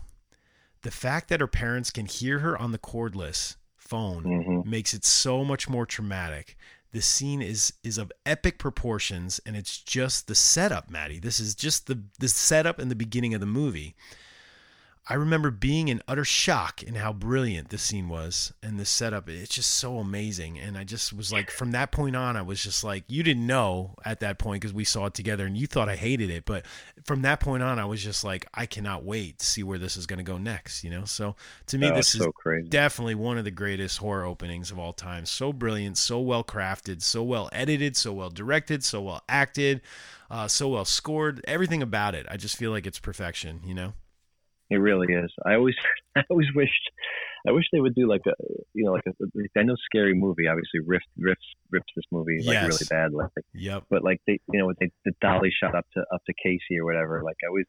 The 0.84 0.92
fact 0.92 1.30
that 1.30 1.40
her 1.40 1.48
parents 1.48 1.90
can 1.90 2.06
hear 2.06 2.40
her 2.40 2.56
on 2.56 2.72
the 2.72 2.78
cordless 2.78 3.56
phone 3.78 4.24
Mm-hmm. 4.24 4.70
makes 4.70 4.94
it 4.94 5.04
so 5.04 5.44
much 5.44 5.68
more 5.68 5.88
traumatic. 5.88 6.56
The 6.92 7.02
scene 7.02 7.42
is 7.42 7.74
is 7.84 7.98
of 7.98 8.12
epic 8.26 8.60
proportions 8.60 9.40
and 9.46 9.56
it's 9.56 9.78
just 9.80 10.28
the 10.28 10.36
setup, 10.36 10.90
Maddie. 10.90 11.20
This 11.20 11.40
is 11.40 11.56
just 11.56 11.88
the 11.88 12.04
the 12.20 12.28
setup 12.28 12.80
and 12.80 12.92
the 12.92 12.96
beginning 12.96 13.34
of 13.34 13.40
the 13.40 13.46
movie. 13.46 13.96
I 15.10 15.16
remember 15.16 15.50
being 15.50 15.88
in 15.88 16.02
utter 16.08 16.24
shock 16.24 16.84
in 16.84 16.94
how 16.96 17.12
brilliant 17.12 17.70
this 17.70 17.82
scene 17.82 18.08
was 18.08 18.54
and 18.62 18.80
the 18.80 18.86
setup. 18.86 19.28
It's 19.28 19.56
just 19.56 19.72
so 19.72 19.98
amazing. 19.98 20.60
And 20.60 20.78
I 20.78 20.84
just 20.84 21.12
was 21.12 21.34
like, 21.34 21.50
from 21.50 21.72
that 21.72 21.92
point 21.92 22.16
on, 22.16 22.38
I 22.38 22.44
was 22.44 22.64
just 22.64 22.84
like, 22.84 23.04
you 23.08 23.24
didn't 23.24 23.48
know 23.48 23.96
at 24.06 24.20
that 24.20 24.38
point 24.38 24.62
because 24.62 24.74
we 24.76 24.84
saw 24.86 25.08
it 25.08 25.16
together 25.16 25.46
and 25.46 25.58
you 25.58 25.66
thought 25.66 25.90
I 25.90 25.96
hated 25.96 26.30
it. 26.30 26.46
But 26.46 26.66
from 27.04 27.24
that 27.24 27.40
point 27.40 27.64
on, 27.64 27.80
I 27.80 27.86
was 27.86 28.04
just 28.04 28.24
like, 28.24 28.46
I 28.54 28.68
cannot 28.68 29.04
wait 29.04 29.40
to 29.40 29.46
see 29.46 29.64
where 29.64 29.80
this 29.80 29.98
is 29.98 30.06
going 30.06 30.20
to 30.20 30.24
go 30.24 30.38
next, 30.38 30.84
you 30.84 30.92
know? 30.92 31.06
So 31.06 31.36
to 31.66 31.78
me, 31.80 31.90
Oh, 31.90 31.96
this 31.96 32.10
so 32.10 32.28
is 32.28 32.34
crazy. 32.36 32.70
definitely 32.70 33.16
one 33.16 33.40
of 33.40 33.44
the 33.44 33.52
greatest 33.52 33.98
horror 33.98 34.24
openings 34.24 34.70
of 34.72 34.78
all 34.80 34.94
time. 34.94 35.26
So 35.26 35.52
brilliant, 35.52 35.98
so 35.98 36.22
well 36.22 36.44
crafted, 36.44 37.02
so 37.02 37.24
well 37.24 37.50
edited, 37.52 37.98
so 37.98 38.14
well 38.14 38.30
directed, 38.30 38.84
so 38.84 39.02
well 39.02 39.24
acted, 39.28 39.82
uh, 40.30 40.48
so 40.48 40.70
well 40.70 40.86
scored. 40.86 41.42
Everything 41.48 41.82
about 41.82 42.14
it. 42.16 42.28
I 42.30 42.38
just 42.38 42.56
feel 42.56 42.70
like 42.72 42.86
it's 42.86 43.00
perfection, 43.00 43.62
you 43.66 43.74
know? 43.74 43.94
It 44.72 44.78
really 44.78 45.14
is. 45.14 45.32
I 45.46 45.54
always, 45.56 45.76
I 46.18 46.24
always 46.32 46.48
wished, 46.56 46.90
I 47.48 47.52
wish 47.52 47.66
they 47.72 47.80
would 47.82 47.94
do 47.94 48.08
like 48.10 48.22
a, 48.26 48.32
you 48.74 48.86
know, 48.86 48.94
like 48.94 49.04
a. 49.06 49.12
I 49.60 49.64
know 49.64 49.76
scary 49.86 50.14
movie 50.16 50.48
obviously 50.48 50.80
rips 50.86 51.06
rips 51.18 51.46
rips 51.72 51.88
this 51.96 52.06
movie 52.12 52.40
like 52.44 52.54
Yes. 52.56 52.68
really 52.68 52.86
bad, 52.90 53.12
like. 53.14 53.30
Yep. 53.54 53.84
But 53.90 54.04
like 54.04 54.20
they, 54.26 54.40
you 54.52 54.60
know, 54.60 54.68
with 54.68 54.78
the 54.80 55.12
dolly 55.22 55.52
shot 55.62 55.76
up 55.76 55.86
to 55.96 56.00
up 56.14 56.22
to 56.26 56.34
Casey 56.42 56.80
or 56.80 56.86
whatever. 56.86 57.22
Like 57.24 57.36
I 57.44 57.50
always 57.50 57.66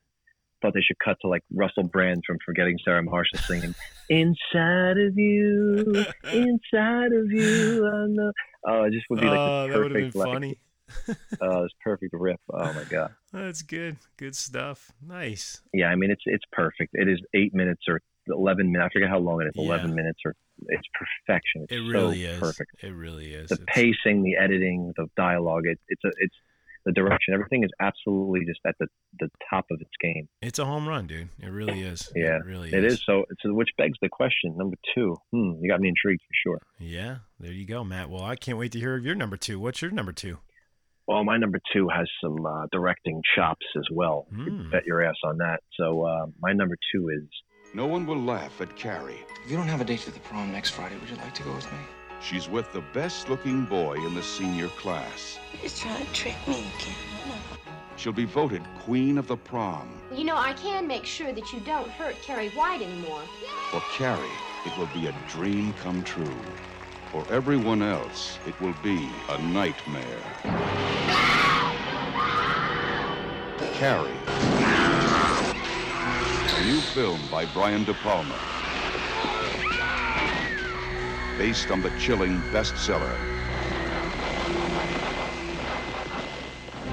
thought 0.63 0.75
they 0.75 0.81
should 0.81 0.99
cut 1.05 1.17
to 1.23 1.29
like 1.29 1.43
Russell 1.53 1.83
Brand 1.83 2.23
from 2.25 2.39
Forgetting 2.47 2.79
Sarah 2.85 3.03
Marshall 3.03 3.39
singing 3.41 3.75
"Inside 4.09 4.97
of 4.99 5.19
You, 5.19 6.05
Inside 6.33 7.13
of 7.13 7.31
You." 7.33 7.91
I 7.93 8.07
know. 8.09 8.33
Oh, 8.65 8.85
it 8.85 8.93
just 8.93 9.07
would 9.11 9.21
be 9.21 9.27
like 9.27 9.41
Oh, 9.41 9.63
the 9.67 9.73
that 9.73 9.79
would've 9.79 9.93
perfect, 9.93 10.13
been 10.13 10.21
like, 10.21 10.33
funny. 10.33 10.59
oh, 11.41 11.65
it's 11.65 11.75
perfect 11.83 12.13
riff. 12.15 12.41
Oh 12.53 12.73
my 12.73 12.85
god. 12.89 13.13
That's 13.33 13.63
good. 13.63 13.97
Good 14.17 14.37
stuff. 14.37 14.93
Nice. 15.07 15.61
Yeah, 15.73 15.89
I 15.89 15.95
mean 15.97 16.11
it's 16.11 16.23
it's 16.27 16.45
perfect. 16.53 16.91
It 16.95 17.09
is 17.09 17.21
eight 17.35 17.55
minutes 17.55 17.83
or 17.89 18.01
eleven 18.29 18.71
minutes. 18.73 18.91
I 18.91 18.99
forget 18.99 19.09
how 19.09 19.19
long 19.19 19.41
it 19.43 19.47
is. 19.47 19.53
Yeah. 19.57 19.65
Eleven 19.67 19.95
minutes 19.95 20.21
or 20.25 20.35
it's 20.69 20.89
perfection. 20.95 21.63
It's 21.65 21.73
It 21.73 21.81
really 21.81 22.25
so 22.25 22.31
is. 22.31 22.39
perfect. 22.41 22.71
It 22.83 22.95
really 22.95 23.33
is. 23.35 23.49
The 23.49 23.55
It's- 23.57 23.67
pacing, 23.75 24.23
the 24.23 24.37
editing, 24.37 24.93
the 24.97 25.07
dialogue. 25.17 25.65
It, 25.67 25.79
it's 25.89 26.05
a 26.05 26.11
it's 26.19 26.35
the 26.85 26.91
direction. 26.93 27.33
Everything 27.33 27.63
is 27.63 27.71
absolutely 27.81 28.45
just 28.45 28.59
at 28.67 28.75
the 28.81 28.87
the 29.21 29.29
top 29.49 29.67
of 29.71 29.81
its 29.81 29.91
game. 30.01 30.29
It's 30.41 30.59
a 30.59 30.65
home 30.65 30.89
run, 30.89 31.07
dude. 31.07 31.29
It 31.41 31.47
really 31.49 31.81
is. 31.83 32.11
Yeah, 32.15 32.37
It 32.39 32.45
really 32.45 32.73
it 32.73 32.85
is. 32.85 32.95
is. 32.95 33.03
So, 33.07 33.25
so 33.41 33.53
which 33.55 33.69
begs 33.79 33.97
the 34.03 34.09
question 34.09 34.57
number 34.57 34.77
two. 34.95 35.17
Hmm, 35.33 35.53
you 35.61 35.69
got 35.71 35.81
me 35.81 35.89
intrigued 35.89 36.23
for 36.23 36.35
sure. 36.43 36.61
Yeah, 36.81 37.19
there 37.39 37.53
you 37.53 37.67
go, 37.67 37.85
Matt. 37.85 38.11
Well, 38.11 38.25
I 38.25 38.35
can't 38.35 38.59
wait 38.59 38.73
to 38.73 38.81
hear 38.81 38.97
your 38.99 39.15
number 39.15 39.37
two. 39.37 39.61
What's 39.61 39.81
your 39.81 39.93
number 39.93 40.11
two? 40.13 40.39
Well, 41.13 41.25
my 41.25 41.37
number 41.37 41.61
two 41.75 41.89
has 41.91 42.09
some 42.25 42.47
uh, 42.47 42.65
directing 42.73 43.21
chops 43.37 43.67
as 43.77 43.85
well. 43.93 44.27
You 44.31 44.51
Hmm. 44.51 44.71
bet 44.71 44.87
your 44.87 45.03
ass 45.03 45.15
on 45.25 45.37
that. 45.37 45.61
So 45.79 46.07
uh, 46.07 46.25
my 46.41 46.55
number 46.55 46.75
two 46.91 47.11
is 47.11 47.29
No 47.75 47.87
one 47.87 48.07
will 48.07 48.17
laugh 48.17 48.63
at 48.63 48.75
Carrie. 48.77 49.21
If 49.45 49.51
you 49.51 49.59
don't 49.59 49.67
have 49.67 49.83
a 49.83 49.85
date 49.85 50.01
for 50.01 50.11
the 50.11 50.21
prom 50.21 50.51
next 50.51 50.71
Friday, 50.71 50.97
would 50.99 51.11
you 51.11 51.17
like 51.17 51.35
to 51.35 51.43
go 51.43 51.55
with 51.55 51.71
me? 51.71 51.79
She's 52.23 52.49
with 52.49 52.73
the 52.73 52.83
best 52.95 53.29
looking 53.29 53.67
boy 53.67 53.97
in 54.07 54.15
the 54.15 54.23
senior 54.23 54.69
class. 54.69 55.39
He's 55.61 55.79
trying 55.79 56.07
to 56.07 56.13
trick 56.15 56.37
me 56.49 56.61
again. 56.79 57.41
She'll 57.97 58.15
be 58.15 58.25
voted 58.25 58.63
queen 58.79 59.19
of 59.19 59.27
the 59.27 59.37
prom. 59.37 59.91
You 60.11 60.25
know, 60.25 60.39
I 60.39 60.55
can 60.55 60.87
make 60.87 61.05
sure 61.05 61.31
that 61.31 61.53
you 61.53 61.61
don't 61.61 61.91
hurt 61.91 62.17
Carrie 62.23 62.49
White 62.51 62.81
anymore. 62.81 63.21
For 63.71 63.83
Carrie, 63.99 64.39
it 64.65 64.75
will 64.79 64.89
be 64.95 65.09
a 65.09 65.13
dream 65.29 65.75
come 65.75 66.03
true. 66.05 66.41
For 67.13 67.27
everyone 67.31 67.83
else, 67.83 68.39
it 68.47 68.59
will 68.59 68.75
be 68.83 69.07
a 69.29 69.37
nightmare. 69.43 70.23
Carrie. 73.75 74.09
A 76.49 76.65
new 76.65 76.81
film 76.81 77.21
by 77.31 77.45
Brian 77.45 77.85
De 77.85 77.93
Palma. 77.93 78.35
Based 81.37 81.71
on 81.71 81.83
the 81.83 81.91
chilling 81.99 82.41
bestseller. 82.51 83.19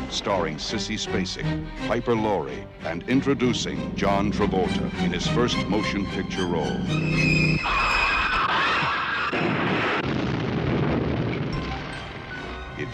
Starring 0.10 0.58
Sissy 0.58 1.00
Spacek, 1.00 1.66
Piper 1.88 2.16
Laurie, 2.16 2.66
and 2.84 3.08
introducing 3.08 3.96
John 3.96 4.34
Travolta 4.34 4.92
in 5.02 5.14
his 5.14 5.26
first 5.28 5.66
motion 5.70 6.06
picture 6.08 6.46
role. 6.46 6.78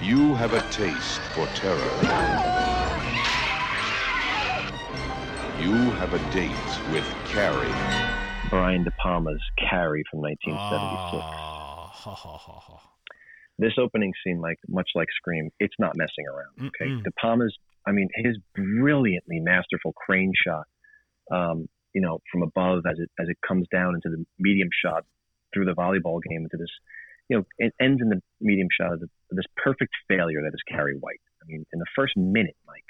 You 0.05 0.35
have 0.35 0.53
a 0.53 0.61
taste 0.71 1.19
for 1.33 1.47
terror, 1.47 1.81
you 5.59 5.73
have 5.93 6.13
a 6.13 6.31
date 6.31 6.51
with 6.91 7.05
Carrie. 7.25 7.95
Brian 8.49 8.83
De 8.83 8.91
Palma's 9.01 9.41
Carrie 9.57 10.03
from 10.11 10.21
1976. 10.21 11.23
Ah. 11.25 12.91
This 13.57 13.71
opening 13.79 14.11
scene, 14.21 14.41
like 14.41 14.57
much 14.67 14.89
like 14.95 15.07
Scream, 15.15 15.49
it's 15.61 15.75
not 15.79 15.95
messing 15.95 16.25
around. 16.27 16.67
Okay, 16.67 16.91
Mm-mm. 16.91 17.03
De 17.03 17.11
Palma's, 17.21 17.55
I 17.87 17.93
mean, 17.93 18.09
his 18.15 18.37
brilliantly 18.53 19.39
masterful 19.39 19.93
crane 19.93 20.33
shot, 20.45 20.65
um, 21.31 21.69
you 21.93 22.01
know, 22.01 22.19
from 22.29 22.43
above 22.43 22.83
as 22.85 22.99
it 22.99 23.09
as 23.17 23.29
it 23.29 23.37
comes 23.47 23.65
down 23.71 23.95
into 23.95 24.09
the 24.09 24.25
medium 24.37 24.67
shot 24.83 25.05
through 25.53 25.65
the 25.65 25.73
volleyball 25.73 26.19
game 26.29 26.43
into 26.43 26.57
this, 26.57 26.69
you 27.29 27.37
know, 27.37 27.43
it 27.57 27.73
ends 27.79 28.01
in 28.01 28.09
the 28.09 28.21
medium 28.41 28.67
shot 28.77 28.91
of 28.91 28.99
the, 28.99 29.07
this 29.35 29.45
perfect 29.55 29.93
failure 30.07 30.41
that 30.43 30.53
is 30.53 30.61
Carrie 30.67 30.97
White. 30.99 31.21
I 31.41 31.45
mean, 31.47 31.65
in 31.73 31.79
the 31.79 31.85
first 31.95 32.15
minute, 32.17 32.55
Mike, 32.65 32.83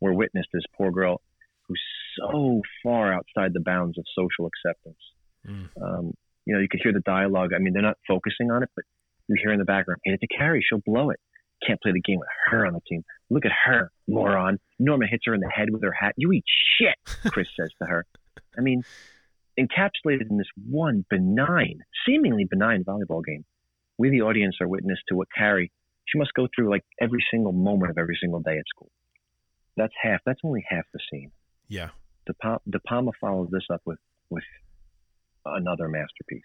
we're 0.00 0.12
witness 0.12 0.44
to 0.46 0.58
this 0.58 0.64
poor 0.76 0.90
girl 0.90 1.20
who's 1.68 1.82
so 2.18 2.62
far 2.82 3.12
outside 3.12 3.52
the 3.52 3.60
bounds 3.60 3.98
of 3.98 4.04
social 4.14 4.46
acceptance. 4.46 4.98
Mm. 5.46 5.68
Um, 5.82 6.14
You 6.46 6.54
know, 6.54 6.60
you 6.60 6.68
could 6.68 6.80
hear 6.82 6.92
the 6.92 7.00
dialogue. 7.00 7.50
I 7.54 7.58
mean, 7.58 7.72
they're 7.72 7.82
not 7.82 7.98
focusing 8.06 8.50
on 8.50 8.62
it, 8.62 8.70
but 8.76 8.84
you 9.28 9.36
hear 9.42 9.52
in 9.52 9.58
the 9.58 9.64
background, 9.64 10.00
"Hit 10.04 10.14
it 10.14 10.20
to 10.20 10.28
Carrie, 10.28 10.62
she'll 10.62 10.82
blow 10.86 11.10
it." 11.10 11.18
Can't 11.66 11.80
play 11.80 11.92
the 11.92 12.00
game 12.00 12.20
with 12.20 12.28
her 12.46 12.66
on 12.66 12.74
the 12.74 12.80
team. 12.88 13.02
Look 13.30 13.44
at 13.44 13.52
her, 13.64 13.90
moron. 14.06 14.58
Norma 14.78 15.06
hits 15.08 15.24
her 15.26 15.34
in 15.34 15.40
the 15.40 15.50
head 15.50 15.70
with 15.70 15.82
her 15.82 15.90
hat. 15.90 16.14
You 16.16 16.30
eat 16.32 16.44
shit, 16.78 16.94
Chris 17.32 17.48
says 17.58 17.70
to 17.80 17.86
her. 17.86 18.06
I 18.56 18.60
mean, 18.60 18.84
encapsulated 19.58 20.30
in 20.30 20.36
this 20.36 20.50
one 20.68 21.04
benign, 21.08 21.80
seemingly 22.06 22.44
benign 22.44 22.84
volleyball 22.84 23.24
game, 23.24 23.44
we, 23.98 24.10
the 24.10 24.22
audience, 24.22 24.56
are 24.60 24.68
witness 24.68 24.98
to 25.08 25.14
what 25.14 25.28
Carrie, 25.36 25.72
she 26.06 26.18
must 26.18 26.32
go 26.34 26.48
through 26.54 26.70
like 26.70 26.84
every 27.00 27.24
single 27.30 27.52
moment 27.52 27.90
of 27.90 27.98
every 27.98 28.18
single 28.20 28.40
day 28.40 28.58
at 28.58 28.64
school. 28.74 28.90
That's 29.76 29.92
half, 30.00 30.20
that's 30.24 30.40
only 30.44 30.64
half 30.68 30.84
the 30.92 31.00
scene. 31.10 31.32
Yeah. 31.68 31.90
De, 32.26 32.34
Pa- 32.34 32.60
De 32.68 32.78
Palma 32.80 33.12
follows 33.20 33.48
this 33.50 33.64
up 33.72 33.82
with, 33.84 33.98
with 34.30 34.44
another 35.44 35.88
masterpiece. 35.88 36.44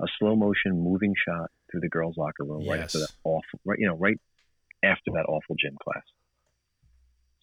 A 0.00 0.06
slow 0.18 0.36
motion 0.36 0.82
moving 0.82 1.14
shot 1.26 1.50
through 1.70 1.80
the 1.80 1.88
girls' 1.88 2.16
locker 2.16 2.44
room 2.44 2.68
right 2.68 2.80
after 2.80 2.98
that 2.98 3.10
awful, 3.24 3.60
right, 3.64 3.78
you 3.78 3.86
know, 3.86 3.96
right 3.96 4.20
after 4.84 5.10
that 5.14 5.24
awful 5.26 5.56
gym 5.58 5.76
class. 5.82 6.04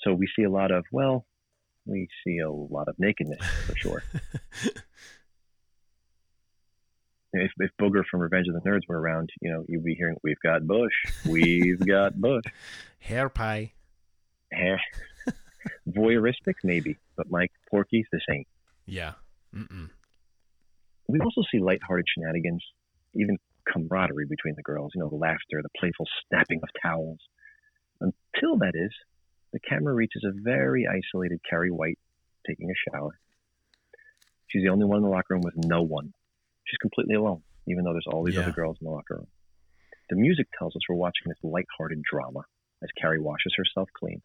So 0.01 0.13
we 0.13 0.27
see 0.35 0.43
a 0.43 0.51
lot 0.51 0.71
of, 0.71 0.85
well, 0.91 1.25
we 1.85 2.07
see 2.23 2.39
a 2.39 2.51
lot 2.51 2.87
of 2.87 2.95
nakedness 2.99 3.43
for 3.65 3.75
sure. 3.75 4.03
if, 7.33 7.51
if 7.57 7.71
Booger 7.81 8.03
from 8.09 8.21
Revenge 8.21 8.47
of 8.47 8.53
the 8.53 8.69
Nerds 8.69 8.87
were 8.87 8.99
around, 8.99 9.29
you 9.41 9.51
know, 9.51 9.65
you'd 9.67 9.83
be 9.83 9.95
hearing, 9.95 10.17
"We've 10.23 10.39
got 10.43 10.65
Bush, 10.65 10.93
we've 11.25 11.79
got 11.87 12.19
Bush." 12.19 12.45
Hair 12.99 13.29
pie. 13.29 13.73
Hair. 14.51 14.79
Voyeuristic, 15.89 16.55
maybe, 16.63 16.97
but 17.17 17.29
Mike 17.29 17.51
Porky's 17.69 18.05
the 18.11 18.21
same. 18.29 18.45
Yeah. 18.85 19.13
Mm-mm. 19.55 19.89
We 21.07 21.19
also 21.19 21.41
see 21.51 21.59
lighthearted 21.59 22.05
shenanigans, 22.13 22.63
even 23.13 23.37
camaraderie 23.71 24.27
between 24.27 24.55
the 24.55 24.63
girls. 24.63 24.91
You 24.93 25.01
know, 25.01 25.09
the 25.09 25.15
laughter, 25.15 25.61
the 25.61 25.69
playful 25.77 26.05
snapping 26.27 26.59
of 26.61 26.69
towels. 26.81 27.19
Until 27.99 28.57
that 28.59 28.73
is, 28.75 28.91
the 29.51 29.59
camera 29.59 29.93
reaches 29.93 30.23
a 30.25 30.31
very 30.33 30.87
isolated 30.87 31.39
Carrie 31.49 31.71
White 31.71 31.99
taking 32.47 32.69
a 32.69 32.91
shower. 32.91 33.17
She's 34.47 34.63
the 34.63 34.69
only 34.69 34.85
one 34.85 34.97
in 34.97 35.03
the 35.03 35.09
locker 35.09 35.33
room 35.33 35.41
with 35.43 35.55
no 35.57 35.81
one. 35.81 36.13
She's 36.65 36.77
completely 36.77 37.15
alone, 37.15 37.43
even 37.67 37.83
though 37.83 37.93
there's 37.93 38.07
all 38.07 38.23
these 38.23 38.35
Yeah. 38.35 38.41
other 38.41 38.51
girls 38.51 38.77
in 38.79 38.85
the 38.85 38.91
locker 38.91 39.15
room. 39.15 39.27
The 40.09 40.15
music 40.15 40.47
tells 40.57 40.75
us 40.75 40.81
we're 40.89 40.95
watching 40.95 41.27
this 41.29 41.43
lighthearted 41.43 42.01
drama 42.03 42.45
as 42.81 42.89
Carrie 42.99 43.19
washes 43.19 43.53
herself 43.55 43.89
clean. 43.93 44.21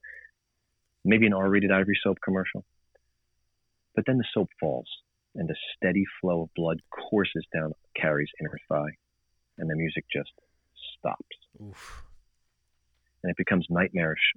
Maybe 1.05 1.27
an 1.27 1.33
R-rated 1.33 1.71
Ivory 1.71 1.99
soap 2.03 2.19
commercial. 2.23 2.65
But 3.95 4.05
then 4.07 4.19
the 4.19 4.25
soap 4.33 4.51
falls, 4.61 4.89
and 5.35 5.51
a 5.51 5.55
steady 5.77 6.05
flow 6.21 6.43
of 6.43 6.55
blood 6.55 6.81
courses 6.91 7.47
down 7.53 7.73
Carrie's 7.97 8.31
inner 8.41 8.59
thigh, 8.69 8.97
and 9.57 9.71
the 9.71 9.77
music 9.77 10.05
just 10.13 10.33
stops. 10.99 11.37
Oof. 11.61 12.05
And 13.23 13.31
it 13.31 13.37
becomes 13.37 13.67
nightmarish. 13.71 14.35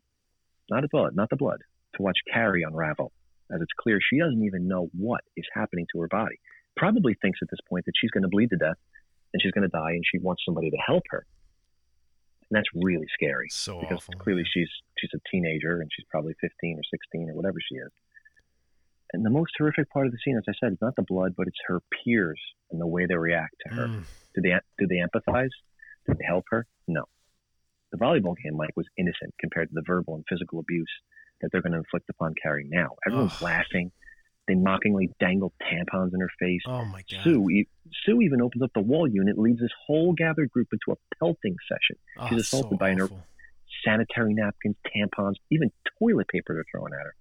Not 0.70 0.82
the 0.82 0.88
blood, 0.88 1.16
not 1.16 1.30
the 1.30 1.36
blood, 1.36 1.62
to 1.95 2.02
watch 2.02 2.18
Carrie 2.32 2.64
unravel, 2.64 3.12
as 3.54 3.62
it's 3.62 3.74
clear 3.78 3.99
she 4.02 4.20
doesn't 4.20 4.43
even 4.43 4.68
know 4.68 4.89
what 4.93 5.22
is 5.36 5.45
happening 5.54 5.86
to 5.91 6.02
her 6.02 6.08
body. 6.08 6.39
Probably 6.78 7.15
thinks 7.22 7.39
at 7.41 7.49
this 7.49 7.59
point 7.69 7.86
that 7.86 7.93
she's 7.99 8.11
going 8.11 8.24
to 8.24 8.30
bleed 8.30 8.49
to 8.51 8.57
death 8.57 8.78
and 9.34 9.41
she's 9.41 9.51
going 9.51 9.63
to 9.63 9.69
die, 9.69 9.91
and 9.91 10.03
she 10.09 10.17
wants 10.19 10.43
somebody 10.45 10.69
to 10.69 10.78
help 10.86 11.03
her. 11.09 11.26
And 12.49 12.57
that's 12.57 12.67
really 12.76 13.07
scary 13.13 13.47
So 13.49 13.80
because 13.80 13.99
awful. 13.99 14.15
clearly 14.19 14.43
she's 14.51 14.67
she's 14.97 15.11
a 15.15 15.19
teenager 15.32 15.80
and 15.80 15.89
she's 15.95 16.05
probably 16.09 16.34
15 16.41 16.78
or 16.78 16.82
16 16.91 17.30
or 17.30 17.34
whatever 17.34 17.57
she 17.65 17.76
is. 17.76 17.91
And 19.13 19.26
the 19.26 19.30
most 19.30 19.51
horrific 19.57 19.89
part 19.89 20.05
of 20.07 20.11
the 20.11 20.17
scene, 20.24 20.38
as 20.38 20.43
I 20.47 20.53
said, 20.59 20.74
is 20.74 20.78
not 20.82 20.95
the 20.97 21.03
blood, 21.03 21.34
but 21.38 21.47
it's 21.47 21.59
her 21.67 21.80
peers 22.03 22.39
and 22.72 22.80
the 22.80 22.88
way 22.88 23.05
they 23.05 23.15
react 23.15 23.55
to 23.67 23.74
her. 23.74 23.88
Mm. 23.88 24.03
Do 24.36 24.41
they 24.41 24.53
do 24.80 24.88
they 24.88 24.97
empathize? 24.97 25.49
Do 26.07 26.13
they 26.17 26.26
help 26.26 26.45
her? 26.49 26.65
No. 26.88 27.05
The 27.91 27.97
volleyball 27.97 28.36
game, 28.41 28.55
Mike, 28.55 28.76
was 28.76 28.88
innocent 28.97 29.34
compared 29.39 29.69
to 29.69 29.76
the 29.76 29.84
verbal 29.86 30.15
and 30.15 30.24
physical 30.30 30.59
abuse 30.59 30.91
that 31.41 31.49
they're 31.51 31.61
going 31.61 31.74
to 31.74 31.80
inflict 31.80 32.09
upon 32.09 32.34
Carrie 32.41 32.67
now. 32.69 32.95
Everyone's 33.05 33.34
Ugh. 33.36 33.41
laughing. 33.41 33.91
They 34.48 34.56
mockingly 34.56 35.10
dangle 35.20 35.54
tampons 35.62 36.14
in 36.14 36.20
her 36.20 36.30
face. 36.39 36.62
Oh 36.66 36.86
my 36.86 37.04
god. 37.10 37.24
Sue, 37.24 37.66
Sue 38.06 38.22
even 38.22 38.42
opens 38.42 38.64
up 38.64 38.72
the 38.74 38.82
wall 38.82 39.08
unit, 39.08 39.38
leads 39.38 39.60
this 39.60 39.72
whole 39.86 40.14
gathered 40.14 40.50
group 40.50 40.68
into 40.72 40.92
a 40.92 41.16
pelting 41.20 41.56
session. 41.70 41.98
Oh, 42.18 42.28
She's 42.30 42.39
it's 42.39 42.50
so 42.50 42.58
assaulted 42.58 42.80
by 42.80 42.89
an 42.89 43.02
awful. 43.02 43.24
sanitary 43.86 44.34
napkins, 44.34 44.76
tampons, 44.96 45.36
even 45.52 45.72
toilet 46.00 46.28
paper 46.28 46.54
they're 46.56 46.66
throwing 46.72 46.94
at 46.94 47.06
her. 47.06 47.16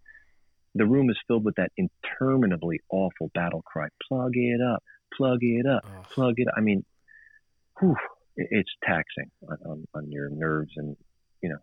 The 0.75 0.87
room 0.87 1.11
is 1.11 1.19
filled 1.27 1.45
with 1.45 1.57
that 1.57 1.73
interminably 1.77 2.81
awful 2.91 3.31
battle 3.35 3.63
cry: 3.63 3.89
"Plug 4.09 4.33
it 4.35 4.61
up, 4.63 4.83
plug 5.17 5.39
it 5.43 5.67
up, 5.67 5.85
Ugh. 5.85 6.05
plug 6.15 6.35
it." 6.37 6.49
Up. 6.49 6.55
I 6.57 6.61
mean, 6.61 6.85
whew, 7.81 7.97
it's 8.37 8.71
taxing 8.85 9.31
on, 9.49 9.59
on, 9.67 9.85
on 9.95 10.11
your 10.11 10.31
nerves, 10.31 10.73
and 10.77 10.97
you 11.43 11.49
know, 11.51 11.59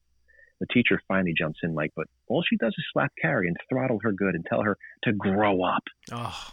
the 0.60 0.68
teacher 0.74 1.01
finally 1.08 1.34
jumps 1.38 1.60
in, 1.64 1.74
Mike. 1.76 1.91
But 1.95 2.08
all 2.28 2.43
she 2.47 2.58
does 2.58 2.74
is 2.78 2.86
slap 2.93 3.12
Carrie 3.22 3.47
and 3.47 3.58
throttle 3.70 3.99
her 4.01 4.12
good 4.12 4.36
and 4.36 4.45
tell 4.45 4.62
her 4.64 4.78
to 5.03 5.14
grow 5.14 5.64
up. 5.64 5.84
Oh, 6.12 6.47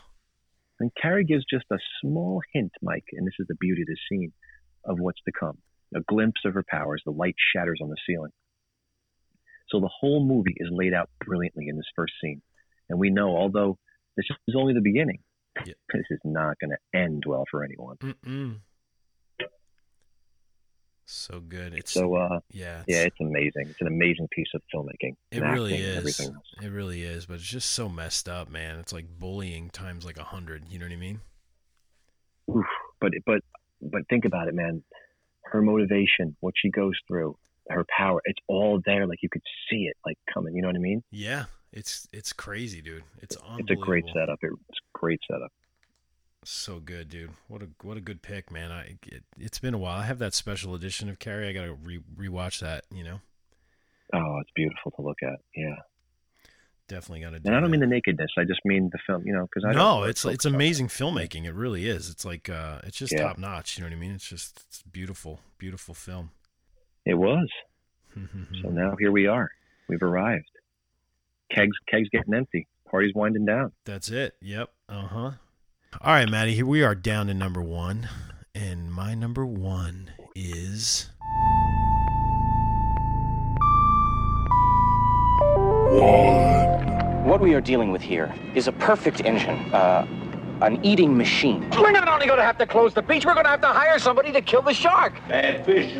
And 0.81 0.91
Carrie 1.01 1.25
gives 1.25 1.45
just 1.49 1.65
a 1.73 1.79
small 2.01 2.41
hint, 2.53 2.73
Mike, 2.83 3.05
and 3.13 3.27
this 3.27 3.35
is 3.39 3.47
the 3.49 3.55
beauty 3.61 3.83
of 3.83 3.89
the 3.89 3.97
scene, 4.09 4.33
of 4.85 4.99
what's 5.01 5.21
to 5.27 5.33
come. 5.33 5.59
A 5.95 6.01
glimpse 6.01 6.41
of 6.45 6.55
her 6.55 6.65
powers. 6.69 7.03
The 7.05 7.13
light 7.13 7.37
shatters 7.55 7.79
on 7.83 7.89
the 7.89 7.97
ceiling. 8.07 8.33
So 9.71 9.81
the 9.81 9.89
whole 9.89 10.25
movie 10.25 10.55
is 10.59 10.69
laid 10.71 10.93
out 10.93 11.09
brilliantly 11.25 11.69
in 11.69 11.77
this 11.77 11.87
first 11.97 12.13
scene. 12.23 12.43
And 12.91 12.99
we 12.99 13.11
know, 13.11 13.37
although 13.37 13.79
this 14.17 14.27
is 14.47 14.55
only 14.57 14.75
the 14.75 14.81
beginning, 14.83 15.21
Yeah. 15.65 15.73
this 15.95 16.05
is 16.11 16.21
not 16.25 16.59
going 16.59 16.71
to 16.73 16.99
end 16.99 17.25
well 17.27 17.45
for 17.51 17.65
anyone. 17.65 17.97
mm-mm. 17.97 18.57
So 21.07 21.41
good. 21.41 21.75
It's 21.75 21.93
So, 21.93 22.15
uh, 22.15 22.41
yeah. 22.51 22.81
It's, 22.81 22.89
yeah, 22.89 23.03
it's 23.03 23.21
amazing. 23.21 23.69
It's 23.69 23.81
an 23.81 23.89
amazing 23.89 24.29
piece 24.31 24.49
of 24.55 24.63
filmmaking. 24.75 25.17
It 25.31 25.43
really 25.43 25.75
is. 25.75 26.21
It 26.63 26.69
really 26.69 27.03
is, 27.03 27.27
but 27.27 27.35
it's 27.35 27.45
just 27.45 27.71
so 27.71 27.89
messed 27.89 28.29
up, 28.29 28.49
man. 28.51 28.79
It's 28.79 28.93
like 28.93 29.07
bullying 29.19 29.71
times 29.71 30.05
like 30.05 30.19
a 30.19 30.25
hundred. 30.25 30.65
You 30.69 30.79
know 30.79 30.87
what 30.87 30.93
I 30.93 30.97
mean? 30.97 31.21
Oof. 32.51 32.65
But 33.01 33.13
but 33.27 33.43
but 33.83 34.03
think 34.09 34.25
about 34.25 34.49
it, 34.49 34.55
man. 34.55 34.83
Her 35.45 35.61
motivation, 35.61 36.37
what 36.41 36.55
she 36.57 36.71
goes 36.71 36.95
through, 37.07 37.37
her 37.69 37.85
power, 37.97 38.21
it's 38.25 38.41
all 38.49 38.81
there. 38.87 39.07
Like 39.07 39.19
you 39.23 39.29
could 39.29 39.43
see 39.71 39.85
it 39.85 39.97
like 40.07 40.19
coming. 40.33 40.55
You 40.55 40.63
know 40.63 40.69
what 40.69 40.77
I 40.77 40.81
mean? 40.81 41.03
Yeah. 41.11 41.45
It's 41.73 42.07
it's 42.13 42.33
crazy, 42.33 42.81
dude. 42.81 43.03
It's. 43.21 43.37
It's 43.59 43.71
a 43.71 43.75
great 43.75 44.05
setup. 44.15 44.39
It's 44.43 44.53
a 44.55 44.99
great 44.99 45.21
setup. 45.31 45.53
So 46.45 46.79
good, 46.79 47.09
dude. 47.09 47.31
What 47.49 47.63
a 47.63 47.69
what 47.83 47.97
a 47.97 48.01
good 48.01 48.23
pick, 48.23 48.51
man. 48.51 48.71
I 48.71 48.97
it, 49.07 49.25
it's 49.39 49.59
been 49.59 49.75
a 49.75 49.79
while. 49.79 49.99
I 49.99 50.05
have 50.05 50.19
that 50.19 50.35
special 50.35 50.75
edition 50.75 51.09
of 51.09 51.19
Carrie. 51.19 51.49
I 51.49 51.53
gotta 51.53 51.75
re 51.75 52.01
rewatch 52.17 52.61
that. 52.61 52.85
You 52.93 53.05
know, 53.05 53.21
Oh, 54.13 54.39
it's 54.41 54.51
beautiful 54.55 54.91
to 54.93 55.03
look 55.03 55.19
at. 55.23 55.41
Yeah. 55.57 55.77
definitely 56.87 57.21
gotta. 57.21 57.41
Do 57.41 57.47
And 57.49 57.57
I 57.57 57.61
don't 57.61 57.71
that. 57.71 57.79
mean 57.79 57.81
the 57.81 57.87
nakedness. 57.87 58.31
I 58.37 58.45
just 58.45 58.61
mean 58.65 58.91
the 58.93 58.99
film. 59.07 59.27
You 59.27 59.33
know, 59.33 59.47
because 59.47 59.65
I 59.65 59.73
don't 59.73 59.77
no, 59.83 60.03
it's 60.05 60.25
it's 60.25 60.45
amazing 60.45 60.89
filmmaking. 60.89 61.45
It 61.47 61.55
really 61.55 61.89
is. 61.89 62.11
It's 62.11 62.25
like 62.25 62.49
uh, 62.51 62.81
it's 62.85 62.97
just 62.99 63.13
Yeah. 63.13 63.23
top 63.23 63.39
notch. 63.39 63.79
You 63.79 63.85
know 63.85 63.89
what 63.91 63.97
I 63.97 64.01
mean? 64.01 64.13
It's 64.13 64.29
just 64.29 64.63
it's 64.69 64.83
beautiful, 64.83 65.41
beautiful 65.59 65.95
film. 65.95 66.31
It 67.07 67.13
It 67.13 67.15
was. 67.15 67.49
So 68.63 68.69
now 68.69 68.95
here 68.99 69.11
we 69.11 69.27
are. 69.27 69.51
We've 69.89 70.03
arrived. 70.03 70.49
Kegs, 71.51 71.77
kegs 71.89 72.09
getting 72.11 72.33
empty. 72.35 72.67
Party's 72.91 73.15
winding 73.15 73.45
down. 73.45 73.73
That's 73.85 74.09
it. 74.11 74.35
Yep. 74.41 74.71
Uh 74.89 75.07
huh. 75.07 75.31
All 76.01 76.13
right, 76.13 76.29
Maddie. 76.29 76.55
Here 76.55 76.67
we 76.67 76.83
are 76.83 76.95
down 76.95 77.29
to 77.29 77.35
number 77.35 77.63
one, 77.63 78.09
and 78.55 78.93
my 78.93 79.15
number 79.15 79.47
one 79.47 80.11
is 80.35 81.09
What 87.25 87.41
we 87.41 87.55
are 87.55 87.61
dealing 87.61 87.91
with 87.93 88.03
here 88.03 88.35
is 88.55 88.67
a 88.69 88.73
perfect 88.73 89.25
engine, 89.25 89.73
uh, 89.73 90.07
an 90.61 90.85
eating 90.85 91.17
machine. 91.17 91.71
We're 91.71 91.93
not 91.93 92.09
only 92.09 92.27
going 92.27 92.39
to 92.39 92.45
have 92.45 92.59
to 92.59 92.67
close 92.67 92.93
the 92.93 93.03
beach, 93.03 93.25
we're 93.25 93.35
going 93.35 93.45
to 93.45 93.51
have 93.51 93.61
to 93.63 93.69
hire 93.69 93.99
somebody 93.99 94.31
to 94.33 94.43
kill 94.43 94.63
the 94.63 94.75
shark. 94.75 95.15
Bad 95.29 95.65
fish. 95.65 95.97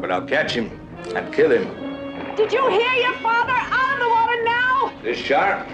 But 0.00 0.10
I'll 0.10 0.26
catch 0.26 0.52
him 0.52 0.70
and 1.14 1.32
kill 1.32 1.50
him. 1.50 2.36
Did 2.36 2.52
you 2.52 2.68
hear 2.68 2.92
your 2.94 3.14
father? 3.18 3.52
Out 3.52 3.92
of 3.94 4.00
the 4.00 4.08
water 4.08 4.44
now! 4.44 4.92
This 5.02 5.18
shark, 5.18 5.66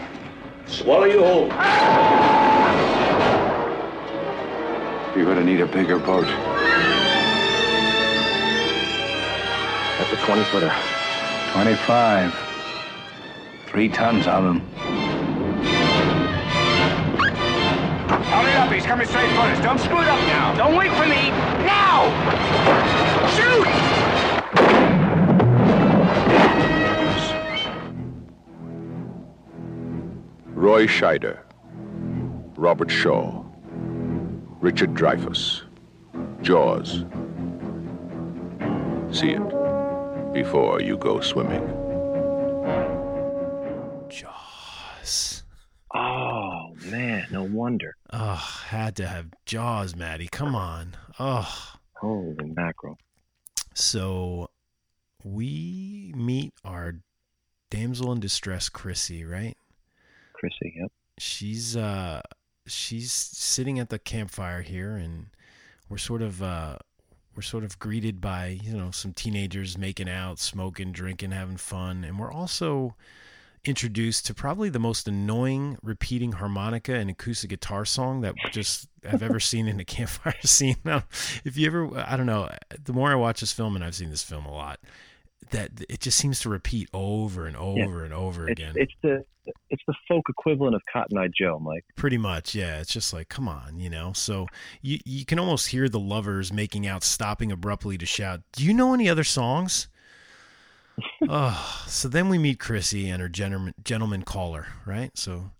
swallow 0.67 1.05
you 1.05 1.25
whole. 1.25 2.93
You're 5.17 5.25
gonna 5.25 5.43
need 5.45 5.62
a 5.62 5.67
bigger 5.67 5.99
boat. 5.99 6.27
That's 9.97 10.12
a 10.12 10.17
20 10.27 10.45
footer. 10.45 10.71
25. 11.53 12.35
Three 13.64 13.89
tons 13.89 14.27
of 14.27 14.45
them. 14.45 14.61
Hurry 18.27 18.53
up, 18.53 18.71
he's 18.71 18.85
coming 18.85 19.07
straight 19.07 19.31
for 19.31 19.41
us. 19.41 19.59
Don't 19.61 19.79
screw 19.79 20.03
it 20.03 20.07
up 20.07 20.21
now. 20.27 20.55
Don't 20.55 20.77
wait 20.77 20.93
for 20.93 21.07
me. 21.07 21.31
Now! 21.64 22.11
Shoot! 23.37 23.67
Roy 30.55 30.87
Scheider, 30.87 31.39
Robert 32.57 32.91
Shaw, 32.91 33.45
Richard 34.61 34.95
Dreyfuss. 34.95 35.63
Jaws. 36.43 37.05
See 39.17 39.31
it 39.31 40.33
before 40.33 40.81
you 40.81 40.97
go 40.97 41.21
swimming. 41.21 41.67
Jaws. 44.09 45.43
Oh 45.95 46.75
man, 46.87 47.27
no 47.31 47.43
wonder. 47.43 47.97
Oh, 48.13 48.63
had 48.69 48.97
to 48.97 49.07
have 49.07 49.29
Jaws, 49.45 49.95
Maddie. 49.95 50.29
Come 50.29 50.55
on. 50.55 50.97
Oh. 51.19 51.77
Holy 52.01 52.53
mackerel. 52.55 52.99
So 53.75 54.51
we 55.25 56.13
meet 56.17 56.53
our 56.65 56.97
damsel 57.71 58.13
in 58.13 58.21
distress, 58.21 58.69
Chrissy, 58.69 59.25
right? 59.25 59.57
Chrissy, 60.35 60.75
yep. 60.79 60.93
She's 61.19 61.77
uh 61.77 62.21
she's 62.67 63.12
sitting 63.12 63.79
at 63.79 63.91
the 63.91 63.99
campfire 63.99 64.62
here 64.62 64.97
and 64.97 65.27
we're 65.89 65.99
sort 65.99 66.23
of 66.23 66.43
uh 66.43 66.77
we're 67.37 67.43
sort 67.43 67.64
of 67.64 67.79
greeted 67.79 68.21
by, 68.21 68.59
you 68.62 68.75
know, 68.75 68.91
some 68.91 69.12
teenagers 69.12 69.77
making 69.77 70.09
out, 70.09 70.39
smoking, 70.39 70.91
drinking, 70.91 71.33
having 71.33 71.59
fun, 71.59 72.03
and 72.03 72.19
we're 72.19 72.33
also 72.33 72.97
introduced 73.62 74.25
to 74.27 74.35
probably 74.35 74.69
the 74.69 74.79
most 74.79 75.09
annoying 75.09 75.77
repeating 75.83 76.33
harmonica 76.33 76.95
and 76.95 77.11
acoustic 77.11 77.51
guitar 77.51 77.85
song 77.85 78.21
that 78.21 78.35
just 78.53 78.89
I've 79.07 79.23
ever 79.23 79.41
seen 79.51 79.67
in 79.67 79.79
a 79.81 79.85
campfire 79.85 80.35
scene. 80.45 80.77
Now, 80.85 81.05
if 81.45 81.57
you 81.57 81.67
ever, 81.67 81.91
I 81.99 82.17
don't 82.17 82.27
know, 82.27 82.49
the 82.83 82.93
more 82.93 83.11
I 83.11 83.17
watch 83.17 83.41
this 83.41 83.53
film, 83.53 83.77
and 83.77 83.85
I've 83.85 83.95
seen 83.95 84.11
this 84.11 84.23
film 84.23 84.47
a 84.47 84.53
lot, 84.53 84.81
that 85.51 85.70
it 85.88 86.01
just 86.01 86.18
seems 86.18 86.40
to 86.40 86.49
repeat 86.49 86.88
over 86.92 87.47
and 87.47 87.57
over 87.57 87.99
Yeah. 87.99 88.05
and 88.05 88.12
over 88.14 88.49
It's, 88.49 88.61
again. 88.61 88.74
it's 88.76 88.92
the 89.03 89.24
it's 89.70 89.82
the 89.86 89.94
folk 90.09 90.24
equivalent 90.28 90.74
of 90.74 90.82
Cotton 90.92 91.16
Eye 91.18 91.28
Joe, 91.32 91.61
Mike. 91.61 91.84
Pretty 91.94 92.18
much, 92.18 92.53
yeah. 92.55 92.80
It's 92.80 92.92
just 92.92 93.12
like, 93.12 93.28
come 93.28 93.49
on, 93.49 93.78
you 93.78 93.88
know. 93.88 94.12
So 94.12 94.47
you 94.82 94.99
you 95.05 95.24
can 95.24 95.38
almost 95.38 95.68
hear 95.68 95.88
the 95.88 96.01
lovers 96.01 96.53
making 96.53 96.86
out, 96.86 97.05
stopping 97.05 97.53
abruptly 97.53 97.97
to 97.99 98.07
shout, 98.07 98.40
"Do 98.53 98.64
you 98.64 98.74
know 98.74 98.92
any 98.92 99.09
other 99.09 99.24
songs?" 99.24 99.88
oh, 101.28 101.84
so 101.86 102.09
then 102.09 102.28
we 102.28 102.38
meet 102.38 102.59
Chrissy 102.59 103.09
and 103.09 103.20
her 103.20 103.28
gentleman 103.28 103.74
gentleman 103.84 104.22
caller, 104.22 104.66
right? 104.86 105.16
So 105.16 105.51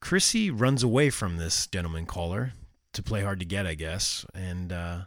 Chrissy 0.00 0.50
runs 0.50 0.82
away 0.82 1.08
from 1.10 1.36
this 1.36 1.66
gentleman 1.68 2.04
caller 2.06 2.52
to 2.92 3.02
play 3.02 3.22
hard 3.22 3.38
to 3.40 3.46
get, 3.46 3.66
I 3.66 3.74
guess, 3.74 4.26
and 4.34 4.72
uh, 4.72 4.98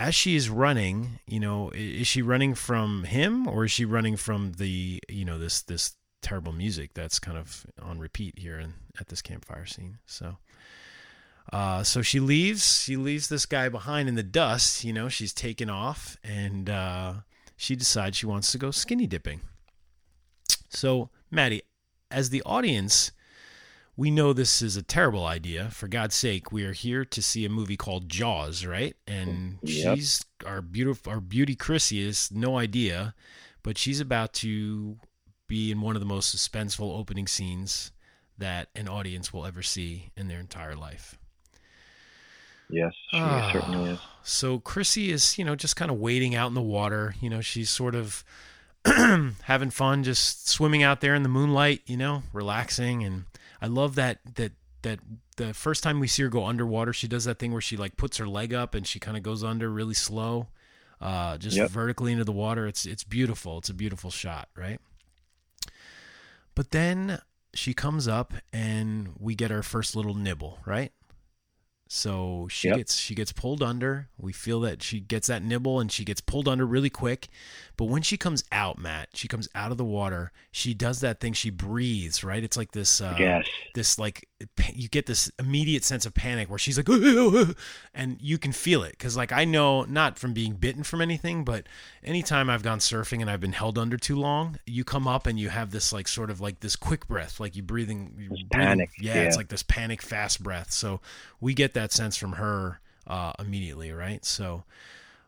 as 0.00 0.14
she 0.14 0.34
is 0.34 0.48
running, 0.48 1.20
you 1.26 1.38
know, 1.38 1.70
is 1.74 2.06
she 2.06 2.22
running 2.22 2.54
from 2.54 3.04
him 3.04 3.46
or 3.46 3.66
is 3.66 3.70
she 3.70 3.84
running 3.84 4.16
from 4.16 4.52
the, 4.52 4.98
you 5.10 5.26
know, 5.26 5.38
this 5.38 5.60
this 5.60 5.94
terrible 6.22 6.52
music 6.52 6.94
that's 6.94 7.18
kind 7.18 7.36
of 7.36 7.66
on 7.80 7.98
repeat 7.98 8.38
here 8.38 8.58
in, 8.58 8.72
at 8.98 9.08
this 9.08 9.20
campfire 9.20 9.66
scene? 9.66 9.98
So, 10.06 10.38
uh, 11.52 11.82
so 11.82 12.00
she 12.00 12.18
leaves. 12.18 12.82
She 12.82 12.96
leaves 12.96 13.28
this 13.28 13.44
guy 13.44 13.68
behind 13.68 14.08
in 14.08 14.14
the 14.14 14.22
dust. 14.22 14.84
You 14.84 14.94
know, 14.94 15.10
she's 15.10 15.34
taken 15.34 15.68
off, 15.68 16.16
and 16.24 16.70
uh, 16.70 17.12
she 17.58 17.76
decides 17.76 18.16
she 18.16 18.26
wants 18.26 18.50
to 18.52 18.58
go 18.58 18.70
skinny 18.70 19.06
dipping. 19.06 19.42
So, 20.70 21.10
Maddie, 21.30 21.62
as 22.10 22.30
the 22.30 22.42
audience, 22.46 23.12
we 23.96 24.10
know 24.10 24.32
this 24.32 24.62
is 24.62 24.76
a 24.76 24.82
terrible 24.82 25.26
idea. 25.26 25.68
For 25.70 25.88
God's 25.88 26.14
sake, 26.14 26.50
we 26.52 26.64
are 26.64 26.72
here 26.72 27.04
to 27.04 27.22
see 27.22 27.44
a 27.44 27.48
movie 27.50 27.76
called 27.76 28.08
Jaws, 28.08 28.64
right? 28.64 28.96
And 29.06 29.58
Yep. 29.62 29.96
she's 29.96 30.24
our 30.46 30.62
beautiful, 30.62 31.12
our 31.12 31.20
beauty 31.20 31.54
Chrissy 31.54 32.00
is 32.00 32.30
no 32.32 32.56
idea, 32.58 33.14
but 33.62 33.76
she's 33.76 34.00
about 34.00 34.32
to 34.34 34.98
be 35.48 35.70
in 35.70 35.80
one 35.80 35.96
of 35.96 36.00
the 36.00 36.06
most 36.06 36.34
suspenseful 36.34 36.96
opening 36.98 37.26
scenes 37.26 37.92
that 38.38 38.68
an 38.74 38.88
audience 38.88 39.32
will 39.34 39.44
ever 39.44 39.62
see 39.62 40.10
in 40.16 40.28
their 40.28 40.40
entire 40.40 40.74
life. 40.76 41.18
Yes, 42.70 42.94
she 43.10 43.16
Ah. 43.18 43.50
certainly 43.52 43.90
is. 43.90 43.98
So 44.22 44.60
Chrissy 44.60 45.10
is, 45.10 45.36
you 45.36 45.44
know, 45.44 45.56
just 45.56 45.74
kind 45.76 45.90
of 45.90 45.98
wading 45.98 46.34
out 46.36 46.46
in 46.48 46.54
the 46.54 46.62
water. 46.62 47.14
You 47.20 47.28
know, 47.28 47.40
she's 47.40 47.68
sort 47.68 47.94
of 47.96 48.24
having 49.42 49.70
fun, 49.70 50.02
just 50.04 50.48
swimming 50.48 50.82
out 50.82 51.00
there 51.00 51.14
in 51.14 51.22
the 51.22 51.28
moonlight. 51.28 51.82
You 51.86 51.96
know, 51.96 52.22
relaxing. 52.32 53.04
And 53.04 53.24
I 53.60 53.66
love 53.66 53.94
that 53.96 54.18
that 54.36 54.52
that 54.82 55.00
the 55.36 55.52
first 55.54 55.82
time 55.82 56.00
we 56.00 56.06
see 56.08 56.22
her 56.22 56.28
go 56.28 56.44
underwater, 56.46 56.92
she 56.92 57.08
does 57.08 57.24
that 57.24 57.38
thing 57.38 57.52
where 57.52 57.60
she 57.60 57.76
like 57.76 57.96
puts 57.96 58.16
her 58.18 58.26
leg 58.26 58.52
up 58.54 58.74
and 58.74 58.86
she 58.86 58.98
kind 58.98 59.16
of 59.16 59.22
goes 59.22 59.42
under 59.44 59.70
really 59.70 59.94
slow, 59.94 60.48
uh, 61.00 61.36
just 61.38 61.56
Yep. 61.56 61.70
vertically 61.70 62.12
into 62.12 62.24
the 62.24 62.32
water. 62.32 62.66
It's 62.66 62.86
it's 62.86 63.04
beautiful. 63.04 63.58
It's 63.58 63.68
a 63.70 63.74
beautiful 63.74 64.10
shot, 64.10 64.48
right? 64.56 64.80
But 66.54 66.70
then 66.70 67.20
she 67.54 67.74
comes 67.74 68.06
up 68.08 68.34
and 68.52 69.10
we 69.18 69.34
get 69.34 69.50
our 69.50 69.62
first 69.62 69.96
little 69.96 70.14
nibble, 70.14 70.58
right? 70.66 70.92
So 71.92 72.46
she 72.48 72.68
Yep. 72.68 72.76
gets 72.76 72.94
she 72.96 73.16
gets 73.16 73.32
pulled 73.32 73.64
under. 73.64 74.08
We 74.16 74.32
feel 74.32 74.60
that 74.60 74.80
she 74.80 75.00
gets 75.00 75.26
that 75.26 75.42
nibble 75.42 75.80
and 75.80 75.90
she 75.90 76.04
gets 76.04 76.20
pulled 76.20 76.46
under 76.46 76.64
really 76.64 76.88
quick. 76.88 77.26
But 77.76 77.86
when 77.86 78.02
she 78.02 78.16
comes 78.16 78.44
out, 78.52 78.78
Matt, 78.78 79.08
she 79.14 79.26
comes 79.26 79.48
out 79.56 79.72
of 79.72 79.76
the 79.78 79.84
water. 79.84 80.30
She 80.52 80.72
does 80.72 81.00
that 81.00 81.18
thing. 81.18 81.32
She 81.32 81.50
breathes, 81.50 82.22
right? 82.22 82.44
It's 82.44 82.56
like 82.56 82.70
this. 82.72 83.00
Uh, 83.00 83.16
Yes. 83.18 83.44
This 83.74 83.98
like 83.98 84.28
you 84.72 84.88
get 84.88 85.06
this 85.06 85.30
immediate 85.40 85.82
sense 85.84 86.06
of 86.06 86.14
panic 86.14 86.48
where 86.48 86.58
she's 86.60 86.76
like, 86.78 86.88
and 87.92 88.18
you 88.22 88.38
can 88.38 88.52
feel 88.52 88.84
it 88.84 88.92
because 88.92 89.16
like 89.16 89.32
I 89.32 89.44
know 89.44 89.82
not 89.82 90.16
from 90.16 90.32
being 90.32 90.54
bitten 90.54 90.84
from 90.84 91.00
anything, 91.00 91.44
but 91.44 91.66
anytime 92.04 92.48
I've 92.48 92.62
gone 92.62 92.78
surfing 92.78 93.20
and 93.20 93.28
I've 93.28 93.40
been 93.40 93.52
held 93.52 93.76
under 93.78 93.96
too 93.96 94.16
long, 94.16 94.58
you 94.64 94.84
come 94.84 95.08
up 95.08 95.26
and 95.26 95.40
you 95.40 95.48
have 95.48 95.72
this 95.72 95.92
like 95.92 96.06
sort 96.06 96.30
of 96.30 96.40
like 96.40 96.60
this 96.60 96.76
quick 96.76 97.08
breath, 97.08 97.40
like 97.40 97.56
you 97.56 97.62
breathing, 97.64 98.12
breathing- 98.14 98.48
panic, 98.52 98.90
Yeah, 99.00 99.14
it's 99.24 99.36
like 99.36 99.48
this 99.48 99.64
panic 99.64 100.02
fast 100.02 100.40
breath. 100.42 100.70
So 100.70 101.00
we 101.40 101.52
get 101.52 101.74
that 101.74 101.79
sense 101.88 102.16
from 102.16 102.32
her 102.32 102.80
uh, 103.06 103.32
immediately, 103.38 103.92
right? 103.92 104.24
So, 104.24 104.64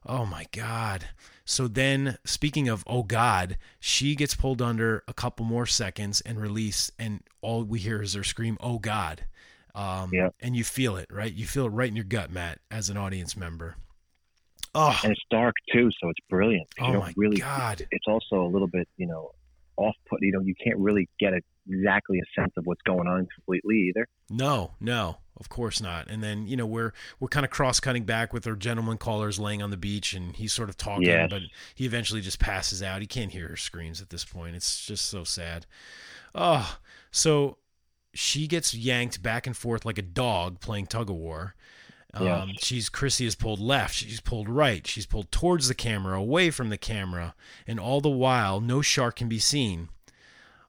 oh 0.06 0.26
my 0.26 0.46
God. 0.52 1.08
So 1.44 1.66
then, 1.68 2.18
speaking 2.24 2.68
of 2.68 2.84
oh 2.86 3.02
God, 3.02 3.58
she 3.80 4.14
gets 4.14 4.34
pulled 4.34 4.62
under 4.62 5.02
a 5.08 5.12
couple 5.12 5.44
more 5.44 5.66
seconds 5.66 6.20
and 6.20 6.40
released, 6.40 6.92
and 6.98 7.20
all 7.40 7.64
we 7.64 7.80
hear 7.80 8.02
is 8.02 8.14
her 8.14 8.24
scream, 8.24 8.56
"Oh 8.60 8.78
God!" 8.78 9.24
Um, 9.74 10.10
Yeah. 10.12 10.28
And 10.40 10.54
you 10.54 10.64
feel 10.64 10.96
it, 10.96 11.08
right? 11.10 11.32
You 11.32 11.46
feel 11.46 11.66
it 11.66 11.70
right 11.70 11.88
in 11.88 11.96
your 11.96 12.04
gut, 12.04 12.30
Matt, 12.30 12.58
as 12.70 12.90
an 12.90 12.96
audience 12.96 13.36
member. 13.36 13.76
Oh, 14.74 14.98
and 15.02 15.12
it's 15.12 15.22
dark 15.30 15.54
too, 15.72 15.90
so 16.00 16.08
it's 16.08 16.20
brilliant. 16.30 16.66
You 16.78 16.86
Oh 16.86 16.92
don't 16.92 17.00
my 17.00 17.12
really, 17.16 17.36
God. 17.38 17.86
It's 17.90 18.06
also 18.06 18.42
a 18.42 18.48
little 18.48 18.68
bit, 18.68 18.88
you 18.96 19.06
know, 19.06 19.32
off 19.76 19.96
put. 20.08 20.20
You 20.22 20.32
know, 20.32 20.40
you 20.40 20.54
can't 20.62 20.78
really 20.78 21.08
get 21.18 21.34
a, 21.34 21.40
exactly 21.68 22.20
a 22.20 22.40
sense 22.40 22.52
of 22.56 22.64
what's 22.64 22.80
going 22.82 23.06
on 23.06 23.26
completely 23.34 23.88
either. 23.88 24.06
No, 24.30 24.72
no, 24.80 25.18
of 25.42 25.48
course 25.48 25.80
not. 25.80 26.08
And 26.08 26.22
then 26.22 26.46
you 26.46 26.56
know 26.56 26.64
we're 26.66 26.92
we're 27.18 27.28
kind 27.28 27.44
of 27.44 27.50
cross 27.50 27.80
cutting 27.80 28.04
back 28.04 28.32
with 28.32 28.46
our 28.46 28.54
gentleman 28.54 28.96
callers 28.96 29.38
laying 29.40 29.60
on 29.60 29.70
the 29.70 29.76
beach, 29.76 30.12
and 30.14 30.36
he's 30.36 30.52
sort 30.52 30.68
of 30.68 30.76
talking, 30.76 31.06
Yes. 31.08 31.28
but 31.28 31.42
he 31.74 31.84
eventually 31.84 32.20
just 32.20 32.38
passes 32.38 32.82
out. 32.82 33.00
He 33.00 33.06
can't 33.06 33.32
hear 33.32 33.48
her 33.48 33.56
screams 33.56 34.00
at 34.00 34.10
this 34.10 34.24
point. 34.24 34.54
It's 34.54 34.86
just 34.86 35.06
so 35.06 35.24
sad. 35.24 35.66
Oh, 36.34 36.78
so 37.10 37.58
she 38.14 38.46
gets 38.46 38.72
yanked 38.74 39.22
back 39.22 39.46
and 39.46 39.56
forth 39.56 39.84
like 39.84 39.98
a 39.98 40.02
dog 40.02 40.60
playing 40.60 40.86
tug 40.86 41.10
of 41.10 41.16
war. 41.16 41.54
Um. 42.14 42.52
She's 42.60 42.88
Chrissy 42.90 43.24
is 43.26 43.34
pulled 43.34 43.58
left. 43.58 43.94
She's 43.94 44.20
pulled 44.20 44.48
right. 44.48 44.86
She's 44.86 45.06
pulled 45.06 45.32
towards 45.32 45.66
the 45.68 45.74
camera, 45.74 46.18
away 46.18 46.50
from 46.50 46.68
the 46.68 46.76
camera, 46.78 47.34
and 47.66 47.80
all 47.80 48.00
the 48.00 48.10
while, 48.10 48.60
no 48.60 48.82
shark 48.82 49.16
can 49.16 49.28
be 49.28 49.38
seen. 49.38 49.88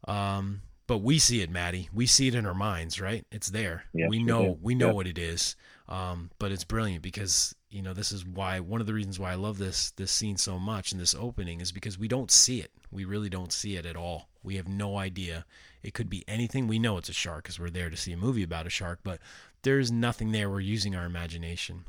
Um, 0.07 0.61
but 0.87 0.99
we 0.99 1.19
see 1.19 1.41
it, 1.41 1.49
Maddie. 1.49 1.89
We 1.93 2.05
see 2.05 2.27
it 2.27 2.35
in 2.35 2.45
our 2.45 2.53
minds, 2.53 2.99
right? 2.99 3.25
It's 3.31 3.49
there. 3.49 3.85
Yes, 3.93 4.09
we 4.09 4.19
we 4.19 4.23
know. 4.23 4.43
do. 4.43 4.59
We 4.61 4.75
know 4.75 4.87
Yep. 4.87 4.95
what 4.95 5.07
it 5.07 5.17
is. 5.17 5.55
Um, 5.89 6.31
but 6.39 6.51
it's 6.51 6.63
brilliant 6.63 7.01
because 7.03 7.53
you 7.69 7.81
know 7.81 7.93
this 7.93 8.11
is 8.11 8.25
why 8.25 8.59
one 8.61 8.79
of 8.81 8.87
the 8.87 8.93
reasons 8.93 9.19
why 9.19 9.31
I 9.31 9.35
love 9.35 9.57
this 9.57 9.91
this 9.91 10.11
scene 10.11 10.37
so 10.37 10.57
much 10.57 10.91
and 10.91 11.01
this 11.01 11.13
opening 11.13 11.59
is 11.61 11.71
because 11.71 11.99
we 11.99 12.07
don't 12.07 12.31
see 12.31 12.59
it. 12.61 12.71
We 12.91 13.03
really 13.05 13.29
don't 13.29 13.51
see 13.51 13.75
it 13.75 13.85
at 13.85 13.95
all. 13.97 14.29
We 14.43 14.55
have 14.55 14.67
no 14.67 14.97
idea. 14.97 15.45
It 15.81 15.93
could 15.93 16.09
be 16.09 16.23
anything. 16.27 16.67
We 16.67 16.79
know 16.79 16.97
it's 16.97 17.09
a 17.09 17.13
shark 17.13 17.43
because 17.43 17.59
we're 17.59 17.69
there 17.69 17.89
to 17.89 17.97
see 17.97 18.13
a 18.13 18.17
movie 18.17 18.43
about 18.43 18.67
a 18.67 18.69
shark, 18.69 18.99
but 19.03 19.19
there's 19.63 19.91
nothing 19.91 20.31
there. 20.31 20.49
We're 20.49 20.59
using 20.61 20.95
our 20.95 21.05
imagination. 21.05 21.85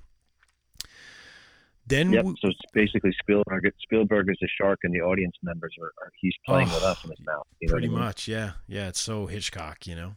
Then 1.86 2.12
Yep. 2.12 2.24
we- 2.24 2.34
So 2.40 2.48
it's 2.48 2.58
basically 2.72 3.12
Spielberg. 3.20 3.70
Spielberg 3.82 4.30
is 4.30 4.36
the 4.40 4.48
shark, 4.48 4.80
and 4.84 4.94
the 4.94 5.00
audience 5.00 5.36
members 5.42 5.74
are, 5.80 5.92
are 6.02 6.10
he's 6.20 6.34
playing 6.46 6.68
with 6.68 6.82
Oh, 6.82 6.88
us 6.92 7.04
in 7.04 7.10
his 7.10 7.20
mouth. 7.20 7.46
You 7.60 7.68
know 7.68 7.72
Pretty 7.74 7.88
I 7.88 7.90
mean? 7.90 7.98
much, 7.98 8.26
yeah. 8.28 8.52
Yeah, 8.66 8.88
it's 8.88 9.00
so 9.00 9.26
Hitchcock, 9.26 9.86
you 9.86 9.94
know. 9.94 10.16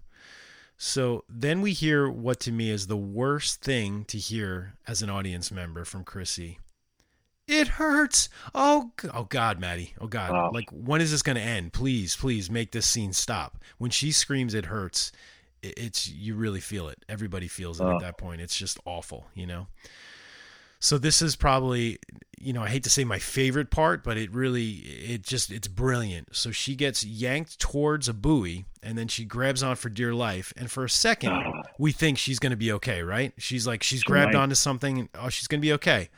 So 0.77 1.23
then 1.27 1.61
we 1.61 1.73
hear 1.73 2.07
what 2.09 2.39
to 2.41 2.51
me 2.51 2.69
is 2.69 2.87
the 2.87 2.95
worst 2.97 3.61
thing 3.63 4.05
to 4.05 4.17
hear 4.17 4.75
as 4.87 5.01
an 5.01 5.09
audience 5.09 5.51
member 5.51 5.83
from 5.85 6.03
Chrissy. 6.03 6.59
It 7.47 7.67
hurts. 7.69 8.29
Oh, 8.53 8.91
oh 9.13 9.23
God, 9.23 9.59
Maddie. 9.59 9.93
Oh 9.99 10.07
God. 10.07 10.31
Wow. 10.33 10.51
Like, 10.53 10.69
when 10.69 11.01
is 11.01 11.11
this 11.11 11.21
going 11.21 11.37
to 11.37 11.41
end? 11.41 11.73
Please, 11.73 12.15
please 12.15 12.51
make 12.51 12.71
this 12.73 12.85
scene 12.85 13.13
stop. 13.13 13.57
When 13.77 13.89
she 13.89 14.11
screams, 14.11 14.53
it 14.53 14.65
hurts. 14.65 15.11
It's 15.63 16.07
you 16.09 16.35
really 16.35 16.59
feel 16.59 16.87
it. 16.89 17.03
Everybody 17.09 17.47
feels 17.47 17.81
it 17.81 17.85
at 17.87 17.99
that 18.01 18.17
point. 18.17 18.41
It's 18.41 18.55
just 18.57 18.79
awful, 18.85 19.27
you 19.33 19.47
know. 19.47 19.67
So 20.79 20.97
this 20.97 21.21
is 21.23 21.35
probably, 21.35 21.97
you 22.39 22.53
know, 22.53 22.61
I 22.61 22.69
hate 22.69 22.83
to 22.83 22.89
say 22.89 23.03
my 23.03 23.17
favorite 23.17 23.71
part, 23.71 24.03
but 24.03 24.15
it 24.17 24.31
really, 24.31 24.69
it 24.71 25.23
just, 25.23 25.51
it's 25.51 25.67
brilliant. 25.67 26.35
So 26.35 26.51
she 26.51 26.75
gets 26.75 27.03
yanked 27.03 27.59
towards 27.59 28.07
a 28.07 28.13
buoy 28.13 28.65
and 28.83 28.95
then 28.97 29.07
she 29.07 29.25
grabs 29.25 29.63
on 29.63 29.75
for 29.75 29.89
dear 29.89 30.13
life. 30.13 30.53
And 30.55 30.69
for 30.69 30.85
a 30.85 30.89
second, 30.89 31.31
ah. 31.31 31.63
we 31.79 31.91
think 31.91 32.17
she's 32.19 32.37
going 32.37 32.51
to 32.51 32.57
be 32.57 32.71
okay, 32.73 33.01
right? 33.01 33.33
She's 33.37 33.65
like, 33.65 33.81
she's 33.81 34.03
grabbed 34.03 34.35
Right. 34.35 34.41
onto 34.41 34.55
something. 34.55 34.99
And, 34.99 35.09
oh, 35.15 35.29
she's 35.29 35.47
going 35.47 35.61
to 35.61 35.65
be 35.65 35.73
okay. 35.73 36.09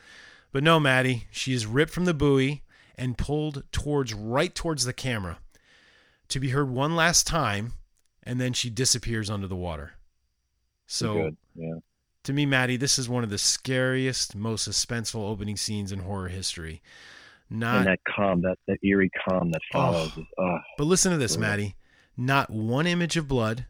But 0.52 0.64
no, 0.64 0.77
Maddie, 0.80 1.27
she 1.31 1.53
is 1.53 1.65
ripped 1.65 1.91
from 1.94 2.06
the 2.06 2.14
buoy 2.14 2.64
and 2.98 3.18
pulled 3.18 3.64
towards, 3.72 4.14
right 4.14 4.53
towards 4.53 4.84
the 4.84 4.94
camera 4.94 5.40
to 6.27 6.40
be 6.40 6.49
heard 6.49 6.69
one 6.69 6.98
last 6.98 7.26
time. 7.26 7.73
And 8.23 8.41
then 8.41 8.52
she 8.52 8.69
disappears 8.69 9.30
under 9.30 9.48
the 9.48 9.56
water. 9.56 9.94
So. 10.86 11.31
Yeah. 11.56 11.76
To 12.30 12.34
me, 12.34 12.45
Maddie, 12.45 12.77
this 12.77 12.99
is 12.99 13.10
one 13.10 13.23
of 13.23 13.31
the 13.31 13.39
scariest, 13.39 14.35
most 14.35 14.69
suspenseful 14.69 15.27
opening 15.27 15.57
scenes 15.57 15.91
in 15.91 15.97
horror 15.97 16.27
history. 16.27 16.80
Not, 17.49 17.77
and 17.77 17.88
that 17.88 18.01
calm, 18.07 18.41
that, 18.41 18.60
that 18.68 18.77
eerie 18.84 19.10
calm 19.27 19.49
that 19.49 19.61
follows. 19.73 20.15
is, 20.15 20.26
uh, 20.38 20.60
but 20.77 20.84
listen 20.84 21.11
to 21.11 21.18
this. 21.18 21.39
Maddie. 21.39 21.73
Not 22.15 22.51
one 22.51 22.85
image 22.85 23.18
of 23.18 23.27
blood, 23.27 23.65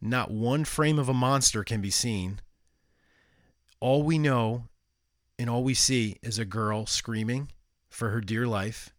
not 0.00 0.30
one 0.30 0.64
frame 0.64 0.96
of 0.96 1.08
a 1.08 1.12
monster 1.12 1.64
can 1.64 1.80
be 1.80 1.90
seen. 1.90 2.40
All 3.80 4.04
we 4.04 4.16
know 4.16 4.68
and 5.36 5.50
all 5.50 5.64
we 5.64 5.74
see 5.74 6.18
is 6.22 6.38
a 6.38 6.44
girl 6.44 6.86
screaming 6.86 7.50
for 7.88 8.10
her 8.10 8.20
dear 8.20 8.46
life, 8.46 8.94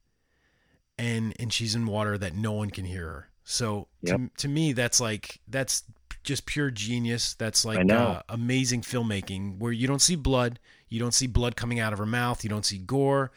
and 0.98 1.34
and 1.40 1.54
she's 1.54 1.74
in 1.74 1.86
water 1.86 2.18
that 2.18 2.36
no 2.36 2.52
one 2.52 2.70
can 2.70 2.84
hear 2.84 3.06
her. 3.06 3.30
So 3.46 3.88
Yep. 4.02 4.18
to, 4.18 4.30
to 4.40 4.48
me, 4.50 4.74
that's 4.74 5.00
like 5.00 5.40
that's 5.48 5.86
just 6.30 6.46
pure 6.46 6.72
genius. 6.72 7.34
That's 7.34 7.66
like 7.66 7.92
Uh, 7.92 8.22
amazing 8.30 8.82
filmmaking 8.82 9.58
where 9.60 9.74
you 9.74 9.88
don't 9.88 10.02
see 10.02 10.16
blood, 10.16 10.60
you 10.88 11.00
don't 11.00 11.14
see 11.14 11.28
blood 11.28 11.56
coming 11.58 11.80
out 11.80 11.92
of 11.92 12.00
her 12.00 12.06
mouth, 12.06 12.44
you 12.44 12.50
don't 12.50 12.66
see 12.66 12.78
gore, 12.78 13.32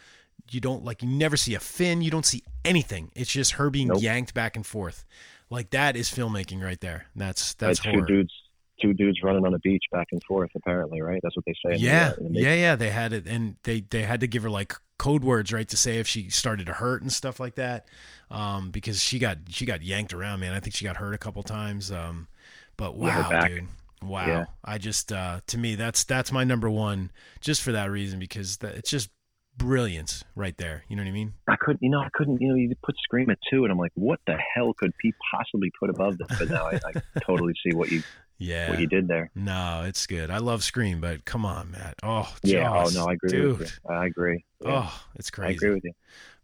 you 0.51 0.61
don't 0.61 0.85
like 0.85 1.03
you 1.03 1.09
never 1.09 1.37
see 1.37 1.55
a 1.55 1.61
fin, 1.61 2.03
you 2.03 2.11
don't 2.11 2.27
see 2.27 2.43
anything. 2.65 3.11
It's 3.17 3.33
just 3.33 3.53
her 3.53 3.71
being 3.71 3.89
Nope. 3.89 4.03
yanked 4.03 4.35
back 4.35 4.55
and 4.57 4.65
forth. 4.65 5.05
Like 5.51 5.71
that 5.71 5.97
is 5.97 6.09
filmmaking 6.09 6.63
right 6.63 6.81
there. 6.81 7.07
That's 7.17 7.55
that's 7.55 7.81
two 7.81 7.91
horror. 7.91 8.07
dudes, 8.07 8.33
two 8.81 8.93
dudes 8.95 9.23
running 9.23 9.45
on 9.47 9.55
a 9.55 9.59
beach 9.59 9.85
back 9.91 10.09
and 10.13 10.23
forth. 10.25 10.51
Apparently, 10.55 11.01
right? 11.01 11.21
That's 11.23 11.37
what 11.37 11.45
they 11.47 11.55
say. 11.65 11.75
in 11.75 11.81
the, 11.81 11.87
Yeah, 11.87 12.13
uh, 12.19 12.29
yeah, 12.31 12.55
yeah. 12.55 12.77
They 12.77 12.91
had 12.91 13.13
it, 13.13 13.27
and 13.27 13.57
they 13.65 13.81
they 13.81 14.03
had 14.03 14.21
to 14.21 14.27
give 14.27 14.43
her 14.45 14.51
like 14.51 14.75
code 14.99 15.25
words, 15.25 15.53
right, 15.53 15.69
to 15.69 15.77
say 15.77 15.99
if 15.99 16.07
she 16.07 16.31
started 16.31 16.67
to 16.67 16.75
hurt 16.75 17.03
and 17.03 17.13
stuff 17.13 17.41
like 17.41 17.57
that, 17.57 17.87
um, 18.31 18.71
because 18.71 19.03
she 19.03 19.19
got 19.19 19.39
she 19.49 19.67
got 19.67 19.83
yanked 19.83 20.13
around, 20.15 20.41
man. 20.41 20.53
I 20.55 20.61
think 20.61 20.75
she 20.75 20.85
got 20.85 20.97
hurt 20.99 21.13
a 21.15 21.19
couple 21.19 21.43
times, 21.43 21.91
um, 21.91 22.29
but 22.77 22.97
wow, 22.97 23.47
dude, 23.47 23.69
wow. 24.03 24.27
Yeah. 24.27 24.45
I 24.65 24.79
just 24.79 25.13
uh, 25.13 25.41
to 25.49 25.59
me 25.59 25.75
that's 25.75 26.05
that's 26.05 26.33
my 26.33 26.45
number 26.45 26.69
one, 26.71 27.11
just 27.41 27.63
for 27.63 27.73
that 27.73 27.91
reason 27.91 28.19
because 28.19 28.57
that, 28.59 28.75
it's 28.75 28.91
just 28.91 29.11
brilliance 29.57 30.25
right 30.35 30.57
there. 30.57 30.85
You 30.89 30.97
know 30.97 31.03
what 31.03 31.09
I 31.09 31.13
mean? 31.13 31.35
I 31.49 31.57
couldn't, 31.57 31.83
you 31.83 31.91
know, 31.91 32.01
I 32.01 32.09
couldn't, 32.15 32.41
you 32.41 32.49
know, 32.49 32.55
you 32.55 32.75
put 32.83 32.97
Scream 33.03 33.29
at 33.31 33.39
two, 33.51 33.65
and 33.65 33.73
I'm 33.73 33.79
like, 33.79 33.93
what 33.95 34.19
the 34.27 34.37
hell 34.55 34.73
could 34.79 34.93
he 35.03 35.13
possibly 35.31 35.71
put 35.79 35.91
above 35.91 36.17
this? 36.19 36.39
But 36.39 36.49
now 36.51 36.67
I, 36.67 36.75
I 36.87 37.21
totally 37.23 37.53
see 37.65 37.75
what 37.77 37.91
you, 37.91 38.03
Yeah. 38.39 38.71
what 38.71 38.81
you 38.81 38.87
did 38.87 39.09
there. 39.09 39.31
No, 39.35 39.85
it's 39.87 40.07
good. 40.07 40.31
I 40.31 40.39
love 40.39 40.65
Scream, 40.65 41.01
but 41.03 41.25
come 41.27 41.45
on, 41.45 41.71
Matt. 41.73 41.95
Oh, 42.03 42.35
Yeah. 42.43 42.71
Oh 42.73 42.89
no, 42.95 43.05
I 43.07 43.13
agree 43.13 43.29
dude. 43.31 43.59
with 43.59 43.79
you. 43.85 43.95
I 43.95 44.07
agree. 44.07 44.45
Yeah. 44.65 44.85
Oh, 44.87 45.01
it's 45.17 45.31
crazy. 45.31 45.51
I 45.51 45.53
agree 45.55 45.71
with 45.75 45.85
you. 45.85 45.93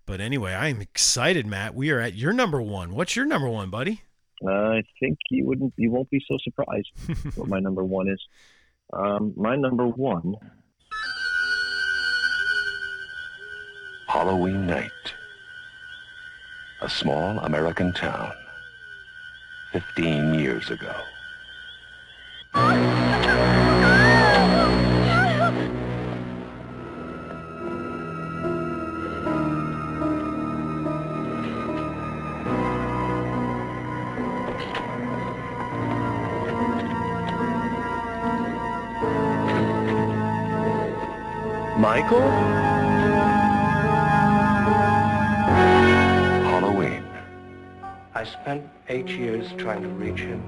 But 0.04 0.20
anyway, 0.20 0.52
I 0.52 0.68
am 0.68 0.80
excited, 0.80 1.46
Matt. 1.46 1.74
We 1.74 1.90
are 1.90 2.00
at 2.00 2.14
your 2.14 2.32
number 2.32 2.60
one. 2.62 2.94
What's 2.94 3.16
your 3.16 3.24
number 3.26 3.48
one, 3.48 3.68
buddy? 3.70 4.02
Uh, 4.44 4.50
I 4.50 4.82
think 5.00 5.18
you 5.30 5.46
wouldn't, 5.46 5.74
you 5.76 5.90
won't 5.90 6.10
be 6.10 6.22
so 6.28 6.38
surprised 6.42 6.90
what 7.36 7.48
my 7.48 7.58
number 7.58 7.84
one 7.84 8.08
is. 8.08 8.20
Um, 8.92 9.34
my 9.36 9.56
number 9.56 9.86
one, 9.86 10.34
Halloween 14.06 14.66
night. 14.66 14.90
A 16.80 16.88
small 16.88 17.38
American 17.40 17.92
town. 17.92 18.32
15 19.72 20.34
years 20.34 20.70
ago. 20.70 20.94
Michael. 42.00 42.30
Halloween. 46.46 47.04
I 48.14 48.22
spent 48.22 48.62
eight 48.88 49.08
years 49.08 49.50
trying 49.58 49.82
to 49.82 49.88
reach 49.88 50.20
him, 50.20 50.40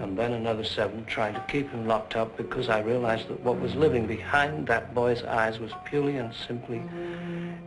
and 0.00 0.18
then 0.18 0.32
another 0.32 0.64
seven 0.64 1.04
trying 1.04 1.34
to 1.34 1.44
keep 1.46 1.70
him 1.70 1.86
locked 1.86 2.16
up 2.16 2.36
because 2.36 2.68
I 2.68 2.80
realized 2.80 3.28
that 3.28 3.38
what 3.44 3.60
was 3.60 3.76
living 3.76 4.08
behind 4.08 4.66
that 4.66 4.92
boy's 4.92 5.22
eyes 5.22 5.60
was 5.60 5.70
purely 5.84 6.16
and 6.16 6.34
simply 6.34 6.82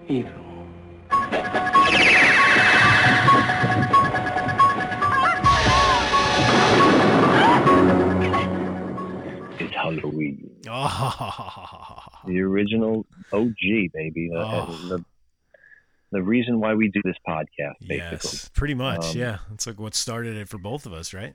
evil. 0.10 0.34
Halloween. 10.00 10.50
Oh, 10.70 12.04
The 12.28 12.40
original 12.42 13.06
OG, 13.34 13.56
baby. 13.94 14.30
The, 14.32 14.38
Oh. 14.40 14.80
the, 14.90 15.06
the 16.12 16.22
reason 16.22 16.60
why 16.60 16.74
we 16.74 16.90
do 16.90 17.02
this 17.04 17.16
podcast, 17.28 17.76
basically. 17.80 17.98
yes, 17.98 18.50
pretty 18.54 18.74
much. 18.74 19.12
Um, 19.16 19.18
yeah, 19.18 19.38
it's 19.54 19.66
like 19.66 19.80
what 19.80 19.96
started 19.96 20.36
it 20.36 20.50
for 20.50 20.58
both 20.58 20.86
of 20.86 20.94
us, 20.94 21.14
right? 21.14 21.34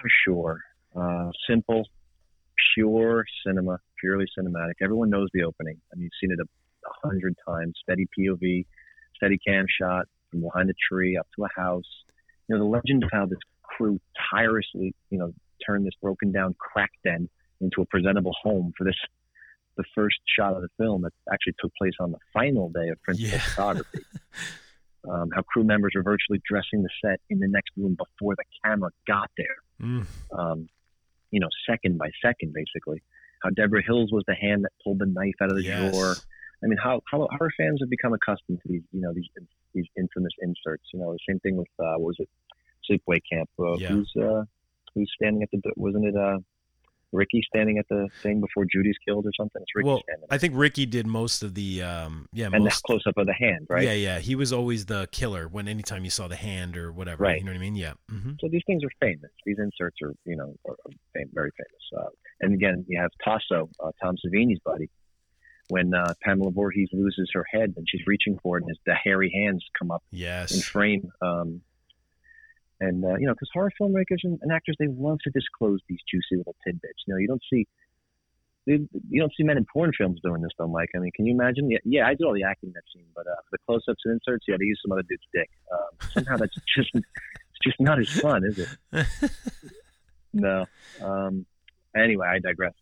For 0.00 0.08
sure. 0.24 0.60
Uh, 0.96 1.30
simple, 1.48 1.86
pure 2.74 3.24
cinema, 3.46 3.78
purely 4.00 4.26
cinematic. 4.38 4.72
Everyone 4.82 5.10
knows 5.10 5.28
the 5.34 5.42
opening. 5.44 5.76
I 5.92 5.96
mean, 5.96 6.04
you've 6.04 6.12
seen 6.20 6.32
it 6.32 6.38
a, 6.40 6.44
a 6.88 7.08
hundred 7.08 7.34
times. 7.46 7.74
Steady 7.82 8.06
POV, 8.18 8.64
steady 9.16 9.38
cam 9.46 9.66
shot 9.80 10.06
from 10.30 10.40
behind 10.42 10.70
a 10.70 10.74
tree 10.90 11.16
up 11.18 11.26
to 11.36 11.44
a 11.44 11.48
house. 11.54 11.84
You 12.48 12.56
know, 12.56 12.64
the 12.64 12.68
legend 12.70 13.04
of 13.04 13.10
how 13.12 13.26
this 13.26 13.38
crew 13.62 14.00
tirelessly, 14.32 14.94
you 15.10 15.18
know, 15.18 15.32
turned 15.64 15.86
this 15.86 15.94
broken 16.00 16.32
down 16.32 16.54
crack 16.58 16.90
den 17.04 17.28
into 17.60 17.82
a 17.82 17.86
presentable 17.86 18.32
home 18.42 18.72
for 18.76 18.84
this, 18.84 18.96
the 19.76 19.84
first 19.94 20.16
shot 20.38 20.54
of 20.54 20.62
the 20.62 20.68
film 20.78 21.02
that 21.02 21.12
actually 21.32 21.54
took 21.60 21.72
place 21.76 21.92
on 22.00 22.10
the 22.12 22.18
final 22.32 22.68
day 22.70 22.88
of 22.88 23.00
principal 23.02 23.32
Yeah. 23.32 23.38
photography. 23.54 24.04
Um, 25.08 25.30
how 25.34 25.40
crew 25.40 25.64
members 25.64 25.92
were 25.94 26.02
virtually 26.02 26.42
dressing 26.46 26.82
the 26.82 26.90
set 27.02 27.20
in 27.30 27.38
the 27.38 27.48
next 27.48 27.70
room 27.74 27.96
before 27.96 28.34
the 28.36 28.44
camera 28.62 28.90
got 29.06 29.30
there 29.38 29.56
Mm. 29.80 30.06
um, 30.38 30.68
you 31.30 31.40
know, 31.40 31.48
second 31.66 31.96
by 31.96 32.10
second, 32.22 32.52
basically. 32.52 33.02
How 33.42 33.48
Debra 33.48 33.82
Hills 33.82 34.12
was 34.12 34.24
the 34.26 34.34
hand 34.34 34.62
that 34.64 34.72
pulled 34.84 34.98
the 34.98 35.06
knife 35.06 35.36
out 35.40 35.48
of 35.48 35.56
the 35.56 35.62
Yes. 35.62 35.78
drawer. 35.78 36.18
I 36.62 36.66
mean, 36.66 36.76
how, 36.76 37.00
how 37.10 37.26
how 37.30 37.38
our 37.40 37.50
fans 37.56 37.78
have 37.80 37.88
become 37.88 38.12
accustomed 38.12 38.60
to 38.60 38.68
these, 38.68 38.82
you 38.92 39.00
know, 39.00 39.14
these 39.14 39.24
these 39.72 39.86
infamous 39.96 40.32
inserts. 40.42 40.84
You 40.92 41.00
know, 41.00 41.12
the 41.14 41.18
same 41.26 41.40
thing 41.40 41.56
with 41.56 41.68
uh, 41.78 41.94
what 41.96 42.08
was 42.08 42.16
it, 42.18 42.28
Sleepaway 42.86 43.20
Camp? 43.32 43.48
Uh, 43.58 43.76
Yeah. 43.78 43.88
Who's 43.88 44.12
uh, 44.20 44.44
who's 44.94 45.10
standing 45.16 45.42
at 45.42 45.50
the? 45.50 45.62
Wasn't 45.76 46.04
it 46.04 46.14
uh, 46.14 46.40
Ricky 47.12 47.42
standing 47.46 47.78
at 47.78 47.86
the 47.88 48.08
thing 48.22 48.40
before 48.40 48.66
Judy's 48.72 48.96
killed 49.06 49.26
or 49.26 49.32
something? 49.36 49.60
It's 49.62 49.74
Ricky 49.74 49.88
Well. 49.88 50.02
I 50.30 50.38
think 50.38 50.54
Ricky 50.56 50.86
did 50.86 51.06
most 51.06 51.42
of 51.42 51.54
the, 51.54 51.82
um, 51.82 52.28
yeah, 52.32 52.48
and 52.52 52.64
most. 52.64 52.82
close 52.82 53.02
up 53.06 53.16
of 53.16 53.26
the 53.26 53.34
hand, 53.34 53.66
right? 53.68 53.84
Yeah, 53.84 53.92
yeah. 53.92 54.18
He 54.18 54.34
was 54.34 54.52
always 54.52 54.86
the 54.86 55.08
killer 55.12 55.48
when 55.48 55.68
anytime 55.68 56.04
you 56.04 56.10
saw 56.10 56.28
the 56.28 56.36
hand 56.36 56.76
or 56.76 56.92
whatever. 56.92 57.24
Right. 57.24 57.38
You 57.38 57.44
know 57.44 57.52
what 57.52 57.58
I 57.58 57.60
mean? 57.60 57.76
Yeah. 57.76 57.94
hmm 58.08 58.32
So 58.40 58.48
these 58.48 58.62
things 58.66 58.82
are 58.84 58.90
famous. 59.00 59.30
These 59.44 59.58
inserts 59.58 59.96
are, 60.02 60.14
you 60.24 60.36
know, 60.36 60.54
are, 60.68 60.76
fam- 61.14 61.30
very 61.32 61.50
famous. 61.56 62.04
Uh, 62.04 62.10
and 62.40 62.54
again, 62.54 62.84
you 62.88 63.00
have 63.00 63.10
Taso, 63.26 63.68
uh, 63.82 63.90
Tom 64.02 64.16
Savini's 64.24 64.60
buddy. 64.64 64.88
When 65.68 65.94
uh, 65.94 66.14
Pamela 66.24 66.50
Voorhees 66.50 66.88
loses 66.92 67.30
her 67.32 67.44
head 67.48 67.74
and 67.76 67.86
she's 67.88 68.00
reaching 68.04 68.38
for 68.42 68.58
it, 68.58 68.62
and 68.62 68.70
his, 68.70 68.78
the 68.86 68.94
hairy 68.94 69.30
hands 69.32 69.64
come 69.78 69.92
up 69.92 70.02
yes. 70.10 70.52
in 70.52 70.60
frame. 70.60 71.12
Um, 71.22 71.60
and 72.80 73.04
uh, 73.04 73.16
you 73.16 73.26
know, 73.26 73.34
because 73.34 73.50
horror 73.52 73.72
filmmakers 73.80 74.20
and, 74.24 74.38
and 74.42 74.52
actors, 74.52 74.76
they 74.78 74.88
love 74.88 75.18
to 75.24 75.30
disclose 75.30 75.80
these 75.88 75.98
juicy 76.10 76.36
little 76.36 76.56
tidbits. 76.66 77.04
You 77.06 77.14
know, 77.14 77.18
you 77.18 77.28
don't 77.28 77.42
see. 77.52 77.66
You 78.66 78.88
you 79.08 79.20
don't 79.20 79.32
see 79.36 79.42
men 79.42 79.56
in 79.56 79.66
porn 79.72 79.90
films 79.96 80.20
doing 80.22 80.42
this 80.42 80.52
though, 80.58 80.68
Mike. 80.68 80.90
I 80.94 80.98
mean, 80.98 81.10
can 81.14 81.26
you 81.26 81.34
imagine? 81.34 81.70
Yeah, 81.70 81.78
yeah 81.84 82.06
I 82.06 82.10
did 82.10 82.24
all 82.24 82.34
the 82.34 82.44
acting 82.44 82.68
in 82.68 82.72
that 82.74 82.82
scene, 82.94 83.06
but 83.14 83.26
uh, 83.26 83.34
for 83.48 83.52
the 83.52 83.58
close-ups 83.66 84.02
and 84.04 84.14
inserts, 84.14 84.44
yeah, 84.46 84.56
they 84.58 84.66
use 84.66 84.78
some 84.84 84.92
other 84.92 85.04
dude's 85.08 85.22
dick. 85.32 85.48
Um, 85.72 86.10
somehow 86.12 86.36
that's 86.36 86.54
just 86.76 86.90
it's 86.94 87.60
just 87.64 87.80
not 87.80 87.98
as 87.98 88.08
fun, 88.08 88.44
is 88.44 88.58
it? 88.58 89.30
No. 90.32 90.66
Um, 91.02 91.46
anyway, 91.96 92.26
I 92.28 92.38
digress. 92.38 92.74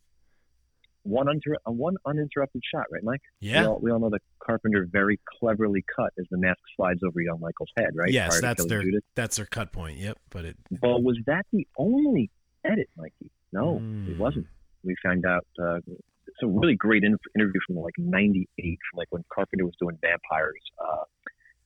One 1.05 1.29
unter- 1.29 1.57
uh, 1.67 1.71
one 1.73 1.97
uninterrupted 2.07 2.63
shot, 2.75 2.85
right, 2.93 3.03
Mike? 3.03 3.23
Yeah. 3.41 3.61
We 3.63 3.67
all, 3.67 3.79
we 3.81 3.91
all 3.93 3.99
know 3.99 4.11
that 4.11 4.23
Carpenter 4.43 4.87
very 4.91 5.19
cleverly 5.39 5.85
cut 5.97 6.13
as 6.19 6.27
the 6.31 6.37
mask 6.39 6.59
slides 6.77 7.01
over 7.03 7.21
young 7.21 7.41
Michael's 7.41 7.71
head, 7.77 7.91
right? 7.95 8.11
Yes, 8.11 8.41
that's 8.41 8.65
their 8.67 8.83
that's 9.15 9.37
their 9.37 9.47
cut 9.47 9.73
point. 9.73 9.97
Yep. 9.99 10.19
But 10.31 10.45
it. 10.45 10.57
But 10.71 11.03
was 11.03 11.19
that 11.27 11.47
the 11.53 11.67
only 11.79 12.31
edit, 12.65 12.89
Mikey? 12.97 13.31
No, 13.53 13.79
Hmm. 13.79 14.11
it 14.11 14.19
wasn't. 14.19 14.47
We 14.85 14.95
found 15.03 15.25
out 15.25 15.47
uh, 15.59 15.77
it's 15.87 16.43
a 16.43 16.47
really 16.47 16.75
great 16.77 17.05
in- 17.05 17.17
interview 17.35 17.61
from 17.67 17.77
like 17.77 17.95
'98, 17.99 18.47
from 18.91 18.99
like 18.99 19.09
when 19.11 19.25
Carpenter 19.33 19.65
was 19.65 19.75
doing 19.81 19.97
Vampires. 20.03 20.61
Uh, 20.79 21.05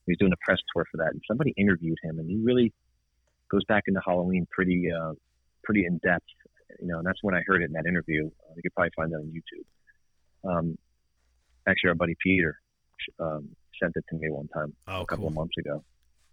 he 0.05 0.11
was 0.11 0.17
doing 0.19 0.31
a 0.33 0.37
press 0.45 0.59
tour 0.73 0.85
for 0.91 0.97
that, 0.97 1.11
and 1.11 1.21
somebody 1.27 1.53
interviewed 1.57 1.97
him, 2.03 2.19
and 2.19 2.29
he 2.29 2.37
really 2.37 2.71
goes 3.49 3.63
back 3.65 3.83
into 3.87 3.99
Halloween 4.05 4.47
pretty, 4.51 4.89
uh, 4.91 5.13
pretty 5.63 5.85
in 5.85 5.97
depth. 5.99 6.25
You 6.81 6.87
know, 6.87 6.97
and 6.99 7.07
that's 7.07 7.19
when 7.21 7.35
I 7.35 7.41
heard 7.45 7.61
it 7.61 7.65
in 7.65 7.73
that 7.73 7.85
interview. 7.85 8.27
Uh, 8.27 8.53
you 8.55 8.61
could 8.61 8.73
probably 8.73 8.91
find 8.95 9.11
that 9.11 9.17
on 9.17 9.31
YouTube. 9.33 10.49
Um, 10.49 10.77
actually, 11.67 11.89
our 11.89 11.95
buddy 11.95 12.15
Peter 12.21 12.59
um, 13.19 13.49
sent 13.81 13.93
it 13.95 14.03
to 14.09 14.15
me 14.15 14.29
one 14.29 14.47
time 14.49 14.73
Oh, 14.87 15.01
a 15.01 15.05
couple 15.05 15.23
cool. 15.23 15.27
of 15.29 15.33
months 15.33 15.57
ago. 15.57 15.83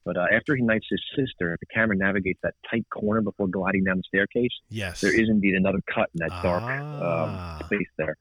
But 0.05 0.17
uh, 0.17 0.27
after 0.33 0.57
he 0.57 0.62
knights 0.62 0.87
his 0.91 1.03
sister, 1.15 1.57
the 1.61 1.67
camera 1.67 1.95
navigates 1.97 2.41
that 2.43 2.55
tight 2.71 2.87
corner 2.91 3.21
before 3.21 3.49
gliding 3.49 3.85
down 3.85 3.99
the 3.99 4.03
staircase. 4.07 4.51
Yes. 4.71 5.01
There 5.03 5.12
is 5.15 5.29
indeed 5.29 5.55
another 5.55 5.81
cut 5.95 6.09
in 6.15 6.21
that 6.27 6.43
dark 6.43 6.62
Ah. 6.62 7.59
um, 7.59 7.67
space 7.67 7.87
there. 7.99 8.17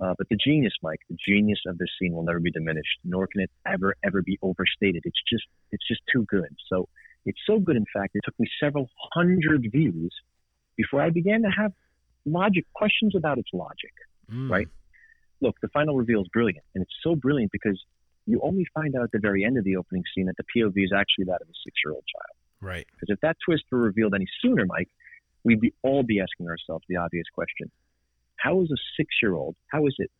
Uh, 0.00 0.14
but 0.18 0.28
the 0.30 0.36
genius, 0.36 0.72
Mike, 0.82 0.98
the 1.08 1.16
genius 1.28 1.60
of 1.66 1.78
this 1.78 1.88
scene 2.00 2.12
will 2.12 2.24
never 2.24 2.40
be 2.40 2.50
diminished, 2.50 2.98
nor 3.04 3.26
can 3.28 3.42
it 3.42 3.50
ever, 3.66 3.94
ever 4.02 4.20
be 4.22 4.36
overstated. 4.42 5.02
It's 5.04 5.20
just, 5.30 5.44
it's 5.70 5.86
just 5.86 6.00
too 6.12 6.24
good. 6.24 6.48
So 6.68 6.88
it's 7.24 7.40
so 7.46 7.58
good, 7.58 7.76
in 7.76 7.84
fact, 7.92 8.12
it 8.14 8.22
took 8.24 8.38
me 8.38 8.46
several 8.60 8.88
hundred 9.12 9.66
views 9.70 10.12
before 10.76 11.02
I 11.02 11.10
began 11.10 11.42
to 11.42 11.50
have 11.56 11.72
logic 12.24 12.66
questions 12.74 13.14
about 13.16 13.38
its 13.38 13.48
logic. 13.52 13.92
Mm. 14.30 14.50
Right? 14.50 14.68
Look, 15.40 15.56
the 15.60 15.68
final 15.68 15.96
reveal 15.96 16.22
is 16.22 16.28
brilliant, 16.32 16.64
and 16.74 16.82
it's 16.82 16.94
so 17.02 17.16
brilliant 17.16 17.50
because 17.52 17.80
you 18.26 18.40
only 18.42 18.66
find 18.72 18.94
out 18.94 19.04
at 19.04 19.12
the 19.12 19.18
very 19.18 19.44
end 19.44 19.58
of 19.58 19.64
the 19.64 19.76
opening 19.76 20.04
scene 20.14 20.26
that 20.26 20.36
the 20.36 20.44
POV 20.44 20.84
is 20.84 20.92
actually 20.94 21.24
that 21.24 21.42
of 21.42 21.48
a 21.48 21.56
six-year-old 21.64 22.04
child. 22.06 22.36
Right. 22.60 22.86
Because 22.92 23.12
if 23.14 23.20
that 23.20 23.36
twist 23.44 23.64
were 23.72 23.80
revealed 23.80 24.14
any 24.14 24.26
sooner, 24.40 24.64
Mike, 24.66 24.88
we'd 25.42 25.60
be 25.60 25.74
all 25.82 26.04
be 26.04 26.20
asking 26.20 26.48
ourselves 26.48 26.84
the 26.88 26.96
obvious 26.96 27.26
question: 27.34 27.70
How 28.36 28.60
is 28.62 28.70
a 28.70 28.78
six-year-old? 28.96 29.56
How 29.68 29.86
is 29.86 29.94
it 29.98 30.10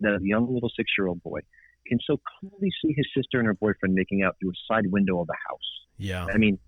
that 0.00 0.14
a 0.14 0.18
young 0.22 0.52
little 0.52 0.70
six-year-old 0.76 1.22
boy 1.22 1.40
can 1.86 1.98
so 2.06 2.20
clearly 2.38 2.70
see 2.80 2.94
his 2.96 3.06
sister 3.16 3.38
and 3.38 3.46
her 3.46 3.54
boyfriend 3.54 3.94
making 3.94 4.22
out 4.22 4.36
through 4.40 4.50
a 4.50 4.72
side 4.72 4.86
window 4.86 5.20
of 5.20 5.28
a 5.28 5.50
house? 5.50 5.70
Yeah. 6.02 6.26
I 6.32 6.36
mean, 6.38 6.58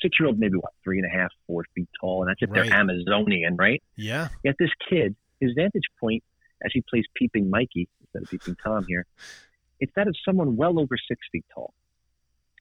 six-year-old 0.00 0.38
maybe 0.38 0.56
what 0.56 0.72
three 0.84 0.98
and 0.98 1.06
a 1.06 1.10
half, 1.18 1.30
four 1.46 1.64
feet 1.74 1.88
tall, 2.00 2.22
and 2.22 2.30
that's 2.30 2.40
if 2.42 2.50
Right. 2.50 2.68
they're 2.68 2.78
Amazonian, 2.78 3.56
right? 3.56 3.82
Yeah. 3.96 4.28
Yet 4.44 4.56
this 4.58 4.70
kid, 4.88 5.16
his 5.40 5.52
vantage 5.56 5.84
point 6.00 6.22
as 6.64 6.70
he 6.72 6.82
plays 6.88 7.04
peeping 7.14 7.50
Mikey 7.50 7.88
instead 8.00 8.22
of 8.22 8.30
peeping 8.30 8.56
Tom 8.64 8.84
here, 8.88 9.04
it's 9.80 9.92
that 9.96 10.06
of 10.08 10.14
someone 10.24 10.56
well 10.56 10.78
over 10.80 10.96
six 11.08 11.20
feet 11.32 11.44
tall. 11.54 11.74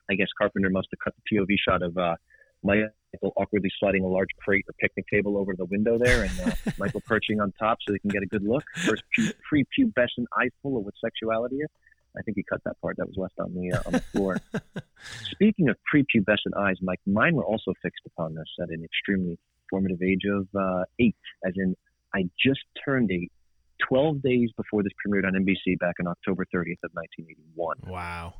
I 0.09 0.15
guess 0.15 0.27
Carpenter 0.37 0.69
must 0.69 0.87
have 0.91 0.99
cut 0.99 1.13
the 1.15 1.35
POV 1.37 1.55
shot 1.57 1.81
of 1.81 1.97
uh, 1.97 2.15
Michael 2.63 2.89
awkwardly 3.37 3.69
sliding 3.79 4.03
a 4.03 4.07
large 4.07 4.29
crate 4.39 4.65
or 4.67 4.73
picnic 4.79 5.05
table 5.11 5.37
over 5.37 5.55
the 5.55 5.65
window 5.65 5.97
there, 5.97 6.23
and 6.23 6.39
uh, 6.41 6.51
Michael 6.77 7.01
perching 7.01 7.39
on 7.39 7.53
top 7.59 7.77
so 7.85 7.93
he 7.93 7.99
can 7.99 8.09
get 8.09 8.21
a 8.23 8.25
good 8.27 8.43
look. 8.43 8.63
First 8.75 9.03
pu- 9.15 9.31
prepubescent 9.51 10.25
eyeful 10.37 10.77
of 10.77 10.85
what 10.85 10.93
sexuality 11.03 11.57
is. 11.57 11.69
I 12.17 12.21
think 12.21 12.37
he 12.37 12.43
cut 12.43 12.61
that 12.65 12.79
part 12.81 12.97
that 12.97 13.07
was 13.07 13.17
left 13.17 13.39
on 13.39 13.53
the 13.53 13.77
uh, 13.77 13.81
on 13.85 13.91
the 13.93 13.99
floor. 14.01 14.37
Speaking 15.31 15.69
of 15.69 15.77
prepubescent 15.93 16.57
eyes, 16.57 16.75
Mike, 16.81 16.99
mine 17.05 17.35
were 17.35 17.45
also 17.45 17.73
fixed 17.81 18.03
upon 18.05 18.35
this 18.35 18.47
at 18.61 18.69
an 18.69 18.83
extremely 18.83 19.37
formative 19.69 20.01
age 20.01 20.23
of 20.29 20.47
uh, 20.57 20.83
eight, 20.99 21.15
as 21.45 21.53
in 21.57 21.75
I 22.13 22.29
just 22.41 22.61
turned 22.83 23.11
eight, 23.11 23.31
12 23.89 24.21
days 24.21 24.49
before 24.55 24.83
this 24.83 24.93
premiered 25.05 25.25
on 25.25 25.33
NBC 25.33 25.77
back 25.79 25.95
on 25.99 26.07
October 26.07 26.45
30th 26.45 26.83
of 26.83 26.91
1981. 26.93 27.77
Wow. 27.87 28.35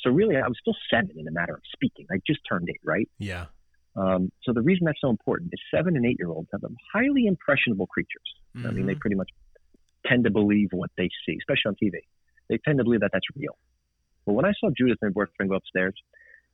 So 0.00 0.10
really, 0.10 0.36
I 0.36 0.48
was 0.48 0.56
still 0.60 0.76
seven 0.90 1.18
in 1.18 1.28
a 1.28 1.30
matter 1.30 1.54
of 1.54 1.60
speaking. 1.72 2.06
I 2.10 2.16
just 2.26 2.40
turned 2.48 2.68
eight, 2.70 2.80
right? 2.84 3.08
Yeah. 3.18 3.46
Um, 3.96 4.30
so 4.42 4.52
the 4.52 4.62
reason 4.62 4.86
that's 4.86 5.00
so 5.00 5.10
important 5.10 5.50
is 5.52 5.60
seven 5.74 5.96
and 5.96 6.06
eight 6.06 6.16
year 6.18 6.30
olds 6.30 6.48
have 6.52 6.60
them 6.60 6.76
highly 6.92 7.26
impressionable 7.26 7.86
creatures. 7.86 8.34
I 8.68 8.70
mean, 8.70 8.86
they 8.86 8.94
pretty 8.94 9.16
much 9.16 9.28
tend 10.06 10.24
to 10.24 10.30
believe 10.30 10.68
what 10.72 10.90
they 10.96 11.10
see, 11.26 11.36
especially 11.38 11.68
on 11.68 11.76
TV. 11.82 12.00
They 12.50 12.58
tend 12.58 12.78
to 12.78 12.84
believe 12.84 13.00
that 13.00 13.10
that's 13.12 13.26
real. 13.34 13.56
But 14.26 14.34
when 14.34 14.44
I 14.44 14.52
saw 14.60 14.68
Judith 14.76 14.98
and 15.00 15.08
her 15.08 15.12
boyfriend 15.12 15.50
go 15.50 15.56
upstairs, 15.56 15.94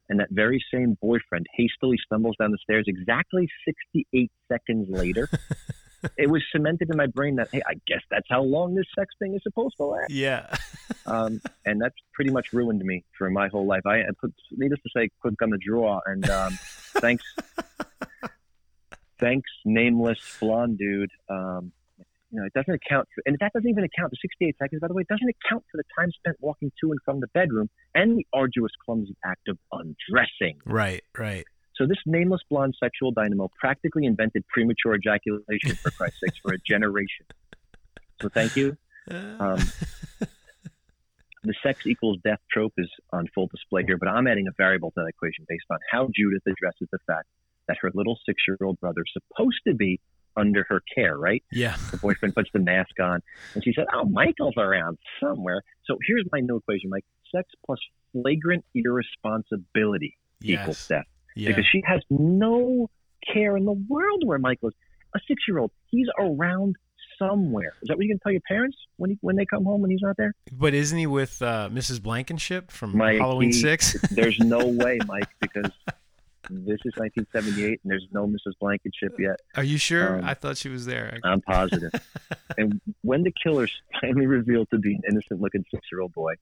and 0.09 0.21
that 0.21 0.29
very 0.31 0.63
same 0.73 0.97
boyfriend 1.03 1.47
hastily 1.57 1.97
stumbles 2.05 2.37
down 2.39 2.53
the 2.53 2.59
stairs 2.63 2.85
exactly 2.87 3.49
68 3.65 4.31
seconds 4.47 4.87
later, 4.89 5.29
it 6.17 6.31
was 6.31 6.43
cemented 6.53 6.91
in 6.91 6.97
my 6.97 7.07
brain 7.07 7.37
that, 7.37 7.49
hey, 7.51 7.63
I 7.67 7.75
guess 7.89 8.03
that's 8.11 8.27
how 8.29 8.43
long 8.43 8.75
this 8.75 8.87
sex 8.97 9.15
thing 9.19 9.35
is 9.35 9.41
supposed 9.43 9.77
to 9.79 9.85
last. 9.85 10.11
Yeah. 10.11 10.55
Um, 11.05 11.41
and 11.65 11.81
that's 11.81 11.95
pretty 12.15 12.33
much 12.33 12.53
ruined 12.53 12.81
me 12.81 13.05
for 13.17 13.31
my 13.31 13.47
whole 13.47 13.65
life. 13.65 13.83
I, 13.87 14.01
I 14.01 14.09
put, 14.21 14.35
needless 14.51 14.81
to 14.83 14.91
say, 14.97 15.09
couldn't 15.21 15.39
come 15.39 15.53
to 15.53 15.59
draw. 15.59 16.01
And 16.05 16.29
um, 16.29 16.59
thanks, 16.95 17.23
thanks, 19.21 19.49
nameless 19.65 20.19
blonde 20.41 20.79
dude. 20.79 21.13
Um, 21.29 21.71
you 22.37 22.43
know, 22.43 22.47
it 22.47 22.53
doesn't 22.53 22.75
account 22.75 23.09
for, 23.15 23.23
and 23.25 23.37
that 23.41 23.53
doesn't 23.55 23.69
even 23.69 23.85
account 23.85 24.11
for 24.11 24.17
68 24.21 24.57
seconds, 24.59 24.81
by 24.81 24.89
the 24.89 24.95
way, 24.95 25.01
it 25.01 25.09
doesn't 25.09 25.29
account 25.29 25.65
for 25.73 25.79
the 25.79 25.85
time 25.99 26.11
spent 26.13 26.37
walking 26.41 26.71
to 26.83 26.91
and 26.91 27.01
from 27.03 27.21
the 27.21 27.29
bedroom 27.29 27.71
and 27.95 28.19
the 28.19 28.27
arduous, 28.35 28.73
clumsy 28.85 29.17
act 29.25 29.49
of 29.49 29.57
undressing. 29.73 30.61
Right. 30.67 31.03
Right. 31.17 31.47
So 31.77 31.87
this 31.87 31.97
nameless 32.05 32.43
blonde 32.51 32.75
sexual 32.83 33.11
dynamo 33.13 33.51
practically 33.59 34.05
invented 34.05 34.47
premature 34.49 34.95
ejaculation 34.97 35.77
for 35.77 35.91
Christ's 35.91 36.21
sakes 36.21 36.39
for 36.43 36.53
a 36.53 36.59
generation. 36.59 37.25
So 38.21 38.29
thank 38.29 38.55
you. 38.55 38.77
Um, 39.11 39.61
the 41.43 41.55
sex 41.63 41.87
equals 41.87 42.19
death 42.23 42.41
trope 42.51 42.75
is 42.77 42.91
on 43.13 43.29
full 43.35 43.47
display 43.47 43.85
here, 43.87 43.97
but 43.97 44.09
I'm 44.09 44.27
adding 44.27 44.47
a 44.47 44.53
variable 44.59 44.91
to 44.91 44.95
that 44.97 45.07
equation 45.07 45.47
based 45.49 45.67
on 45.71 45.79
how 45.91 46.09
Judith 46.15 46.43
addresses 46.47 46.89
the 46.93 46.99
fact 47.07 47.29
that 47.69 47.79
her 47.81 47.91
little 47.95 48.19
six-year-old 48.27 48.79
brother 48.81 49.03
is 49.07 49.13
supposed 49.13 49.61
to 49.67 49.75
be 49.75 50.01
under 50.37 50.65
her 50.69 50.83
care, 50.95 51.17
right? 51.19 51.43
Yeah. 51.53 51.77
The 51.91 51.97
boyfriend 51.97 52.35
puts 52.35 52.51
the 52.53 52.59
mask 52.61 52.99
on, 53.01 53.21
and 53.55 53.65
she 53.65 53.73
said, 53.75 53.87
"Oh, 53.95 54.05
Michael's 54.05 54.55
around 54.57 54.99
somewhere." 55.21 55.63
So 55.85 55.99
here's 56.07 56.25
my 56.33 56.41
new 56.41 56.57
equation, 56.57 56.91
Mike: 56.91 57.05
sex 57.35 57.49
plus 57.65 57.79
flagrant 58.13 58.65
irresponsibility 58.75 60.17
equals 60.43 60.87
death 60.89 61.05
Yeah. 61.35 61.49
because 61.49 61.67
she 61.71 61.83
has 61.87 62.01
no 62.11 62.89
care 63.33 63.57
in 63.57 63.65
the 63.65 63.73
world 63.73 64.23
where 64.25 64.39
Michael 64.39 64.69
is. 64.69 64.75
A 65.15 65.19
six-year-old, 65.27 65.71
he's 65.87 66.07
around 66.19 66.77
somewhere. 67.19 67.73
Is 67.81 67.89
that 67.89 67.97
what 67.97 68.05
you 68.05 68.13
can 68.13 68.19
tell 68.19 68.33
your 68.33 68.43
parents 68.47 68.77
when 68.99 69.11
he, 69.11 69.19
when 69.23 69.37
they 69.37 69.47
come 69.47 69.65
home 69.65 69.81
when 69.81 69.91
he's 69.91 70.03
not 70.03 70.17
there? 70.19 70.35
But 70.53 70.75
isn't 70.75 70.99
he 70.99 71.07
with 71.07 71.41
uh, 71.41 71.71
Mrs. 71.73 72.03
Blankenship 72.03 72.71
from 72.71 72.95
Mike, 72.97 73.19
Halloween 73.19 73.49
he- 73.49 73.53
Six? 73.61 73.95
There's 74.11 74.39
no 74.39 74.67
way, 74.67 74.99
Mike, 75.07 75.29
because 75.41 75.71
this 76.51 76.79
is 76.85 76.93
1978 76.97 77.81
and 77.83 77.91
there's 77.91 78.07
no 78.13 78.27
Mrs. 78.27 78.53
Blankenship 78.61 79.15
yet. 79.19 79.37
Are 79.57 79.65
you 79.65 79.79
sure? 79.79 80.19
Um, 80.19 80.25
I 80.25 80.35
thought 80.35 80.57
she 80.57 80.69
was 80.69 80.87
there. 80.87 81.19
I'm 81.25 81.41
positive. 81.43 81.91
and 82.59 82.81
when 83.03 83.23
the 83.23 83.33
killer's 83.43 83.73
finally 84.01 84.27
revealed 84.27 84.69
to 84.71 84.79
be 84.79 84.95
an 84.95 85.01
innocent-looking 85.11 85.65
six-year-old 85.73 86.13
boy, 86.13 86.35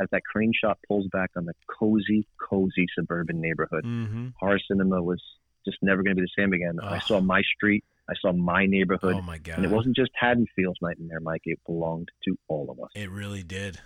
as 0.00 0.08
that 0.12 0.22
crane 0.24 0.52
shot 0.58 0.78
pulls 0.86 1.06
back 1.08 1.30
on 1.36 1.44
the 1.44 1.54
cozy, 1.78 2.26
cozy 2.48 2.86
suburban 2.96 3.40
neighborhood, 3.40 3.84
Mhm. 3.84 4.32
horror 4.38 4.60
cinema 4.70 5.02
was 5.02 5.22
just 5.64 5.78
never 5.82 6.02
going 6.02 6.16
to 6.16 6.20
be 6.22 6.26
the 6.26 6.42
same 6.42 6.52
again. 6.52 6.78
I 6.82 7.00
saw 7.00 7.20
my 7.20 7.42
street, 7.56 7.84
I 8.08 8.14
saw 8.20 8.32
my 8.32 8.64
neighborhood, 8.66 9.16
Oh, 9.16 9.22
my 9.22 9.38
God. 9.38 9.56
and 9.56 9.64
it 9.66 9.70
wasn't 9.70 9.96
just 9.96 10.10
Haddonfield's 10.14 10.78
nightmare, 10.80 11.20
Mike. 11.20 11.42
It 11.44 11.58
belonged 11.66 12.08
to 12.24 12.38
all 12.48 12.70
of 12.70 12.78
us. 12.80 12.88
It 12.94 13.10
really 13.10 13.42
did. 13.42 13.80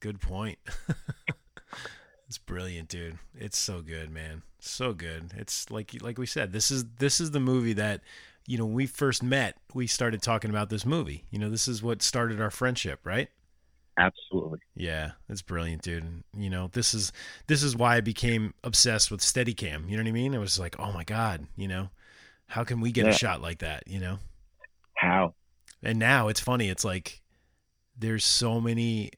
Good 0.00 0.20
point. 0.20 0.58
it's 2.26 2.38
brilliant, 2.38 2.88
dude. 2.88 3.18
It's 3.34 3.58
so 3.58 3.80
good, 3.82 4.10
man. 4.10 4.42
So 4.58 4.92
good. 4.92 5.32
It's 5.36 5.70
like 5.70 5.92
like 6.02 6.18
we 6.18 6.26
said, 6.26 6.52
this 6.52 6.70
is 6.70 6.84
this 6.98 7.20
is 7.20 7.30
the 7.32 7.40
movie 7.40 7.74
that 7.74 8.00
you 8.46 8.58
know, 8.58 8.66
when 8.66 8.74
we 8.74 8.86
first 8.86 9.22
met, 9.22 9.56
we 9.72 9.86
started 9.86 10.20
talking 10.22 10.50
about 10.50 10.68
this 10.68 10.84
movie. 10.84 11.24
You 11.30 11.38
know, 11.38 11.48
this 11.48 11.66
is 11.66 11.82
what 11.82 12.02
started 12.02 12.40
our 12.40 12.50
friendship, 12.50 13.00
right? 13.04 13.28
Absolutely. 13.96 14.58
Yeah, 14.74 15.12
it's 15.28 15.40
brilliant, 15.42 15.82
dude. 15.82 16.02
And, 16.02 16.24
You 16.36 16.50
know, 16.50 16.68
this 16.72 16.94
is 16.94 17.12
this 17.46 17.62
is 17.62 17.76
why 17.76 17.96
I 17.96 18.00
became 18.00 18.52
obsessed 18.64 19.10
with 19.10 19.20
Steadicam. 19.20 19.88
You 19.88 19.96
know 19.96 20.02
what 20.02 20.08
I 20.08 20.12
mean? 20.12 20.34
I 20.34 20.38
was 20.38 20.58
like, 20.58 20.78
oh 20.78 20.92
my 20.92 21.04
god, 21.04 21.46
you 21.56 21.68
know, 21.68 21.90
how 22.48 22.64
can 22.64 22.80
we 22.80 22.90
get 22.92 23.04
Yeah. 23.06 23.12
a 23.12 23.14
shot 23.14 23.40
like 23.40 23.58
that? 23.60 23.84
You 23.86 24.00
know, 24.00 24.18
How? 24.94 25.34
and 25.82 25.98
now 25.98 26.28
it's 26.28 26.40
funny. 26.40 26.68
It's 26.68 26.84
like 26.84 27.22
there's 27.96 28.24
so 28.24 28.60
many. 28.60 29.10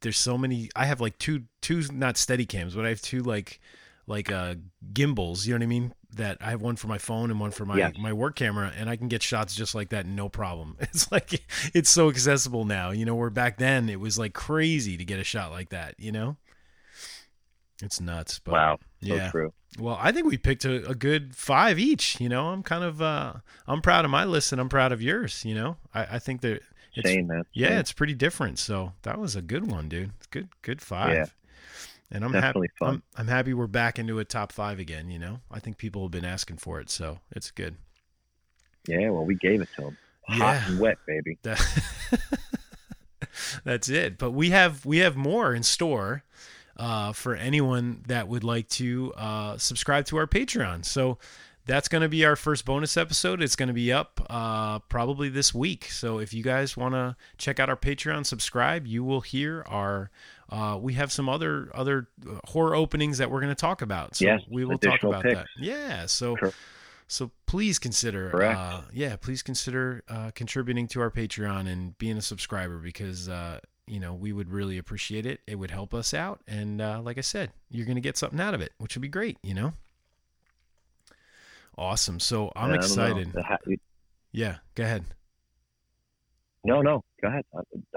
There's 0.00 0.18
so 0.18 0.38
many. 0.38 0.70
I 0.76 0.86
have 0.86 1.00
like 1.00 1.18
two 1.18 1.44
two 1.60 1.82
not 1.92 2.14
Steadicams, 2.16 2.74
but 2.74 2.84
I 2.86 2.90
have 2.90 3.02
two 3.02 3.20
like 3.22 3.60
like 4.06 4.30
uh 4.32 4.54
gimbals. 4.92 5.46
You 5.46 5.54
know 5.54 5.58
what 5.58 5.64
I 5.64 5.66
mean? 5.66 5.94
That 6.14 6.38
I 6.40 6.50
have 6.50 6.62
one 6.62 6.76
for 6.76 6.86
my 6.86 6.98
phone 6.98 7.30
and 7.30 7.38
one 7.38 7.50
for 7.50 7.66
my 7.66 7.76
Yes. 7.76 7.94
my 7.98 8.12
work 8.12 8.36
camera, 8.36 8.72
and 8.78 8.88
I 8.88 8.96
can 8.96 9.08
get 9.08 9.22
shots 9.22 9.54
just 9.54 9.74
like 9.74 9.90
that, 9.90 10.06
no 10.06 10.28
problem. 10.28 10.76
It's 10.80 11.10
like 11.12 11.42
it's 11.74 11.90
so 11.90 12.08
accessible 12.08 12.64
now. 12.64 12.90
You 12.90 13.04
know, 13.04 13.14
where 13.14 13.30
back 13.30 13.58
then 13.58 13.88
it 13.88 14.00
was 14.00 14.18
like 14.18 14.32
crazy 14.34 14.96
to 14.96 15.04
get 15.04 15.18
a 15.18 15.24
shot 15.24 15.50
like 15.50 15.70
that. 15.70 15.94
You 15.98 16.12
know, 16.12 16.36
it's 17.82 18.00
nuts. 18.00 18.38
But 18.38 18.52
Wow, 18.52 18.78
so 19.02 19.14
yeah. 19.14 19.30
true. 19.30 19.52
Well, 19.78 19.98
I 20.00 20.12
think 20.12 20.26
we 20.26 20.38
picked 20.38 20.64
a, 20.64 20.88
a 20.88 20.94
good 20.94 21.36
five 21.36 21.78
each. 21.78 22.20
You 22.20 22.28
know, 22.28 22.48
I'm 22.48 22.62
kind 22.62 22.84
of 22.84 23.02
uh 23.02 23.34
I'm 23.66 23.82
proud 23.82 24.04
of 24.04 24.10
my 24.10 24.24
list 24.24 24.52
and 24.52 24.60
I'm 24.60 24.68
proud 24.68 24.92
of 24.92 25.02
yours. 25.02 25.44
You 25.44 25.54
know, 25.54 25.76
I, 25.94 26.16
I 26.16 26.18
think 26.18 26.40
that 26.40 26.62
it's, 27.04 27.26
man. 27.28 27.42
yeah, 27.52 27.68
Same. 27.68 27.78
it's 27.78 27.92
pretty 27.92 28.14
different. 28.14 28.58
So 28.58 28.92
that 29.02 29.18
was 29.18 29.36
a 29.36 29.42
good 29.42 29.70
one, 29.70 29.88
dude. 29.88 30.10
It's 30.18 30.26
good, 30.26 30.48
good 30.62 30.80
five. 30.80 31.14
Yeah. 31.14 31.24
And 32.10 32.24
I'm 32.24 32.32
Definitely 32.32 32.68
happy. 32.80 32.92
I'm, 32.94 33.02
I'm 33.16 33.28
happy 33.28 33.52
we're 33.52 33.66
back 33.66 33.98
into 33.98 34.18
a 34.18 34.24
top 34.24 34.50
five 34.52 34.78
again. 34.78 35.10
You 35.10 35.18
know, 35.18 35.40
I 35.50 35.60
think 35.60 35.76
people 35.76 36.02
have 36.02 36.10
been 36.10 36.24
asking 36.24 36.56
for 36.56 36.80
it, 36.80 36.88
so 36.88 37.18
it's 37.32 37.50
good. 37.50 37.76
Yeah, 38.86 39.10
well, 39.10 39.26
we 39.26 39.34
gave 39.34 39.60
it 39.60 39.68
to 39.76 39.88
him. 39.88 39.98
hot 40.26 40.38
Yeah. 40.38 40.68
and 40.68 40.80
wet, 40.80 40.96
baby. 41.06 41.36
That- 41.42 41.82
That's 43.64 43.88
it. 43.88 44.18
But 44.18 44.30
we 44.32 44.50
have 44.50 44.84
we 44.86 44.98
have 44.98 45.16
more 45.16 45.54
in 45.54 45.62
store 45.62 46.22
uh, 46.76 47.12
for 47.12 47.34
anyone 47.34 48.02
that 48.06 48.28
would 48.28 48.44
like 48.44 48.68
to 48.70 49.12
uh, 49.16 49.58
subscribe 49.58 50.06
to 50.06 50.16
our 50.16 50.26
Patreon. 50.26 50.84
So 50.84 51.18
that's 51.68 51.86
going 51.86 52.02
to 52.02 52.08
be 52.08 52.24
our 52.24 52.34
first 52.34 52.64
bonus 52.64 52.96
episode. 52.96 53.42
It's 53.42 53.54
going 53.54 53.68
to 53.68 53.72
be 53.74 53.92
up 53.92 54.20
uh, 54.28 54.80
probably 54.80 55.28
this 55.28 55.54
week. 55.54 55.84
So 55.90 56.18
if 56.18 56.34
you 56.34 56.42
guys 56.42 56.76
want 56.76 56.94
to 56.94 57.14
check 57.36 57.60
out 57.60 57.68
our 57.68 57.76
Patreon, 57.76 58.26
subscribe, 58.26 58.86
you 58.86 59.04
will 59.04 59.20
hear 59.20 59.62
our. 59.68 60.10
Uh, 60.50 60.78
we 60.80 60.94
have 60.94 61.12
some 61.12 61.28
other 61.28 61.70
other 61.74 62.08
uh, 62.28 62.38
horror 62.48 62.74
openings 62.74 63.18
that 63.18 63.30
we're 63.30 63.40
going 63.40 63.54
to 63.54 63.60
talk 63.60 63.82
about. 63.82 64.16
So 64.16 64.24
Yes, 64.24 64.40
we 64.50 64.64
will 64.64 64.78
talk 64.78 65.02
about 65.04 65.22
picks. 65.22 65.36
that. 65.36 65.46
Yeah. 65.60 66.06
So. 66.06 66.36
So 67.10 67.30
please 67.46 67.78
consider, 67.78 68.42
uh, 68.42 68.82
yeah, 68.92 69.16
please 69.16 69.42
consider 69.42 70.04
uh, 70.10 70.30
contributing 70.34 70.86
to 70.88 71.00
our 71.00 71.10
Patreon 71.10 71.66
and 71.66 71.96
being 71.96 72.18
a 72.18 72.20
subscriber 72.20 72.76
because 72.76 73.30
uh, 73.30 73.60
you 73.86 73.98
know 73.98 74.12
we 74.12 74.34
would 74.34 74.50
really 74.50 74.76
appreciate 74.76 75.24
it. 75.24 75.40
It 75.46 75.54
would 75.54 75.70
help 75.70 75.94
us 75.94 76.12
out, 76.12 76.42
and 76.46 76.82
uh, 76.82 77.00
like 77.02 77.16
I 77.16 77.22
said, 77.22 77.50
you're 77.70 77.86
gonna 77.86 78.02
get 78.02 78.18
something 78.18 78.38
out 78.38 78.52
of 78.52 78.60
it, 78.60 78.72
which 78.76 78.94
would 78.94 79.00
be 79.00 79.08
great. 79.08 79.38
You 79.42 79.54
know. 79.54 79.72
Awesome. 81.78 82.20
So 82.20 82.52
I'm 82.56 82.70
Yeah, 82.70 82.74
I 82.74 82.78
don't 82.78 82.96
know. 82.96 83.20
excited. 83.40 83.80
Yeah. 84.32 84.56
Go 84.74 84.82
ahead. 84.84 85.04
No, 86.64 86.82
no, 86.82 87.04
go 87.22 87.28
ahead. 87.28 87.44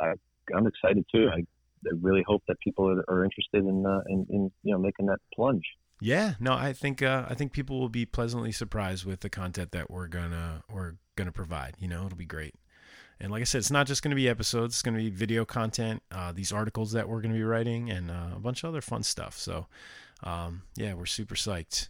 I, 0.02 0.14
I'm 0.56 0.68
excited 0.68 1.04
too. 1.14 1.30
I, 1.34 1.40
I 1.40 1.92
really 2.00 2.24
hope 2.26 2.44
that 2.48 2.60
people 2.60 2.88
are, 2.88 3.04
are 3.10 3.26
interested 3.26 3.66
in, 3.66 3.86
uh, 3.86 4.02
in, 4.08 4.26
in, 4.30 4.52
you 4.64 4.72
know, 4.74 4.78
making 4.78 5.08
that 5.08 5.20
plunge. 5.34 5.64
Yeah, 6.00 6.34
no, 6.40 6.54
I 6.54 6.74
think 6.74 7.04
uh, 7.04 7.26
I 7.30 7.36
think 7.36 7.52
people 7.52 7.80
will 7.80 7.90
be 7.90 8.08
pleasantly 8.08 8.52
surprised 8.52 9.06
with 9.06 9.20
the 9.20 9.30
content 9.30 9.72
that 9.72 9.92
we're 9.92 10.08
gonna 10.08 10.64
we're 10.68 10.94
gonna 11.16 11.32
provide. 11.32 11.76
You 11.78 11.88
know, 11.88 12.08
it'll 12.08 12.18
be 12.18 12.26
great. 12.26 12.56
And 13.20 13.32
like 13.32 13.42
I 13.42 13.44
said, 13.44 13.60
it's 13.60 13.70
not 13.70 13.86
just 13.86 14.02
going 14.02 14.10
to 14.10 14.16
be 14.16 14.28
episodes; 14.28 14.74
it's 14.74 14.82
going 14.82 14.96
to 14.96 15.00
be 15.00 15.12
video 15.12 15.46
content, 15.46 16.02
uh, 16.12 16.32
these 16.32 16.52
articles 16.52 16.94
that 16.94 17.08
we're 17.08 17.22
going 17.22 17.34
to 17.34 17.38
be 17.38 17.44
writing, 17.44 17.92
and 17.92 18.10
uh, 18.10 18.30
a 18.36 18.40
bunch 18.40 18.64
of 18.64 18.70
other 18.70 18.82
fun 18.82 19.04
stuff. 19.04 19.38
So, 19.38 19.68
um, 20.24 20.64
yeah, 20.76 20.96
we're 20.96 21.06
super 21.06 21.36
psyched. 21.36 21.90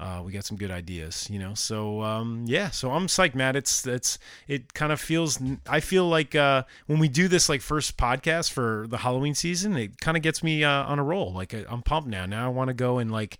Uh, 0.00 0.20
we 0.24 0.32
got 0.32 0.44
some 0.44 0.56
good 0.56 0.70
ideas, 0.70 1.28
you 1.30 1.38
know. 1.38 1.54
So 1.54 2.02
um, 2.02 2.44
yeah, 2.48 2.70
so 2.70 2.90
I'm 2.90 3.06
psyched, 3.06 3.34
Matt. 3.36 3.54
It's 3.56 3.86
it's 3.86 4.18
it 4.48 4.74
kind 4.74 4.90
of 4.92 5.00
feels. 5.00 5.38
I 5.68 5.80
feel 5.80 6.08
like 6.08 6.34
uh, 6.34 6.64
when 6.86 6.98
we 6.98 7.08
do 7.08 7.28
this 7.28 7.48
like 7.48 7.60
first 7.60 7.96
podcast 7.96 8.50
for 8.52 8.86
the 8.88 8.98
Halloween 8.98 9.34
season, 9.34 9.76
it 9.76 10.00
kind 10.00 10.16
of 10.16 10.22
gets 10.22 10.42
me 10.42 10.64
uh, 10.64 10.70
on 10.84 10.98
a 10.98 11.04
roll. 11.04 11.32
Like 11.32 11.54
I'm 11.54 11.82
pumped 11.82 12.08
now. 12.08 12.26
Now 12.26 12.46
I 12.46 12.48
want 12.48 12.68
to 12.68 12.74
go 12.74 12.98
and 12.98 13.12
like 13.12 13.38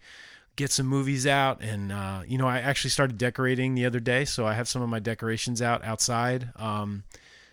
get 0.55 0.71
some 0.71 0.87
movies 0.87 1.27
out 1.27 1.63
and 1.63 1.91
uh, 1.91 2.21
you 2.27 2.37
know 2.37 2.47
i 2.47 2.59
actually 2.59 2.91
started 2.91 3.17
decorating 3.17 3.75
the 3.75 3.87
other 3.87 3.99
day 3.99 4.23
so 4.23 4.47
i 4.47 4.53
have 4.53 4.69
some 4.69 4.83
of 4.83 4.89
my 4.91 4.99
decorations 4.99 5.63
out 5.63 5.83
outside 5.83 6.51
um, 6.57 7.05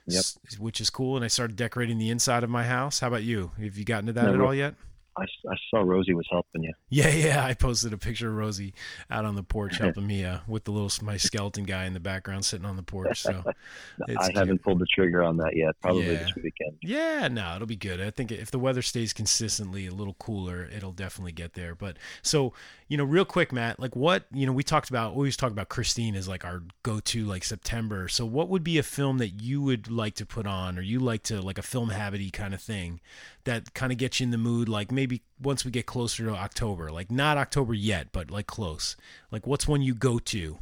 Yep. 0.05 0.19
s- 0.19 0.37
which 0.59 0.81
is 0.81 0.89
cool 0.89 1.15
and 1.15 1.23
i 1.23 1.29
started 1.29 1.55
decorating 1.55 1.97
the 1.97 2.09
inside 2.09 2.43
of 2.43 2.49
my 2.49 2.65
house 2.65 2.99
how 2.99 3.07
about 3.07 3.23
you 3.23 3.51
have 3.57 3.77
you 3.77 3.85
gotten 3.85 4.07
to 4.07 4.11
that 4.11 4.25
No, 4.25 4.33
at 4.33 4.41
all 4.41 4.53
yet 4.53 4.75
I, 5.19 5.51
I 5.51 5.55
saw 5.69 5.79
Rosie 5.81 6.13
was 6.13 6.27
helping 6.31 6.63
you. 6.63 6.73
yeah 6.89 7.09
yeah 7.09 7.45
i 7.45 7.53
posted 7.53 7.93
a 7.93 7.97
picture 7.97 8.29
of 8.29 8.35
rosie 8.35 8.73
out 9.11 9.25
on 9.25 9.35
the 9.35 9.43
porch 9.43 9.77
helping 9.79 10.07
me 10.07 10.23
uh, 10.25 10.39
with 10.47 10.63
the 10.63 10.71
little 10.71 10.89
my 11.05 11.17
skeleton 11.17 11.63
guy 11.63 11.85
in 11.85 11.93
the 11.93 11.99
background 11.99 12.43
sitting 12.45 12.65
on 12.65 12.75
the 12.75 12.83
porch 12.83 13.21
so 13.21 13.43
it's 14.07 14.17
I 14.23 14.27
cute. 14.27 14.37
haven't 14.37 14.63
pulled 14.63 14.79
the 14.79 14.85
trigger 14.87 15.23
on 15.23 15.37
that 15.37 15.55
yet. 15.55 15.75
Probably 15.81 16.03
Yeah. 16.05 16.19
this 16.23 16.35
weekend. 16.35 16.77
Yeah, 16.81 17.27
no, 17.27 17.55
it'll 17.55 17.67
be 17.67 17.75
good. 17.75 18.01
I 18.01 18.09
think 18.09 18.31
if 18.31 18.49
the 18.51 18.59
weather 18.59 18.81
stays 18.81 19.13
consistently 19.13 19.85
a 19.87 19.91
little 19.91 20.13
cooler, 20.15 20.65
it'll 20.75 20.91
definitely 20.91 21.31
get 21.33 21.53
there. 21.53 21.75
But 21.75 21.97
so, 22.21 22.53
you 22.87 22.97
know, 22.97 23.03
real 23.03 23.25
quick, 23.25 23.51
Matt, 23.51 23.79
like 23.79 23.95
what, 23.95 24.25
you 24.33 24.45
know, 24.45 24.51
we 24.53 24.63
talked 24.63 24.89
about, 24.89 25.11
we 25.13 25.17
always 25.17 25.37
talk 25.37 25.51
about 25.51 25.69
Christine 25.69 26.15
as 26.15 26.27
like 26.27 26.45
our 26.45 26.63
go 26.83 26.99
to 27.01 27.25
like 27.25 27.43
September. 27.43 28.07
So 28.07 28.25
what 28.25 28.49
would 28.49 28.63
be 28.63 28.77
a 28.77 28.83
film 28.83 29.17
that 29.19 29.41
you 29.41 29.61
would 29.61 29.89
like 29.91 30.15
to 30.15 30.25
put 30.25 30.45
on 30.47 30.77
or 30.77 30.81
you 30.81 30.99
like 30.99 31.23
to 31.23 31.41
like 31.41 31.57
a 31.57 31.63
film 31.63 31.89
habity 31.89 32.31
kind 32.31 32.53
of 32.53 32.61
thing 32.61 32.99
that 33.49 33.73
kind 33.73 33.91
of 33.91 33.97
gets 33.97 34.19
you 34.19 34.25
in 34.25 34.31
the 34.31 34.37
mood? 34.37 34.69
Like 34.69 34.91
maybe 34.91 35.23
once 35.41 35.65
we 35.65 35.71
get 35.71 35.85
closer 35.85 36.25
to 36.25 36.31
October, 36.31 36.91
like 36.91 37.11
not 37.11 37.37
October 37.37 37.73
yet, 37.73 38.11
but 38.11 38.29
like 38.31 38.47
close. 38.47 38.95
Like 39.31 39.47
what's 39.47 39.67
one 39.67 39.81
you 39.81 39.95
go 39.95 40.19
to? 40.19 40.59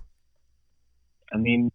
I 1.34 1.38
mean, 1.38 1.72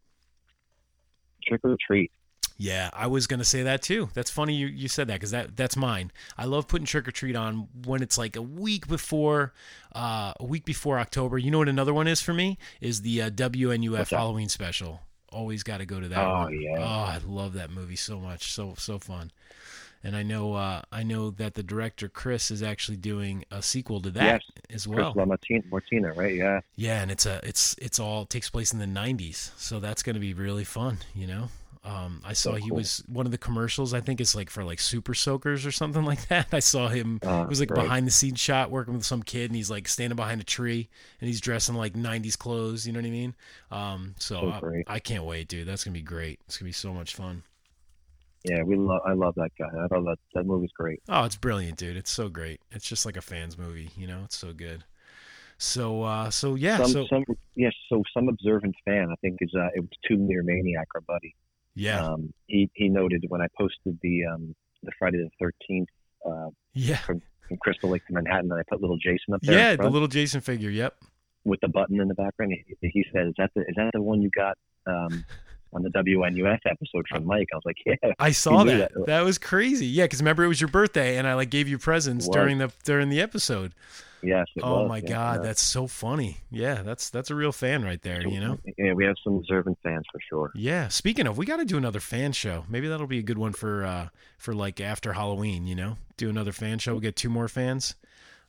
trick 1.47 1.61
or 1.65 1.77
treat. 1.87 2.11
Yeah, 2.57 2.91
I 2.93 3.09
was 3.09 3.27
gonna 3.27 3.45
say 3.45 3.65
that 3.65 3.83
too. 3.83 4.09
That's 4.15 4.31
funny 4.31 4.55
you, 4.55 4.67
you 4.67 4.89
said 4.89 5.09
that 5.09 5.15
because 5.15 5.33
that 5.33 5.57
that's 5.57 5.77
mine. 5.77 6.13
I 6.39 6.45
love 6.45 6.69
putting 6.69 6.87
trick 6.87 7.09
or 7.09 7.11
treat 7.11 7.37
on 7.37 7.69
when 7.85 8.03
it's 8.03 8.17
like 8.17 8.37
a 8.37 8.43
week 8.43 8.87
before, 8.87 9.53
uh, 9.95 10.33
a 10.39 10.45
week 10.45 10.65
before 10.65 10.99
October. 10.99 11.39
You 11.39 11.51
know 11.51 11.59
what 11.59 11.69
another 11.69 11.93
one 11.93 12.07
is 12.07 12.23
for 12.23 12.33
me 12.33 12.59
is 12.81 13.03
the 13.03 13.23
uh, 13.23 13.31
WNUF 13.31 13.91
What's 13.91 14.11
that? 14.11 14.17
Halloween 14.17 14.49
special. 14.49 15.01
Always 15.33 15.63
got 15.63 15.79
to 15.79 15.87
go 15.87 15.99
to 15.99 16.09
that. 16.09 16.25
Oh, 16.25 16.43
one. 16.45 16.61
yeah. 16.61 16.77
Oh, 16.79 16.83
I 16.83 17.21
love 17.27 17.55
that 17.55 17.71
movie 17.71 17.97
so 17.97 18.21
much. 18.21 18.53
So 18.53 18.75
so 18.79 18.99
fun. 18.99 19.33
And 20.05 20.17
I 20.17 20.23
know 20.23 20.55
uh, 20.55 20.83
I 20.91 21.03
know 21.03 21.31
that 21.31 21.55
the 21.55 21.63
director 21.63 22.09
Chris 22.09 22.51
is 22.51 22.63
actually 22.63 22.97
doing 22.97 23.45
a 23.51 23.63
sequel 23.63 24.01
to 24.03 24.11
that 24.11 24.43
yes. 24.43 24.65
as 24.71 24.87
Chris 24.87 24.97
well. 24.97 25.15
LaMartina, 25.15 25.71
Martina, 25.71 26.13
right? 26.13 26.35
Yeah. 26.35 26.61
Yeah, 26.75 27.03
and 27.03 27.11
it's 27.11 27.27
a 27.27 27.41
it's 27.45 27.77
it's 27.79 28.01
all 28.01 28.25
takes 28.27 28.51
place 28.51 28.73
in 28.73 28.79
the 28.79 28.87
'90s, 28.87 29.51
so 29.57 29.79
that's 29.81 30.03
going 30.03 30.15
to 30.15 30.21
be 30.21 30.35
really 30.35 30.65
fun. 30.65 30.99
You 31.15 31.29
know, 31.29 31.49
um, 31.85 32.21
I 32.25 32.33
saw 32.33 32.53
So 32.53 32.57
he 32.57 32.71
was 32.71 33.03
one 33.09 33.27
of 33.27 33.33
the 33.33 33.39
commercials. 33.39 33.93
I 33.93 34.01
think 34.01 34.21
it's 34.21 34.37
like 34.37 34.51
for 34.51 34.63
like 34.63 34.79
Super 34.79 35.15
Soakers 35.15 35.67
or 35.67 35.73
something 35.73 36.05
like 36.13 36.27
that. 36.29 36.49
I 36.53 36.61
saw 36.61 36.89
him. 36.89 37.19
Uh, 37.25 37.43
it 37.43 37.49
was 37.49 37.61
like 37.61 37.71
right. 37.71 37.83
behind 37.83 38.07
the 38.07 38.13
scenes 38.13 38.39
shot 38.39 38.71
working 38.71 38.95
with 38.95 39.05
some 39.05 39.23
kid, 39.23 39.51
and 39.51 39.57
he's 39.57 39.71
like 39.71 39.89
standing 39.89 40.17
behind 40.17 40.41
a 40.41 40.45
tree, 40.45 40.89
and 41.21 41.29
he's 41.29 41.41
dressed 41.41 41.69
in 41.69 41.75
like 41.75 41.95
'90s 41.95 42.39
clothes. 42.39 42.87
You 42.87 42.93
know 42.93 43.01
what 43.01 43.07
I 43.07 43.11
mean? 43.11 43.35
Um, 43.71 44.15
so 44.19 44.53
So 44.61 44.83
I. 44.89 44.95
I 44.95 44.99
can't 44.99 45.25
wait, 45.25 45.49
dude. 45.49 45.67
That's 45.67 45.85
gonna 45.85 45.95
be 45.95 46.03
great. 46.03 46.41
It's 46.47 46.57
gonna 46.57 46.69
be 46.69 46.73
so 46.73 46.93
much 46.93 47.15
fun. 47.15 47.43
Yeah, 48.45 48.63
we 48.65 48.77
love. 48.77 49.01
I 49.07 49.13
love 49.13 49.35
that 49.37 49.51
guy. 49.59 49.67
I 49.67 49.87
thought 49.89 50.05
that 50.05 50.19
that 50.35 50.45
movie's 50.47 50.73
great. 50.77 51.01
Oh, 51.09 51.25
it's 51.25 51.37
brilliant, 51.37 51.79
dude. 51.79 51.97
It's 51.97 52.11
so 52.11 52.29
great. 52.29 52.61
It's 52.71 52.89
just 52.89 53.07
like 53.07 53.17
a 53.17 53.23
fans 53.23 53.57
movie. 53.57 53.91
You 53.97 54.07
know, 54.07 54.23
it's 54.25 54.37
so 54.37 54.53
good. 54.53 54.85
So 55.59 56.03
uh, 56.03 56.31
so 56.31 56.55
yeah. 56.57 56.79
some, 56.79 56.89
so 56.91 57.07
some, 57.09 57.25
yes. 57.55 57.73
So 57.89 58.03
some 58.15 58.29
observant 58.29 58.75
fan, 58.85 59.09
I 59.13 59.15
think, 59.21 59.39
is 59.41 59.51
uh, 59.55 59.69
it 59.75 59.81
was 59.81 59.91
Two 60.09 60.17
Meter 60.17 60.43
Maniac, 60.43 60.89
our 60.95 61.01
buddy. 61.03 61.35
yeah. 61.75 62.05
Um, 62.05 62.33
he 62.47 62.69
he 62.75 62.89
noted 62.89 63.25
when 63.29 63.41
I 63.41 63.47
posted 63.57 63.99
the 64.03 64.25
um 64.33 64.55
the 64.83 64.91
Friday 64.99 65.19
the 65.19 65.31
Thirteenth 65.41 65.89
uh 66.29 66.49
Yeah. 66.75 66.97
from, 66.97 67.23
from 67.47 67.59
Crystal 67.59 67.91
Lake 67.91 68.05
to 68.09 68.13
Manhattan, 68.15 68.51
and 68.51 68.59
I 68.59 68.65
put 68.69 68.81
little 68.81 68.99
Jason 68.99 69.35
up 69.35 69.41
there. 69.43 69.57
Yeah, 69.57 69.77
the 69.77 69.89
little 69.89 70.09
Jason 70.09 70.41
figure. 70.41 70.71
Yep. 70.71 70.97
with 71.45 71.61
the 71.61 71.69
button 71.69 72.01
in 72.01 72.09
the 72.09 72.15
background. 72.15 72.55
He, 72.81 72.89
he 72.89 73.05
said, 73.13 73.29
"Is 73.29 73.35
that 73.39 73.51
the 73.55 73.61
is 73.63 73.75
that 73.77 73.91
the 73.93 74.03
one 74.03 74.21
you 74.21 74.31
got 74.37 74.59
um 74.87 75.25
on 75.73 75.83
the 75.83 75.91
WNUF 75.91 76.61
episode 76.67 77.07
from 77.09 77.27
Mike?" 77.27 77.49
I 77.53 77.57
was 77.57 77.65
like, 77.65 77.79
"Yeah." 77.85 78.13
I 78.19 78.33
saw 78.33 78.63
knew 78.63 78.79
that. 78.79 78.93
that. 79.07 79.25
was 79.25 79.39
crazy. 79.39 79.87
Yeah, 79.87 80.05
because 80.05 80.21
remember 80.21 80.45
it 80.45 80.49
was 80.49 80.61
your 80.61 80.69
birthday, 80.69 81.17
and 81.17 81.27
I 81.27 81.35
like 81.35 81.51
gave 81.51 81.69
you 81.69 81.79
presents 81.79 82.29
during 82.29 82.59
the 82.59 82.73
during 82.85 83.09
the 83.09 83.21
episode. 83.21 83.73
Yes. 84.23 84.47
It 84.55 84.63
oh 84.63 84.83
was, 84.83 84.89
my 84.89 84.99
yeah, 84.99 85.09
god, 85.09 85.41
yeah. 85.41 85.47
that's 85.49 85.63
so 85.63 85.87
funny. 85.87 86.39
Yeah, 86.51 86.83
that's 86.83 87.11
that's 87.11 87.31
a 87.31 87.35
real 87.35 87.53
fan 87.53 87.85
right 87.85 88.01
there. 88.01 88.27
You 88.27 88.41
know. 88.41 88.59
Yeah, 88.79 88.93
we 88.93 89.05
have 89.05 89.17
some 89.23 89.37
observant 89.37 89.79
fans 89.83 90.05
for 90.11 90.21
sure. 90.29 90.53
Yeah. 90.55 90.89
Speaking 90.89 91.27
of, 91.27 91.37
we 91.37 91.45
got 91.45 91.57
to 91.57 91.65
do 91.65 91.77
another 91.77 92.01
fan 92.01 92.33
show. 92.33 92.65
Maybe 92.69 92.89
that'll 92.89 93.07
be 93.07 93.19
a 93.19 93.23
good 93.23 93.39
one 93.39 93.53
for 93.53 93.85
uh 93.85 94.09
for 94.39 94.55
like 94.55 94.81
after 94.81 95.13
Halloween. 95.13 95.67
You 95.67 95.75
know, 95.75 95.97
do 96.17 96.31
another 96.31 96.53
fan 96.53 96.79
show. 96.79 96.95
We 96.95 97.01
get 97.01 97.17
two 97.17 97.31
more 97.31 97.49
fans. 97.49 97.97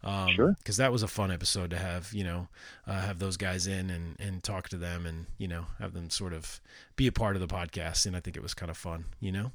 Um, 0.04 0.30
Sure. 0.36 0.56
Because 0.58 0.78
that 0.78 0.92
was 0.92 1.02
a 1.04 1.08
fun 1.08 1.32
episode 1.32 1.70
to 1.70 1.78
have. 1.78 2.12
You 2.14 2.24
know, 2.24 2.48
uh, 2.88 3.02
have 3.02 3.20
those 3.20 3.38
guys 3.38 3.68
in 3.68 3.90
and 3.90 4.16
and 4.20 4.44
talk 4.44 4.70
to 4.70 4.78
them 4.78 5.06
and 5.06 5.28
you 5.38 5.48
know 5.48 5.66
have 5.80 5.94
them 5.94 6.10
sort 6.10 6.34
of 6.34 6.60
be 6.96 7.08
a 7.08 7.12
part 7.12 7.36
of 7.36 7.42
the 7.42 7.48
podcast. 7.54 8.06
And 8.06 8.16
I 8.16 8.20
think 8.20 8.36
it 8.36 8.44
was 8.44 8.54
kind 8.54 8.70
of 8.70 8.78
fun. 8.78 9.06
You 9.20 9.32
know. 9.32 9.52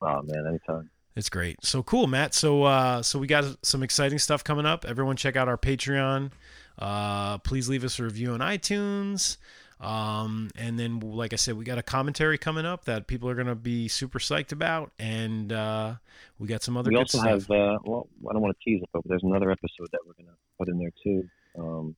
Oh 0.00 0.22
man, 0.22 0.46
anytime. 0.46 0.90
It's 1.16 1.28
great. 1.28 1.64
So 1.64 1.82
cool, 1.82 2.06
Matt. 2.06 2.34
So 2.34 2.64
uh 2.64 3.02
so 3.02 3.18
we 3.18 3.26
got 3.26 3.44
some 3.64 3.82
exciting 3.82 4.18
stuff 4.18 4.42
coming 4.42 4.66
up. 4.66 4.84
Everyone 4.84 5.16
check 5.16 5.36
out 5.36 5.48
our 5.48 5.58
Patreon. 5.58 6.30
Uh 6.78 7.38
please 7.38 7.68
leave 7.68 7.84
us 7.84 7.98
a 7.98 8.04
review 8.04 8.32
on 8.32 8.40
iTunes. 8.40 9.36
Um 9.84 10.50
and 10.56 10.78
then 10.78 11.00
like 11.00 11.32
I 11.32 11.36
said, 11.36 11.56
we 11.56 11.64
got 11.64 11.78
a 11.78 11.82
commentary 11.82 12.38
coming 12.38 12.64
up 12.66 12.84
that 12.86 13.06
people 13.06 13.28
are 13.28 13.34
going 13.34 13.46
to 13.48 13.54
be 13.54 13.88
super 13.88 14.18
psyched 14.18 14.52
about 14.52 14.92
and 14.98 15.52
uh 15.52 15.94
we 16.38 16.48
got 16.48 16.62
some 16.62 16.76
other 16.76 16.90
we 16.90 16.96
also 16.96 17.18
stuff. 17.18 17.28
have. 17.30 17.50
Uh, 17.50 17.78
well, 17.84 18.08
I 18.28 18.32
don't 18.32 18.42
want 18.42 18.56
to 18.58 18.64
tease 18.64 18.82
it, 18.82 18.88
but 18.92 19.02
there's 19.06 19.22
another 19.22 19.50
episode 19.50 19.88
that 19.92 20.00
we're 20.06 20.14
gonna 20.14 20.36
put 20.58 20.68
in 20.68 20.78
there 20.78 20.92
too. 21.02 21.28
Um, 21.58 21.94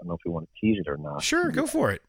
I 0.00 0.04
don't 0.04 0.08
know 0.08 0.14
if 0.14 0.20
we 0.24 0.30
want 0.30 0.48
to 0.48 0.60
tease 0.66 0.78
it 0.84 0.88
or 0.88 0.96
not. 0.96 1.22
Sure, 1.22 1.50
go 1.50 1.66
for 1.66 1.90
it. 1.90 2.02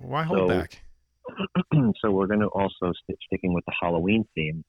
Why 0.00 0.22
hold 0.24 0.40
So- 0.40 0.48
back? 0.48 0.82
so 2.00 2.10
we're 2.10 2.26
going 2.26 2.40
to 2.40 2.48
also 2.48 2.92
st- 3.04 3.18
sticking 3.26 3.52
with 3.54 3.64
the 3.66 3.72
Halloween 3.80 4.26
theme 4.34 4.64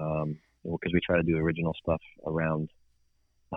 um, 0.00 0.38
because 0.62 0.92
we 0.92 1.00
try 1.04 1.16
to 1.16 1.24
do 1.24 1.36
original 1.38 1.74
stuff 1.82 2.00
around 2.26 2.68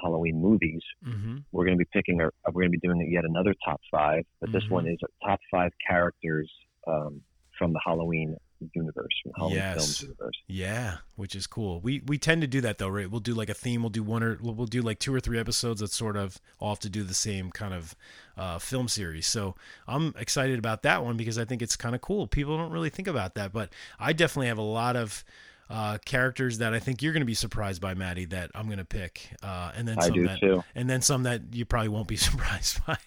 Halloween 0.01 0.41
movies. 0.41 0.81
Mhm. 1.05 1.43
We're 1.51 1.65
going 1.65 1.77
to 1.77 1.84
be 1.84 1.89
picking 1.91 2.22
our. 2.22 2.34
We're 2.47 2.61
going 2.64 2.72
to 2.72 2.77
be 2.80 2.88
doing 2.88 3.11
yet 3.11 3.26
another 3.26 3.53
top 3.65 3.81
five, 3.91 4.23
but 4.39 4.51
this 4.51 4.64
Mhm. 4.65 4.69
one 4.72 4.88
is 4.88 4.97
our 5.03 5.30
top 5.30 5.39
five 5.49 5.72
characters 5.88 6.51
um, 6.88 7.22
from 7.57 7.73
the 7.73 7.80
Halloween 7.84 8.38
universe, 8.73 9.14
Halloween 9.35 9.57
yes. 9.57 9.76
films 9.76 10.01
universe. 10.01 10.35
Yeah, 10.47 10.97
which 11.15 11.35
is 11.35 11.45
cool. 11.45 11.80
We 11.81 12.01
we 12.07 12.18
tend 12.18 12.41
to 12.41 12.47
do 12.47 12.61
that 12.61 12.77
though, 12.80 12.89
right? 12.89 13.09
We'll 13.09 13.19
do 13.19 13.34
like 13.35 13.49
a 13.49 13.53
theme. 13.53 13.81
We'll 13.84 13.89
do 13.91 14.01
one 14.03 14.23
or 14.23 14.39
we'll, 14.41 14.53
we'll 14.55 14.65
do 14.68 14.81
like 14.81 14.97
two 14.99 15.14
or 15.14 15.19
three 15.19 15.38
episodes 15.39 15.81
that 15.81 15.91
sort 15.91 16.18
of 16.18 16.39
all 16.59 16.69
have 16.69 16.80
to 16.80 16.89
do 16.89 17.03
the 17.03 17.14
same 17.14 17.51
kind 17.51 17.73
of 17.73 17.95
uh, 18.35 18.57
film 18.59 18.88
series. 18.88 19.27
So 19.27 19.55
I'm 19.88 20.14
excited 20.18 20.57
about 20.57 20.81
that 20.84 21.03
one 21.03 21.18
because 21.18 21.38
I 21.38 21.45
think 21.45 21.61
it's 21.61 21.76
kind 21.76 21.93
of 21.93 22.01
cool. 22.01 22.26
People 22.27 22.57
don't 22.57 22.72
really 22.72 22.89
think 22.89 23.07
about 23.07 23.35
that, 23.35 23.51
but 23.53 23.72
I 23.99 24.14
definitely 24.14 24.47
have 24.47 24.57
a 24.57 24.61
lot 24.64 24.95
of 24.95 25.23
uh, 25.69 25.98
characters 26.06 26.60
that 26.60 26.73
I 26.73 26.80
think 26.80 27.02
you're 27.02 27.14
going 27.14 27.22
to 27.22 27.26
be 27.26 27.34
surprised 27.34 27.81
by, 27.81 27.94
Maddie. 27.94 28.26
That 28.26 28.52
I'm 28.56 28.68
going 28.68 28.77
to 28.77 28.85
pick, 28.85 29.30
uh, 29.44 29.72
and 29.76 29.88
then 29.88 29.98
I 29.99 30.06
some 30.06 30.14
do 30.14 30.27
that, 30.27 30.39
too. 30.39 30.64
and 30.76 30.89
then 30.89 31.02
some 31.02 31.23
that 31.23 31.41
you 31.53 31.65
probably 31.65 31.89
won't 31.89 32.07
be 32.07 32.18
surprised 32.18 32.85
by. 32.85 32.98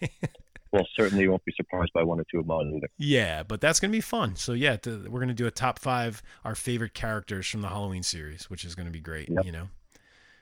Well, 0.72 0.86
certainly 0.94 1.24
you 1.24 1.30
won't 1.30 1.44
be 1.44 1.52
surprised 1.56 1.92
by 1.92 2.04
one 2.04 2.20
or 2.20 2.24
two 2.30 2.38
of 2.38 2.46
mine 2.46 2.72
either. 2.76 2.88
Yeah, 2.96 3.42
but 3.42 3.60
that's 3.60 3.80
gonna 3.80 3.90
be 3.90 4.00
fun. 4.00 4.36
So 4.36 4.52
yeah, 4.52 4.76
to, 4.76 5.08
we're 5.08 5.20
gonna 5.20 5.34
do 5.34 5.46
a 5.46 5.50
top 5.50 5.78
five 5.78 6.22
our 6.44 6.54
favorite 6.54 6.94
characters 6.94 7.48
from 7.48 7.60
the 7.62 7.68
Halloween 7.68 8.02
series, 8.04 8.48
which 8.48 8.64
is 8.64 8.74
gonna 8.74 8.90
be 8.90 9.00
great. 9.00 9.28
You 9.28 9.50
know, 9.50 9.68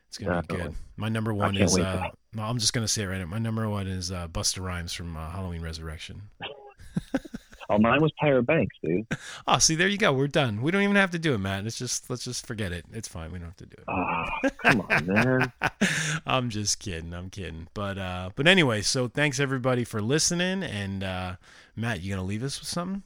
it's 0.09 0.19
gonna 0.19 0.43
be 0.43 0.55
good. 0.55 0.75
My 0.97 1.09
number 1.09 1.33
one 1.33 1.57
is. 1.57 1.79
Uh, 1.79 2.09
I'm 2.39 2.59
just 2.59 2.75
gonna 2.75 2.89
say 2.89 3.05
it 3.05 3.07
right 3.07 3.19
now. 3.19 3.27
My 3.27 3.39
number 3.39 3.69
one 3.71 3.87
is 3.87 4.13
uh, 4.13 4.29
Busta 4.29 4.63
Rhymes 4.63 4.93
from 4.93 5.17
uh, 5.17 5.31
Halloween 5.31 5.63
Resurrection. 5.63 6.23
Oh, 7.71 7.79
mine 7.79 8.01
was 8.01 8.13
Tyra 8.23 8.45
Banks, 8.45 8.75
dude. 8.83 9.07
Oh, 9.47 9.59
see, 9.59 9.75
there 9.75 9.89
you 9.89 9.99
go. 9.99 10.13
We're 10.13 10.27
done. 10.27 10.63
We 10.63 10.71
don't 10.71 10.83
even 10.83 10.97
have 10.97 11.11
to 11.11 11.19
do 11.19 11.35
it, 11.35 11.39
Matt. 11.39 11.67
It's 11.67 11.79
just 11.79 12.09
let's 12.09 12.25
just 12.25 12.47
forget 12.47 12.73
it. 12.73 12.87
It's 12.93 13.09
fine. 13.09 13.31
We 13.31 13.39
don't 13.39 13.49
have 13.49 13.57
to 13.57 13.67
do 13.67 13.77
it. 13.79 13.85
Oh, 13.89 14.25
come 14.63 14.87
on, 14.89 15.07
man. 15.07 15.53
I'm 16.27 16.49
just 16.49 16.79
kidding. 16.79 17.13
I'm 17.13 17.29
kidding. 17.29 17.69
But 17.75 17.99
uh, 17.99 18.31
but 18.37 18.47
anyway, 18.47 18.81
so 18.81 19.07
thanks 19.07 19.39
everybody 19.39 19.85
for 19.85 20.01
listening. 20.01 20.63
And 20.63 21.05
uh, 21.05 21.37
Matt, 21.77 22.01
you 22.01 22.11
gonna 22.11 22.27
leave 22.27 22.43
us 22.43 22.59
with 22.59 22.69
something? 22.69 23.03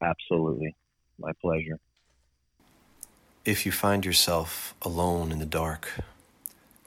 Absolutely. 0.00 0.76
My 1.18 1.32
pleasure. 1.40 1.80
If 3.44 3.66
you 3.66 3.72
find 3.72 4.04
yourself 4.04 4.74
alone 4.82 5.32
in 5.32 5.38
the 5.38 5.46
dark, 5.46 5.88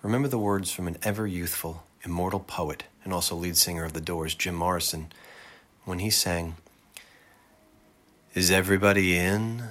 remember 0.01 0.27
the 0.27 0.37
words 0.37 0.71
from 0.71 0.87
an 0.87 0.97
ever 1.03 1.25
youthful, 1.25 1.83
immortal 2.03 2.39
poet 2.39 2.83
and 3.03 3.13
also 3.13 3.35
lead 3.35 3.57
singer 3.57 3.85
of 3.85 3.93
The 3.93 4.01
Doors, 4.01 4.35
Jim 4.35 4.55
Morrison, 4.55 5.11
when 5.85 5.99
he 5.99 6.09
sang, 6.09 6.55
Is 8.33 8.51
everybody 8.51 9.17
in? 9.17 9.63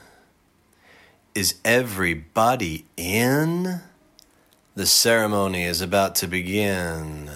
Is 1.35 1.55
everybody 1.65 2.87
in? 2.97 3.81
The 4.75 4.87
ceremony 4.87 5.65
is 5.65 5.81
about 5.81 6.15
to 6.17 6.27
begin. 6.27 7.31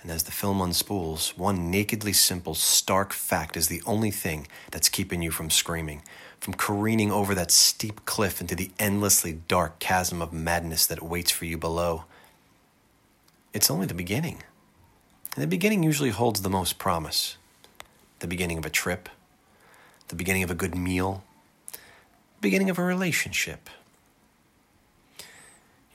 And 0.00 0.10
as 0.10 0.22
the 0.22 0.30
film 0.30 0.60
unspools, 0.60 1.36
one 1.36 1.70
nakedly 1.70 2.12
simple, 2.12 2.54
stark 2.54 3.12
fact 3.12 3.56
is 3.56 3.68
the 3.68 3.82
only 3.86 4.10
thing 4.10 4.46
that's 4.70 4.88
keeping 4.88 5.20
you 5.20 5.30
from 5.30 5.50
screaming, 5.50 6.02
from 6.38 6.54
careening 6.54 7.10
over 7.10 7.34
that 7.34 7.50
steep 7.50 8.04
cliff 8.04 8.40
into 8.40 8.54
the 8.54 8.70
endlessly 8.78 9.40
dark 9.48 9.78
chasm 9.78 10.22
of 10.22 10.32
madness 10.32 10.86
that 10.86 11.02
waits 11.02 11.32
for 11.32 11.44
you 11.44 11.58
below. 11.58 12.04
It's 13.52 13.70
only 13.70 13.86
the 13.86 13.94
beginning. 13.94 14.42
And 15.36 15.42
the 15.42 15.46
beginning 15.46 15.82
usually 15.82 16.10
holds 16.10 16.40
the 16.40 16.48
most 16.48 16.78
promise 16.78 17.36
the 18.20 18.26
beginning 18.26 18.56
of 18.56 18.64
a 18.64 18.70
trip, 18.70 19.10
the 20.08 20.14
beginning 20.14 20.42
of 20.42 20.50
a 20.50 20.54
good 20.54 20.74
meal, 20.74 21.22
the 21.70 21.78
beginning 22.40 22.70
of 22.70 22.78
a 22.78 22.82
relationship. 22.82 23.68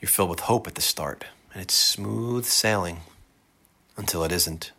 You're 0.00 0.08
filled 0.08 0.30
with 0.30 0.40
hope 0.40 0.68
at 0.68 0.76
the 0.76 0.80
start, 0.80 1.24
and 1.52 1.60
it's 1.60 1.74
smooth 1.74 2.44
sailing 2.44 3.00
until 3.96 4.22
it 4.22 4.30
isn't. 4.30 4.70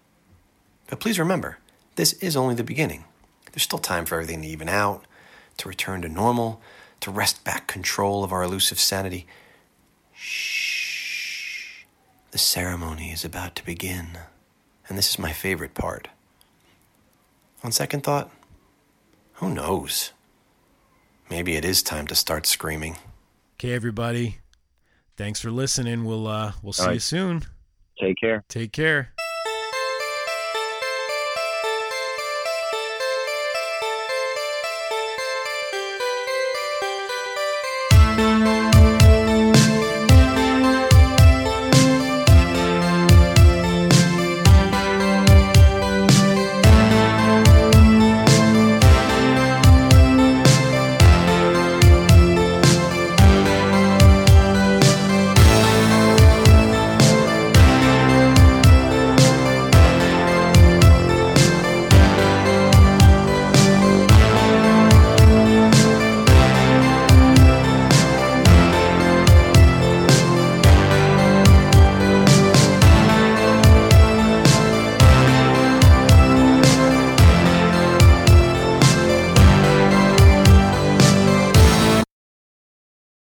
But 0.87 1.01
please 1.01 1.19
remember, 1.19 1.57
this 1.95 2.13
is 2.13 2.37
only 2.37 2.55
the 2.55 2.63
beginning. 2.63 3.03
There's 3.51 3.63
still 3.63 3.79
time 3.79 4.05
for 4.05 4.15
everything 4.15 4.43
to 4.43 4.47
even 4.47 4.69
out, 4.69 5.03
to 5.57 5.67
return 5.67 6.01
to 6.03 6.09
normal, 6.09 6.61
to 7.01 7.11
wrest 7.11 7.43
back 7.43 7.67
control 7.67 8.23
of 8.23 8.31
our 8.31 8.43
elusive 8.43 8.79
sanity. 8.79 9.27
Shh. 10.13 11.83
The 12.31 12.37
ceremony 12.37 13.11
is 13.11 13.25
about 13.25 13.55
to 13.57 13.65
begin. 13.65 14.19
And 14.87 14.97
this 14.97 15.09
is 15.09 15.19
my 15.19 15.31
favorite 15.31 15.73
part. 15.73 16.09
On 17.63 17.71
second 17.71 18.03
thought, 18.03 18.29
who 19.33 19.49
knows? 19.49 20.11
Maybe 21.29 21.55
it 21.55 21.65
is 21.65 21.81
time 21.81 22.07
to 22.07 22.15
start 22.15 22.45
screaming. 22.45 22.97
Okay, 23.55 23.73
everybody. 23.73 24.39
Thanks 25.15 25.39
for 25.39 25.51
listening. 25.51 26.05
We'll 26.05 26.27
uh 26.27 26.53
we'll 26.61 26.73
see 26.73 26.83
All 26.83 26.93
you 26.93 26.99
soon. 26.99 27.43
Take 27.99 28.17
care. 28.19 28.43
Take 28.49 28.71
care. 28.71 29.13